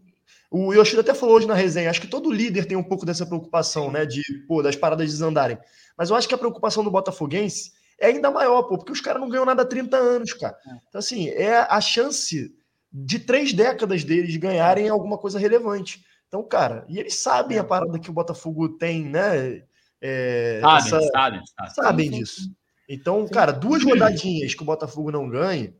O 0.50 0.74
Yoshida 0.74 1.00
até 1.00 1.14
falou 1.14 1.36
hoje 1.36 1.46
na 1.46 1.54
resenha, 1.54 1.88
acho 1.88 2.02
que 2.02 2.06
todo 2.06 2.30
líder 2.30 2.66
tem 2.66 2.76
um 2.76 2.82
pouco 2.82 3.06
dessa 3.06 3.24
preocupação, 3.24 3.90
né, 3.90 4.04
de, 4.04 4.22
pô, 4.46 4.62
das 4.62 4.76
paradas 4.76 5.10
desandarem. 5.10 5.58
Mas 5.96 6.10
eu 6.10 6.16
acho 6.16 6.28
que 6.28 6.34
a 6.34 6.38
preocupação 6.38 6.84
do 6.84 6.90
Botafoguense 6.90 7.72
é 7.98 8.08
ainda 8.08 8.30
maior, 8.30 8.64
pô, 8.64 8.76
porque 8.76 8.92
os 8.92 9.00
caras 9.00 9.20
não 9.20 9.28
ganham 9.28 9.46
nada 9.46 9.62
há 9.62 9.66
30 9.66 9.96
anos, 9.96 10.32
cara. 10.34 10.56
É. 10.66 10.70
Então, 10.88 10.98
assim, 10.98 11.28
é 11.30 11.58
a 11.58 11.80
chance 11.80 12.57
de 12.92 13.18
três 13.18 13.52
décadas 13.52 14.04
deles 14.04 14.36
ganharem 14.36 14.88
alguma 14.88 15.18
coisa 15.18 15.38
relevante. 15.38 16.04
Então, 16.26 16.42
cara, 16.42 16.84
e 16.88 16.98
eles 16.98 17.14
sabem 17.14 17.56
é. 17.56 17.60
a 17.60 17.64
parada 17.64 17.98
que 17.98 18.10
o 18.10 18.12
Botafogo 18.12 18.68
tem, 18.70 19.04
né? 19.04 19.64
É, 20.00 20.60
sabem, 20.60 20.76
essa... 20.78 21.00
sabem, 21.08 21.42
sabem, 21.46 21.74
sabem 21.74 22.10
disso. 22.10 22.54
Então, 22.88 23.26
Sim. 23.26 23.32
cara, 23.32 23.52
duas 23.52 23.84
rodadinhas 23.84 24.54
que 24.54 24.62
o 24.62 24.66
Botafogo 24.66 25.10
não 25.10 25.28
ganhe, 25.28 25.74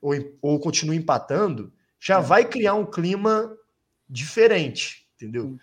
ou, 0.00 0.14
ou 0.42 0.60
continue 0.60 0.96
empatando, 0.96 1.72
já 1.98 2.18
é. 2.18 2.22
vai 2.22 2.44
criar 2.44 2.74
um 2.74 2.86
clima 2.86 3.56
diferente, 4.08 5.08
entendeu? 5.14 5.56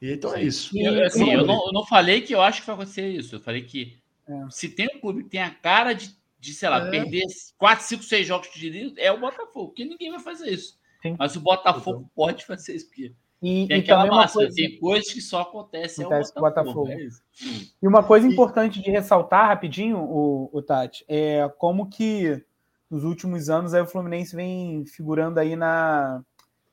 E, 0.00 0.12
então 0.12 0.34
é 0.34 0.42
isso. 0.42 0.76
Eu, 0.76 1.04
assim, 1.04 1.32
eu, 1.32 1.46
não, 1.46 1.66
eu 1.66 1.72
não 1.72 1.86
falei 1.86 2.20
que 2.20 2.34
eu 2.34 2.42
acho 2.42 2.60
que 2.60 2.66
vai 2.66 2.74
acontecer 2.74 3.08
isso. 3.08 3.36
Eu 3.36 3.40
falei 3.40 3.62
que 3.62 4.02
é. 4.28 4.50
Se 4.50 4.68
tem 4.68 4.88
um 4.94 5.00
clube 5.00 5.24
que 5.24 5.30
tem 5.30 5.42
a 5.42 5.50
cara 5.50 5.92
de, 5.92 6.14
de 6.42 6.52
sei 6.52 6.68
lá, 6.68 6.88
é. 6.88 6.90
perder 6.90 7.24
4, 7.56 7.84
5, 7.84 8.02
6 8.02 8.26
jogos 8.26 8.50
de 8.52 8.58
direito, 8.58 8.98
é 8.98 9.12
o 9.12 9.20
Botafogo, 9.20 9.68
porque 9.68 9.84
ninguém 9.84 10.10
vai 10.10 10.18
fazer 10.18 10.50
isso. 10.50 10.76
Sim. 11.00 11.14
Mas 11.16 11.36
o 11.36 11.40
Botafogo 11.40 12.10
pode 12.16 12.44
fazer 12.44 12.74
isso, 12.74 12.88
porque 12.88 13.14
e, 13.40 13.68
tem 13.68 13.78
e 13.78 13.80
aquela 13.80 14.06
massa, 14.06 14.34
coisa... 14.34 14.52
tem 14.52 14.76
coisas 14.76 15.12
que 15.12 15.20
só 15.20 15.42
acontecem 15.42 16.04
Acontece 16.04 16.32
ao 16.34 16.42
Botafogo. 16.42 16.86
Botafogo. 16.86 17.12
É 17.42 17.46
e 17.80 17.86
uma 17.86 18.02
coisa 18.02 18.26
importante 18.26 18.82
de 18.82 18.90
ressaltar 18.90 19.46
rapidinho, 19.46 19.98
o, 19.98 20.50
o 20.52 20.60
Tati, 20.60 21.04
é 21.06 21.48
como 21.58 21.88
que 21.88 22.44
nos 22.90 23.04
últimos 23.04 23.48
anos 23.48 23.72
aí 23.72 23.80
o 23.80 23.86
Fluminense 23.86 24.34
vem 24.34 24.84
figurando 24.84 25.38
aí 25.38 25.54
na, 25.54 26.24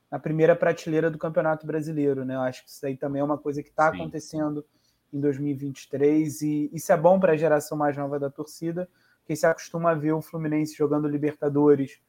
na 0.10 0.18
primeira 0.18 0.56
prateleira 0.56 1.12
do 1.12 1.20
Campeonato 1.20 1.68
Brasileiro, 1.68 2.26
né? 2.26 2.36
Eu 2.36 2.42
acho 2.42 2.64
que 2.64 2.72
isso 2.72 2.84
aí 2.84 2.98
também 2.98 3.22
é 3.22 3.24
uma 3.24 3.38
coisa 3.38 3.62
que 3.62 3.70
está 3.70 3.90
acontecendo 3.90 4.66
em 5.14 5.20
2023 5.20 6.42
e 6.42 6.70
isso 6.74 6.92
é 6.92 6.98
bom 6.98 7.20
para 7.20 7.34
a 7.34 7.38
geração 7.38 7.78
mais 7.78 7.96
nova 7.96 8.20
da 8.20 8.32
torcida, 8.32 8.90
que 9.30 9.36
se 9.36 9.46
acostuma 9.46 9.92
a 9.92 9.94
ver 9.94 10.12
o 10.12 10.24
Fluminense 10.24 10.76
jogando 10.76 11.08
Libertadores 11.08 12.00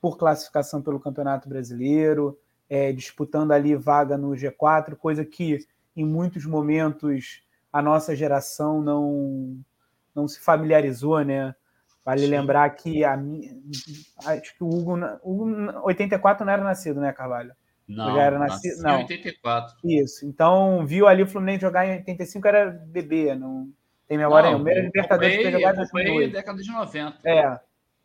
por 0.00 0.16
classificação 0.16 0.80
pelo 0.80 1.00
Campeonato 1.00 1.48
Brasileiro, 1.48 2.38
é, 2.70 2.92
disputando 2.92 3.50
ali 3.50 3.74
vaga 3.74 4.16
no 4.16 4.30
G4, 4.30 4.94
coisa 4.94 5.24
que 5.24 5.58
em 5.96 6.04
muitos 6.04 6.46
momentos 6.46 7.42
a 7.72 7.82
nossa 7.82 8.14
geração 8.14 8.80
não 8.80 9.58
não 10.14 10.28
se 10.28 10.38
familiarizou, 10.40 11.24
né? 11.24 11.52
Vale 12.04 12.22
Sim. 12.22 12.28
lembrar 12.28 12.70
que 12.70 13.04
a 13.04 13.18
acho 14.24 14.56
que 14.56 14.62
o 14.62 14.68
Hugo, 14.68 14.96
o 15.24 15.42
Hugo 15.42 15.80
84 15.82 16.46
não 16.46 16.52
era 16.52 16.62
nascido, 16.62 17.00
né, 17.00 17.12
Carvalho? 17.12 17.54
Não, 17.88 18.14
já 18.14 18.22
era 18.22 18.38
nascido, 18.38 18.82
não. 18.82 19.00
em 19.00 19.02
84. 19.02 19.76
Isso. 19.82 20.24
Então, 20.24 20.86
viu 20.86 21.08
ali 21.08 21.24
o 21.24 21.26
Fluminense 21.26 21.62
jogar 21.62 21.86
em 21.86 21.96
85 21.98 22.46
era 22.46 22.70
bebê, 22.70 23.34
não 23.34 23.68
tem 24.08 24.16
memória 24.16 24.50
nenhuma. 24.50 24.70
Era 24.70 24.80
Libertadores 24.80 25.36
que 25.36 25.50
jogado 25.50 25.82
em 26.22 26.30
década 26.30 26.62
de 26.62 26.70
90. 26.70 27.28
É. 27.28 27.60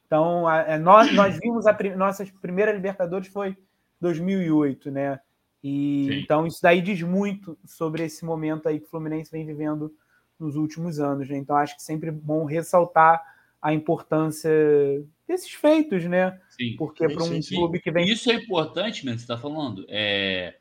Então, 0.06 0.48
a, 0.48 0.62
a, 0.62 0.62
é, 0.74 0.78
nós, 0.78 1.12
nós 1.14 1.40
vimos 1.40 1.66
a 1.66 1.76
nossa 1.96 2.26
primeira 2.42 2.72
Libertadores 2.74 3.30
foi 3.30 3.58
2008, 4.02 4.92
né? 4.92 5.20
E 5.64 6.08
Sim. 6.10 6.20
então 6.20 6.46
isso 6.46 6.60
daí 6.62 6.82
diz 6.82 7.02
muito 7.02 7.58
sobre 7.66 8.04
esse 8.04 8.26
momento 8.26 8.68
aí 8.68 8.80
que 8.80 8.86
o 8.86 8.90
Fluminense 8.90 9.32
vem 9.32 9.46
vivendo 9.46 9.96
nos 10.38 10.58
últimos 10.58 11.00
anos, 11.00 11.30
né? 11.30 11.38
Então 11.38 11.56
acho 11.56 11.76
que 11.78 11.82
sempre 11.82 12.12
bom 12.12 12.44
ressaltar 12.44 13.22
a 13.62 13.74
importância 13.74 14.52
desses 15.26 15.52
feitos, 15.54 16.04
né? 16.04 16.38
Sim, 16.50 16.76
Porque 16.78 17.08
para 17.08 17.24
um 17.24 17.42
sim, 17.42 17.56
clube 17.56 17.80
que 17.80 17.90
vem. 17.90 18.10
Isso 18.10 18.30
é 18.30 18.36
importante, 18.36 19.06
mesmo, 19.06 19.20
você 19.20 19.24
está 19.24 19.38
falando. 19.38 19.86
É... 19.88 20.58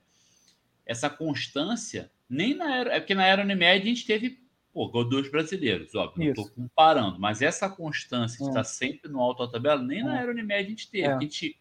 Essa 0.86 1.10
constância, 1.10 2.12
nem 2.31 2.55
na 2.55 2.77
era. 2.77 2.94
É 2.94 3.01
porque 3.01 3.14
na 3.14 3.27
era 3.27 3.43
Unimed 3.43 3.82
a 3.82 3.85
gente 3.85 4.06
teve 4.06 4.41
pô, 4.73 4.89
dois 5.05 5.31
brasileiros, 5.31 5.94
óbvio, 5.94 6.24
não 6.24 6.31
estou 6.31 6.51
comparando, 6.51 7.20
mas 7.20 7.43
essa 7.43 7.69
constância 7.69 8.39
de 8.39 8.44
é. 8.44 8.49
estar 8.49 8.65
sempre 8.65 9.11
no 9.11 9.20
alto 9.20 9.44
da 9.44 9.53
tabela, 9.53 9.82
nem 9.82 10.01
é. 10.01 10.05
na 10.05 10.20
era 10.20 10.31
Unimed 10.31 10.55
a 10.55 10.69
gente 10.69 10.90
teve. 10.90 11.07
É. 11.07 11.12
A 11.12 11.20
gente, 11.20 11.59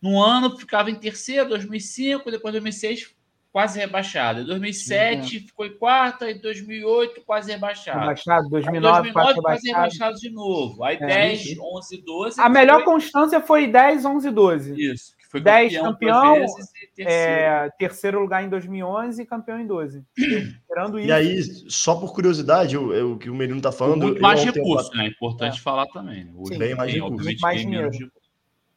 no 0.00 0.20
ano, 0.22 0.56
ficava 0.56 0.90
em 0.90 0.94
terceiro, 0.94 1.48
2005, 1.50 2.30
depois 2.30 2.52
2006 2.52 3.14
quase 3.52 3.78
rebaixado. 3.78 4.40
Em 4.40 4.44
2007 4.44 5.36
uhum. 5.36 5.46
ficou 5.46 5.66
em 5.66 5.76
quarta, 5.76 6.30
em 6.30 6.40
2008 6.40 7.22
quase 7.22 7.50
rebaixado. 7.50 8.00
Rebaixado, 8.00 8.48
2009, 8.48 9.12
2009 9.12 9.42
quase 9.42 9.68
rebaixado. 9.68 10.16
de 10.16 10.30
novo. 10.30 10.84
Aí 10.84 10.96
é. 10.96 11.06
10, 11.06 11.58
11, 11.58 12.02
12. 12.02 12.40
A 12.40 12.48
melhor 12.48 12.76
foi... 12.76 12.84
constância 12.84 13.40
foi 13.40 13.66
10, 13.66 14.04
11, 14.04 14.30
12. 14.30 14.92
Isso. 14.92 15.19
Que 15.30 15.38
foi 15.38 15.40
10 15.40 15.74
campeão, 15.74 15.92
campeão 15.92 16.34
terceiro. 16.96 17.10
É, 17.10 17.70
terceiro. 17.78 18.20
lugar 18.20 18.42
em 18.42 18.48
2011 18.48 19.22
e 19.22 19.24
campeão 19.24 19.60
em 19.60 19.66
12. 19.66 20.04
Esperando 20.18 20.98
isso. 20.98 21.08
E 21.08 21.12
aí, 21.12 21.42
só 21.68 21.94
por 21.94 22.12
curiosidade, 22.12 22.76
o, 22.76 23.12
o 23.12 23.16
que 23.16 23.30
o 23.30 23.34
Menino 23.34 23.58
está 23.58 23.70
falando. 23.70 24.02
Muito 24.02 24.20
mais 24.20 24.42
recursos, 24.42 24.92
né? 24.96 25.04
É 25.04 25.08
importante 25.08 25.58
é. 25.58 25.62
falar 25.62 25.86
também. 25.86 26.24
Né? 26.24 26.32
Sim, 26.46 26.58
bem 26.58 26.74
mais 26.74 26.92
recursos. 26.92 27.40
Mais 27.40 27.60
dinheiro 27.60 27.90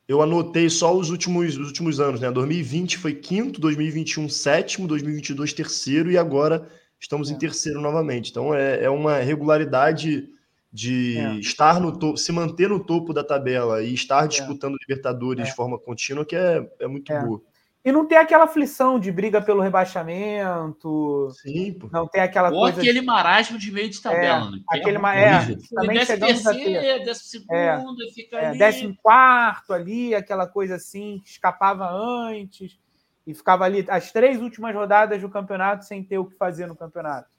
eu 0.07 0.21
anotei 0.21 0.69
só 0.69 0.95
os 0.95 1.09
últimos, 1.09 1.57
os 1.57 1.67
últimos 1.67 1.99
anos, 1.99 2.19
né? 2.19 2.29
2020 2.29 2.97
foi 2.97 3.15
quinto, 3.15 3.59
2021 3.59 4.27
sétimo, 4.27 4.87
2022 4.87 5.53
terceiro 5.53 6.11
e 6.11 6.17
agora 6.17 6.67
estamos 6.99 7.31
é. 7.31 7.33
em 7.33 7.37
terceiro 7.37 7.81
novamente. 7.81 8.29
Então 8.29 8.53
é, 8.53 8.83
é 8.83 8.89
uma 8.89 9.17
regularidade 9.17 10.29
de 10.73 11.19
é. 11.19 11.35
estar 11.35 11.79
no 11.79 11.95
topo, 11.95 12.17
se 12.17 12.31
manter 12.31 12.67
no 12.67 12.83
topo 12.83 13.13
da 13.13 13.23
tabela 13.23 13.83
e 13.83 13.93
estar 13.93 14.25
é. 14.25 14.27
disputando 14.27 14.75
Libertadores 14.81 15.45
de 15.45 15.51
é. 15.51 15.55
forma 15.55 15.77
contínua, 15.77 16.25
que 16.25 16.35
é, 16.35 16.67
é 16.79 16.87
muito 16.87 17.13
é. 17.13 17.23
boa. 17.23 17.39
E 17.85 17.91
não 17.91 18.07
tem 18.07 18.17
aquela 18.17 18.45
aflição 18.45 18.97
de 18.97 19.11
briga 19.11 19.41
pelo 19.41 19.61
rebaixamento. 19.61 21.29
Sim, 21.41 21.73
pô. 21.73 21.89
Não 21.91 22.07
tem 22.07 22.21
aquela 22.21 22.49
Ou 22.49 22.61
coisa. 22.61 22.79
aquele 22.79 23.01
de... 23.01 23.05
marasmo 23.05 23.59
de 23.59 23.71
meio 23.71 23.89
de 23.89 24.01
tabela. 24.01 24.47
É, 24.47 24.51
né? 24.51 24.59
aquele 24.69 24.97
ma... 24.97 25.13
é, 25.13 25.57
também 25.69 25.97
desce 25.97 26.13
chegamos 26.13 26.41
terceiro, 26.41 27.05
décimo 27.05 27.45
segundo, 27.45 28.03
é, 28.03 28.11
fica 28.11 28.37
é, 28.37 28.45
ali. 28.47 28.57
Décimo 28.57 28.97
quarto 29.03 29.73
ali, 29.73 30.15
aquela 30.15 30.47
coisa 30.47 30.75
assim, 30.75 31.19
que 31.23 31.29
escapava 31.29 31.91
antes 31.91 32.79
e 33.27 33.33
ficava 33.33 33.65
ali 33.65 33.85
as 33.89 34.11
três 34.13 34.41
últimas 34.41 34.73
rodadas 34.73 35.21
do 35.21 35.29
campeonato 35.29 35.85
sem 35.85 36.01
ter 36.03 36.17
o 36.17 36.25
que 36.25 36.37
fazer 36.37 36.65
no 36.67 36.75
campeonato. 36.75 37.29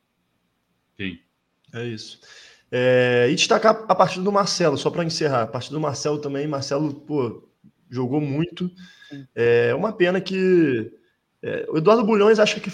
Sim. 0.96 1.18
É 1.72 1.84
isso. 1.84 2.20
É, 2.70 3.28
e 3.30 3.34
destacar 3.34 3.84
a 3.88 3.94
partida 3.94 4.24
do 4.24 4.32
Marcelo, 4.32 4.76
só 4.76 4.90
para 4.90 5.04
encerrar. 5.04 5.42
A 5.42 5.46
partida 5.46 5.74
do 5.74 5.80
Marcelo 5.80 6.18
também. 6.18 6.46
Marcelo, 6.46 6.92
pô, 6.92 7.48
jogou 7.90 8.20
muito. 8.20 8.70
É 9.34 9.74
uma 9.74 9.92
pena 9.92 10.20
que 10.20 10.92
é, 11.42 11.66
o 11.68 11.76
Eduardo 11.76 12.04
Bulhões 12.04 12.38
acha 12.38 12.58
que 12.58 12.70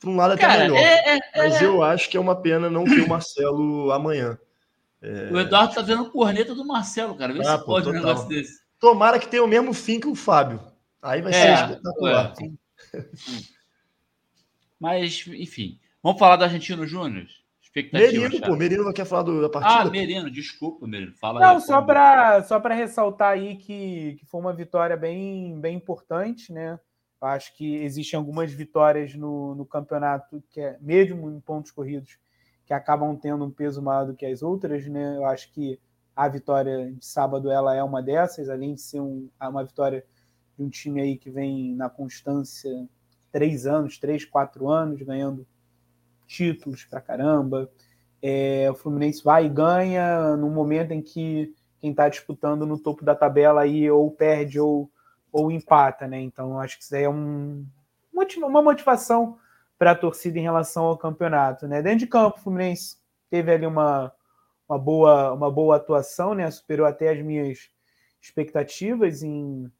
por 0.00 0.08
um 0.10 0.16
lado 0.16 0.34
até 0.34 0.42
Cara, 0.42 0.62
melhor, 0.62 0.78
é, 0.78 1.16
é, 1.16 1.20
mas 1.36 1.60
é. 1.60 1.64
eu 1.64 1.82
acho 1.82 2.08
que 2.08 2.16
é 2.16 2.20
uma 2.20 2.36
pena 2.36 2.70
não 2.70 2.84
ter 2.84 3.02
o 3.02 3.08
Marcelo 3.08 3.92
amanhã. 3.92 4.38
É. 5.02 5.30
O 5.32 5.38
Eduardo 5.38 5.74
tá 5.74 5.82
vendo 5.82 6.10
corneta 6.10 6.54
do 6.54 6.64
Marcelo, 6.64 7.14
cara. 7.14 7.32
Vê 7.32 7.40
ah, 7.40 7.58
se 7.58 7.64
pô, 7.64 7.66
pode 7.66 7.84
total. 7.84 8.00
um 8.00 8.04
negócio 8.04 8.28
desse. 8.28 8.60
Tomara 8.80 9.18
que 9.18 9.28
tenha 9.28 9.44
o 9.44 9.48
mesmo 9.48 9.72
fim 9.72 10.00
que 10.00 10.08
o 10.08 10.14
Fábio. 10.14 10.60
Aí 11.02 11.20
vai 11.20 11.32
ser 11.32 11.52
espetacular. 11.52 12.34
Mas, 14.80 15.24
enfim. 15.26 15.78
Vamos 16.02 16.18
falar 16.18 16.36
do 16.36 16.44
Argentino 16.44 16.86
Júnior? 16.86 17.26
Merino, 17.92 18.40
pô, 18.40 18.56
Merino 18.56 18.84
não 18.84 18.92
quer 18.92 19.04
falar 19.04 19.22
do, 19.22 19.40
da 19.40 19.48
partida. 19.48 19.82
Ah, 19.82 19.90
Merino, 19.90 20.30
desculpa, 20.30 20.86
Merino. 20.86 21.14
Fala 21.14 21.40
não, 21.40 21.56
aí, 21.56 21.60
só 21.60 21.82
para 21.82 22.42
só 22.42 22.60
para 22.60 22.74
ressaltar 22.74 23.32
aí 23.32 23.56
que, 23.56 24.16
que 24.18 24.26
foi 24.26 24.40
uma 24.40 24.52
vitória 24.52 24.96
bem, 24.96 25.58
bem 25.60 25.76
importante, 25.76 26.52
né? 26.52 26.78
Eu 27.20 27.28
acho 27.28 27.56
que 27.56 27.76
existem 27.76 28.16
algumas 28.16 28.52
vitórias 28.52 29.14
no, 29.14 29.54
no 29.54 29.66
campeonato, 29.66 30.42
que 30.50 30.60
é 30.60 30.78
mesmo 30.80 31.30
em 31.30 31.40
pontos 31.40 31.70
corridos, 31.70 32.18
que 32.64 32.72
acabam 32.72 33.16
tendo 33.16 33.44
um 33.44 33.50
peso 33.50 33.82
maior 33.82 34.06
do 34.06 34.14
que 34.14 34.24
as 34.24 34.42
outras, 34.42 34.86
né? 34.86 35.16
Eu 35.16 35.24
acho 35.24 35.52
que 35.52 35.78
a 36.14 36.28
vitória 36.28 36.92
de 36.92 37.04
sábado 37.04 37.50
ela 37.50 37.74
é 37.74 37.82
uma 37.82 38.02
dessas, 38.02 38.48
além 38.48 38.74
de 38.74 38.80
ser 38.80 39.00
um, 39.00 39.28
uma 39.40 39.64
vitória 39.64 40.04
de 40.56 40.64
um 40.64 40.68
time 40.68 41.00
aí 41.00 41.16
que 41.16 41.30
vem 41.30 41.74
na 41.74 41.88
constância 41.88 42.70
três 43.30 43.66
anos, 43.66 43.98
três, 43.98 44.24
quatro 44.24 44.68
anos, 44.68 45.00
ganhando 45.02 45.46
títulos 46.28 46.84
pra 46.84 47.00
caramba. 47.00 47.68
É, 48.22 48.68
o 48.70 48.74
Fluminense 48.74 49.24
vai 49.24 49.46
e 49.46 49.48
ganha 49.48 50.36
no 50.36 50.50
momento 50.50 50.92
em 50.92 51.00
que 51.00 51.52
quem 51.80 51.90
está 51.90 52.08
disputando 52.08 52.66
no 52.66 52.78
topo 52.78 53.04
da 53.04 53.14
tabela 53.14 53.62
aí 53.62 53.90
ou 53.90 54.10
perde 54.10 54.60
ou, 54.60 54.90
ou 55.32 55.50
empata, 55.50 56.06
né? 56.06 56.20
Então 56.20 56.60
acho 56.60 56.76
que 56.76 56.84
isso 56.84 56.94
aí 56.94 57.04
é 57.04 57.10
um, 57.10 57.64
uma 58.36 58.62
motivação 58.62 59.38
para 59.78 59.92
a 59.92 59.96
torcida 59.96 60.38
em 60.38 60.42
relação 60.42 60.84
ao 60.84 60.98
campeonato, 60.98 61.66
né? 61.66 61.80
Dentro 61.80 62.00
de 62.00 62.06
campo, 62.06 62.38
o 62.38 62.42
Fluminense 62.42 62.96
teve 63.30 63.52
ali 63.52 63.66
uma, 63.66 64.12
uma, 64.68 64.78
boa, 64.78 65.32
uma 65.32 65.50
boa 65.50 65.76
atuação, 65.76 66.34
né? 66.34 66.50
Superou 66.50 66.84
até 66.84 67.10
as 67.10 67.24
minhas 67.24 67.70
expectativas 68.20 69.22
em, 69.22 69.70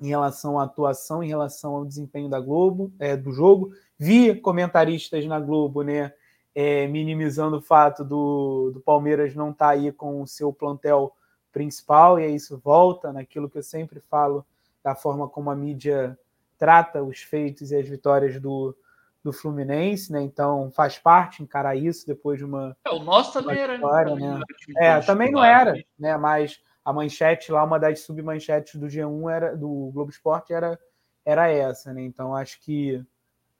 em 0.00 0.08
relação 0.08 0.58
à 0.60 0.64
atuação, 0.64 1.24
em 1.24 1.28
relação 1.28 1.74
ao 1.74 1.84
desempenho 1.84 2.28
da 2.28 2.38
Globo, 2.38 2.92
é, 3.00 3.16
do 3.16 3.32
jogo. 3.32 3.72
Vi 4.02 4.34
comentaristas 4.34 5.24
na 5.26 5.38
Globo, 5.38 5.82
né, 5.82 6.12
é, 6.52 6.88
minimizando 6.88 7.58
o 7.58 7.62
fato 7.62 8.04
do, 8.04 8.72
do 8.74 8.80
Palmeiras 8.80 9.32
não 9.36 9.52
estar 9.52 9.66
tá 9.66 9.70
aí 9.70 9.92
com 9.92 10.20
o 10.20 10.26
seu 10.26 10.52
plantel 10.52 11.14
principal, 11.52 12.18
e 12.18 12.24
aí 12.24 12.34
isso 12.34 12.58
volta 12.58 13.12
naquilo 13.12 13.48
que 13.48 13.58
eu 13.58 13.62
sempre 13.62 14.00
falo 14.00 14.44
da 14.82 14.96
forma 14.96 15.28
como 15.28 15.52
a 15.52 15.54
mídia 15.54 16.18
trata 16.58 17.00
os 17.00 17.20
feitos 17.20 17.70
e 17.70 17.76
as 17.76 17.88
vitórias 17.88 18.40
do, 18.40 18.76
do 19.22 19.32
Fluminense, 19.32 20.10
né? 20.10 20.20
Então 20.20 20.72
faz 20.72 20.98
parte 20.98 21.40
encarar 21.40 21.76
isso 21.76 22.04
depois 22.04 22.38
de 22.38 22.44
uma. 22.44 22.76
É, 22.84 22.90
o 22.90 22.98
nosso 22.98 23.32
também 23.32 23.60
era. 23.60 23.76
História, 23.76 24.16
né? 24.16 24.40
É, 24.78 25.00
também 25.00 25.30
não 25.30 25.44
era, 25.44 25.74
né? 25.96 26.16
Mas 26.16 26.60
a 26.84 26.92
manchete 26.92 27.52
lá, 27.52 27.62
uma 27.62 27.78
das 27.78 28.00
submanchetes 28.00 28.74
do 28.74 28.88
G1 28.88 29.32
era 29.32 29.56
do 29.56 29.92
Globo 29.94 30.10
Esporte 30.10 30.52
era, 30.52 30.76
era 31.24 31.48
essa, 31.48 31.92
né? 31.92 32.02
Então 32.02 32.34
acho 32.34 32.60
que 32.60 33.00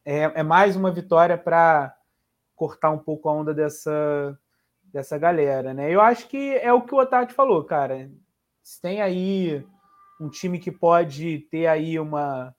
é, 0.04 0.40
é 0.40 0.42
mais 0.42 0.76
uma 0.76 0.90
vitória 0.90 1.38
para 1.38 1.96
cortar 2.54 2.90
um 2.90 2.98
pouco 2.98 3.28
a 3.28 3.32
onda 3.32 3.54
dessa, 3.54 4.38
dessa 4.84 5.18
galera, 5.18 5.72
né? 5.72 5.90
Eu 5.90 6.00
acho 6.00 6.28
que 6.28 6.54
é 6.56 6.72
o 6.72 6.82
que 6.82 6.94
o 6.94 6.98
Otávio 6.98 7.34
falou, 7.34 7.64
cara. 7.64 8.10
Se 8.62 8.80
tem 8.80 9.00
aí 9.00 9.64
um 10.20 10.28
time 10.28 10.58
que 10.58 10.70
pode 10.70 11.40
ter 11.50 11.66
aí 11.66 11.98
uma 11.98 12.54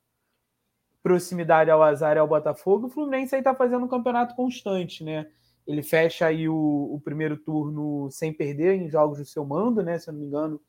proximidade 1.02 1.70
ao 1.70 1.84
azar 1.84 2.16
e 2.16 2.20
ao 2.20 2.28
Botafogo, 2.28 2.88
o 2.88 2.90
Fluminense 2.90 3.36
aí 3.36 3.42
tá 3.42 3.54
fazendo 3.54 3.86
um 3.86 3.90
campeonato 3.90 4.36
constante, 4.36 5.04
né? 5.04 5.30
Ele 5.66 5.82
fecha 5.82 6.26
aí 6.26 6.48
o, 6.50 6.90
o 6.92 7.00
primeiro 7.02 7.38
turno 7.38 8.10
sem 8.12 8.34
perder 8.34 8.76
em 8.76 8.90
jogos 8.90 9.20
do 9.20 9.26
seu 9.26 9.46
mando, 9.46 9.82
né? 9.82 9.98
Se 10.00 10.10
eu 10.10 10.14
não 10.14 10.20
me 10.20 10.28
engano, 10.28 10.62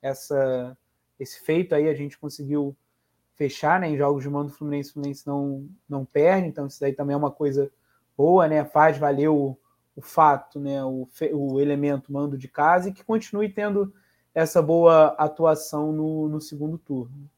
essa, 0.00 0.76
esse 1.18 1.44
feito 1.44 1.74
aí 1.74 1.88
a 1.88 1.94
gente 1.94 2.18
conseguiu 2.18 2.76
fechar, 3.38 3.80
né? 3.80 3.88
Em 3.88 3.96
jogos 3.96 4.24
de 4.24 4.28
mando 4.28 4.50
Fluminense, 4.50 4.92
Fluminense 4.92 5.26
não, 5.26 5.66
não 5.88 6.04
perde, 6.04 6.48
então 6.48 6.66
isso 6.66 6.80
daí 6.80 6.92
também 6.92 7.14
é 7.14 7.16
uma 7.16 7.30
coisa 7.30 7.70
boa, 8.16 8.48
né? 8.48 8.64
Faz 8.64 8.98
valer 8.98 9.28
o, 9.28 9.56
o 9.94 10.02
fato, 10.02 10.58
né? 10.58 10.84
O, 10.84 11.08
o 11.32 11.60
elemento 11.60 12.12
mando 12.12 12.36
de 12.36 12.48
casa 12.48 12.88
e 12.88 12.92
que 12.92 13.04
continue 13.04 13.48
tendo 13.48 13.94
essa 14.34 14.60
boa 14.60 15.14
atuação 15.16 15.92
no, 15.92 16.28
no 16.28 16.40
segundo 16.40 16.76
turno. 16.76 17.30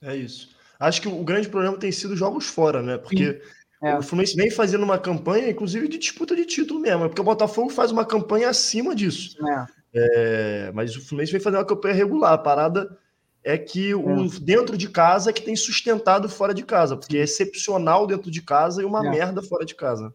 É 0.00 0.14
isso. 0.14 0.56
Acho 0.78 1.02
que 1.02 1.08
o 1.08 1.24
grande 1.24 1.48
problema 1.48 1.76
tem 1.76 1.90
sido 1.90 2.16
jogos 2.16 2.46
fora, 2.46 2.82
né? 2.82 2.96
Porque 2.96 3.40
é. 3.82 3.98
o 3.98 4.02
Fluminense 4.02 4.36
vem 4.36 4.50
fazendo 4.50 4.84
uma 4.84 4.98
campanha, 4.98 5.50
inclusive, 5.50 5.88
de 5.88 5.98
disputa 5.98 6.36
de 6.36 6.44
título 6.44 6.80
mesmo. 6.80 7.04
É 7.04 7.08
porque 7.08 7.20
o 7.20 7.24
Botafogo 7.24 7.70
faz 7.70 7.90
uma 7.90 8.04
campanha 8.04 8.48
acima 8.48 8.94
disso. 8.94 9.36
É. 9.46 9.66
É, 9.96 10.72
mas 10.72 10.96
o 10.96 11.04
Fluminense 11.04 11.32
vem 11.32 11.40
fazendo 11.40 11.60
uma 11.60 11.66
campanha 11.66 11.94
regular. 11.94 12.32
A 12.32 12.38
parada 12.38 12.98
é 13.44 13.58
que 13.58 13.94
o 13.94 14.24
é. 14.24 14.28
dentro 14.40 14.76
de 14.76 14.88
casa 14.88 15.28
é 15.28 15.32
que 15.32 15.42
tem 15.42 15.54
sustentado 15.54 16.28
fora 16.30 16.54
de 16.54 16.64
casa, 16.64 16.96
porque 16.96 17.18
é 17.18 17.22
excepcional 17.22 18.06
dentro 18.06 18.30
de 18.30 18.40
casa 18.40 18.80
e 18.80 18.86
uma 18.86 19.06
é. 19.06 19.10
merda 19.10 19.42
fora 19.42 19.66
de 19.66 19.74
casa. 19.74 20.14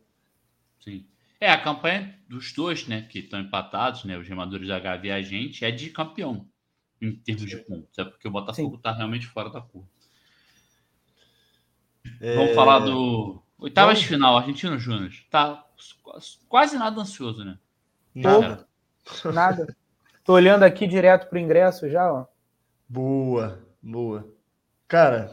Sim. 0.83 1.05
É, 1.39 1.51
a 1.51 1.61
campanha 1.61 2.19
dos 2.27 2.51
dois, 2.51 2.87
né, 2.87 3.03
que 3.03 3.19
estão 3.19 3.39
empatados, 3.39 4.03
né, 4.03 4.17
os 4.17 4.27
remadores 4.27 4.67
da 4.67 4.79
Gávea 4.79 5.13
e 5.13 5.19
a 5.19 5.21
gente, 5.21 5.63
é 5.63 5.69
de 5.69 5.91
campeão 5.91 6.47
em 6.99 7.15
termos 7.15 7.45
de 7.45 7.57
pontos. 7.57 7.97
É 7.97 8.03
porque 8.03 8.27
o 8.27 8.31
Botafogo 8.31 8.75
está 8.75 8.91
realmente 8.91 9.27
fora 9.27 9.49
da 9.49 9.61
curva. 9.61 9.87
É... 12.19 12.35
Vamos 12.35 12.55
falar 12.55 12.79
do 12.79 13.41
oitavas 13.59 13.99
de 13.99 14.07
final, 14.07 14.37
Argentino 14.37 14.77
Júnior. 14.79 15.11
Tá 15.29 15.65
quase 16.47 16.77
nada 16.77 16.99
ansioso, 16.99 17.45
né? 17.45 17.57
Nada. 18.13 18.67
Nada. 19.33 19.77
Tô 20.23 20.33
olhando 20.33 20.63
aqui 20.63 20.87
direto 20.87 21.29
pro 21.29 21.39
ingresso 21.39 21.89
já, 21.89 22.11
ó. 22.11 22.25
Boa, 22.89 23.63
boa. 23.83 24.27
Cara, 24.87 25.31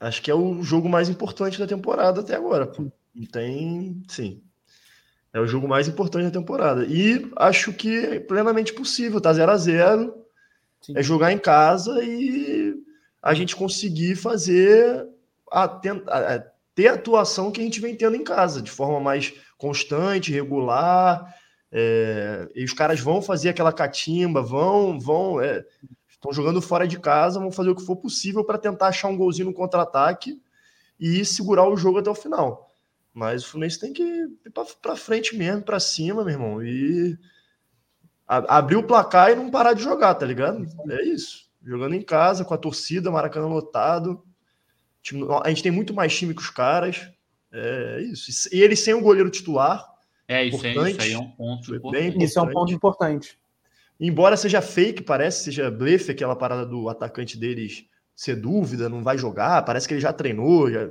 acho 0.00 0.20
que 0.20 0.28
é 0.28 0.34
o 0.34 0.60
jogo 0.64 0.88
mais 0.88 1.08
importante 1.08 1.56
da 1.56 1.66
temporada 1.66 2.20
até 2.20 2.34
agora. 2.34 2.66
Pô. 2.66 2.90
Tem, 3.30 4.02
sim. 4.08 4.42
É 5.32 5.38
o 5.38 5.46
jogo 5.46 5.68
mais 5.68 5.86
importante 5.86 6.24
da 6.24 6.30
temporada. 6.32 6.84
E 6.84 7.30
acho 7.36 7.72
que 7.72 7.96
é 7.96 8.18
plenamente 8.18 8.72
possível, 8.72 9.20
tá 9.20 9.32
0 9.32 9.52
a 9.52 9.56
0 9.56 10.14
É 10.96 11.00
jogar 11.00 11.32
em 11.32 11.38
casa 11.38 12.02
e 12.02 12.74
a 13.22 13.34
gente 13.34 13.54
conseguir 13.54 14.16
fazer 14.16 15.06
a, 15.52 15.64
a, 15.64 16.44
ter 16.74 16.88
a 16.88 16.94
atuação 16.94 17.52
que 17.52 17.60
a 17.60 17.64
gente 17.64 17.80
vem 17.80 17.94
tendo 17.94 18.16
em 18.16 18.24
casa, 18.24 18.60
de 18.60 18.70
forma 18.70 18.98
mais 18.98 19.32
constante, 19.56 20.32
regular. 20.32 21.32
É, 21.70 22.48
e 22.52 22.64
os 22.64 22.72
caras 22.72 22.98
vão 22.98 23.22
fazer 23.22 23.50
aquela 23.50 23.72
catimba, 23.72 24.42
vão, 24.42 24.98
vão, 24.98 25.40
é, 25.40 25.64
estão 26.20 26.32
jogando 26.34 26.60
fora 26.60 26.86
de 26.86 27.00
casa, 27.00 27.40
vão 27.40 27.50
fazer 27.50 27.70
o 27.70 27.74
que 27.74 27.84
for 27.84 27.96
possível 27.96 28.44
para 28.44 28.58
tentar 28.58 28.88
achar 28.88 29.08
um 29.08 29.16
golzinho 29.16 29.48
no 29.48 29.54
contra-ataque 29.54 30.40
e 30.98 31.24
segurar 31.24 31.66
o 31.66 31.76
jogo 31.76 31.98
até 31.98 32.10
o 32.10 32.14
final. 32.14 32.68
Mas 33.12 33.42
o 33.42 33.48
Fluminense 33.48 33.80
tem 33.80 33.92
que 33.92 34.02
ir 34.02 34.28
para 34.82 34.94
frente 34.94 35.34
mesmo, 35.34 35.62
para 35.62 35.80
cima, 35.80 36.22
meu 36.22 36.34
irmão, 36.34 36.62
e 36.62 37.18
abrir 38.26 38.76
o 38.76 38.86
placar 38.86 39.32
e 39.32 39.34
não 39.34 39.50
parar 39.50 39.72
de 39.72 39.82
jogar, 39.82 40.14
tá 40.14 40.26
ligado? 40.26 40.64
É 40.90 41.02
isso. 41.02 41.50
Jogando 41.64 41.94
em 41.94 42.02
casa, 42.02 42.44
com 42.44 42.54
a 42.54 42.58
torcida, 42.58 43.10
Maracanã 43.10 43.46
lotado. 43.46 44.22
A 45.42 45.48
gente 45.48 45.62
tem 45.62 45.72
muito 45.72 45.94
mais 45.94 46.16
time 46.16 46.34
que 46.34 46.42
os 46.42 46.50
caras. 46.50 47.10
É 47.52 48.00
isso. 48.02 48.48
E 48.54 48.60
ele 48.60 48.76
sem 48.76 48.94
o 48.94 49.00
goleiro 49.00 49.30
titular. 49.30 49.84
É, 50.28 50.44
isso, 50.44 50.64
é, 50.64 50.90
isso 50.90 51.02
aí 51.02 51.12
é 51.12 51.18
um 51.18 51.30
ponto 51.30 51.74
importante. 51.74 52.24
Isso 52.24 52.38
é 52.38 52.42
um 52.42 52.50
ponto 52.52 52.72
importante. 52.72 53.39
Embora 54.00 54.36
seja 54.36 54.62
fake, 54.62 55.02
parece, 55.02 55.44
seja 55.44 55.70
blefe, 55.70 56.12
aquela 56.12 56.34
parada 56.34 56.64
do 56.64 56.88
atacante 56.88 57.38
deles 57.38 57.84
ser 58.16 58.36
dúvida, 58.36 58.88
não 58.88 59.02
vai 59.02 59.18
jogar, 59.18 59.64
parece 59.64 59.86
que 59.86 59.94
ele 59.94 60.00
já 60.00 60.12
treinou, 60.12 60.70
já, 60.70 60.88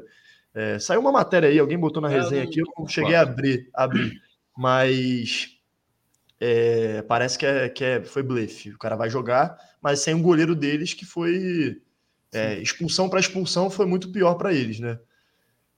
é, 0.53 0.79
saiu 0.79 1.01
uma 1.01 1.11
matéria 1.11 1.49
aí, 1.49 1.59
alguém 1.59 1.77
botou 1.77 2.01
na 2.01 2.11
é, 2.11 2.19
resenha 2.19 2.43
aqui, 2.43 2.59
eu 2.59 2.65
não 2.77 2.87
cheguei 2.87 3.15
a 3.15 3.21
abrir, 3.21 3.69
abrir 3.73 4.19
mas 4.59 5.57
é, 6.37 7.01
parece 7.03 7.37
que, 7.37 7.45
é, 7.45 7.69
que 7.69 7.81
é, 7.81 8.03
foi 8.03 8.21
blefe. 8.21 8.71
O 8.71 8.77
cara 8.77 8.97
vai 8.97 9.09
jogar, 9.09 9.57
mas 9.81 10.01
sem 10.01 10.13
um 10.13 10.21
goleiro 10.21 10.53
deles 10.53 10.93
que 10.93 11.05
foi 11.05 11.81
é, 12.33 12.59
expulsão 12.59 13.09
para 13.09 13.21
expulsão 13.21 13.69
foi 13.69 13.85
muito 13.85 14.11
pior 14.11 14.35
para 14.35 14.53
eles, 14.53 14.81
né? 14.81 14.99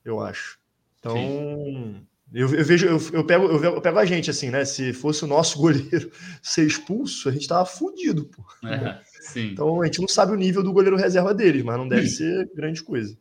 Eu 0.04 0.20
acho. 0.20 0.60
Então, 0.98 1.16
eu, 2.34 2.54
eu, 2.56 2.64
vejo, 2.64 2.86
eu, 2.88 2.98
eu, 3.12 3.26
pego, 3.26 3.46
eu, 3.48 3.82
pego 3.82 4.00
a 4.00 4.06
gente 4.06 4.30
assim, 4.30 4.50
né? 4.50 4.64
Se 4.64 4.94
fosse 4.94 5.24
o 5.24 5.28
nosso 5.28 5.60
goleiro 5.62 6.10
ser 6.42 6.66
expulso, 6.66 7.28
a 7.28 7.32
gente 7.32 7.48
tava 7.48 7.66
fudido, 7.66 8.26
pô. 8.26 8.44
É, 8.68 9.02
então 9.38 9.82
a 9.82 9.86
gente 9.86 10.00
não 10.00 10.08
sabe 10.08 10.32
o 10.32 10.38
nível 10.38 10.64
do 10.64 10.72
goleiro 10.72 10.96
reserva 10.96 11.34
deles, 11.34 11.64
mas 11.64 11.78
não 11.78 11.88
deve 11.88 12.08
ser 12.08 12.50
grande 12.56 12.82
coisa. 12.82 13.18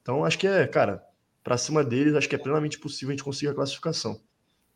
Então, 0.00 0.24
acho 0.24 0.38
que 0.38 0.46
é, 0.46 0.66
cara, 0.66 1.02
para 1.42 1.56
cima 1.56 1.82
deles, 1.82 2.14
acho 2.14 2.28
que 2.28 2.34
é 2.34 2.38
plenamente 2.38 2.78
possível 2.78 3.10
a 3.10 3.12
gente 3.12 3.24
conseguir 3.24 3.50
a 3.50 3.54
classificação. 3.54 4.20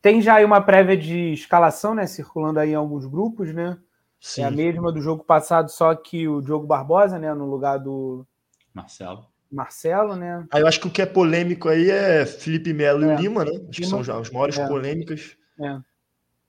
Tem 0.02 0.20
já 0.20 0.34
aí 0.34 0.44
uma 0.44 0.60
prévia 0.60 0.96
de 0.96 1.32
escalação, 1.32 1.94
né? 1.94 2.06
Circulando 2.06 2.60
aí 2.60 2.70
em 2.70 2.74
alguns 2.74 3.06
grupos, 3.06 3.52
né? 3.52 3.78
Sim. 4.20 4.42
É 4.42 4.44
a 4.44 4.50
mesma 4.50 4.92
do 4.92 5.00
jogo 5.00 5.24
passado, 5.24 5.70
só 5.70 5.94
que 5.94 6.26
o 6.26 6.40
Diogo 6.40 6.66
Barbosa, 6.66 7.18
né? 7.18 7.32
No 7.34 7.46
lugar 7.46 7.78
do. 7.78 8.26
Marcelo. 8.74 9.26
Marcelo, 9.50 10.16
né? 10.16 10.46
Ah, 10.50 10.60
eu 10.60 10.66
acho 10.66 10.80
que 10.80 10.86
o 10.86 10.90
que 10.90 11.02
é 11.02 11.06
polêmico 11.06 11.68
aí 11.68 11.90
é 11.90 12.26
Felipe 12.26 12.72
Melo 12.72 13.04
é. 13.04 13.14
e 13.14 13.22
Lima, 13.22 13.44
né? 13.44 13.52
Acho 13.68 13.80
que 13.80 13.86
são 13.86 14.02
já 14.02 14.18
as 14.18 14.30
maiores 14.30 14.58
é. 14.58 14.66
polêmicas. 14.66 15.36
É. 15.60 15.66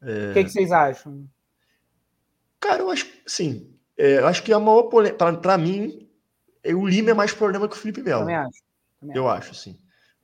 é. 0.02 0.32
O 0.32 0.34
que, 0.34 0.44
que, 0.44 0.50
vocês 0.50 0.72
acham? 0.72 1.28
Cara, 2.60 2.82
eu 2.82 2.92
acho, 2.92 3.08
sim. 3.26 3.72
É, 3.98 4.20
eu 4.20 4.28
acho 4.28 4.44
que 4.44 4.52
a 4.52 4.60
maior 4.60 4.84
polêmica, 4.84 5.34
para 5.34 5.58
mim, 5.58 6.08
o 6.66 6.88
Lima 6.88 7.12
é 7.12 7.14
mais 7.14 7.34
problema 7.34 7.68
que 7.68 7.76
o 7.76 7.80
Felipe 7.80 8.02
Melo. 8.02 8.22
Também 8.22 8.36
acho. 8.36 8.62
Também 9.00 9.18
eu 9.18 9.30
acho, 9.30 9.54
sim. 9.54 9.78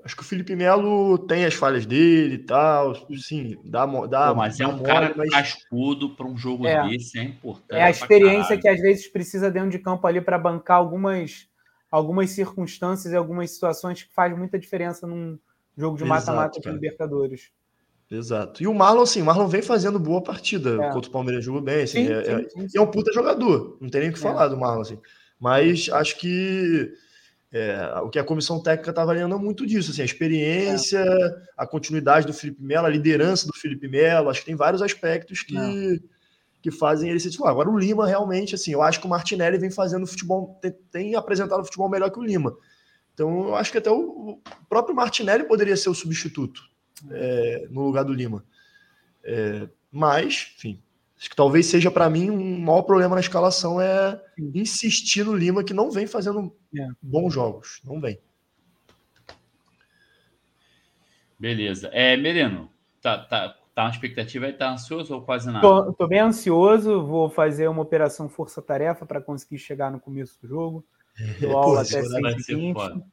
Acho 0.04 0.18
que 0.18 0.22
o 0.22 0.26
Felipe 0.26 0.54
Melo 0.54 1.18
tem 1.18 1.46
as 1.46 1.54
falhas 1.54 1.86
dele 1.86 2.36
e 2.36 2.40
tal, 2.40 2.94
sim, 3.18 3.58
dá, 3.64 3.86
dá 3.86 4.30
Pô, 4.30 4.36
mas 4.36 4.60
é 4.60 4.68
um 4.68 4.84
cara 4.84 5.14
mas... 5.16 5.30
cascudo 5.30 6.10
para 6.10 6.28
um 6.28 6.36
jogo 6.36 6.68
é. 6.68 6.90
desse, 6.90 7.18
é 7.18 7.24
importante. 7.24 7.80
É 7.80 7.84
a 7.84 7.90
experiência 7.90 8.58
que 8.58 8.68
às 8.68 8.82
vezes 8.82 9.08
precisa 9.08 9.50
dentro 9.50 9.70
de 9.70 9.80
campo 9.80 10.06
ali 10.06 10.20
para 10.20 10.38
bancar 10.38 10.76
algumas, 10.76 11.48
algumas 11.94 12.32
circunstâncias 12.32 13.14
e 13.14 13.16
algumas 13.16 13.52
situações 13.52 14.02
que 14.02 14.12
faz 14.12 14.36
muita 14.36 14.58
diferença 14.58 15.06
num 15.06 15.38
jogo 15.78 15.96
de 15.96 16.04
mata-mata 16.04 16.60
de 16.60 16.68
Libertadores. 16.68 17.52
Exato. 18.10 18.64
E 18.64 18.68
o 18.68 18.74
Marlon, 18.74 19.04
assim, 19.04 19.22
o 19.22 19.26
Marlon 19.26 19.48
vem 19.48 19.62
fazendo 19.62 20.00
boa 20.00 20.20
partida 20.20 20.72
é. 20.72 20.92
contra 20.92 21.08
o 21.08 21.14
Palmeiras, 21.14 21.46
jogou 21.46 21.62
bem, 21.62 21.84
assim, 21.84 22.08
sim, 22.08 22.12
é, 22.12 22.24
sim, 22.50 22.68
sim, 22.68 22.78
é, 22.78 22.80
é, 22.80 22.82
um 22.82 22.90
puta 22.90 23.14
jogador, 23.14 23.78
não 23.80 23.90
tem 23.90 24.02
nem 24.02 24.10
o 24.10 24.14
que 24.14 24.18
é. 24.18 24.22
falar 24.24 24.48
do 24.48 24.58
Marlon, 24.58 24.82
assim. 24.82 25.00
Mas 25.40 25.88
acho 25.92 26.18
que 26.18 26.92
é, 27.52 28.00
o 28.02 28.10
que 28.10 28.18
a 28.18 28.24
comissão 28.24 28.60
técnica 28.60 28.90
está 28.90 29.04
avaliando 29.04 29.36
é 29.36 29.38
muito 29.38 29.64
disso, 29.64 29.92
assim, 29.92 30.02
a 30.02 30.06
experiência, 30.06 30.98
é. 30.98 31.42
a 31.56 31.68
continuidade 31.68 32.26
do 32.26 32.34
Felipe 32.34 32.64
Melo, 32.64 32.88
a 32.88 32.90
liderança 32.90 33.46
do 33.46 33.54
Felipe 33.54 33.88
Melo, 33.88 34.32
acho 34.32 34.40
que 34.40 34.48
tem 34.48 34.56
vários 34.56 34.82
aspectos 34.82 35.44
que, 35.44 35.56
é. 35.56 36.00
Que 36.64 36.72
fazem 36.72 37.10
ele 37.10 37.20
ser 37.20 37.30
titular. 37.30 37.52
Agora, 37.52 37.70
o 37.70 37.78
Lima, 37.78 38.08
realmente, 38.08 38.56
assim, 38.56 38.72
eu 38.72 38.82
acho 38.82 39.00
que 39.00 39.06
o 39.06 39.10
Martinelli 39.10 39.58
vem 39.58 39.70
fazendo 39.70 40.08
futebol, 40.08 40.58
tem, 40.62 40.72
tem 40.90 41.16
apresentado 41.16 41.60
o 41.60 41.66
futebol 41.66 41.90
melhor 41.90 42.10
que 42.10 42.18
o 42.18 42.24
Lima. 42.24 42.58
Então, 43.14 43.50
eu 43.50 43.56
acho 43.56 43.72
que 43.72 43.78
até 43.78 43.92
o, 43.92 43.98
o 43.98 44.42
próprio 44.70 44.96
Martinelli 44.96 45.44
poderia 45.44 45.76
ser 45.76 45.90
o 45.90 45.94
substituto 45.94 46.64
é, 47.12 47.68
no 47.70 47.84
lugar 47.84 48.04
do 48.04 48.14
Lima. 48.14 48.46
É, 49.24 49.68
mas, 49.92 50.54
enfim, 50.56 50.82
Acho 51.24 51.30
que 51.30 51.36
talvez 51.38 51.68
seja 51.68 51.90
para 51.90 52.10
mim 52.10 52.30
um 52.30 52.60
maior 52.60 52.82
problema 52.82 53.16
na 53.16 53.22
escalação 53.22 53.80
é 53.80 54.22
insistir 54.54 55.24
no 55.24 55.34
Lima 55.34 55.64
que 55.64 55.74
não 55.74 55.90
vem 55.90 56.06
fazendo 56.06 56.54
é. 56.78 56.86
bons 57.02 57.34
jogos, 57.34 57.80
não 57.86 58.02
vem. 58.02 58.20
Beleza. 61.40 61.88
É, 61.94 62.18
Mereno, 62.18 62.70
tá, 63.02 63.20
tá, 63.20 63.58
tá 63.74 63.84
uma 63.84 63.90
expectativa 63.90 64.46
aí? 64.46 64.54
Tá 64.54 64.72
ansioso 64.72 65.14
ou 65.14 65.22
quase 65.22 65.48
nada? 65.48 65.62
Tô, 65.62 65.94
tô 65.94 66.08
bem 66.08 66.20
ansioso, 66.20 67.06
vou 67.06 67.30
fazer 67.30 67.68
uma 67.68 67.82
operação 67.82 68.30
força-tarefa 68.30 69.06
para 69.06 69.22
conseguir 69.22 69.58
chegar 69.58 69.92
no 69.92 70.00
começo 70.00 70.40
do 70.42 70.48
jogo. 70.48 70.86
Dou 71.40 71.52
é, 71.52 71.54
aula 71.54 71.82
até 71.82 72.02
6h20. 72.02 73.04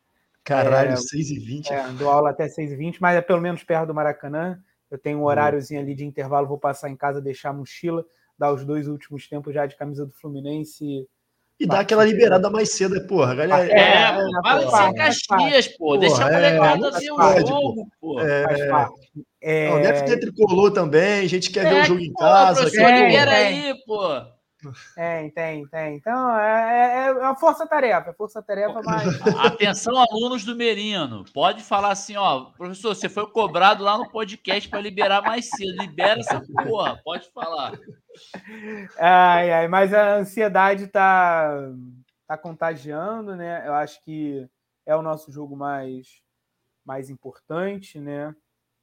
Caralho, 0.45 0.93
é, 0.93 0.95
6h20. 0.95 1.71
É, 1.71 1.89
dou 1.93 2.11
aula 2.11 2.31
até 2.31 2.47
6h20, 2.47 2.97
mas 3.01 3.17
é 3.17 3.21
pelo 3.21 3.41
menos 3.41 3.63
perto 3.63 3.89
do 3.89 3.95
Maracanã. 3.95 4.59
Eu 4.91 4.99
tenho 4.99 5.19
um 5.19 5.25
horáriozinho 5.25 5.81
ali 5.81 5.95
de 5.95 6.05
intervalo, 6.05 6.49
vou 6.49 6.59
passar 6.59 6.91
em 6.91 6.97
casa, 6.97 7.21
deixar 7.21 7.51
a 7.51 7.53
mochila, 7.53 8.05
dar 8.39 8.53
os 8.53 8.65
dois 8.65 8.89
últimos 8.89 9.29
tempos 9.29 9.55
já 9.55 9.67
de 9.67 9.77
camisa 9.77 10.05
do 10.05 10.13
Fluminense. 10.13 11.07
E 11.59 11.67
dar 11.67 11.81
aquela 11.81 12.05
liberada 12.05 12.51
mais 12.51 12.73
cedo, 12.73 12.95
né, 12.95 13.01
porra, 13.01 13.35
galera. 13.35 13.71
É, 13.71 13.79
é, 13.79 14.19
é 14.19 14.41
vai 14.43 14.67
ser 14.67 14.95
Caxias, 14.95 15.69
pô. 15.77 15.97
Deixa 15.99 16.25
a 16.25 16.33
molecada 16.33 16.89
é, 16.89 17.01
ver 17.01 17.13
o 17.13 17.47
jogo, 17.47 17.89
pô. 18.01 18.21
É, 18.21 18.45
é... 19.41 19.71
Não, 19.71 19.81
deve 19.81 20.03
ter 20.03 20.21
tricolor 20.21 20.71
também, 20.73 21.25
a 21.25 21.29
gente 21.29 21.51
quer 21.51 21.67
é, 21.67 21.71
ver 21.71 21.81
o 21.83 21.85
jogo 21.85 22.01
em 22.01 22.13
casa. 22.13 22.65
Libera 22.65 23.31
aí, 23.31 23.75
pô. 23.87 24.23
Tem, 24.95 25.31
tem, 25.31 25.67
tem. 25.69 25.97
Então, 25.97 26.37
é, 26.39 27.07
é, 27.07 27.07
é 27.07 27.13
uma 27.13 27.35
força-tarefa, 27.35 28.11
é 28.11 28.13
força-tarefa, 28.13 28.83
mas. 28.85 29.03
Atenção, 29.47 29.97
alunos 29.97 30.45
do 30.45 30.55
Merino. 30.55 31.25
Pode 31.33 31.63
falar 31.63 31.93
assim, 31.93 32.17
ó, 32.17 32.47
professor, 32.57 32.95
você 32.95 33.09
foi 33.09 33.27
cobrado 33.29 33.83
lá 33.83 33.97
no 33.97 34.11
podcast 34.11 34.69
para 34.69 34.81
liberar 34.81 35.23
mais 35.23 35.49
cedo. 35.49 35.81
Libera 35.81 36.21
essa 36.21 36.43
porra, 36.63 37.01
pode 37.03 37.31
falar. 37.33 37.79
Ai, 38.99 39.51
ai, 39.51 39.69
mas 39.69 39.95
a 39.95 40.17
ansiedade 40.17 40.89
tá, 40.89 41.71
tá 42.27 42.37
contagiando, 42.37 43.35
né? 43.35 43.67
Eu 43.67 43.73
acho 43.73 44.03
que 44.05 44.47
é 44.85 44.95
o 44.95 45.03
nosso 45.03 45.33
jogo 45.33 45.57
mais, 45.57 46.21
mais 46.85 47.09
importante, 47.09 47.99
né? 47.99 48.35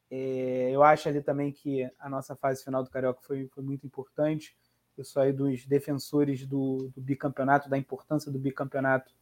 É, 0.09 0.71
eu 0.71 0.83
acho 0.83 1.09
ali 1.09 1.21
também 1.21 1.51
que 1.51 1.89
a 1.99 2.09
nossa 2.09 2.35
fase 2.35 2.63
final 2.63 2.83
do 2.83 2.89
Carioca 2.89 3.21
foi, 3.21 3.47
foi 3.47 3.63
muito 3.63 3.85
importante 3.85 4.55
eu 4.97 5.05
sou 5.05 5.21
aí 5.21 5.31
dos 5.31 5.65
defensores 5.65 6.45
do, 6.45 6.89
do 6.95 7.01
bicampeonato, 7.01 7.69
da 7.69 7.77
importância 7.77 8.31
do 8.31 8.39
bicampeonato 8.39 9.13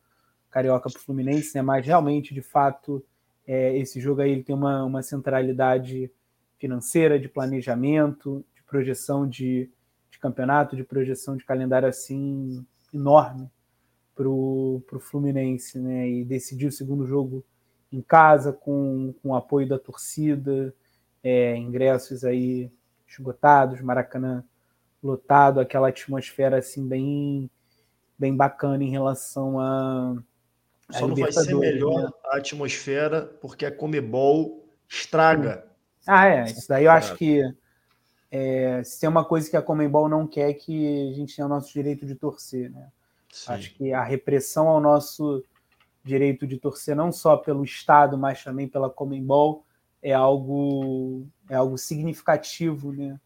carioca 0.49 0.89
para 0.89 0.97
o 0.97 1.01
Fluminense, 1.01 1.53
né? 1.53 1.61
mas 1.61 1.85
realmente, 1.85 2.33
de 2.33 2.41
fato, 2.41 3.03
é, 3.45 3.77
esse 3.77 3.99
jogo 3.99 4.21
aí 4.21 4.31
ele 4.31 4.43
tem 4.43 4.55
uma, 4.55 4.85
uma 4.85 5.03
centralidade 5.03 6.09
financeira, 6.57 7.19
de 7.19 7.27
planejamento, 7.27 8.45
de 8.55 8.63
projeção 8.63 9.27
de, 9.27 9.69
de 10.09 10.17
campeonato, 10.17 10.77
de 10.77 10.83
projeção 10.85 11.35
de 11.35 11.43
calendário 11.43 11.89
assim 11.89 12.65
enorme 12.93 13.51
para 14.15 14.29
o 14.29 14.81
Fluminense, 14.97 15.77
né? 15.77 16.09
E 16.09 16.23
decidir 16.23 16.67
o 16.67 16.71
segundo 16.71 17.05
jogo 17.05 17.43
em 17.95 18.01
casa 18.01 18.51
com, 18.51 19.13
com 19.21 19.29
o 19.29 19.35
apoio 19.35 19.67
da 19.67 19.79
torcida, 19.79 20.73
é, 21.23 21.55
ingressos 21.55 22.25
aí 22.25 22.69
esgotados, 23.07 23.81
Maracanã 23.81 24.43
lotado, 25.01 25.59
aquela 25.59 25.89
atmosfera 25.89 26.57
assim 26.57 26.87
bem 26.87 27.49
bem 28.17 28.35
bacana 28.35 28.83
em 28.83 28.89
relação 28.89 29.59
a, 29.59 30.15
a 30.89 30.93
Só 30.93 31.07
não 31.07 31.15
vai 31.15 31.31
ser 31.31 31.55
melhor 31.55 32.03
né? 32.03 32.09
a 32.25 32.37
atmosfera 32.37 33.21
porque 33.41 33.65
a 33.65 33.71
Comebol 33.71 34.65
estraga. 34.87 35.67
Ah, 36.07 36.27
é. 36.27 36.45
Isso 36.45 36.67
daí 36.67 36.85
eu 36.85 36.91
acho 36.91 37.15
que 37.15 37.41
é, 38.31 38.81
se 38.83 38.99
tem 38.99 39.09
uma 39.09 39.25
coisa 39.25 39.49
que 39.49 39.57
a 39.57 39.61
Comebol 39.61 40.09
não 40.09 40.25
quer 40.25 40.53
que 40.53 41.11
a 41.11 41.13
gente 41.13 41.35
tenha 41.35 41.45
o 41.45 41.49
nosso 41.49 41.71
direito 41.71 42.05
de 42.05 42.15
torcer, 42.15 42.71
né? 42.71 42.89
Sim. 43.31 43.51
Acho 43.51 43.73
que 43.75 43.93
a 43.93 44.03
repressão 44.03 44.67
ao 44.67 44.79
nosso 44.79 45.43
direito 46.05 46.45
de 46.45 46.57
torcer 46.57 46.95
não 46.95 47.11
só 47.11 47.35
pelo 47.35 47.63
Estado, 47.63 48.17
mas 48.17 48.43
também 48.43 48.67
pela 48.67 48.89
Comembol, 48.89 49.65
é 50.01 50.13
algo, 50.13 51.27
é 51.49 51.55
algo 51.55 51.77
significativo 51.77 52.93
né? 52.93 53.19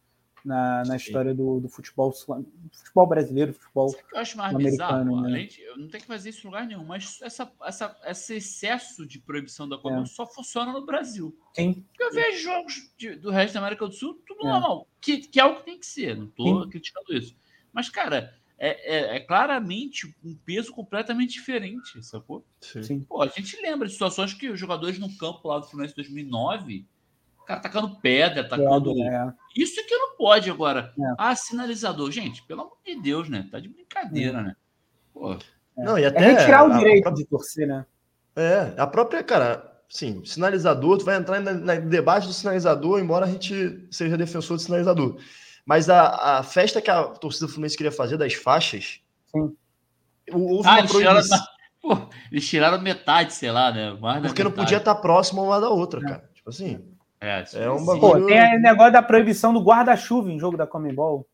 na, 0.45 0.84
na 0.85 0.95
história 0.95 1.35
do, 1.35 1.60
do 1.60 1.68
futebol, 1.68 2.14
futebol 2.14 3.06
brasileiro, 3.06 3.53
futebol 3.53 3.89
Sabe 3.89 4.03
que 4.03 4.15
eu 4.15 4.19
acho 4.19 4.38
mais 4.38 4.56
americano. 4.56 5.11
Bizarro, 5.11 5.22
né? 5.22 5.39
gente, 5.41 5.61
não 5.76 5.89
tem 5.89 5.99
que 5.99 6.07
fazer 6.07 6.30
isso 6.30 6.47
em 6.47 6.49
lugar 6.49 6.65
nenhum, 6.65 6.85
mas 6.85 7.19
essa, 7.22 7.51
essa, 7.64 7.97
esse 8.06 8.35
excesso 8.35 9.06
de 9.06 9.19
proibição 9.19 9.68
da 9.68 9.77
Comembol 9.77 10.06
é. 10.06 10.07
só 10.07 10.26
funciona 10.26 10.72
no 10.72 10.85
Brasil. 10.85 11.38
Sim. 11.53 11.85
Eu 11.99 12.14
vejo 12.14 12.43
jogos 12.43 12.93
de, 12.97 13.15
do 13.15 13.30
resto 13.30 13.56
da 13.56 13.60
América 13.60 13.85
do 13.85 13.93
Sul, 13.93 14.22
tudo 14.26 14.47
é. 14.47 14.51
normal, 14.51 14.88
que, 15.01 15.18
que 15.18 15.39
é 15.39 15.43
o 15.43 15.57
que 15.57 15.65
tem 15.65 15.77
que 15.77 15.85
ser, 15.85 16.15
não 16.15 16.27
estou 16.27 16.69
criticando 16.69 17.14
isso. 17.14 17.35
Mas, 17.73 17.89
cara, 17.89 18.34
é, 18.60 18.98
é, 18.98 19.15
é, 19.15 19.19
claramente 19.22 20.14
um 20.23 20.36
peso 20.36 20.73
completamente 20.73 21.31
diferente, 21.31 22.03
sacou? 22.03 22.45
Sim. 22.60 22.99
Pô, 23.02 23.22
a 23.22 23.27
gente 23.27 23.60
lembra 23.61 23.88
de 23.88 23.94
situações 23.94 24.34
que 24.34 24.49
os 24.49 24.60
jogadores 24.60 24.99
no 24.99 25.15
campo 25.18 25.48
lá 25.48 25.60
do 25.60 25.68
Fluminense 25.68 25.95
2009, 25.95 26.86
cara 27.49 27.60
tacando 27.60 27.95
pedra, 27.95 28.48
tacando. 28.48 28.91
É. 29.02 29.34
Isso 29.56 29.84
que 29.86 29.98
não 29.98 30.15
pode 30.15 30.52
agora. 30.52 30.94
É. 30.99 31.14
Ah, 31.18 31.36
sinalizador. 31.36 32.11
Gente, 32.11 32.44
pelo 32.44 32.61
amor 32.61 32.77
de 32.86 33.02
Deus, 33.02 33.27
né? 33.27 33.48
Tá 33.52 33.60
de 33.60 33.68
brincadeira, 33.68 34.40
é. 34.40 34.44
né? 34.44 34.56
Pô. 35.11 35.36
Não, 35.76 35.98
e 35.98 36.03
é 36.03 36.07
até. 36.07 36.19
É 36.19 36.31
retirar 36.34 36.65
o 36.65 36.77
direito 36.77 37.07
a, 37.07 37.10
a, 37.10 37.14
de 37.14 37.26
torcer, 37.26 37.68
né? 37.68 37.86
É, 38.36 38.73
a 38.77 38.86
própria, 38.86 39.23
cara, 39.23 39.81
sim, 39.90 40.23
sinalizador, 40.23 40.98
tu 40.98 41.06
vai 41.06 41.18
entrar 41.18 41.40
no 41.40 41.90
debate 41.90 42.27
do 42.27 42.34
sinalizador, 42.34 42.99
embora 42.99 43.26
a 43.26 43.30
gente 43.30 43.88
seja 43.90 44.18
defensor 44.18 44.57
de 44.57 44.64
sinalizador. 44.64 45.18
Mas 45.69 45.87
a, 45.87 46.39
a 46.39 46.43
festa 46.43 46.81
que 46.81 46.89
a 46.89 47.03
torcida 47.03 47.47
Fluminense 47.47 47.77
queria 47.77 47.91
fazer 47.91 48.17
das 48.17 48.33
faixas. 48.33 49.01
Sim. 49.27 49.55
Houve 50.31 50.67
ah, 50.67 50.79
eles 50.79 50.91
tiraram, 50.91 51.21
pô, 51.79 52.09
eles 52.31 52.49
tiraram 52.49 52.81
metade, 52.81 53.33
sei 53.33 53.51
lá, 53.51 53.71
né? 53.71 53.95
Mais 54.01 54.19
Porque 54.23 54.43
não 54.43 54.49
podia 54.49 54.77
estar 54.77 54.95
próximo 54.95 55.43
uma 55.43 55.61
da 55.61 55.69
outra, 55.69 56.01
cara. 56.01 56.27
Tipo 56.33 56.49
assim. 56.49 56.83
É, 57.21 57.45
é 57.53 57.69
um 57.69 57.85
bagulho... 57.85 57.99
Pô, 57.99 58.25
tem 58.25 58.57
o 58.57 58.61
negócio 58.61 58.93
da 58.93 59.03
proibição 59.03 59.53
do 59.53 59.61
guarda-chuva 59.61 60.31
em 60.31 60.39
jogo 60.39 60.57
da 60.57 60.65
Comembol. 60.65 61.27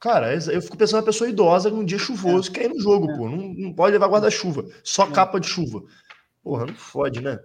Cara, 0.00 0.34
eu 0.34 0.60
fico 0.60 0.76
pensando 0.76 1.02
na 1.02 1.06
pessoa 1.06 1.30
idosa 1.30 1.70
num 1.70 1.84
dia 1.84 1.98
chuvoso 1.98 2.50
é. 2.50 2.54
que 2.54 2.60
é 2.62 2.68
no 2.68 2.80
jogo, 2.80 3.08
é. 3.08 3.16
pô. 3.16 3.28
Não, 3.28 3.54
não 3.54 3.72
pode 3.72 3.92
levar 3.92 4.08
guarda-chuva, 4.08 4.64
só 4.82 5.04
é. 5.04 5.12
capa 5.12 5.38
de 5.38 5.46
chuva. 5.46 5.84
Porra, 6.42 6.66
não 6.66 6.74
fode, 6.74 7.20
né? 7.20 7.38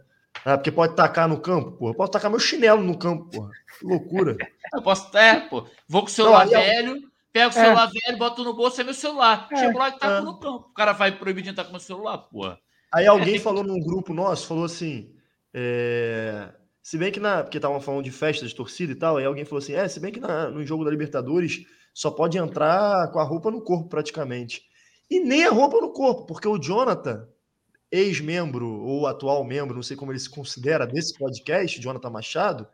Ah, 0.43 0.57
porque 0.57 0.71
pode 0.71 0.95
tacar 0.95 1.27
no 1.27 1.39
campo, 1.39 1.71
porra. 1.73 1.91
Eu 1.91 1.95
posso 1.95 2.11
tacar 2.11 2.31
meu 2.31 2.39
chinelo 2.39 2.83
no 2.83 2.97
campo, 2.97 3.29
porra. 3.29 3.51
Que 3.79 3.85
loucura. 3.85 4.37
Eu 4.73 4.81
posso, 4.81 5.15
é, 5.17 5.39
pô. 5.41 5.67
Vou 5.87 6.01
com 6.01 6.07
o 6.07 6.11
celular 6.11 6.45
não, 6.45 6.51
velho, 6.51 6.95
eu... 6.95 7.01
pego 7.33 7.49
o 7.49 7.53
celular 7.53 7.89
é. 7.89 7.99
velho, 8.07 8.17
boto 8.17 8.41
no 8.41 8.55
bolso, 8.55 8.79
é 8.79 8.85
meu 8.85 8.93
celular. 8.93 9.49
É. 9.51 9.57
Chego 9.57 9.77
lá 9.77 9.89
e 9.89 9.99
taco 9.99 10.13
é. 10.13 10.21
no 10.21 10.39
campo. 10.39 10.69
O 10.69 10.73
cara 10.73 10.93
vai 10.93 11.11
proibir 11.11 11.43
de 11.43 11.49
entrar 11.49 11.65
com 11.65 11.71
o 11.71 11.73
meu 11.73 11.79
celular, 11.81 12.17
porra. 12.19 12.57
Aí 12.93 13.05
alguém 13.05 13.37
falou 13.37 13.65
num 13.65 13.83
grupo 13.83 14.13
nosso, 14.13 14.47
falou 14.47 14.63
assim. 14.63 15.13
É... 15.53 16.53
Se 16.81 16.97
bem 16.97 17.11
que 17.11 17.19
na. 17.19 17.43
Porque 17.43 17.57
estavam 17.57 17.81
falando 17.81 18.03
de 18.03 18.11
festa 18.11 18.47
de 18.47 18.55
torcida 18.55 18.93
e 18.93 18.95
tal, 18.95 19.17
aí 19.17 19.25
alguém 19.25 19.43
falou 19.43 19.59
assim: 19.59 19.73
é, 19.73 19.85
se 19.89 19.99
bem 19.99 20.11
que 20.11 20.21
na, 20.21 20.49
no 20.49 20.65
jogo 20.65 20.85
da 20.85 20.91
Libertadores 20.91 21.65
só 21.93 22.09
pode 22.09 22.37
entrar 22.37 23.11
com 23.11 23.19
a 23.19 23.23
roupa 23.23 23.51
no 23.51 23.61
corpo, 23.61 23.89
praticamente. 23.89 24.61
E 25.09 25.19
nem 25.19 25.45
a 25.45 25.51
roupa 25.51 25.81
no 25.81 25.91
corpo, 25.91 26.25
porque 26.25 26.47
o 26.47 26.57
Jonathan, 26.57 27.27
ex-membro 27.91 28.67
ou 28.67 29.05
atual 29.05 29.43
membro, 29.43 29.75
não 29.75 29.83
sei 29.83 29.97
como 29.97 30.11
ele 30.11 30.19
se 30.19 30.29
considera, 30.29 30.87
desse 30.87 31.17
podcast, 31.17 31.79
Jonathan 31.79 32.09
Machado, 32.09 32.67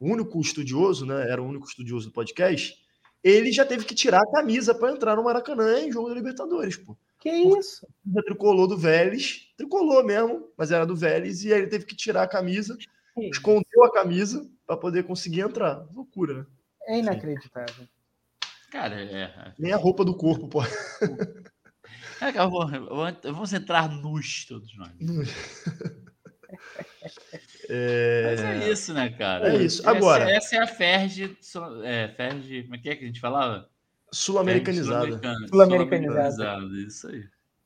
o 0.00 0.10
único 0.10 0.40
estudioso, 0.40 1.04
né? 1.04 1.30
Era 1.30 1.42
o 1.42 1.46
único 1.46 1.66
estudioso 1.66 2.08
do 2.08 2.12
podcast. 2.12 2.74
Ele 3.22 3.52
já 3.52 3.64
teve 3.64 3.84
que 3.84 3.94
tirar 3.94 4.20
a 4.20 4.30
camisa 4.30 4.74
para 4.74 4.92
entrar 4.92 5.16
no 5.16 5.24
Maracanã 5.24 5.80
em 5.80 5.92
jogo 5.92 6.08
da 6.08 6.14
Libertadores, 6.14 6.76
pô. 6.76 6.96
Que 7.18 7.30
isso? 7.30 7.86
Já 8.14 8.22
tricolou 8.22 8.68
do 8.68 8.76
Vélez, 8.76 9.48
tricolou 9.56 10.04
mesmo, 10.04 10.48
mas 10.56 10.70
era 10.70 10.86
do 10.86 10.94
Vélez, 10.94 11.44
e 11.44 11.52
aí 11.52 11.60
ele 11.60 11.68
teve 11.68 11.84
que 11.84 11.96
tirar 11.96 12.22
a 12.22 12.28
camisa, 12.28 12.76
que 12.76 13.28
escondeu 13.28 13.84
a 13.84 13.92
camisa 13.92 14.48
para 14.66 14.76
poder 14.76 15.04
conseguir 15.04 15.40
entrar. 15.40 15.86
Loucura, 15.92 16.34
né? 16.34 16.46
É 16.88 16.98
inacreditável. 16.98 17.86
Cara, 18.70 19.00
é, 19.00 19.22
é. 19.22 19.54
Nem 19.58 19.72
a 19.72 19.76
roupa 19.76 20.04
do 20.04 20.14
corpo, 20.14 20.48
pô. 20.48 20.60
É, 22.20 22.38
eu 22.38 22.50
vou, 22.50 22.66
vamos 23.22 23.52
entrar 23.52 23.88
nus 23.88 24.44
todos 24.46 24.76
nós. 24.76 24.92
É... 27.68 28.24
Mas 28.24 28.40
é 28.40 28.70
isso, 28.70 28.94
né, 28.94 29.10
cara? 29.10 29.52
É 29.52 29.62
isso. 29.62 29.86
Agora. 29.88 30.30
Essa, 30.30 30.36
essa 30.36 30.56
é 30.56 30.58
a 30.60 30.66
Ferge. 30.66 31.36
É, 31.84 32.08
Ferge. 32.16 32.62
Como 32.62 32.76
é 32.76 32.78
que 32.78 32.88
é 32.88 32.96
que 32.96 33.04
a 33.04 33.06
gente 33.06 33.20
falava? 33.20 33.68
Sul-americanizada. 34.12 35.20
Sul-americanizada. 35.48 36.60
Sul 36.60 36.76
isso 36.78 37.08
aí. 37.08 37.24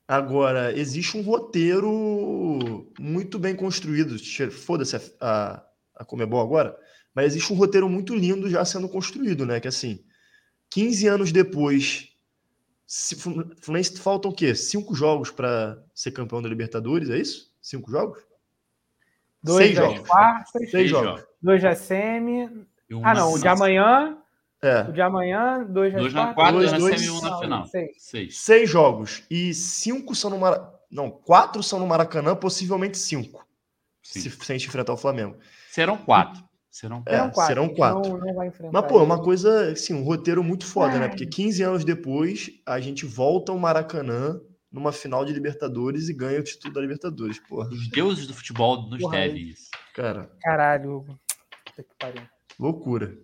Agora, 0.09 0.77
existe 0.77 1.17
um 1.17 1.23
roteiro 1.23 2.91
muito 2.99 3.39
bem 3.39 3.55
construído. 3.55 4.17
Foda-se 4.51 4.97
a, 4.97 5.01
a, 5.21 5.65
a 5.97 6.05
Comebol 6.05 6.41
agora. 6.41 6.77
Mas 7.15 7.27
existe 7.27 7.53
um 7.53 7.57
roteiro 7.57 7.89
muito 7.89 8.15
lindo 8.15 8.49
já 8.49 8.65
sendo 8.65 8.89
construído, 8.89 9.45
né? 9.45 9.61
Que 9.61 9.69
assim, 9.69 10.01
15 10.71 11.07
anos 11.07 11.33
depois 11.33 12.09
se, 12.91 13.15
Fluminense 13.15 14.01
faltam 14.01 14.33
o 14.33 14.35
quê? 14.35 14.53
Cinco 14.53 14.97
jogos 14.97 15.31
para 15.31 15.81
ser 15.95 16.11
campeão 16.11 16.43
da 16.43 16.49
Libertadores, 16.49 17.09
é 17.09 17.19
isso? 17.19 17.55
Cinco 17.63 17.89
jogos? 17.89 18.19
Dois 19.41 19.67
Seis 19.67 19.77
jogos. 19.77 20.09
Quartas, 20.09 20.71
Seis 20.73 20.91
jogos. 20.91 21.25
Dois 21.41 21.63
da 21.63 21.77
semi. 21.77 22.67
Ah, 23.05 23.15
não. 23.15 23.35
O 23.35 23.39
de 23.39 23.47
amanhã. 23.47 24.19
É. 24.61 24.81
O 24.81 24.93
de 24.93 25.01
amanhã, 25.01 25.65
dois, 25.71 25.95
dois 25.95 26.13
na 26.13 26.35
quarta, 26.35 26.53
dois, 26.53 26.73
dois 26.73 26.91
na 26.95 26.99
semi 26.99 27.11
um 27.11 27.21
na 27.21 27.39
final. 27.39 27.67
Seis. 27.67 27.93
Seis. 27.97 28.39
Seis 28.39 28.69
jogos. 28.69 29.23
E 29.31 29.55
cinco 29.55 30.13
são 30.17 30.29
no 30.29 30.39
Maracanã. 30.39 30.73
Não, 30.91 31.09
quatro 31.13 31.63
são 31.63 31.79
no 31.79 31.87
Maracanã, 31.87 32.35
possivelmente 32.35 32.99
cinco. 32.99 33.47
Se, 34.03 34.21
se 34.21 34.29
a 34.29 34.57
gente 34.57 34.67
enfrentar 34.67 34.95
o 34.95 34.97
Flamengo. 34.97 35.39
Serão 35.71 35.97
quatro. 35.97 36.43
Serão, 36.71 37.03
é, 37.07 37.19
quatro. 37.19 37.47
Serão 37.47 37.69
quatro. 37.69 38.19
Não, 38.19 38.33
não 38.33 38.71
Mas, 38.73 38.87
pô, 38.87 39.01
é 39.01 39.03
uma 39.03 39.21
coisa, 39.21 39.73
assim, 39.73 39.93
um 39.93 40.05
roteiro 40.05 40.43
muito 40.45 40.65
foda, 40.65 40.99
né? 40.99 41.09
Porque 41.09 41.27
15 41.27 41.63
anos 41.63 41.85
depois, 41.85 42.49
a 42.65 42.79
gente 42.79 43.05
volta 43.05 43.51
ao 43.51 43.59
Maracanã 43.59 44.41
numa 44.71 44.93
final 44.93 45.25
de 45.25 45.33
Libertadores 45.33 46.09
e 46.09 46.15
ganha 46.15 46.39
o 46.39 46.45
título 46.45 46.73
da 46.73 46.81
Libertadores, 46.81 47.41
porra. 47.41 47.69
Os 47.69 47.89
deuses 47.91 48.27
do 48.27 48.35
futebol 48.35 48.89
nos 48.89 49.01
porra, 49.01 49.19
devem 49.19 49.49
isso. 49.49 49.69
Cara. 49.95 50.31
Caralho, 50.41 51.05
Puta 51.65 51.83
que 51.83 51.95
pariu. 51.99 52.23
Loucura. 52.59 53.19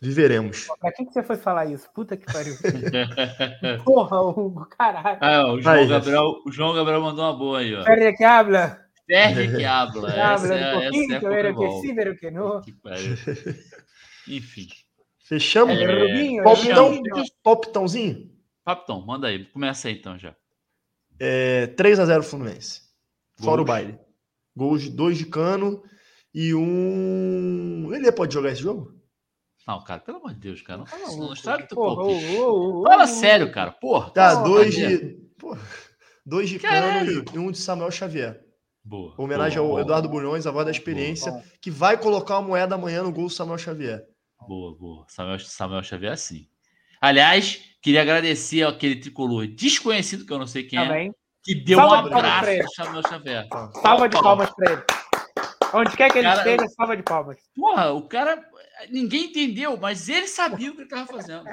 Viveremos. 0.00 0.66
Pra 0.80 0.92
quem 0.92 1.06
que 1.06 1.12
você 1.12 1.22
foi 1.22 1.36
falar 1.36 1.66
isso? 1.66 1.88
Puta 1.92 2.16
que 2.16 2.26
pariu. 2.26 2.54
porra, 3.84 4.20
Hugo, 4.20 4.66
caralho. 4.66 5.18
Ah, 5.20 5.52
o, 5.52 5.60
João 5.60 5.88
Gabriel, 5.88 6.42
o 6.44 6.50
João 6.50 6.74
Gabriel 6.74 7.00
mandou 7.00 7.24
uma 7.24 7.36
boa 7.36 7.60
aí, 7.60 7.74
ó. 7.74 7.84
Pera 7.84 8.12
que 8.12 8.24
habla. 8.24 8.81
Serge 9.06 9.48
que 9.56 9.64
habla. 9.64 10.10
Habla 10.10 10.54
é, 10.54 10.76
um 10.76 10.80
pouquinho, 10.80 11.20
pero 11.20 11.56
que 11.56 11.70
sim, 11.80 11.94
pero 11.94 12.16
que 12.16 12.30
não. 12.30 12.60
Enfim. 14.28 14.68
Fechamos? 15.24 15.76
É, 15.76 15.86
Rubinho, 15.86 16.44
palpitão, 16.44 17.02
palpitãozinho? 17.42 18.30
Palpitão, 18.64 19.04
manda 19.04 19.28
aí. 19.28 19.44
Começa 19.46 19.88
aí 19.88 19.94
então 19.94 20.18
já. 20.18 20.34
É, 21.18 21.68
3x0 21.68 22.22
Fluminense. 22.22 22.82
Gols. 23.38 23.44
Fora 23.44 23.62
o 23.62 23.64
baile. 23.64 23.98
Gols 24.56 24.82
de 24.82 24.90
dois 24.90 25.16
de 25.16 25.26
cano 25.26 25.82
e 26.34 26.54
um. 26.54 27.90
Ele 27.92 28.12
pode 28.12 28.34
jogar 28.34 28.50
esse 28.50 28.62
jogo? 28.62 28.94
Não, 29.66 29.82
cara, 29.84 30.00
pelo 30.00 30.18
amor 30.18 30.34
de 30.34 30.40
Deus, 30.40 30.62
cara. 30.62 30.78
Não 30.78 30.86
fala 30.86 31.06
não. 31.06 31.16
Não 31.16 31.32
estraga 31.32 31.66
teu 31.66 31.78
Fala 32.82 33.06
sério, 33.06 33.52
cara. 33.52 33.70
Porra. 33.70 34.10
Tá, 34.10 34.42
dois 34.42 34.74
de. 34.74 34.98
Porra. 35.38 35.60
Dois 36.24 36.48
de 36.48 36.58
Caralho. 36.58 37.24
cano 37.24 37.36
e 37.36 37.38
um 37.38 37.50
de 37.50 37.58
Samuel 37.58 37.90
Xavier. 37.90 38.44
Boa. 38.84 39.14
Homenagem 39.16 39.58
boa, 39.58 39.68
ao 39.68 39.70
boa, 39.74 39.80
Eduardo 39.82 40.08
Bulhões, 40.08 40.46
a 40.46 40.50
voz 40.50 40.64
da 40.64 40.70
experiência, 40.70 41.30
boa, 41.30 41.44
que 41.60 41.70
vai 41.70 41.96
colocar 41.96 42.36
a 42.36 42.42
moeda 42.42 42.74
amanhã 42.74 43.02
no 43.02 43.12
gol 43.12 43.26
do 43.26 43.30
Samuel 43.30 43.58
Xavier. 43.58 44.04
Boa, 44.46 44.76
boa. 44.76 45.06
Samuel, 45.08 45.38
Samuel 45.38 45.82
Xavier, 45.82 46.16
sim. 46.18 46.48
Aliás, 47.00 47.60
queria 47.80 48.02
agradecer 48.02 48.62
aquele 48.64 48.96
tricolor 48.96 49.46
desconhecido, 49.46 50.26
que 50.26 50.32
eu 50.32 50.38
não 50.38 50.46
sei 50.46 50.64
quem 50.64 50.78
é, 50.78 50.82
Também. 50.82 51.08
é, 51.08 51.12
que 51.44 51.54
deu 51.54 51.78
salva 51.78 51.94
um 51.94 52.16
abraço 52.16 52.58
pro 52.58 52.74
Samuel 52.74 53.02
Xavier. 53.08 53.48
Salva 53.80 54.08
de 54.08 54.20
palmas 54.20 54.50
para 54.54 54.72
ele. 54.72 54.82
Onde 55.74 55.96
quer 55.96 56.12
que 56.12 56.18
ele 56.18 56.28
cara, 56.28 56.38
esteja, 56.38 56.68
salva 56.68 56.96
de 56.96 57.02
palmas. 57.02 57.38
Porra, 57.54 57.92
o 57.92 58.06
cara. 58.06 58.44
Ninguém 58.90 59.26
entendeu, 59.26 59.76
mas 59.76 60.08
ele 60.08 60.26
sabia 60.26 60.70
o 60.70 60.74
que 60.74 60.82
ele 60.82 60.86
estava 60.86 61.06
fazendo. 61.06 61.44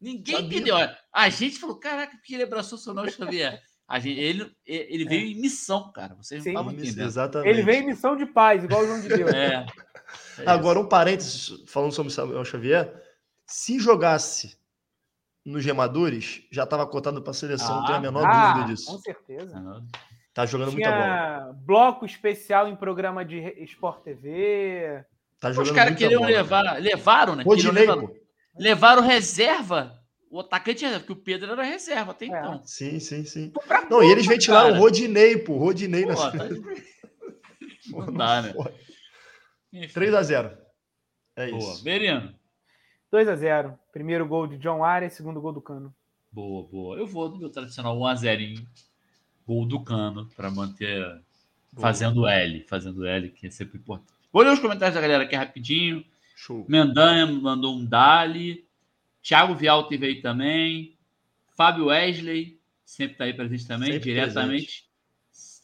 Ninguém 0.00 0.36
sabia. 0.36 0.58
entendeu. 0.58 0.76
A 1.12 1.28
gente 1.28 1.58
falou: 1.58 1.78
caraca, 1.78 2.16
porque 2.16 2.34
ele 2.34 2.42
abraçou 2.42 2.76
o 2.76 2.80
Samuel 2.80 3.10
Xavier. 3.10 3.62
Gente, 4.00 4.18
ele, 4.18 4.56
ele 4.66 5.04
veio 5.04 5.26
é. 5.26 5.30
em 5.30 5.40
missão, 5.40 5.92
cara. 5.92 6.14
Vocês 6.14 6.44
não 6.44 6.52
estavam 6.52 6.72
entendendo. 6.72 7.06
Exatamente. 7.06 7.48
Ele 7.48 7.62
veio 7.62 7.82
em 7.82 7.86
missão 7.86 8.16
de 8.16 8.26
paz, 8.26 8.64
igual 8.64 8.82
o 8.82 8.86
João 8.86 9.00
de 9.00 9.08
Deus. 9.08 9.30
É. 9.32 9.66
é 10.38 10.50
Agora, 10.50 10.78
um 10.78 10.86
parênteses, 10.86 11.62
falando 11.66 11.92
sobre 11.92 12.12
Samuel 12.12 12.44
Xavier. 12.44 12.92
Se 13.46 13.78
jogasse 13.78 14.56
nos 15.44 15.64
remadores, 15.64 16.42
já 16.50 16.64
estava 16.64 16.86
cotado 16.86 17.20
para 17.20 17.32
a 17.32 17.34
seleção, 17.34 17.74
ah, 17.74 17.78
não 17.80 17.86
tem 17.86 17.94
a 17.96 18.00
menor 18.00 18.24
ah, 18.24 18.52
dúvida 18.52 18.72
disso. 18.72 18.86
Com 18.86 18.98
certeza. 18.98 19.82
Tá 20.32 20.46
jogando 20.46 20.70
Tinha 20.70 20.90
muita 20.90 21.44
bola. 21.44 21.52
Bloco 21.64 22.06
especial 22.06 22.68
em 22.68 22.76
programa 22.76 23.24
de 23.24 23.38
Sport 23.64 24.02
TV. 24.02 25.04
Tá 25.38 25.50
jogando 25.50 25.70
Os 25.70 25.76
caras 25.76 25.96
queriam 25.96 26.22
bola, 26.22 26.32
levar, 26.32 26.80
levaram, 26.80 27.36
né? 27.36 27.42
Rodinei, 27.42 27.86
levar, 27.86 28.08
levaram 28.56 29.02
reserva. 29.02 30.01
O 30.32 30.40
atacante, 30.40 30.82
que 31.04 31.12
o 31.12 31.16
Pedro 31.16 31.52
era 31.52 31.62
reserva 31.62 32.12
até 32.12 32.24
é. 32.24 32.28
então. 32.28 32.62
Sim, 32.64 32.98
sim, 32.98 33.22
sim. 33.22 33.52
Não, 33.90 34.02
e 34.02 34.10
eles 34.10 34.26
ventilaram 34.26 34.74
o 34.74 34.78
Rodinei, 34.78 35.36
pô. 35.36 35.58
Rodinei 35.58 36.06
pô, 36.06 36.14
na 36.14 36.30
tá 36.30 36.48
de... 36.48 36.62
Não 37.92 38.12
dá, 38.14 38.40
né? 38.40 38.54
3x0. 39.74 40.56
É 41.36 41.50
Boa. 41.50 41.58
isso. 41.74 41.84
Meriano. 41.84 42.34
2x0. 43.12 43.78
Primeiro 43.92 44.26
gol 44.26 44.46
de 44.46 44.56
John 44.56 44.82
Arias, 44.82 45.12
segundo 45.12 45.38
gol 45.38 45.52
do 45.52 45.60
Cano. 45.60 45.94
Boa, 46.30 46.66
boa. 46.66 46.96
Eu 46.96 47.06
vou 47.06 47.28
do 47.28 47.38
meu 47.38 47.50
tradicional 47.50 47.94
1x0 47.98 48.66
gol 49.46 49.66
do 49.66 49.84
Cano 49.84 50.30
para 50.34 50.50
manter 50.50 51.04
boa. 51.74 51.88
fazendo 51.88 52.26
L, 52.26 52.64
fazendo 52.70 53.04
L, 53.04 53.28
que 53.28 53.48
é 53.48 53.50
sempre 53.50 53.76
importante. 53.76 54.14
Vou 54.32 54.42
ler 54.42 54.54
os 54.54 54.60
comentários 54.60 54.94
da 54.94 55.00
galera 55.02 55.24
aqui 55.24 55.36
rapidinho. 55.36 56.02
Show. 56.34 56.64
Mendanha 56.66 57.26
mandou 57.26 57.76
um 57.76 57.84
Dali. 57.84 58.66
Thiago 59.22 59.54
Vial 59.54 59.86
teve 59.88 60.06
aí 60.06 60.20
também. 60.20 60.98
Fábio 61.56 61.86
Wesley, 61.86 62.60
sempre 62.84 63.12
está 63.12 63.24
aí 63.24 63.34
presente 63.34 63.66
também, 63.66 63.92
sempre 63.92 64.12
diretamente. 64.12 64.90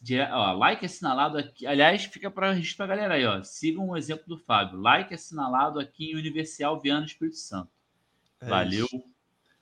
Dire... 0.01 0.29
Ó, 0.31 0.53
like 0.53 0.85
assinalado 0.87 1.39
aqui. 1.39 1.67
Aliás, 1.67 2.05
fica 2.05 2.31
para 2.31 2.53
registro 2.53 2.77
para 2.77 2.95
a 2.95 2.97
galera 2.97 3.15
aí, 3.15 3.27
ó. 3.27 3.43
Sigam 3.43 3.89
o 3.89 3.97
exemplo 3.97 4.25
do 4.29 4.39
Fábio. 4.39 4.81
Like 4.81 5.13
assinalado 5.13 5.81
aqui 5.81 6.13
em 6.13 6.17
Universal 6.17 6.81
Viana 6.81 7.05
Espírito 7.05 7.37
Santo. 7.37 7.71
É 8.41 8.47
Valeu. 8.47 8.85
Isso. 8.87 9.03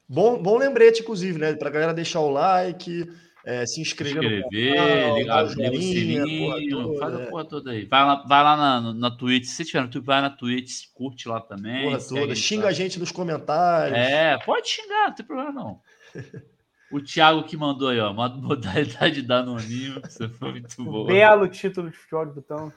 Bom, 0.09 0.40
bom 0.40 0.56
lembrete, 0.56 1.02
inclusive, 1.02 1.39
né? 1.39 1.55
Para 1.55 1.68
a 1.68 1.73
galera 1.73 1.94
deixar 1.94 2.20
o 2.20 2.31
like, 2.31 3.10
é, 3.47 3.64
se 3.64 3.81
inscrever, 3.81 4.20
se 4.20 4.39
inscrever 4.40 5.14
ligar, 5.14 5.44
o 5.44 5.48
sininho, 5.48 6.98
faz 6.98 7.14
a 7.14 7.20
é. 7.20 7.27
porra 7.27 7.44
toda 7.44 7.70
aí. 7.70 7.85
Vai 7.85 8.05
lá, 8.05 8.24
vai 8.27 8.43
lá 8.43 8.56
na, 8.56 8.93
na 8.93 9.10
Twitch. 9.10 9.44
Se 9.44 9.64
tiver 9.64 9.82
no 9.82 9.89
Twitch, 9.89 10.05
vai 10.05 10.20
na 10.20 10.31
Twitch, 10.31 10.86
curte 10.93 11.28
lá 11.28 11.40
também. 11.40 11.85
Porra 11.85 11.98
toda. 12.01 12.35
Xinga 12.35 12.66
a 12.66 12.73
gente 12.73 12.98
nos 12.98 13.12
comentários. 13.12 13.97
É, 13.97 14.36
pode 14.39 14.68
xingar, 14.68 15.09
não 15.09 15.14
tem 15.14 15.24
problema 15.24 15.52
não. 15.52 15.81
O 16.89 17.01
Thiago 17.01 17.43
que 17.43 17.56
mandou 17.56 17.89
aí, 17.89 17.98
ó, 17.98 18.12
modalidade 18.12 19.20
da 19.20 19.40
Anoninho. 19.40 20.01
Isso 20.09 20.28
foi 20.28 20.52
muito 20.52 20.85
bom. 20.85 21.06
Belo 21.06 21.48
título 21.48 21.90
de 21.90 21.97
futebol 21.97 22.27
de 22.27 22.35
botão. 22.35 22.73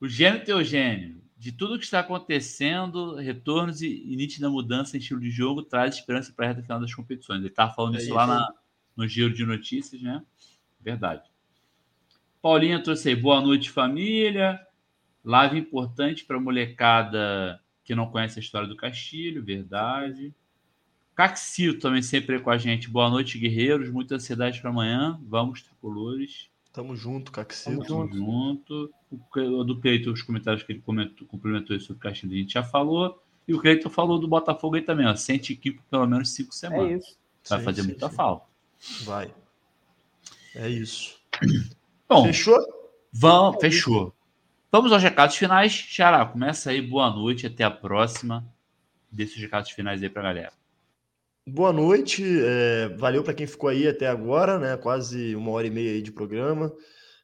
O 0.00 0.08
Gênio 0.08 0.44
Teogênio. 0.44 1.22
De 1.36 1.52
tudo 1.52 1.78
que 1.78 1.84
está 1.84 2.00
acontecendo, 2.00 3.14
retornos 3.14 3.82
e, 3.82 3.86
e 3.86 4.16
nítida 4.16 4.50
mudança 4.50 4.96
em 4.96 4.98
estilo 5.00 5.20
de 5.20 5.30
jogo 5.30 5.62
traz 5.62 5.94
esperança 5.94 6.32
para 6.34 6.46
a 6.46 6.48
reta 6.48 6.62
final 6.62 6.80
das 6.80 6.92
competições. 6.92 7.38
Ele 7.38 7.46
estava 7.46 7.72
falando 7.72 7.94
é 7.94 7.98
isso, 7.98 8.06
isso 8.06 8.14
lá 8.14 8.26
na, 8.26 8.48
no 8.98 9.06
giro 9.06 9.32
de 9.32 9.46
notícias, 9.46 10.02
né? 10.02 10.20
Verdade. 10.80 11.30
Paulinha 12.42 12.82
trouxe 12.82 13.10
aí, 13.10 13.16
boa 13.16 13.40
noite, 13.40 13.70
família. 13.70 14.60
Live 15.24 15.56
importante 15.56 16.24
para 16.24 16.36
a 16.36 16.40
molecada 16.40 17.60
que 17.84 17.94
não 17.94 18.10
conhece 18.10 18.40
a 18.40 18.42
história 18.42 18.66
do 18.66 18.76
Castilho, 18.76 19.44
verdade. 19.44 20.34
Caxio 21.14 21.78
também 21.78 22.02
sempre 22.02 22.40
com 22.40 22.50
a 22.50 22.58
gente. 22.58 22.90
Boa 22.90 23.08
noite, 23.08 23.38
guerreiros. 23.38 23.88
Muita 23.88 24.16
ansiedade 24.16 24.60
para 24.60 24.70
amanhã. 24.70 25.20
Vamos, 25.22 25.62
tricolores. 25.62 26.48
Tamo 26.72 26.96
junto, 26.96 27.30
Caxio. 27.30 27.80
Tamo, 27.84 27.84
Tamo 27.84 28.12
junto. 28.12 28.92
O 29.10 29.64
do 29.64 29.80
Cleiton, 29.80 30.10
os 30.10 30.22
comentários 30.22 30.64
que 30.64 30.72
ele 30.72 30.80
comentou, 30.80 31.26
complementou 31.26 31.78
sobre 31.78 31.98
o 31.98 32.02
Castilho, 32.02 32.34
a 32.34 32.36
gente 32.36 32.54
já 32.54 32.64
falou. 32.64 33.22
E 33.46 33.54
o 33.54 33.60
Cleiton 33.60 33.90
falou 33.90 34.18
do 34.18 34.26
Botafogo 34.26 34.74
aí 34.74 34.82
também, 34.82 35.06
ó. 35.06 35.14
Sente 35.14 35.52
equipe 35.52 35.80
pelo 35.88 36.06
menos 36.06 36.30
cinco 36.30 36.52
semanas. 36.52 36.90
É 36.90 36.96
isso. 36.96 37.18
Vai 37.48 37.58
sim, 37.60 37.64
fazer 37.64 37.82
sim, 37.82 37.88
muita 37.88 38.08
sim. 38.08 38.16
falta. 38.16 38.48
Vai. 39.04 39.34
É 40.54 40.68
isso. 40.68 41.18
Bom, 42.08 42.24
fechou? 42.24 42.58
Vamos, 43.12 43.60
fechou. 43.60 44.14
Vamos 44.70 44.92
aos 44.92 45.02
recados 45.02 45.36
finais. 45.36 45.72
Xará, 45.72 46.24
começa 46.26 46.70
aí. 46.70 46.80
Boa 46.80 47.10
noite. 47.10 47.46
Até 47.46 47.64
a 47.64 47.70
próxima. 47.70 48.46
Deixa 49.10 49.34
os 49.36 49.40
recados 49.40 49.70
finais 49.70 50.02
aí 50.02 50.08
pra 50.08 50.22
galera. 50.22 50.52
Boa 51.50 51.72
noite, 51.72 52.22
é, 52.44 52.90
valeu 52.98 53.24
para 53.24 53.32
quem 53.32 53.46
ficou 53.46 53.70
aí 53.70 53.88
até 53.88 54.06
agora, 54.06 54.58
né? 54.58 54.76
Quase 54.76 55.34
uma 55.34 55.50
hora 55.52 55.66
e 55.66 55.70
meia 55.70 55.92
aí 55.92 56.02
de 56.02 56.12
programa. 56.12 56.70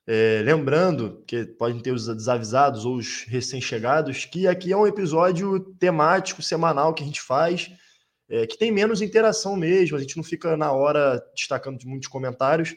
É, 0.06 0.40
lembrando 0.42 1.22
que 1.26 1.44
podem 1.44 1.78
ter 1.78 1.92
os 1.92 2.06
desavisados 2.06 2.86
ou 2.86 2.96
os 2.96 3.24
recém-chegados, 3.24 4.24
que 4.24 4.48
aqui 4.48 4.72
é 4.72 4.76
um 4.76 4.86
episódio 4.86 5.60
temático, 5.78 6.40
semanal 6.40 6.94
que 6.94 7.02
a 7.02 7.06
gente 7.06 7.20
faz, 7.20 7.70
é, 8.28 8.46
que 8.46 8.58
tem 8.58 8.72
menos 8.72 9.02
interação 9.02 9.56
mesmo, 9.56 9.96
a 9.96 10.00
gente 10.00 10.16
não 10.16 10.24
fica 10.24 10.56
na 10.56 10.72
hora 10.72 11.22
destacando 11.34 11.78
de 11.78 11.86
muitos 11.86 12.08
comentários, 12.08 12.74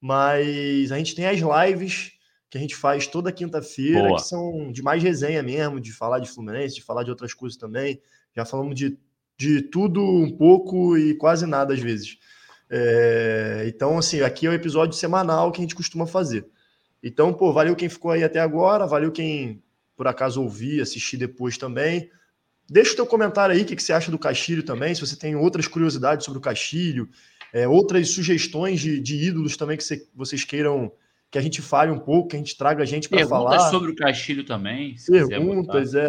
mas 0.00 0.90
a 0.90 0.98
gente 0.98 1.14
tem 1.14 1.26
as 1.26 1.40
lives 1.40 2.12
que 2.48 2.58
a 2.58 2.60
gente 2.60 2.74
faz 2.74 3.06
toda 3.06 3.30
quinta-feira, 3.30 4.14
que 4.14 4.22
são 4.22 4.72
de 4.72 4.82
mais 4.82 5.02
resenha 5.02 5.42
mesmo, 5.42 5.80
de 5.80 5.92
falar 5.92 6.18
de 6.18 6.28
Fluminense, 6.28 6.74
de 6.74 6.82
falar 6.82 7.04
de 7.04 7.10
outras 7.10 7.32
coisas 7.32 7.56
também. 7.56 8.02
Já 8.34 8.44
falamos 8.44 8.74
de 8.74 8.98
de 9.40 9.62
tudo 9.62 10.04
um 10.04 10.30
pouco 10.30 10.98
e 10.98 11.14
quase 11.14 11.46
nada 11.46 11.72
às 11.72 11.80
vezes. 11.80 12.18
É, 12.68 13.64
então, 13.66 13.96
assim, 13.96 14.20
aqui 14.20 14.46
é 14.46 14.50
o 14.50 14.52
episódio 14.52 14.94
semanal 14.94 15.50
que 15.50 15.60
a 15.60 15.62
gente 15.62 15.74
costuma 15.74 16.06
fazer. 16.06 16.46
Então, 17.02 17.32
pô, 17.32 17.50
valeu 17.50 17.74
quem 17.74 17.88
ficou 17.88 18.10
aí 18.10 18.22
até 18.22 18.38
agora, 18.38 18.86
valeu 18.86 19.10
quem 19.10 19.62
por 19.96 20.06
acaso 20.06 20.42
ouvir, 20.42 20.82
assistir 20.82 21.16
depois 21.16 21.56
também. 21.56 22.10
Deixa 22.70 22.92
o 22.92 22.96
teu 22.96 23.06
comentário 23.06 23.52
aí, 23.52 23.62
o 23.62 23.64
que, 23.64 23.74
que 23.74 23.82
você 23.82 23.92
acha 23.92 24.12
do 24.12 24.18
Castilho 24.18 24.62
também, 24.62 24.94
se 24.94 25.00
você 25.00 25.16
tem 25.16 25.34
outras 25.34 25.66
curiosidades 25.66 26.24
sobre 26.24 26.38
o 26.38 26.40
Castilho, 26.40 27.08
é, 27.52 27.66
outras 27.66 28.10
sugestões 28.10 28.80
de, 28.80 29.00
de 29.00 29.16
ídolos 29.16 29.56
também 29.56 29.76
que 29.76 29.82
você, 29.82 30.06
vocês 30.14 30.44
queiram 30.44 30.92
que 31.32 31.36
a 31.36 31.40
gente 31.40 31.60
fale 31.60 31.90
um 31.90 31.98
pouco, 31.98 32.28
que 32.28 32.36
a 32.36 32.38
gente 32.38 32.56
traga 32.56 32.84
a 32.84 32.86
gente 32.86 33.08
para 33.08 33.26
falar. 33.26 33.50
Perguntas 33.50 33.70
sobre 33.72 33.90
o 33.90 33.96
Castilho 33.96 34.44
também. 34.44 34.94
Perguntas, 35.28 35.94
é. 35.94 36.08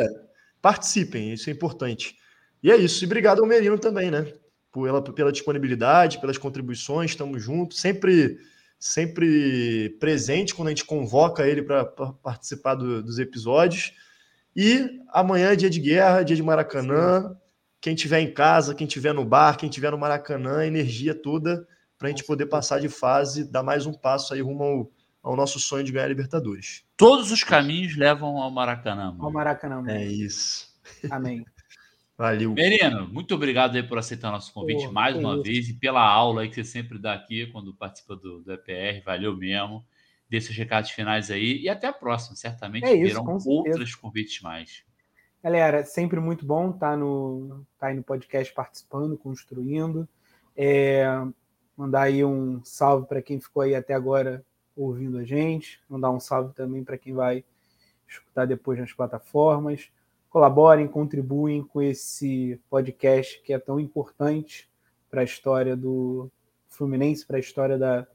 Participem, 0.61 1.33
isso 1.33 1.49
é 1.49 1.53
importante. 1.53 2.15
E 2.61 2.71
é 2.71 2.77
isso. 2.77 3.03
E 3.03 3.07
obrigado 3.07 3.39
ao 3.39 3.47
Merino 3.47 3.79
também, 3.79 4.11
né? 4.11 4.31
Pela, 4.71 5.01
pela 5.01 5.31
disponibilidade, 5.31 6.21
pelas 6.21 6.38
contribuições, 6.38 7.11
estamos 7.11 7.41
juntos, 7.43 7.79
sempre 7.79 8.38
sempre 8.79 9.95
presente 9.99 10.55
quando 10.55 10.69
a 10.69 10.71
gente 10.71 10.85
convoca 10.85 11.47
ele 11.47 11.61
para 11.61 11.85
participar 11.85 12.73
do, 12.73 13.03
dos 13.03 13.19
episódios. 13.19 13.93
E 14.56 15.02
amanhã 15.10 15.52
é 15.52 15.56
dia 15.56 15.69
de 15.69 15.80
guerra, 15.80 16.23
dia 16.23 16.36
de 16.36 16.44
Maracanã. 16.44 17.30
Sim. 17.30 17.36
Quem 17.80 17.95
tiver 17.95 18.19
em 18.19 18.32
casa, 18.32 18.76
quem 18.76 18.86
tiver 18.86 19.14
no 19.14 19.26
bar, 19.26 19.57
quem 19.57 19.69
tiver 19.69 19.91
no 19.91 19.98
Maracanã, 19.98 20.65
energia 20.65 21.15
toda 21.15 21.68
para 21.98 22.07
a 22.07 22.11
gente 22.11 22.23
poder 22.23 22.48
passar 22.48 22.80
de 22.80 22.90
fase, 22.90 23.44
dar 23.44 23.64
mais 23.64 23.86
um 23.86 23.94
passo 23.94 24.34
aí 24.34 24.41
rumo 24.41 24.64
ao, 24.64 24.91
ao 25.22 25.36
nosso 25.36 25.60
sonho 25.60 25.84
de 25.84 25.91
ganhar 25.91 26.06
a 26.06 26.10
Libertadores. 26.10 26.84
Todos 26.98 27.32
os 27.32 27.44
caminhos 27.44 27.95
levam 27.95 28.38
ao 28.38 28.49
Maracanã. 28.49 29.11
Mano. 29.11 29.26
Ao 29.26 29.32
Maracanã. 29.32 29.76
Mano. 29.78 29.91
É 29.91 30.06
isso. 30.06 30.68
Amém. 31.10 31.45
Valeu. 32.18 32.53
Merino, 32.53 33.07
muito 33.07 33.34
obrigado 33.34 33.76
aí 33.76 33.82
por 33.82 33.98
aceitar 33.98 34.32
nosso 34.32 34.53
convite 34.53 34.86
Pô, 34.86 34.91
mais 34.91 35.15
uma 35.15 35.34
isso. 35.34 35.44
vez 35.44 35.69
e 35.69 35.73
pela 35.73 36.07
aula 36.07 36.41
aí 36.41 36.49
que 36.49 36.56
você 36.56 36.64
sempre 36.64 36.99
dá 36.99 37.14
aqui 37.14 37.48
quando 37.48 37.73
participa 37.73 38.15
do, 38.15 38.41
do 38.41 38.53
EPR. 38.53 39.03
Valeu 39.03 39.36
mesmo. 39.36 39.84
Dê 40.32 40.40
seus 40.40 40.58
recados 40.58 40.91
finais 40.91 41.30
aí 41.30 41.62
e 41.62 41.68
até 41.68 41.88
a 41.88 41.94
próxima. 41.94 42.38
Certamente 42.38 42.86
é 42.86 42.95
virão 42.95 43.26
outros 43.45 43.94
convites 43.95 44.41
mais. 44.41 44.86
Galera, 45.44 45.84
sempre 45.84 46.20
muito 46.22 46.45
bom 46.45 46.70
estar 46.70 46.91
tá 46.91 46.98
no, 46.98 47.66
tá 47.78 47.88
aí 47.88 47.95
no 47.95 48.03
podcast 48.03 48.53
participando, 48.53 49.18
construindo. 49.18 50.08
É, 50.56 51.06
mandar 51.76 52.03
aí 52.03 52.24
um 52.24 52.64
salve 52.64 53.08
para 53.08 53.22
quem 53.22 53.41
ficou 53.41 53.64
aí 53.64 53.76
até 53.76 53.94
agora 53.94 54.45
ouvindo 54.74 55.18
a 55.18 55.26
gente. 55.26 55.82
Mandar 55.90 56.12
um 56.12 56.20
salve 56.20 56.53
também 56.53 56.84
para 56.84 56.98
quem 56.98 57.14
vai 57.14 57.44
escutar 58.08 58.45
depois 58.45 58.80
nas 58.80 58.94
plataformas 58.94 59.91
colaborem, 60.32 60.88
contribuem 60.88 61.62
com 61.62 61.82
esse 61.82 62.58
podcast 62.70 63.41
que 63.41 63.52
é 63.52 63.60
tão 63.60 63.78
importante 63.78 64.72
para 65.10 65.20
a 65.20 65.26
história 65.26 65.76
do 65.76 66.32
Fluminense, 66.70 67.28
para 67.28 67.36
a 67.36 67.40
história 67.40 67.78
da, 67.78 68.08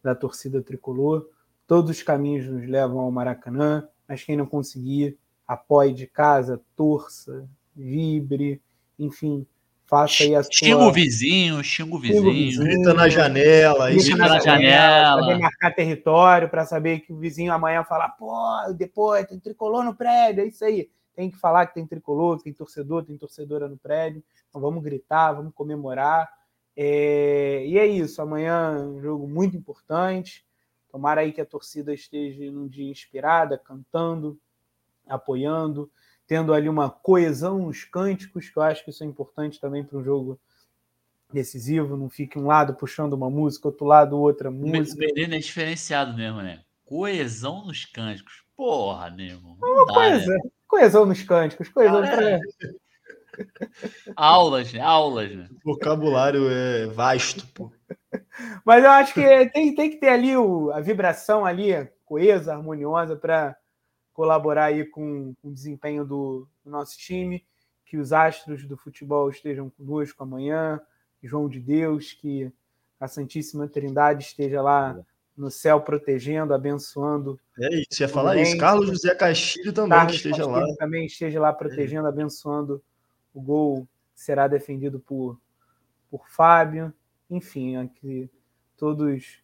da 0.00 0.14
torcida 0.14 0.62
tricolor. 0.62 1.28
Todos 1.68 1.92
os 1.92 2.02
caminhos 2.02 2.46
nos 2.46 2.68
levam 2.68 2.98
ao 2.98 3.12
Maracanã, 3.12 3.86
mas 4.08 4.24
quem 4.24 4.36
não 4.36 4.46
conseguir, 4.46 5.16
apoie 5.46 5.94
de 5.94 6.08
casa, 6.08 6.60
torça, 6.74 7.48
vibre, 7.76 8.60
enfim, 8.98 9.46
faça 9.86 10.24
aí 10.24 10.34
a 10.34 10.42
sua... 10.42 10.50
Xinga 10.52 10.78
o 10.78 10.92
vizinho, 10.92 11.62
xinga 11.62 11.94
o 11.94 11.98
vizinho. 12.00 12.64
Grita 12.64 12.92
na 12.92 13.08
janela. 13.08 13.90
Grita 13.90 14.16
na, 14.16 14.28
na 14.28 14.40
janela. 14.40 15.24
Para 15.24 15.38
marcar 15.38 15.74
território, 15.74 16.48
para 16.48 16.66
saber 16.66 17.00
que 17.00 17.12
o 17.12 17.18
vizinho 17.18 17.52
amanhã 17.52 17.84
falar, 17.84 18.08
pô, 18.08 18.32
depois 18.76 19.26
tem 19.26 19.38
tricolor 19.38 19.84
no 19.84 19.94
prédio, 19.94 20.42
é 20.42 20.46
isso 20.46 20.64
aí 20.64 20.90
tem 21.18 21.28
que 21.28 21.36
falar 21.36 21.66
que 21.66 21.74
tem 21.74 21.84
tricolor, 21.84 22.38
que 22.38 22.44
tem 22.44 22.52
torcedor, 22.52 23.04
tem 23.04 23.18
torcedora 23.18 23.68
no 23.68 23.76
prédio. 23.76 24.22
Então 24.48 24.60
vamos 24.60 24.80
gritar, 24.84 25.32
vamos 25.32 25.52
comemorar. 25.52 26.32
É, 26.76 27.64
e 27.66 27.76
é 27.76 27.84
isso, 27.84 28.22
amanhã 28.22 28.86
um 28.86 29.02
jogo 29.02 29.26
muito 29.26 29.56
importante. 29.56 30.46
Tomara 30.90 31.20
aí 31.20 31.32
que 31.32 31.40
a 31.40 31.46
torcida 31.46 31.92
esteja 31.92 32.50
num 32.50 32.66
dia 32.66 32.90
inspirada, 32.90 33.58
cantando, 33.58 34.38
apoiando, 35.06 35.90
tendo 36.26 36.52
ali 36.52 36.68
uma 36.68 36.90
coesão 36.90 37.58
nos 37.58 37.84
cânticos, 37.84 38.48
que 38.48 38.58
eu 38.58 38.62
acho 38.62 38.84
que 38.84 38.90
isso 38.90 39.02
é 39.02 39.06
importante 39.06 39.60
também 39.60 39.84
para 39.84 39.98
um 39.98 40.04
jogo 40.04 40.40
decisivo, 41.32 41.96
não 41.96 42.08
fique 42.08 42.38
um 42.38 42.46
lado 42.46 42.74
puxando 42.74 43.12
uma 43.12 43.28
música, 43.28 43.68
outro 43.68 43.86
lado 43.86 44.18
outra 44.18 44.50
música. 44.50 44.98
O 45.00 45.34
é 45.34 45.38
diferenciado 45.38 46.16
mesmo, 46.16 46.40
né? 46.40 46.62
Coesão 46.84 47.66
nos 47.66 47.84
cânticos. 47.84 48.44
Porra, 48.56 49.10
Nemo. 49.10 49.56
Não 49.60 49.86
dá, 49.86 49.94
coisa, 49.94 50.26
né? 50.26 50.40
Coesão 50.66 51.06
nos 51.06 51.22
cânticos, 51.22 51.68
coesão. 51.68 52.02
É. 52.02 52.40
aulas, 54.16 54.72
né? 54.72 54.80
Aulas, 54.80 55.34
né? 55.34 55.48
O 55.64 55.72
vocabulário 55.72 56.48
é 56.50 56.86
vasto, 56.86 57.46
pô. 57.48 57.70
Mas 58.64 58.84
eu 58.84 58.90
acho 58.90 59.14
que 59.14 59.46
tem, 59.50 59.74
tem 59.74 59.90
que 59.90 59.96
ter 59.96 60.08
ali 60.08 60.36
o, 60.36 60.70
a 60.72 60.80
vibração 60.80 61.44
ali, 61.44 61.72
coesa, 62.04 62.54
harmoniosa, 62.54 63.16
para 63.16 63.56
colaborar 64.12 64.64
aí 64.64 64.84
com, 64.84 65.34
com 65.40 65.48
o 65.48 65.52
desempenho 65.52 66.04
do, 66.04 66.48
do 66.64 66.70
nosso 66.70 66.98
time, 66.98 67.44
que 67.84 67.96
os 67.96 68.12
astros 68.12 68.64
do 68.66 68.76
futebol 68.76 69.30
estejam 69.30 69.70
conosco 69.70 70.22
amanhã, 70.22 70.80
João 71.22 71.48
de 71.48 71.60
Deus, 71.60 72.12
que 72.12 72.52
a 72.98 73.06
Santíssima 73.06 73.68
Trindade 73.68 74.24
esteja 74.24 74.60
lá 74.60 74.98
no 75.36 75.50
céu 75.50 75.80
protegendo, 75.80 76.52
abençoando. 76.52 77.38
É 77.60 77.68
isso, 77.76 78.02
ia 78.02 78.08
falar 78.08 78.36
isso. 78.36 78.58
Carlos 78.58 78.88
José 78.88 79.14
Castilho 79.14 79.72
também 79.72 79.90
Carlos 79.98 80.16
esteja 80.16 80.36
Castilho 80.36 80.66
lá. 80.66 80.76
Também 80.76 81.06
esteja 81.06 81.40
lá 81.40 81.52
protegendo, 81.52 82.06
é. 82.06 82.08
abençoando 82.10 82.82
o 83.32 83.40
gol 83.40 83.88
que 84.14 84.20
será 84.20 84.48
defendido 84.48 84.98
por, 84.98 85.40
por 86.10 86.28
Fábio. 86.28 86.92
Enfim, 87.30 87.76
é 87.76 87.86
que 87.86 88.30
todos 88.76 89.42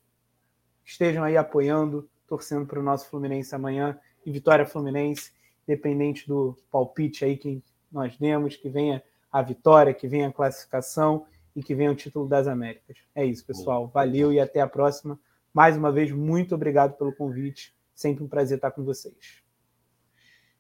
estejam 0.85 1.25
aí 1.25 1.37
apoiando, 1.37 2.09
torcendo 2.27 2.67
para 2.67 2.81
o 2.81 2.83
nosso 2.83 3.09
Fluminense 3.09 3.55
amanhã 3.55 3.99
e 4.25 4.31
vitória 4.31 4.67
Fluminense, 4.67 5.33
independente 5.67 6.27
do 6.27 6.57
palpite 6.71 7.25
aí 7.25 7.37
que 7.37 7.63
nós 7.91 8.17
demos, 8.17 8.57
que 8.57 8.69
venha 8.69 9.03
a 9.31 9.43
vitória, 9.43 9.95
que 9.95 10.07
venha 10.07 10.29
a 10.29 10.33
classificação 10.33 11.27
e 11.55 11.63
que 11.63 11.75
venha 11.75 11.91
o 11.91 11.95
título 11.95 12.29
das 12.29 12.47
Américas. 12.47 12.99
É 13.15 13.25
isso, 13.25 13.45
pessoal. 13.45 13.89
Valeu 13.89 14.33
e 14.33 14.41
até 14.41 14.61
a 14.61 14.69
próxima. 14.69 15.19
Mais 15.53 15.77
uma 15.77 15.93
vez, 15.93 16.11
muito 16.11 16.55
obrigado 16.55 16.97
pelo 16.97 17.15
convite. 17.15 17.75
Sempre 17.95 18.25
um 18.25 18.29
prazer 18.29 18.59
estar 18.59 18.73
com 18.73 18.83
vocês. 18.85 19.43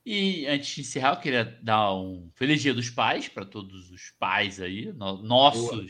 E 0.07 0.47
antes 0.47 0.75
de 0.75 0.81
encerrar, 0.83 1.15
eu 1.15 1.21
queria 1.21 1.45
dar 1.63 1.95
um 1.95 2.31
feliz 2.35 2.61
dia 2.61 2.75
dos 2.75 2.91
pais 2.91 3.27
para 3.27 3.45
todos 3.45 3.91
os 3.91 4.11
pais 4.19 4.61
aí, 4.61 4.93
nossos 4.93 5.71
Boa. 5.71 5.85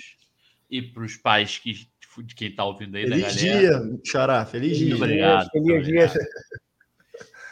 E 0.74 0.82
para 0.82 1.04
os 1.04 1.16
pais 1.16 1.58
que, 1.58 1.72
de 1.72 2.34
quem 2.34 2.48
está 2.48 2.64
ouvindo 2.64 2.96
aí 2.96 3.04
feliz 3.04 3.36
da 3.36 3.42
galera. 3.42 3.78
Feliz 3.78 3.92
dia, 3.92 4.00
Xará. 4.04 4.44
Feliz, 4.44 4.76
dia. 4.76 4.96
Obrigado. 4.96 5.50
Feliz 5.50 5.86
dia. 5.86 6.12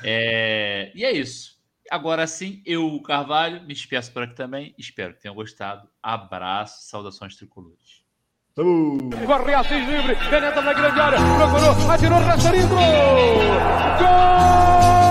É, 0.03 0.91
e 0.93 1.05
é 1.05 1.13
isso. 1.13 1.53
Agora 1.89 2.27
sim, 2.27 2.61
eu, 2.67 3.01
Carvalho, 3.03 3.63
me 3.63 3.73
despeço 3.75 4.13
por 4.13 4.25
aqui 4.25 4.35
também. 4.35 4.75
Espero 4.77 5.15
que 5.15 5.21
tenham 5.21 5.37
gostado. 5.37 5.89
Abraço, 6.03 6.89
saudações 6.89 7.37
tricolores. 7.37 8.03
Uh. 8.59 8.99
Corre 9.25 9.55
Assis 9.55 9.89
livre, 9.89 10.17
penetra 10.29 10.61
na 10.61 10.73
grande 10.73 11.01
área, 11.01 11.19
procurou, 11.39 11.91
atirou, 11.91 12.19
gol! 13.99 15.02